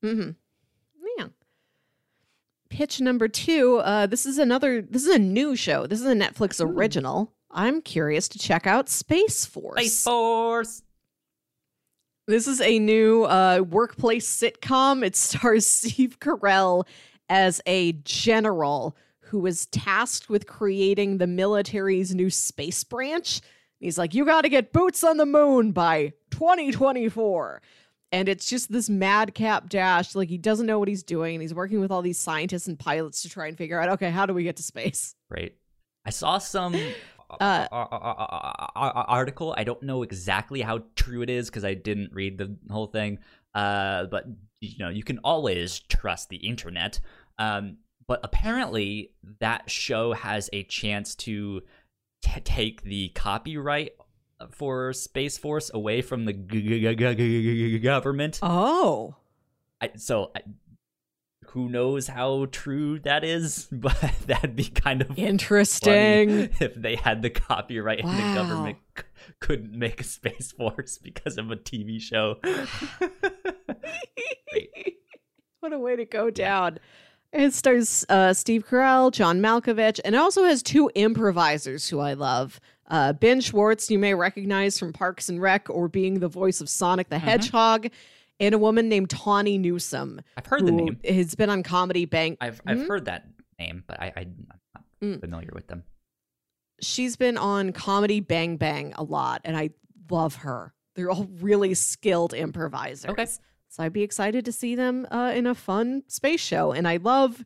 mm-hmm. 0.06 0.32
Pitch 2.70 3.02
number 3.02 3.28
two. 3.28 3.78
Uh, 3.78 4.06
this 4.06 4.26
is 4.26 4.38
another. 4.38 4.82
This 4.82 5.06
is 5.06 5.16
a 5.16 5.20
new 5.20 5.56
show. 5.56 5.88
This 5.88 6.00
is 6.00 6.06
a 6.06 6.14
Netflix 6.14 6.58
Hmm. 6.64 6.72
original. 6.78 7.34
I'm 7.52 7.82
curious 7.82 8.28
to 8.30 8.40
check 8.40 8.68
out 8.68 8.90
Space 8.90 9.44
Force. 9.46 9.80
Space 9.80 10.04
Force! 10.04 10.84
This 12.28 12.48
is 12.48 12.62
a 12.62 12.78
new 12.78 13.24
uh, 13.24 13.64
workplace 13.68 14.30
sitcom. 14.32 15.04
It 15.04 15.16
stars 15.16 15.66
Steve 15.68 16.20
Carell 16.20 16.86
as 17.28 17.60
a 17.66 17.94
general 18.04 18.96
who 19.22 19.40
was 19.40 19.66
tasked 19.68 20.30
with 20.30 20.46
creating 20.46 21.18
the 21.18 21.26
military's 21.28 22.14
new 22.14 22.30
space 22.30 22.84
branch. 22.84 23.42
He's 23.80 23.98
like, 23.98 24.14
You 24.14 24.26
got 24.26 24.42
to 24.42 24.50
get 24.50 24.72
boots 24.72 25.04
on 25.04 25.18
the 25.18 25.26
moon 25.26 25.72
by 25.72 26.14
2024. 26.30 27.62
And 28.12 28.28
it's 28.28 28.50
just 28.50 28.72
this 28.72 28.90
madcap 28.90 29.70
dash. 29.70 30.16
Like, 30.16 30.30
he 30.30 30.38
doesn't 30.38 30.66
know 30.66 30.80
what 30.80 30.88
he's 30.88 31.04
doing. 31.04 31.36
And 31.36 31.42
he's 31.42 31.54
working 31.54 31.80
with 31.80 31.92
all 31.92 32.02
these 32.02 32.20
scientists 32.20 32.68
and 32.68 32.78
pilots 32.78 33.22
to 33.22 33.30
try 33.30 33.48
and 33.48 33.58
figure 33.58 33.80
out, 33.80 33.90
okay, 33.90 34.10
how 34.10 34.26
do 34.26 34.34
we 34.34 34.44
get 34.44 34.56
to 34.58 34.64
space? 34.64 35.16
Right. 35.30 35.54
I 36.06 36.10
saw 36.10 36.40
some 36.40 36.76
Uh, 37.40 37.68
uh, 37.72 39.04
article. 39.08 39.54
I 39.56 39.64
don't 39.64 39.84
know 39.84 40.02
exactly 40.02 40.62
how 40.62 40.82
true 40.96 41.22
it 41.22 41.30
is 41.30 41.48
because 41.50 41.64
I 41.64 41.76
didn't 41.76 42.12
read 42.12 42.40
the 42.40 42.58
whole 42.72 42.88
thing. 42.88 43.20
Uh, 43.54 44.06
but 44.06 44.26
you 44.62 44.80
know, 44.80 44.90
you 44.90 45.04
can 45.04 45.20
always 45.20 45.80
trust 45.80 46.30
the 46.30 46.38
internet. 46.38 47.00
Um, 47.38 47.78
but 48.08 48.20
apparently, 48.24 49.12
that 49.40 49.70
show 49.70 50.14
has 50.14 50.50
a 50.54 50.64
chance 50.64 51.14
to 51.16 51.62
t- 52.24 52.42
take 52.42 52.82
the 52.82 53.10
copyright 53.10 53.92
for 54.52 54.94
Space 54.94 55.38
Force 55.38 55.70
away 55.74 56.02
from 56.02 56.26
the 56.26 56.34
g- 56.34 56.62
g- 56.62 56.96
g- 56.96 57.06
g- 57.06 57.80
government. 57.80 58.40
Oh. 58.42 59.16
I, 59.82 59.92
so. 59.96 60.32
I, 60.36 60.42
who 61.54 61.68
knows 61.68 62.06
how 62.08 62.46
true 62.52 63.00
that 63.00 63.24
is, 63.24 63.68
but 63.72 64.00
that'd 64.28 64.56
be 64.56 64.66
kind 64.66 65.02
of 65.02 65.18
Interesting. 65.18 66.50
if 66.60 66.76
they 66.76 66.96
had 66.96 67.24
the 67.24 67.32
copyright 67.32 68.04
and 68.04 68.18
the 68.18 68.40
government 68.40 68.78
c- 68.96 69.04
couldn't 69.40 69.72
make 69.74 70.00
a 70.02 70.04
space 70.18 70.52
force 70.52 71.00
because 71.00 71.38
of 71.40 71.50
a 71.50 71.56
TV 71.56 72.00
show. 72.00 72.36
what 75.60 75.74
a 75.74 75.80
way 75.80 75.96
to 75.96 76.06
go 76.06 76.30
down. 76.30 76.80
It 77.32 77.54
stars 77.54 78.06
uh, 78.10 78.34
Steve 78.34 78.66
Carell, 78.68 79.12
John 79.12 79.40
Malkovich, 79.40 80.00
and 80.04 80.16
it 80.16 80.18
also 80.18 80.44
has 80.46 80.64
two 80.64 80.90
improvisers 80.96 81.88
who 81.90 82.00
I 82.00 82.14
love. 82.14 82.60
Uh, 82.90 83.14
ben 83.14 83.40
Schwartz, 83.42 83.92
you 83.92 84.00
may 84.00 84.14
recognize 84.16 84.80
from 84.80 84.94
Parks 84.94 85.30
and 85.30 85.42
Rec 85.42 85.70
or 85.70 85.88
being 85.88 86.20
the 86.20 86.28
voice 86.28 86.60
of 86.62 86.70
Sonic 86.70 87.10
the 87.10 87.18
Mm-hmm. 87.18 87.26
Hedgehog, 87.28 87.88
and 88.40 88.56
a 88.56 88.58
woman 88.58 88.90
named 88.90 89.10
Tawny 89.10 89.58
Newsome, 89.58 90.22
I've 90.38 90.46
heard 90.46 90.66
the 90.66 90.72
name. 90.72 91.00
has 91.08 91.36
been 91.36 91.50
on 91.50 91.62
Comedy 91.64 92.06
Bang. 92.06 92.38
I've 92.42 92.62
I've 92.66 92.78
Mhm. 92.80 92.88
heard 92.88 93.06
that 93.06 93.28
name, 93.60 93.84
but 93.88 94.00
I, 94.02 94.14
I'm 94.16 94.48
not 94.48 94.84
Mm. 95.04 95.20
familiar 95.22 95.50
with 95.54 95.68
them. 95.68 95.84
She's 96.82 97.16
been 97.16 97.38
on 97.38 97.72
Comedy 97.74 98.20
Bang 98.22 98.58
Bang 98.58 98.94
a 98.98 99.04
lot, 99.04 99.42
and 99.46 99.56
I 99.58 99.70
love 100.10 100.36
her. 100.38 100.74
They're 100.96 101.10
all 101.12 101.28
really 101.40 101.74
skilled 101.74 102.34
improvisers. 102.34 103.10
Okay. 103.12 103.26
So 103.70 103.84
I'd 103.84 103.94
be 103.94 104.02
excited 104.04 104.46
to 104.46 104.52
see 104.52 104.76
them 104.76 105.06
uh, 105.12 105.32
in 105.36 105.46
a 105.46 105.54
fun 105.56 106.04
space 106.08 106.40
show. 106.42 106.72
And 106.72 106.88
I 106.88 106.98
love 106.98 107.44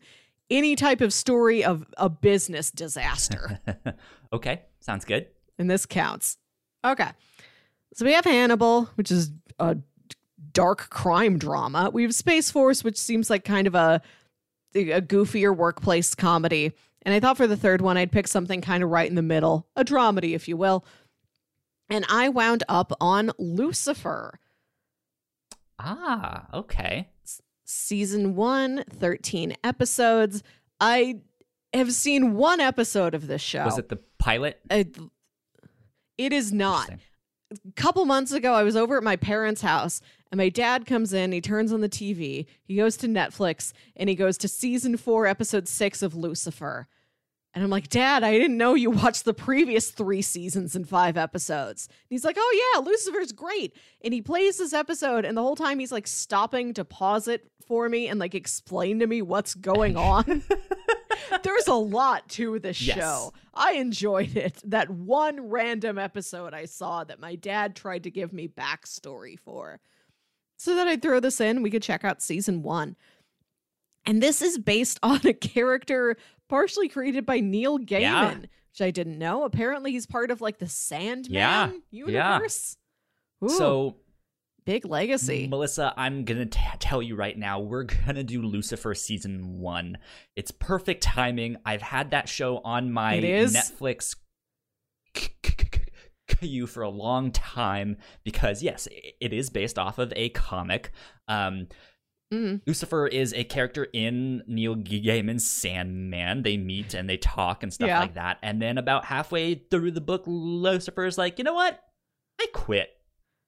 any 0.50 0.76
type 0.76 1.02
of 1.02 1.12
story 1.14 1.64
of 1.64 1.86
a 1.98 2.10
business 2.10 2.72
disaster. 2.72 3.60
okay, 4.34 4.62
sounds 4.84 5.06
good. 5.06 5.28
and 5.58 5.70
this 5.70 5.86
counts. 5.86 6.38
Okay. 6.84 7.10
So 7.94 8.06
we 8.06 8.14
have 8.14 8.26
Hannibal, 8.26 8.86
which 8.96 9.12
is 9.12 9.32
a 9.60 9.78
dark 10.52 10.90
crime 10.90 11.38
drama. 11.38 11.90
We 11.94 12.04
have 12.04 12.14
Space 12.14 12.50
Force, 12.52 12.84
which 12.84 12.98
seems 12.98 13.30
like 13.30 13.44
kind 13.46 13.68
of 13.68 13.76
a 13.76 14.02
a 14.76 15.02
goofier 15.02 15.56
workplace 15.56 16.16
comedy. 16.16 16.72
And 17.04 17.14
I 17.14 17.20
thought 17.20 17.38
for 17.38 17.46
the 17.48 17.56
third 17.58 17.82
one 17.82 17.96
I'd 17.98 18.12
pick 18.12 18.28
something 18.28 18.62
kind 18.62 18.84
of 18.84 18.90
right 18.90 19.08
in 19.08 19.16
the 19.16 19.22
middle, 19.22 19.68
a 19.76 19.84
dramedy, 19.86 20.34
if 20.34 20.48
you 20.48 20.58
will. 20.58 20.84
And 21.90 22.06
I 22.10 22.30
wound 22.30 22.64
up 22.68 22.92
on 23.00 23.32
Lucifer. 23.38 24.40
Ah, 25.80 26.48
okay. 26.54 27.10
season 27.66 28.36
one, 28.36 28.84
13 28.90 29.56
episodes. 29.64 30.44
I 30.80 31.20
have 31.74 31.92
seen 31.94 32.34
one 32.36 32.60
episode 32.60 33.14
of 33.14 33.28
this 33.28 33.42
show. 33.42 33.66
Was 33.66 33.78
it 33.78 33.90
the 33.90 34.00
pilot? 34.20 34.60
It, 34.70 34.98
it 36.18 36.34
is 36.34 36.52
not. 36.52 36.90
A 37.52 37.72
couple 37.76 38.06
months 38.06 38.32
ago, 38.32 38.54
I 38.54 38.64
was 38.64 38.76
over 38.76 38.98
at 38.98 39.04
my 39.04 39.16
parents' 39.16 39.62
house, 39.62 40.02
and 40.32 40.38
my 40.38 40.50
dad 40.50 40.86
comes 40.86 41.14
in. 41.14 41.32
He 41.32 41.42
turns 41.42 41.72
on 41.72 41.82
the 41.82 41.90
TV. 41.90 42.48
He 42.64 42.76
goes 42.76 42.98
to 42.98 43.08
Netflix, 43.08 43.74
and 43.96 44.10
he 44.10 44.16
goes 44.16 44.38
to 44.40 44.48
season 44.48 44.98
four, 44.98 45.28
episode 45.28 45.68
six 45.68 46.02
of 46.02 46.16
Lucifer. 46.16 46.88
And 47.56 47.64
I'm 47.64 47.70
like, 47.70 47.88
Dad, 47.90 48.24
I 48.24 48.32
didn't 48.32 48.58
know 48.58 48.74
you 48.74 48.90
watched 48.90 49.26
the 49.26 49.34
previous 49.34 49.92
three 49.92 50.24
seasons 50.24 50.76
and 50.76 50.90
five 50.90 51.18
episodes. 51.18 51.88
And 51.88 51.96
he's 52.10 52.26
like, 52.26 52.36
Oh, 52.40 52.74
yeah, 52.76 52.82
Lucifer's 52.82 53.32
great. 53.32 53.76
And 54.04 54.14
he 54.14 54.22
plays 54.22 54.58
this 54.58 54.74
episode, 54.74 55.24
and 55.24 55.38
the 55.38 55.42
whole 55.44 55.56
time 55.56 55.78
he's 55.80 55.92
like 55.92 56.08
stopping 56.08 56.74
to 56.74 56.84
pause 56.86 57.28
it 57.28 57.48
for 57.68 57.88
me 57.90 58.08
and 58.08 58.20
like 58.20 58.34
explain 58.36 59.00
to 59.00 59.08
me 59.08 59.22
what's 59.22 59.54
going 59.54 59.96
on. 59.98 60.44
There's 61.44 61.68
a 61.68 61.74
lot 61.74 62.28
to 62.30 62.60
this 62.60 62.82
Yes. 62.82 62.98
show. 62.98 63.34
I 63.54 63.74
enjoyed 63.74 64.36
it. 64.36 64.60
That 64.66 64.90
one 64.90 65.50
random 65.50 65.98
episode 65.98 66.54
I 66.54 66.66
saw 66.66 67.04
that 67.04 67.20
my 67.20 67.36
dad 67.36 67.76
tried 67.76 68.04
to 68.04 68.12
give 68.12 68.34
me 68.34 68.48
backstory 68.48 69.38
for. 69.40 69.80
So 70.58 70.76
that 70.76 70.88
I'd 70.88 71.02
throw 71.02 71.20
this 71.20 71.40
in, 71.42 71.62
we 71.62 71.70
could 71.72 71.84
check 71.84 72.04
out 72.04 72.22
season 72.22 72.62
one. 72.64 72.96
And 74.06 74.22
this 74.22 74.42
is 74.42 74.58
based 74.58 75.00
on 75.04 75.22
a 75.26 75.34
character 75.34 76.18
partially 76.50 76.90
created 76.90 77.26
by 77.26 77.40
Neil 77.40 77.80
Gaiman, 77.80 78.02
Yeah. 78.02 78.36
which 78.36 78.82
I 78.82 78.92
didn't 78.92 79.18
know. 79.18 79.44
Apparently, 79.44 79.92
he's 79.92 80.06
part 80.06 80.30
of 80.32 80.42
like 80.42 80.60
the 80.60 80.68
Sandman 80.68 81.32
Yeah. 81.34 81.72
Yeah. 81.92 82.34
universe. 82.36 82.78
Ooh, 83.44 83.50
So, 83.50 83.98
big 84.66 84.86
legacy. 84.86 85.48
Melissa, 85.48 85.94
I'm 85.98 86.24
gonna 86.26 86.46
t- 86.46 86.60
tell 86.80 87.02
you 87.02 87.16
right 87.16 87.38
now, 87.38 87.60
we're 87.60 87.84
gonna 88.06 88.24
do 88.24 88.42
Lucifer 88.42 88.94
season 88.96 89.60
one. 89.60 89.98
It's 90.36 90.52
perfect 90.52 91.04
timing. 91.04 91.58
I've 91.66 91.82
had 91.82 92.12
that 92.12 92.30
show 92.30 92.58
on 92.60 92.92
my 92.92 93.20
Netflix 93.20 94.16
queue 96.40 96.68
for 96.68 96.84
a 96.84 96.90
long 96.90 97.32
time 97.32 97.98
because 98.24 98.64
yes, 98.64 98.88
it 99.20 99.34
is 99.34 99.50
based 99.50 99.78
off 99.78 99.98
of 100.00 100.12
a 100.16 100.30
comic. 100.30 100.92
Um, 101.28 101.68
Mhm. 102.34 102.62
Lucifer 102.66 103.08
is 103.08 103.34
a 103.34 103.44
character 103.44 103.88
in 103.94 104.44
Neil 104.48 104.76
Gaiman's 104.76 105.46
Sandman. 105.48 106.44
They 106.44 106.58
meet 106.58 106.94
and 106.94 107.10
they 107.10 107.18
talk 107.18 107.64
and 107.64 107.72
stuff 107.74 107.88
Yeah. 107.88 108.00
like 108.00 108.16
that. 108.16 108.40
And 108.42 108.62
then 108.62 108.78
about 108.78 109.06
halfway 109.06 109.56
through 109.56 109.92
the 109.92 110.02
book, 110.02 110.24
Lucifer 110.26 111.06
is 111.06 111.18
like, 111.18 111.38
you 111.38 111.44
know 111.44 111.54
what? 111.54 111.80
I 112.42 112.48
quit. 112.54 112.90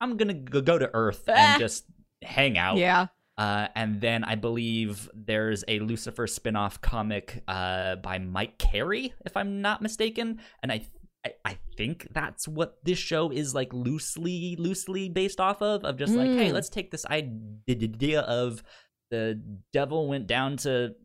I'm 0.01 0.17
gonna 0.17 0.33
go 0.33 0.61
go 0.61 0.77
to 0.77 0.89
Earth 0.93 1.23
Ah. 1.27 1.33
and 1.53 1.59
just 1.59 1.85
hang 2.23 2.57
out. 2.57 2.77
Yeah. 2.77 3.07
Uh, 3.37 3.67
and 3.75 3.99
then 3.99 4.23
I 4.23 4.35
believe 4.35 5.09
there's 5.13 5.65
a 5.67 5.79
Lucifer 5.79 6.25
spin-off 6.25 6.79
comic 6.79 7.43
uh, 7.49 7.97
by 7.97 8.17
Mike 8.17 8.57
Carey, 8.57 9.13
if 9.25 9.35
I'm 9.35 9.61
not 9.61 9.81
mistaken. 9.81 10.39
And 10.63 10.71
I, 10.71 10.85
I, 11.25 11.33
I 11.43 11.57
think 11.75 12.07
that's 12.11 12.47
what 12.47 12.77
this 12.83 12.99
show 12.99 13.31
is 13.31 13.55
like 13.55 13.73
loosely, 13.73 14.55
loosely 14.59 15.09
based 15.09 15.39
off 15.39 15.61
of. 15.61 15.83
Of 15.83 15.97
just 15.97 16.13
like, 16.13 16.29
hey, 16.29 16.49
Mm. 16.51 16.53
let's 16.53 16.69
take 16.69 16.91
this 16.91 17.05
idea 17.07 18.21
of 18.21 18.63
the 19.11 19.41
devil 19.73 20.07
went 20.07 20.27
down 20.27 20.57
to 20.57 20.95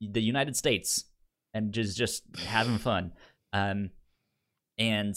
the 0.00 0.20
United 0.22 0.56
States 0.56 1.04
and 1.54 1.72
just 1.72 1.96
just 1.96 2.24
having 2.46 2.78
fun. 2.78 3.12
Um, 3.52 3.90
and 4.78 5.14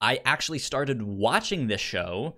I 0.00 0.20
actually 0.24 0.58
started 0.58 1.02
watching 1.02 1.66
this 1.66 1.80
show 1.80 2.36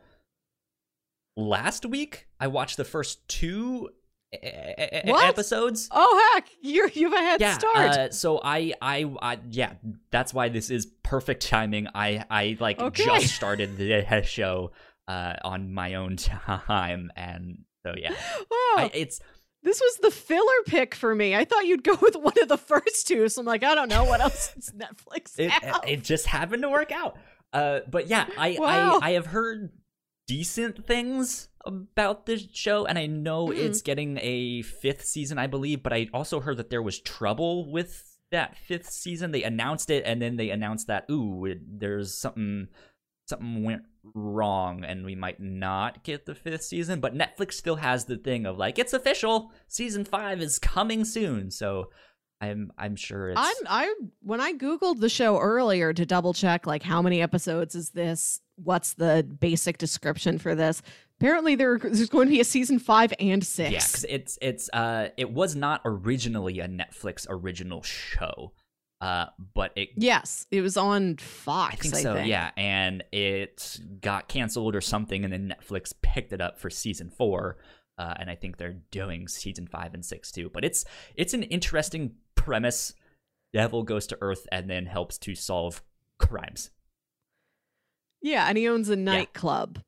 last 1.36 1.86
week. 1.86 2.28
I 2.40 2.46
watched 2.46 2.76
the 2.76 2.84
first 2.84 3.26
two 3.28 3.90
What? 4.32 5.24
episodes. 5.30 5.88
Oh 5.90 6.30
heck, 6.34 6.48
you 6.60 6.86
have 6.86 7.12
a 7.12 7.16
head 7.16 7.40
Yeah, 7.40 7.54
start. 7.54 7.90
uh, 7.90 8.10
so 8.10 8.40
I, 8.42 8.74
I, 8.82 9.10
I, 9.22 9.38
yeah, 9.50 9.72
that's 10.10 10.34
why 10.34 10.48
this 10.48 10.70
is 10.70 10.86
perfect 11.02 11.46
timing. 11.46 11.88
I, 11.94 12.24
I 12.30 12.56
like 12.60 12.78
Okay. 12.80 13.04
just 13.04 13.34
started 13.36 13.76
the 13.78 14.22
show 14.24 14.72
uh, 15.06 15.34
on 15.42 15.72
my 15.72 15.94
own 15.94 16.16
time, 16.66 17.10
and 17.16 17.60
so 17.86 17.94
yeah, 17.96 18.10
wow, 18.10 18.46
I, 18.76 18.90
it's 18.94 19.20
this 19.62 19.80
was 19.80 19.96
the 20.02 20.10
filler 20.10 20.62
pick 20.66 20.94
for 20.94 21.14
me. 21.14 21.34
I 21.34 21.44
thought 21.44 21.66
you'd 21.66 21.82
go 21.84 21.96
with 22.02 22.16
one 22.16 22.34
of 22.42 22.48
the 22.48 22.58
first 22.58 23.08
two, 23.08 23.28
so 23.28 23.40
I'm 23.40 23.46
like, 23.46 23.64
I 23.64 23.74
don't 23.74 23.88
know 23.88 24.04
what 24.04 24.20
else 24.20 24.52
does 24.54 24.70
Netflix 24.72 25.38
it, 25.38 25.52
it 25.86 26.04
just 26.04 26.26
happened 26.26 26.62
to 26.62 26.68
work 26.68 26.92
out. 26.92 27.16
Uh, 27.52 27.80
but 27.90 28.08
yeah, 28.08 28.26
I, 28.36 28.56
Wow. 28.60 28.98
I 29.00 29.08
I 29.08 29.10
have 29.12 29.26
heard 29.26 29.72
decent 30.26 30.86
things 30.86 31.47
about 31.66 32.26
this 32.26 32.46
show, 32.52 32.86
and 32.86 32.98
I 32.98 33.06
know 33.06 33.48
Mm. 33.48 33.56
it's 33.58 33.82
getting 33.82 34.18
a 34.22 34.62
fifth 34.62 35.04
season, 35.04 35.38
I 35.38 35.46
believe. 35.46 35.82
But 35.82 35.92
I 35.92 36.08
also 36.14 36.40
heard 36.40 36.56
that 36.58 36.70
there 36.70 36.82
was 36.82 37.00
trouble 37.00 37.70
with 37.70 38.16
that 38.30 38.56
fifth 38.56 38.90
season. 38.90 39.32
They 39.32 39.42
announced 39.42 39.90
it, 39.90 40.04
and 40.06 40.20
then 40.22 40.36
they 40.36 40.50
announced 40.50 40.86
that 40.86 41.06
ooh, 41.10 41.44
it, 41.46 41.58
there's 41.80 42.14
something 42.14 42.68
something 43.26 43.62
went 43.62 43.82
wrong, 44.14 44.84
and 44.84 45.04
we 45.04 45.14
might 45.14 45.38
not 45.40 46.02
get 46.02 46.24
the 46.24 46.34
fifth 46.34 46.62
season. 46.62 47.00
But 47.00 47.14
Netflix 47.14 47.54
still 47.54 47.76
has 47.76 48.06
the 48.06 48.16
thing 48.16 48.46
of 48.46 48.56
like 48.56 48.78
it's 48.78 48.92
official, 48.94 49.52
season 49.66 50.04
five 50.04 50.40
is 50.40 50.58
coming 50.58 51.04
soon. 51.04 51.50
So. 51.50 51.90
I'm 52.40 52.70
I'm 52.78 52.94
sure 52.94 53.30
it's 53.30 53.40
I'm 53.40 53.66
I 53.66 53.92
when 54.22 54.40
I 54.40 54.52
googled 54.52 55.00
the 55.00 55.08
show 55.08 55.40
earlier 55.40 55.92
to 55.92 56.06
double 56.06 56.32
check 56.32 56.68
like 56.68 56.84
how 56.84 57.02
many 57.02 57.20
episodes 57.20 57.74
is 57.74 57.90
this? 57.90 58.40
What's 58.54 58.94
the 58.94 59.26
basic 59.40 59.76
description 59.76 60.38
for 60.38 60.54
this? 60.54 60.80
Apparently 61.20 61.54
there, 61.56 61.78
there's 61.78 62.08
going 62.08 62.28
to 62.28 62.30
be 62.32 62.40
a 62.40 62.44
season 62.44 62.78
five 62.78 63.12
and 63.18 63.44
six. 63.44 63.72
Yeah, 63.72 63.78
'cause 63.80 64.04
it's 64.08 64.38
it's 64.40 64.70
uh 64.72 65.08
it 65.16 65.30
was 65.30 65.56
not 65.56 65.80
originally 65.84 66.60
a 66.60 66.68
Netflix 66.68 67.26
original 67.28 67.82
show, 67.82 68.52
uh, 69.00 69.26
but 69.54 69.72
it 69.76 69.88
Yes, 69.96 70.46
it 70.52 70.60
was 70.60 70.76
on 70.76 71.16
Fox. 71.16 71.74
I 71.74 71.76
think 71.76 71.94
so, 71.96 72.14
think. 72.14 72.28
yeah, 72.28 72.50
and 72.56 73.02
it 73.12 73.80
got 74.00 74.28
canceled 74.28 74.76
or 74.76 74.80
something, 74.80 75.24
and 75.24 75.32
then 75.32 75.52
Netflix 75.58 75.92
picked 76.02 76.32
it 76.32 76.40
up 76.40 76.58
for 76.60 76.70
season 76.70 77.10
four, 77.10 77.56
uh, 77.98 78.14
and 78.20 78.30
I 78.30 78.36
think 78.36 78.56
they're 78.56 78.80
doing 78.92 79.26
season 79.26 79.66
five 79.66 79.94
and 79.94 80.04
six 80.04 80.30
too. 80.30 80.50
But 80.54 80.64
it's 80.64 80.84
it's 81.16 81.34
an 81.34 81.42
interesting 81.42 82.12
premise. 82.36 82.94
Devil 83.52 83.82
goes 83.82 84.06
to 84.08 84.18
Earth 84.20 84.46
and 84.52 84.68
then 84.70 84.86
helps 84.86 85.18
to 85.18 85.34
solve 85.34 85.82
crimes. 86.18 86.70
Yeah, 88.22 88.46
and 88.48 88.58
he 88.58 88.68
owns 88.68 88.88
a 88.88 88.96
nightclub. 88.96 89.80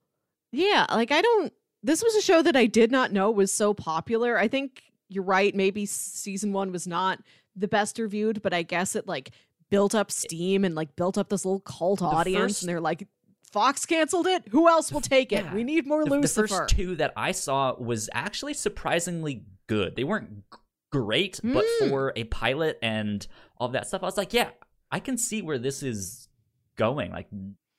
Yeah, 0.53 0.87
like 0.91 1.11
I 1.13 1.21
don't. 1.23 1.53
This 1.83 2.03
was 2.03 2.15
a 2.15 2.21
show 2.21 2.43
that 2.43 2.57
I 2.57 2.67
did 2.67 2.91
not 2.91 3.13
know 3.13 3.31
was 3.31 3.53
so 3.53 3.73
popular. 3.73 4.39
I 4.39 4.49
think 4.49 4.83
you're 5.09 5.25
right. 5.25 5.55
Maybe 5.55 5.87
season 5.87 6.53
one 6.53 6.73
was 6.73 6.87
not 6.87 7.21
the 7.57 7.69
best 7.69 7.99
reviewed, 7.99 8.43
but 8.43 8.53
I 8.53 8.63
guess 8.63 8.95
it 8.97 9.07
like 9.07 9.31
built 9.71 9.95
up 9.95 10.11
steam 10.11 10.65
and 10.65 10.75
like 10.75 10.95
built 10.97 11.17
up 11.17 11.29
this 11.29 11.45
little 11.45 11.61
cult 11.61 12.03
audience. 12.03 12.53
first- 12.55 12.63
and 12.63 12.69
they're 12.69 12.81
like, 12.81 13.07
Fox 13.51 13.87
canceled 13.87 14.27
it. 14.27 14.47
Who 14.51 14.69
else 14.69 14.93
will 14.93 15.01
take 15.01 15.33
it? 15.33 15.45
Yeah. 15.45 15.55
We 15.55 15.65
need 15.65 15.87
more 15.87 16.05
the, 16.05 16.11
the 16.11 16.17
Lucifer. 16.19 16.47
first 16.49 16.75
two 16.77 16.95
that 16.97 17.13
I 17.17 17.33
saw 17.33 17.75
was 17.75 18.09
actually 18.13 18.55
surprisingly 18.55 19.45
good. 19.67 19.97
They 19.97 20.05
weren't 20.05 20.45
great, 20.93 21.41
but 21.43 21.65
Mm. 21.83 21.89
for 21.89 22.13
a 22.17 22.25
pilot 22.25 22.79
and 22.83 23.27
all 23.57 23.69
that 23.69 23.87
stuff, 23.89 24.03
I 24.03 24.07
was 24.07 24.17
like, 24.17 24.33
yeah, 24.33 24.51
I 24.93 25.01
can 25.01 25.17
see 25.19 25.41
where 25.43 25.59
this 25.59 25.83
is 25.83 26.29
going. 26.77 27.11
Like, 27.13 27.29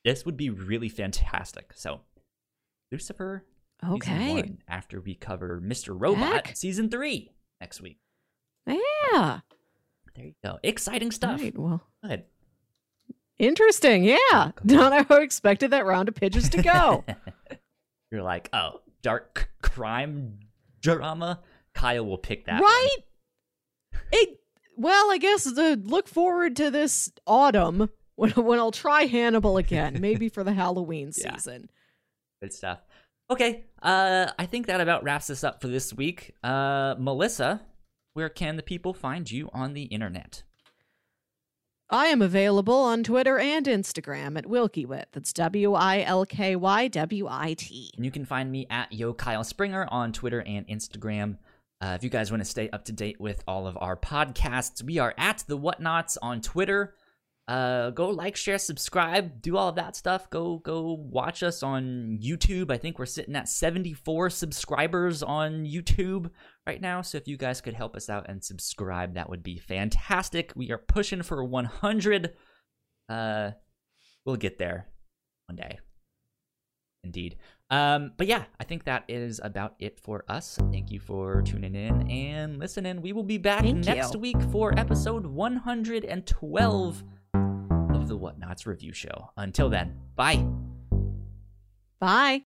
this 0.04 0.24
would 0.26 0.36
be 0.36 0.50
really 0.50 0.88
fantastic. 0.88 1.72
So, 1.74 2.00
Lucifer, 2.92 3.44
okay. 3.84 4.34
one, 4.34 4.58
after 4.68 5.00
we 5.00 5.14
cover 5.14 5.60
Mr. 5.64 5.98
Robot, 5.98 6.46
Heck. 6.46 6.56
season 6.56 6.90
three 6.90 7.32
next 7.60 7.80
week. 7.80 7.98
Yeah. 8.66 9.40
There 10.14 10.26
you 10.26 10.34
go. 10.44 10.58
Exciting 10.62 11.10
stuff. 11.10 11.40
Right. 11.40 11.56
Well, 11.58 11.82
Good. 12.04 12.24
interesting. 13.38 14.04
Yeah. 14.04 14.52
Not 14.62 15.08
how 15.08 15.16
I 15.16 15.22
expected 15.22 15.70
that 15.70 15.86
round 15.86 16.08
of 16.08 16.14
pitches 16.14 16.50
to 16.50 16.62
go. 16.62 17.04
You're 18.12 18.22
like, 18.22 18.50
oh, 18.52 18.82
dark 19.00 19.48
crime 19.62 20.38
drama. 20.82 21.40
Kyle 21.74 22.04
will 22.04 22.18
pick 22.18 22.44
that. 22.44 22.60
one. 22.60 22.70
right? 22.70 22.96
It 24.12 24.38
well, 24.76 25.10
I 25.10 25.16
guess 25.18 25.44
the 25.44 25.80
look 25.82 26.06
forward 26.08 26.56
to 26.56 26.70
this 26.70 27.10
autumn 27.26 27.88
when 28.16 28.30
when 28.32 28.58
I'll 28.58 28.70
try 28.70 29.04
Hannibal 29.04 29.56
again, 29.56 29.96
maybe 30.00 30.28
for 30.28 30.44
the 30.44 30.52
Halloween 30.52 31.12
Yeah. 31.16 31.36
Good 32.42 32.52
stuff. 32.52 32.80
Okay, 33.30 33.62
uh, 33.80 34.32
I 34.36 34.46
think 34.46 34.66
that 34.66 34.80
about 34.80 35.04
wraps 35.04 35.30
us 35.30 35.44
up 35.44 35.62
for 35.62 35.68
this 35.68 35.94
week. 35.94 36.34
Uh, 36.42 36.96
Melissa, 36.98 37.62
where 38.14 38.28
can 38.28 38.56
the 38.56 38.64
people 38.64 38.92
find 38.92 39.30
you 39.30 39.48
on 39.52 39.74
the 39.74 39.84
internet? 39.84 40.42
I 41.88 42.06
am 42.06 42.20
available 42.20 42.74
on 42.74 43.04
Twitter 43.04 43.38
and 43.38 43.66
Instagram 43.66 44.36
at 44.36 44.46
WilkyWit. 44.46 45.04
That's 45.12 45.32
W 45.34 45.74
I 45.74 46.00
L 46.02 46.26
K 46.26 46.56
Y 46.56 46.88
W 46.88 47.28
I 47.30 47.54
T. 47.54 47.92
And 47.94 48.04
you 48.04 48.10
can 48.10 48.24
find 48.24 48.50
me 48.50 48.66
at 48.68 48.92
Yo 48.92 49.14
Kyle 49.14 49.44
Springer 49.44 49.86
on 49.90 50.12
Twitter 50.12 50.42
and 50.42 50.66
Instagram. 50.66 51.38
Uh, 51.80 51.94
if 51.94 52.02
you 52.02 52.10
guys 52.10 52.32
want 52.32 52.42
to 52.42 52.48
stay 52.48 52.68
up 52.70 52.84
to 52.86 52.92
date 52.92 53.20
with 53.20 53.44
all 53.46 53.68
of 53.68 53.78
our 53.80 53.96
podcasts, 53.96 54.82
we 54.82 54.98
are 54.98 55.14
at 55.16 55.44
the 55.46 55.56
Whatnauts 55.56 56.18
on 56.20 56.40
Twitter. 56.40 56.94
Uh, 57.48 57.90
go 57.90 58.08
like, 58.08 58.36
share, 58.36 58.58
subscribe, 58.58 59.42
do 59.42 59.56
all 59.56 59.68
of 59.68 59.74
that 59.74 59.96
stuff. 59.96 60.30
Go 60.30 60.58
go 60.58 60.92
watch 60.92 61.42
us 61.42 61.62
on 61.62 62.18
YouTube. 62.22 62.70
I 62.70 62.78
think 62.78 62.98
we're 62.98 63.06
sitting 63.06 63.34
at 63.34 63.48
74 63.48 64.30
subscribers 64.30 65.22
on 65.22 65.64
YouTube 65.64 66.30
right 66.66 66.80
now. 66.80 67.02
So 67.02 67.18
if 67.18 67.26
you 67.26 67.36
guys 67.36 67.60
could 67.60 67.74
help 67.74 67.96
us 67.96 68.08
out 68.08 68.26
and 68.28 68.42
subscribe, 68.42 69.14
that 69.14 69.28
would 69.28 69.42
be 69.42 69.58
fantastic. 69.58 70.52
We 70.54 70.70
are 70.70 70.78
pushing 70.78 71.22
for 71.22 71.42
100. 71.42 72.32
Uh, 73.08 73.50
we'll 74.24 74.36
get 74.36 74.58
there 74.58 74.86
one 75.48 75.56
day. 75.56 75.80
Indeed. 77.04 77.38
Um, 77.70 78.12
but 78.16 78.28
yeah, 78.28 78.44
I 78.60 78.64
think 78.64 78.84
that 78.84 79.04
is 79.08 79.40
about 79.42 79.74
it 79.80 79.98
for 79.98 80.24
us. 80.28 80.58
Thank 80.70 80.92
you 80.92 81.00
for 81.00 81.42
tuning 81.42 81.74
in 81.74 82.08
and 82.08 82.58
listening. 82.58 83.02
We 83.02 83.12
will 83.12 83.24
be 83.24 83.38
back 83.38 83.62
Thank 83.62 83.86
next 83.86 84.14
you. 84.14 84.20
week 84.20 84.40
for 84.52 84.78
episode 84.78 85.26
112 85.26 87.02
of 87.02 87.21
the 88.12 88.18
Whatnauts 88.18 88.66
Review 88.66 88.92
Show. 88.92 89.30
Until 89.36 89.68
then, 89.70 89.94
bye. 90.14 90.44
Bye. 91.98 92.42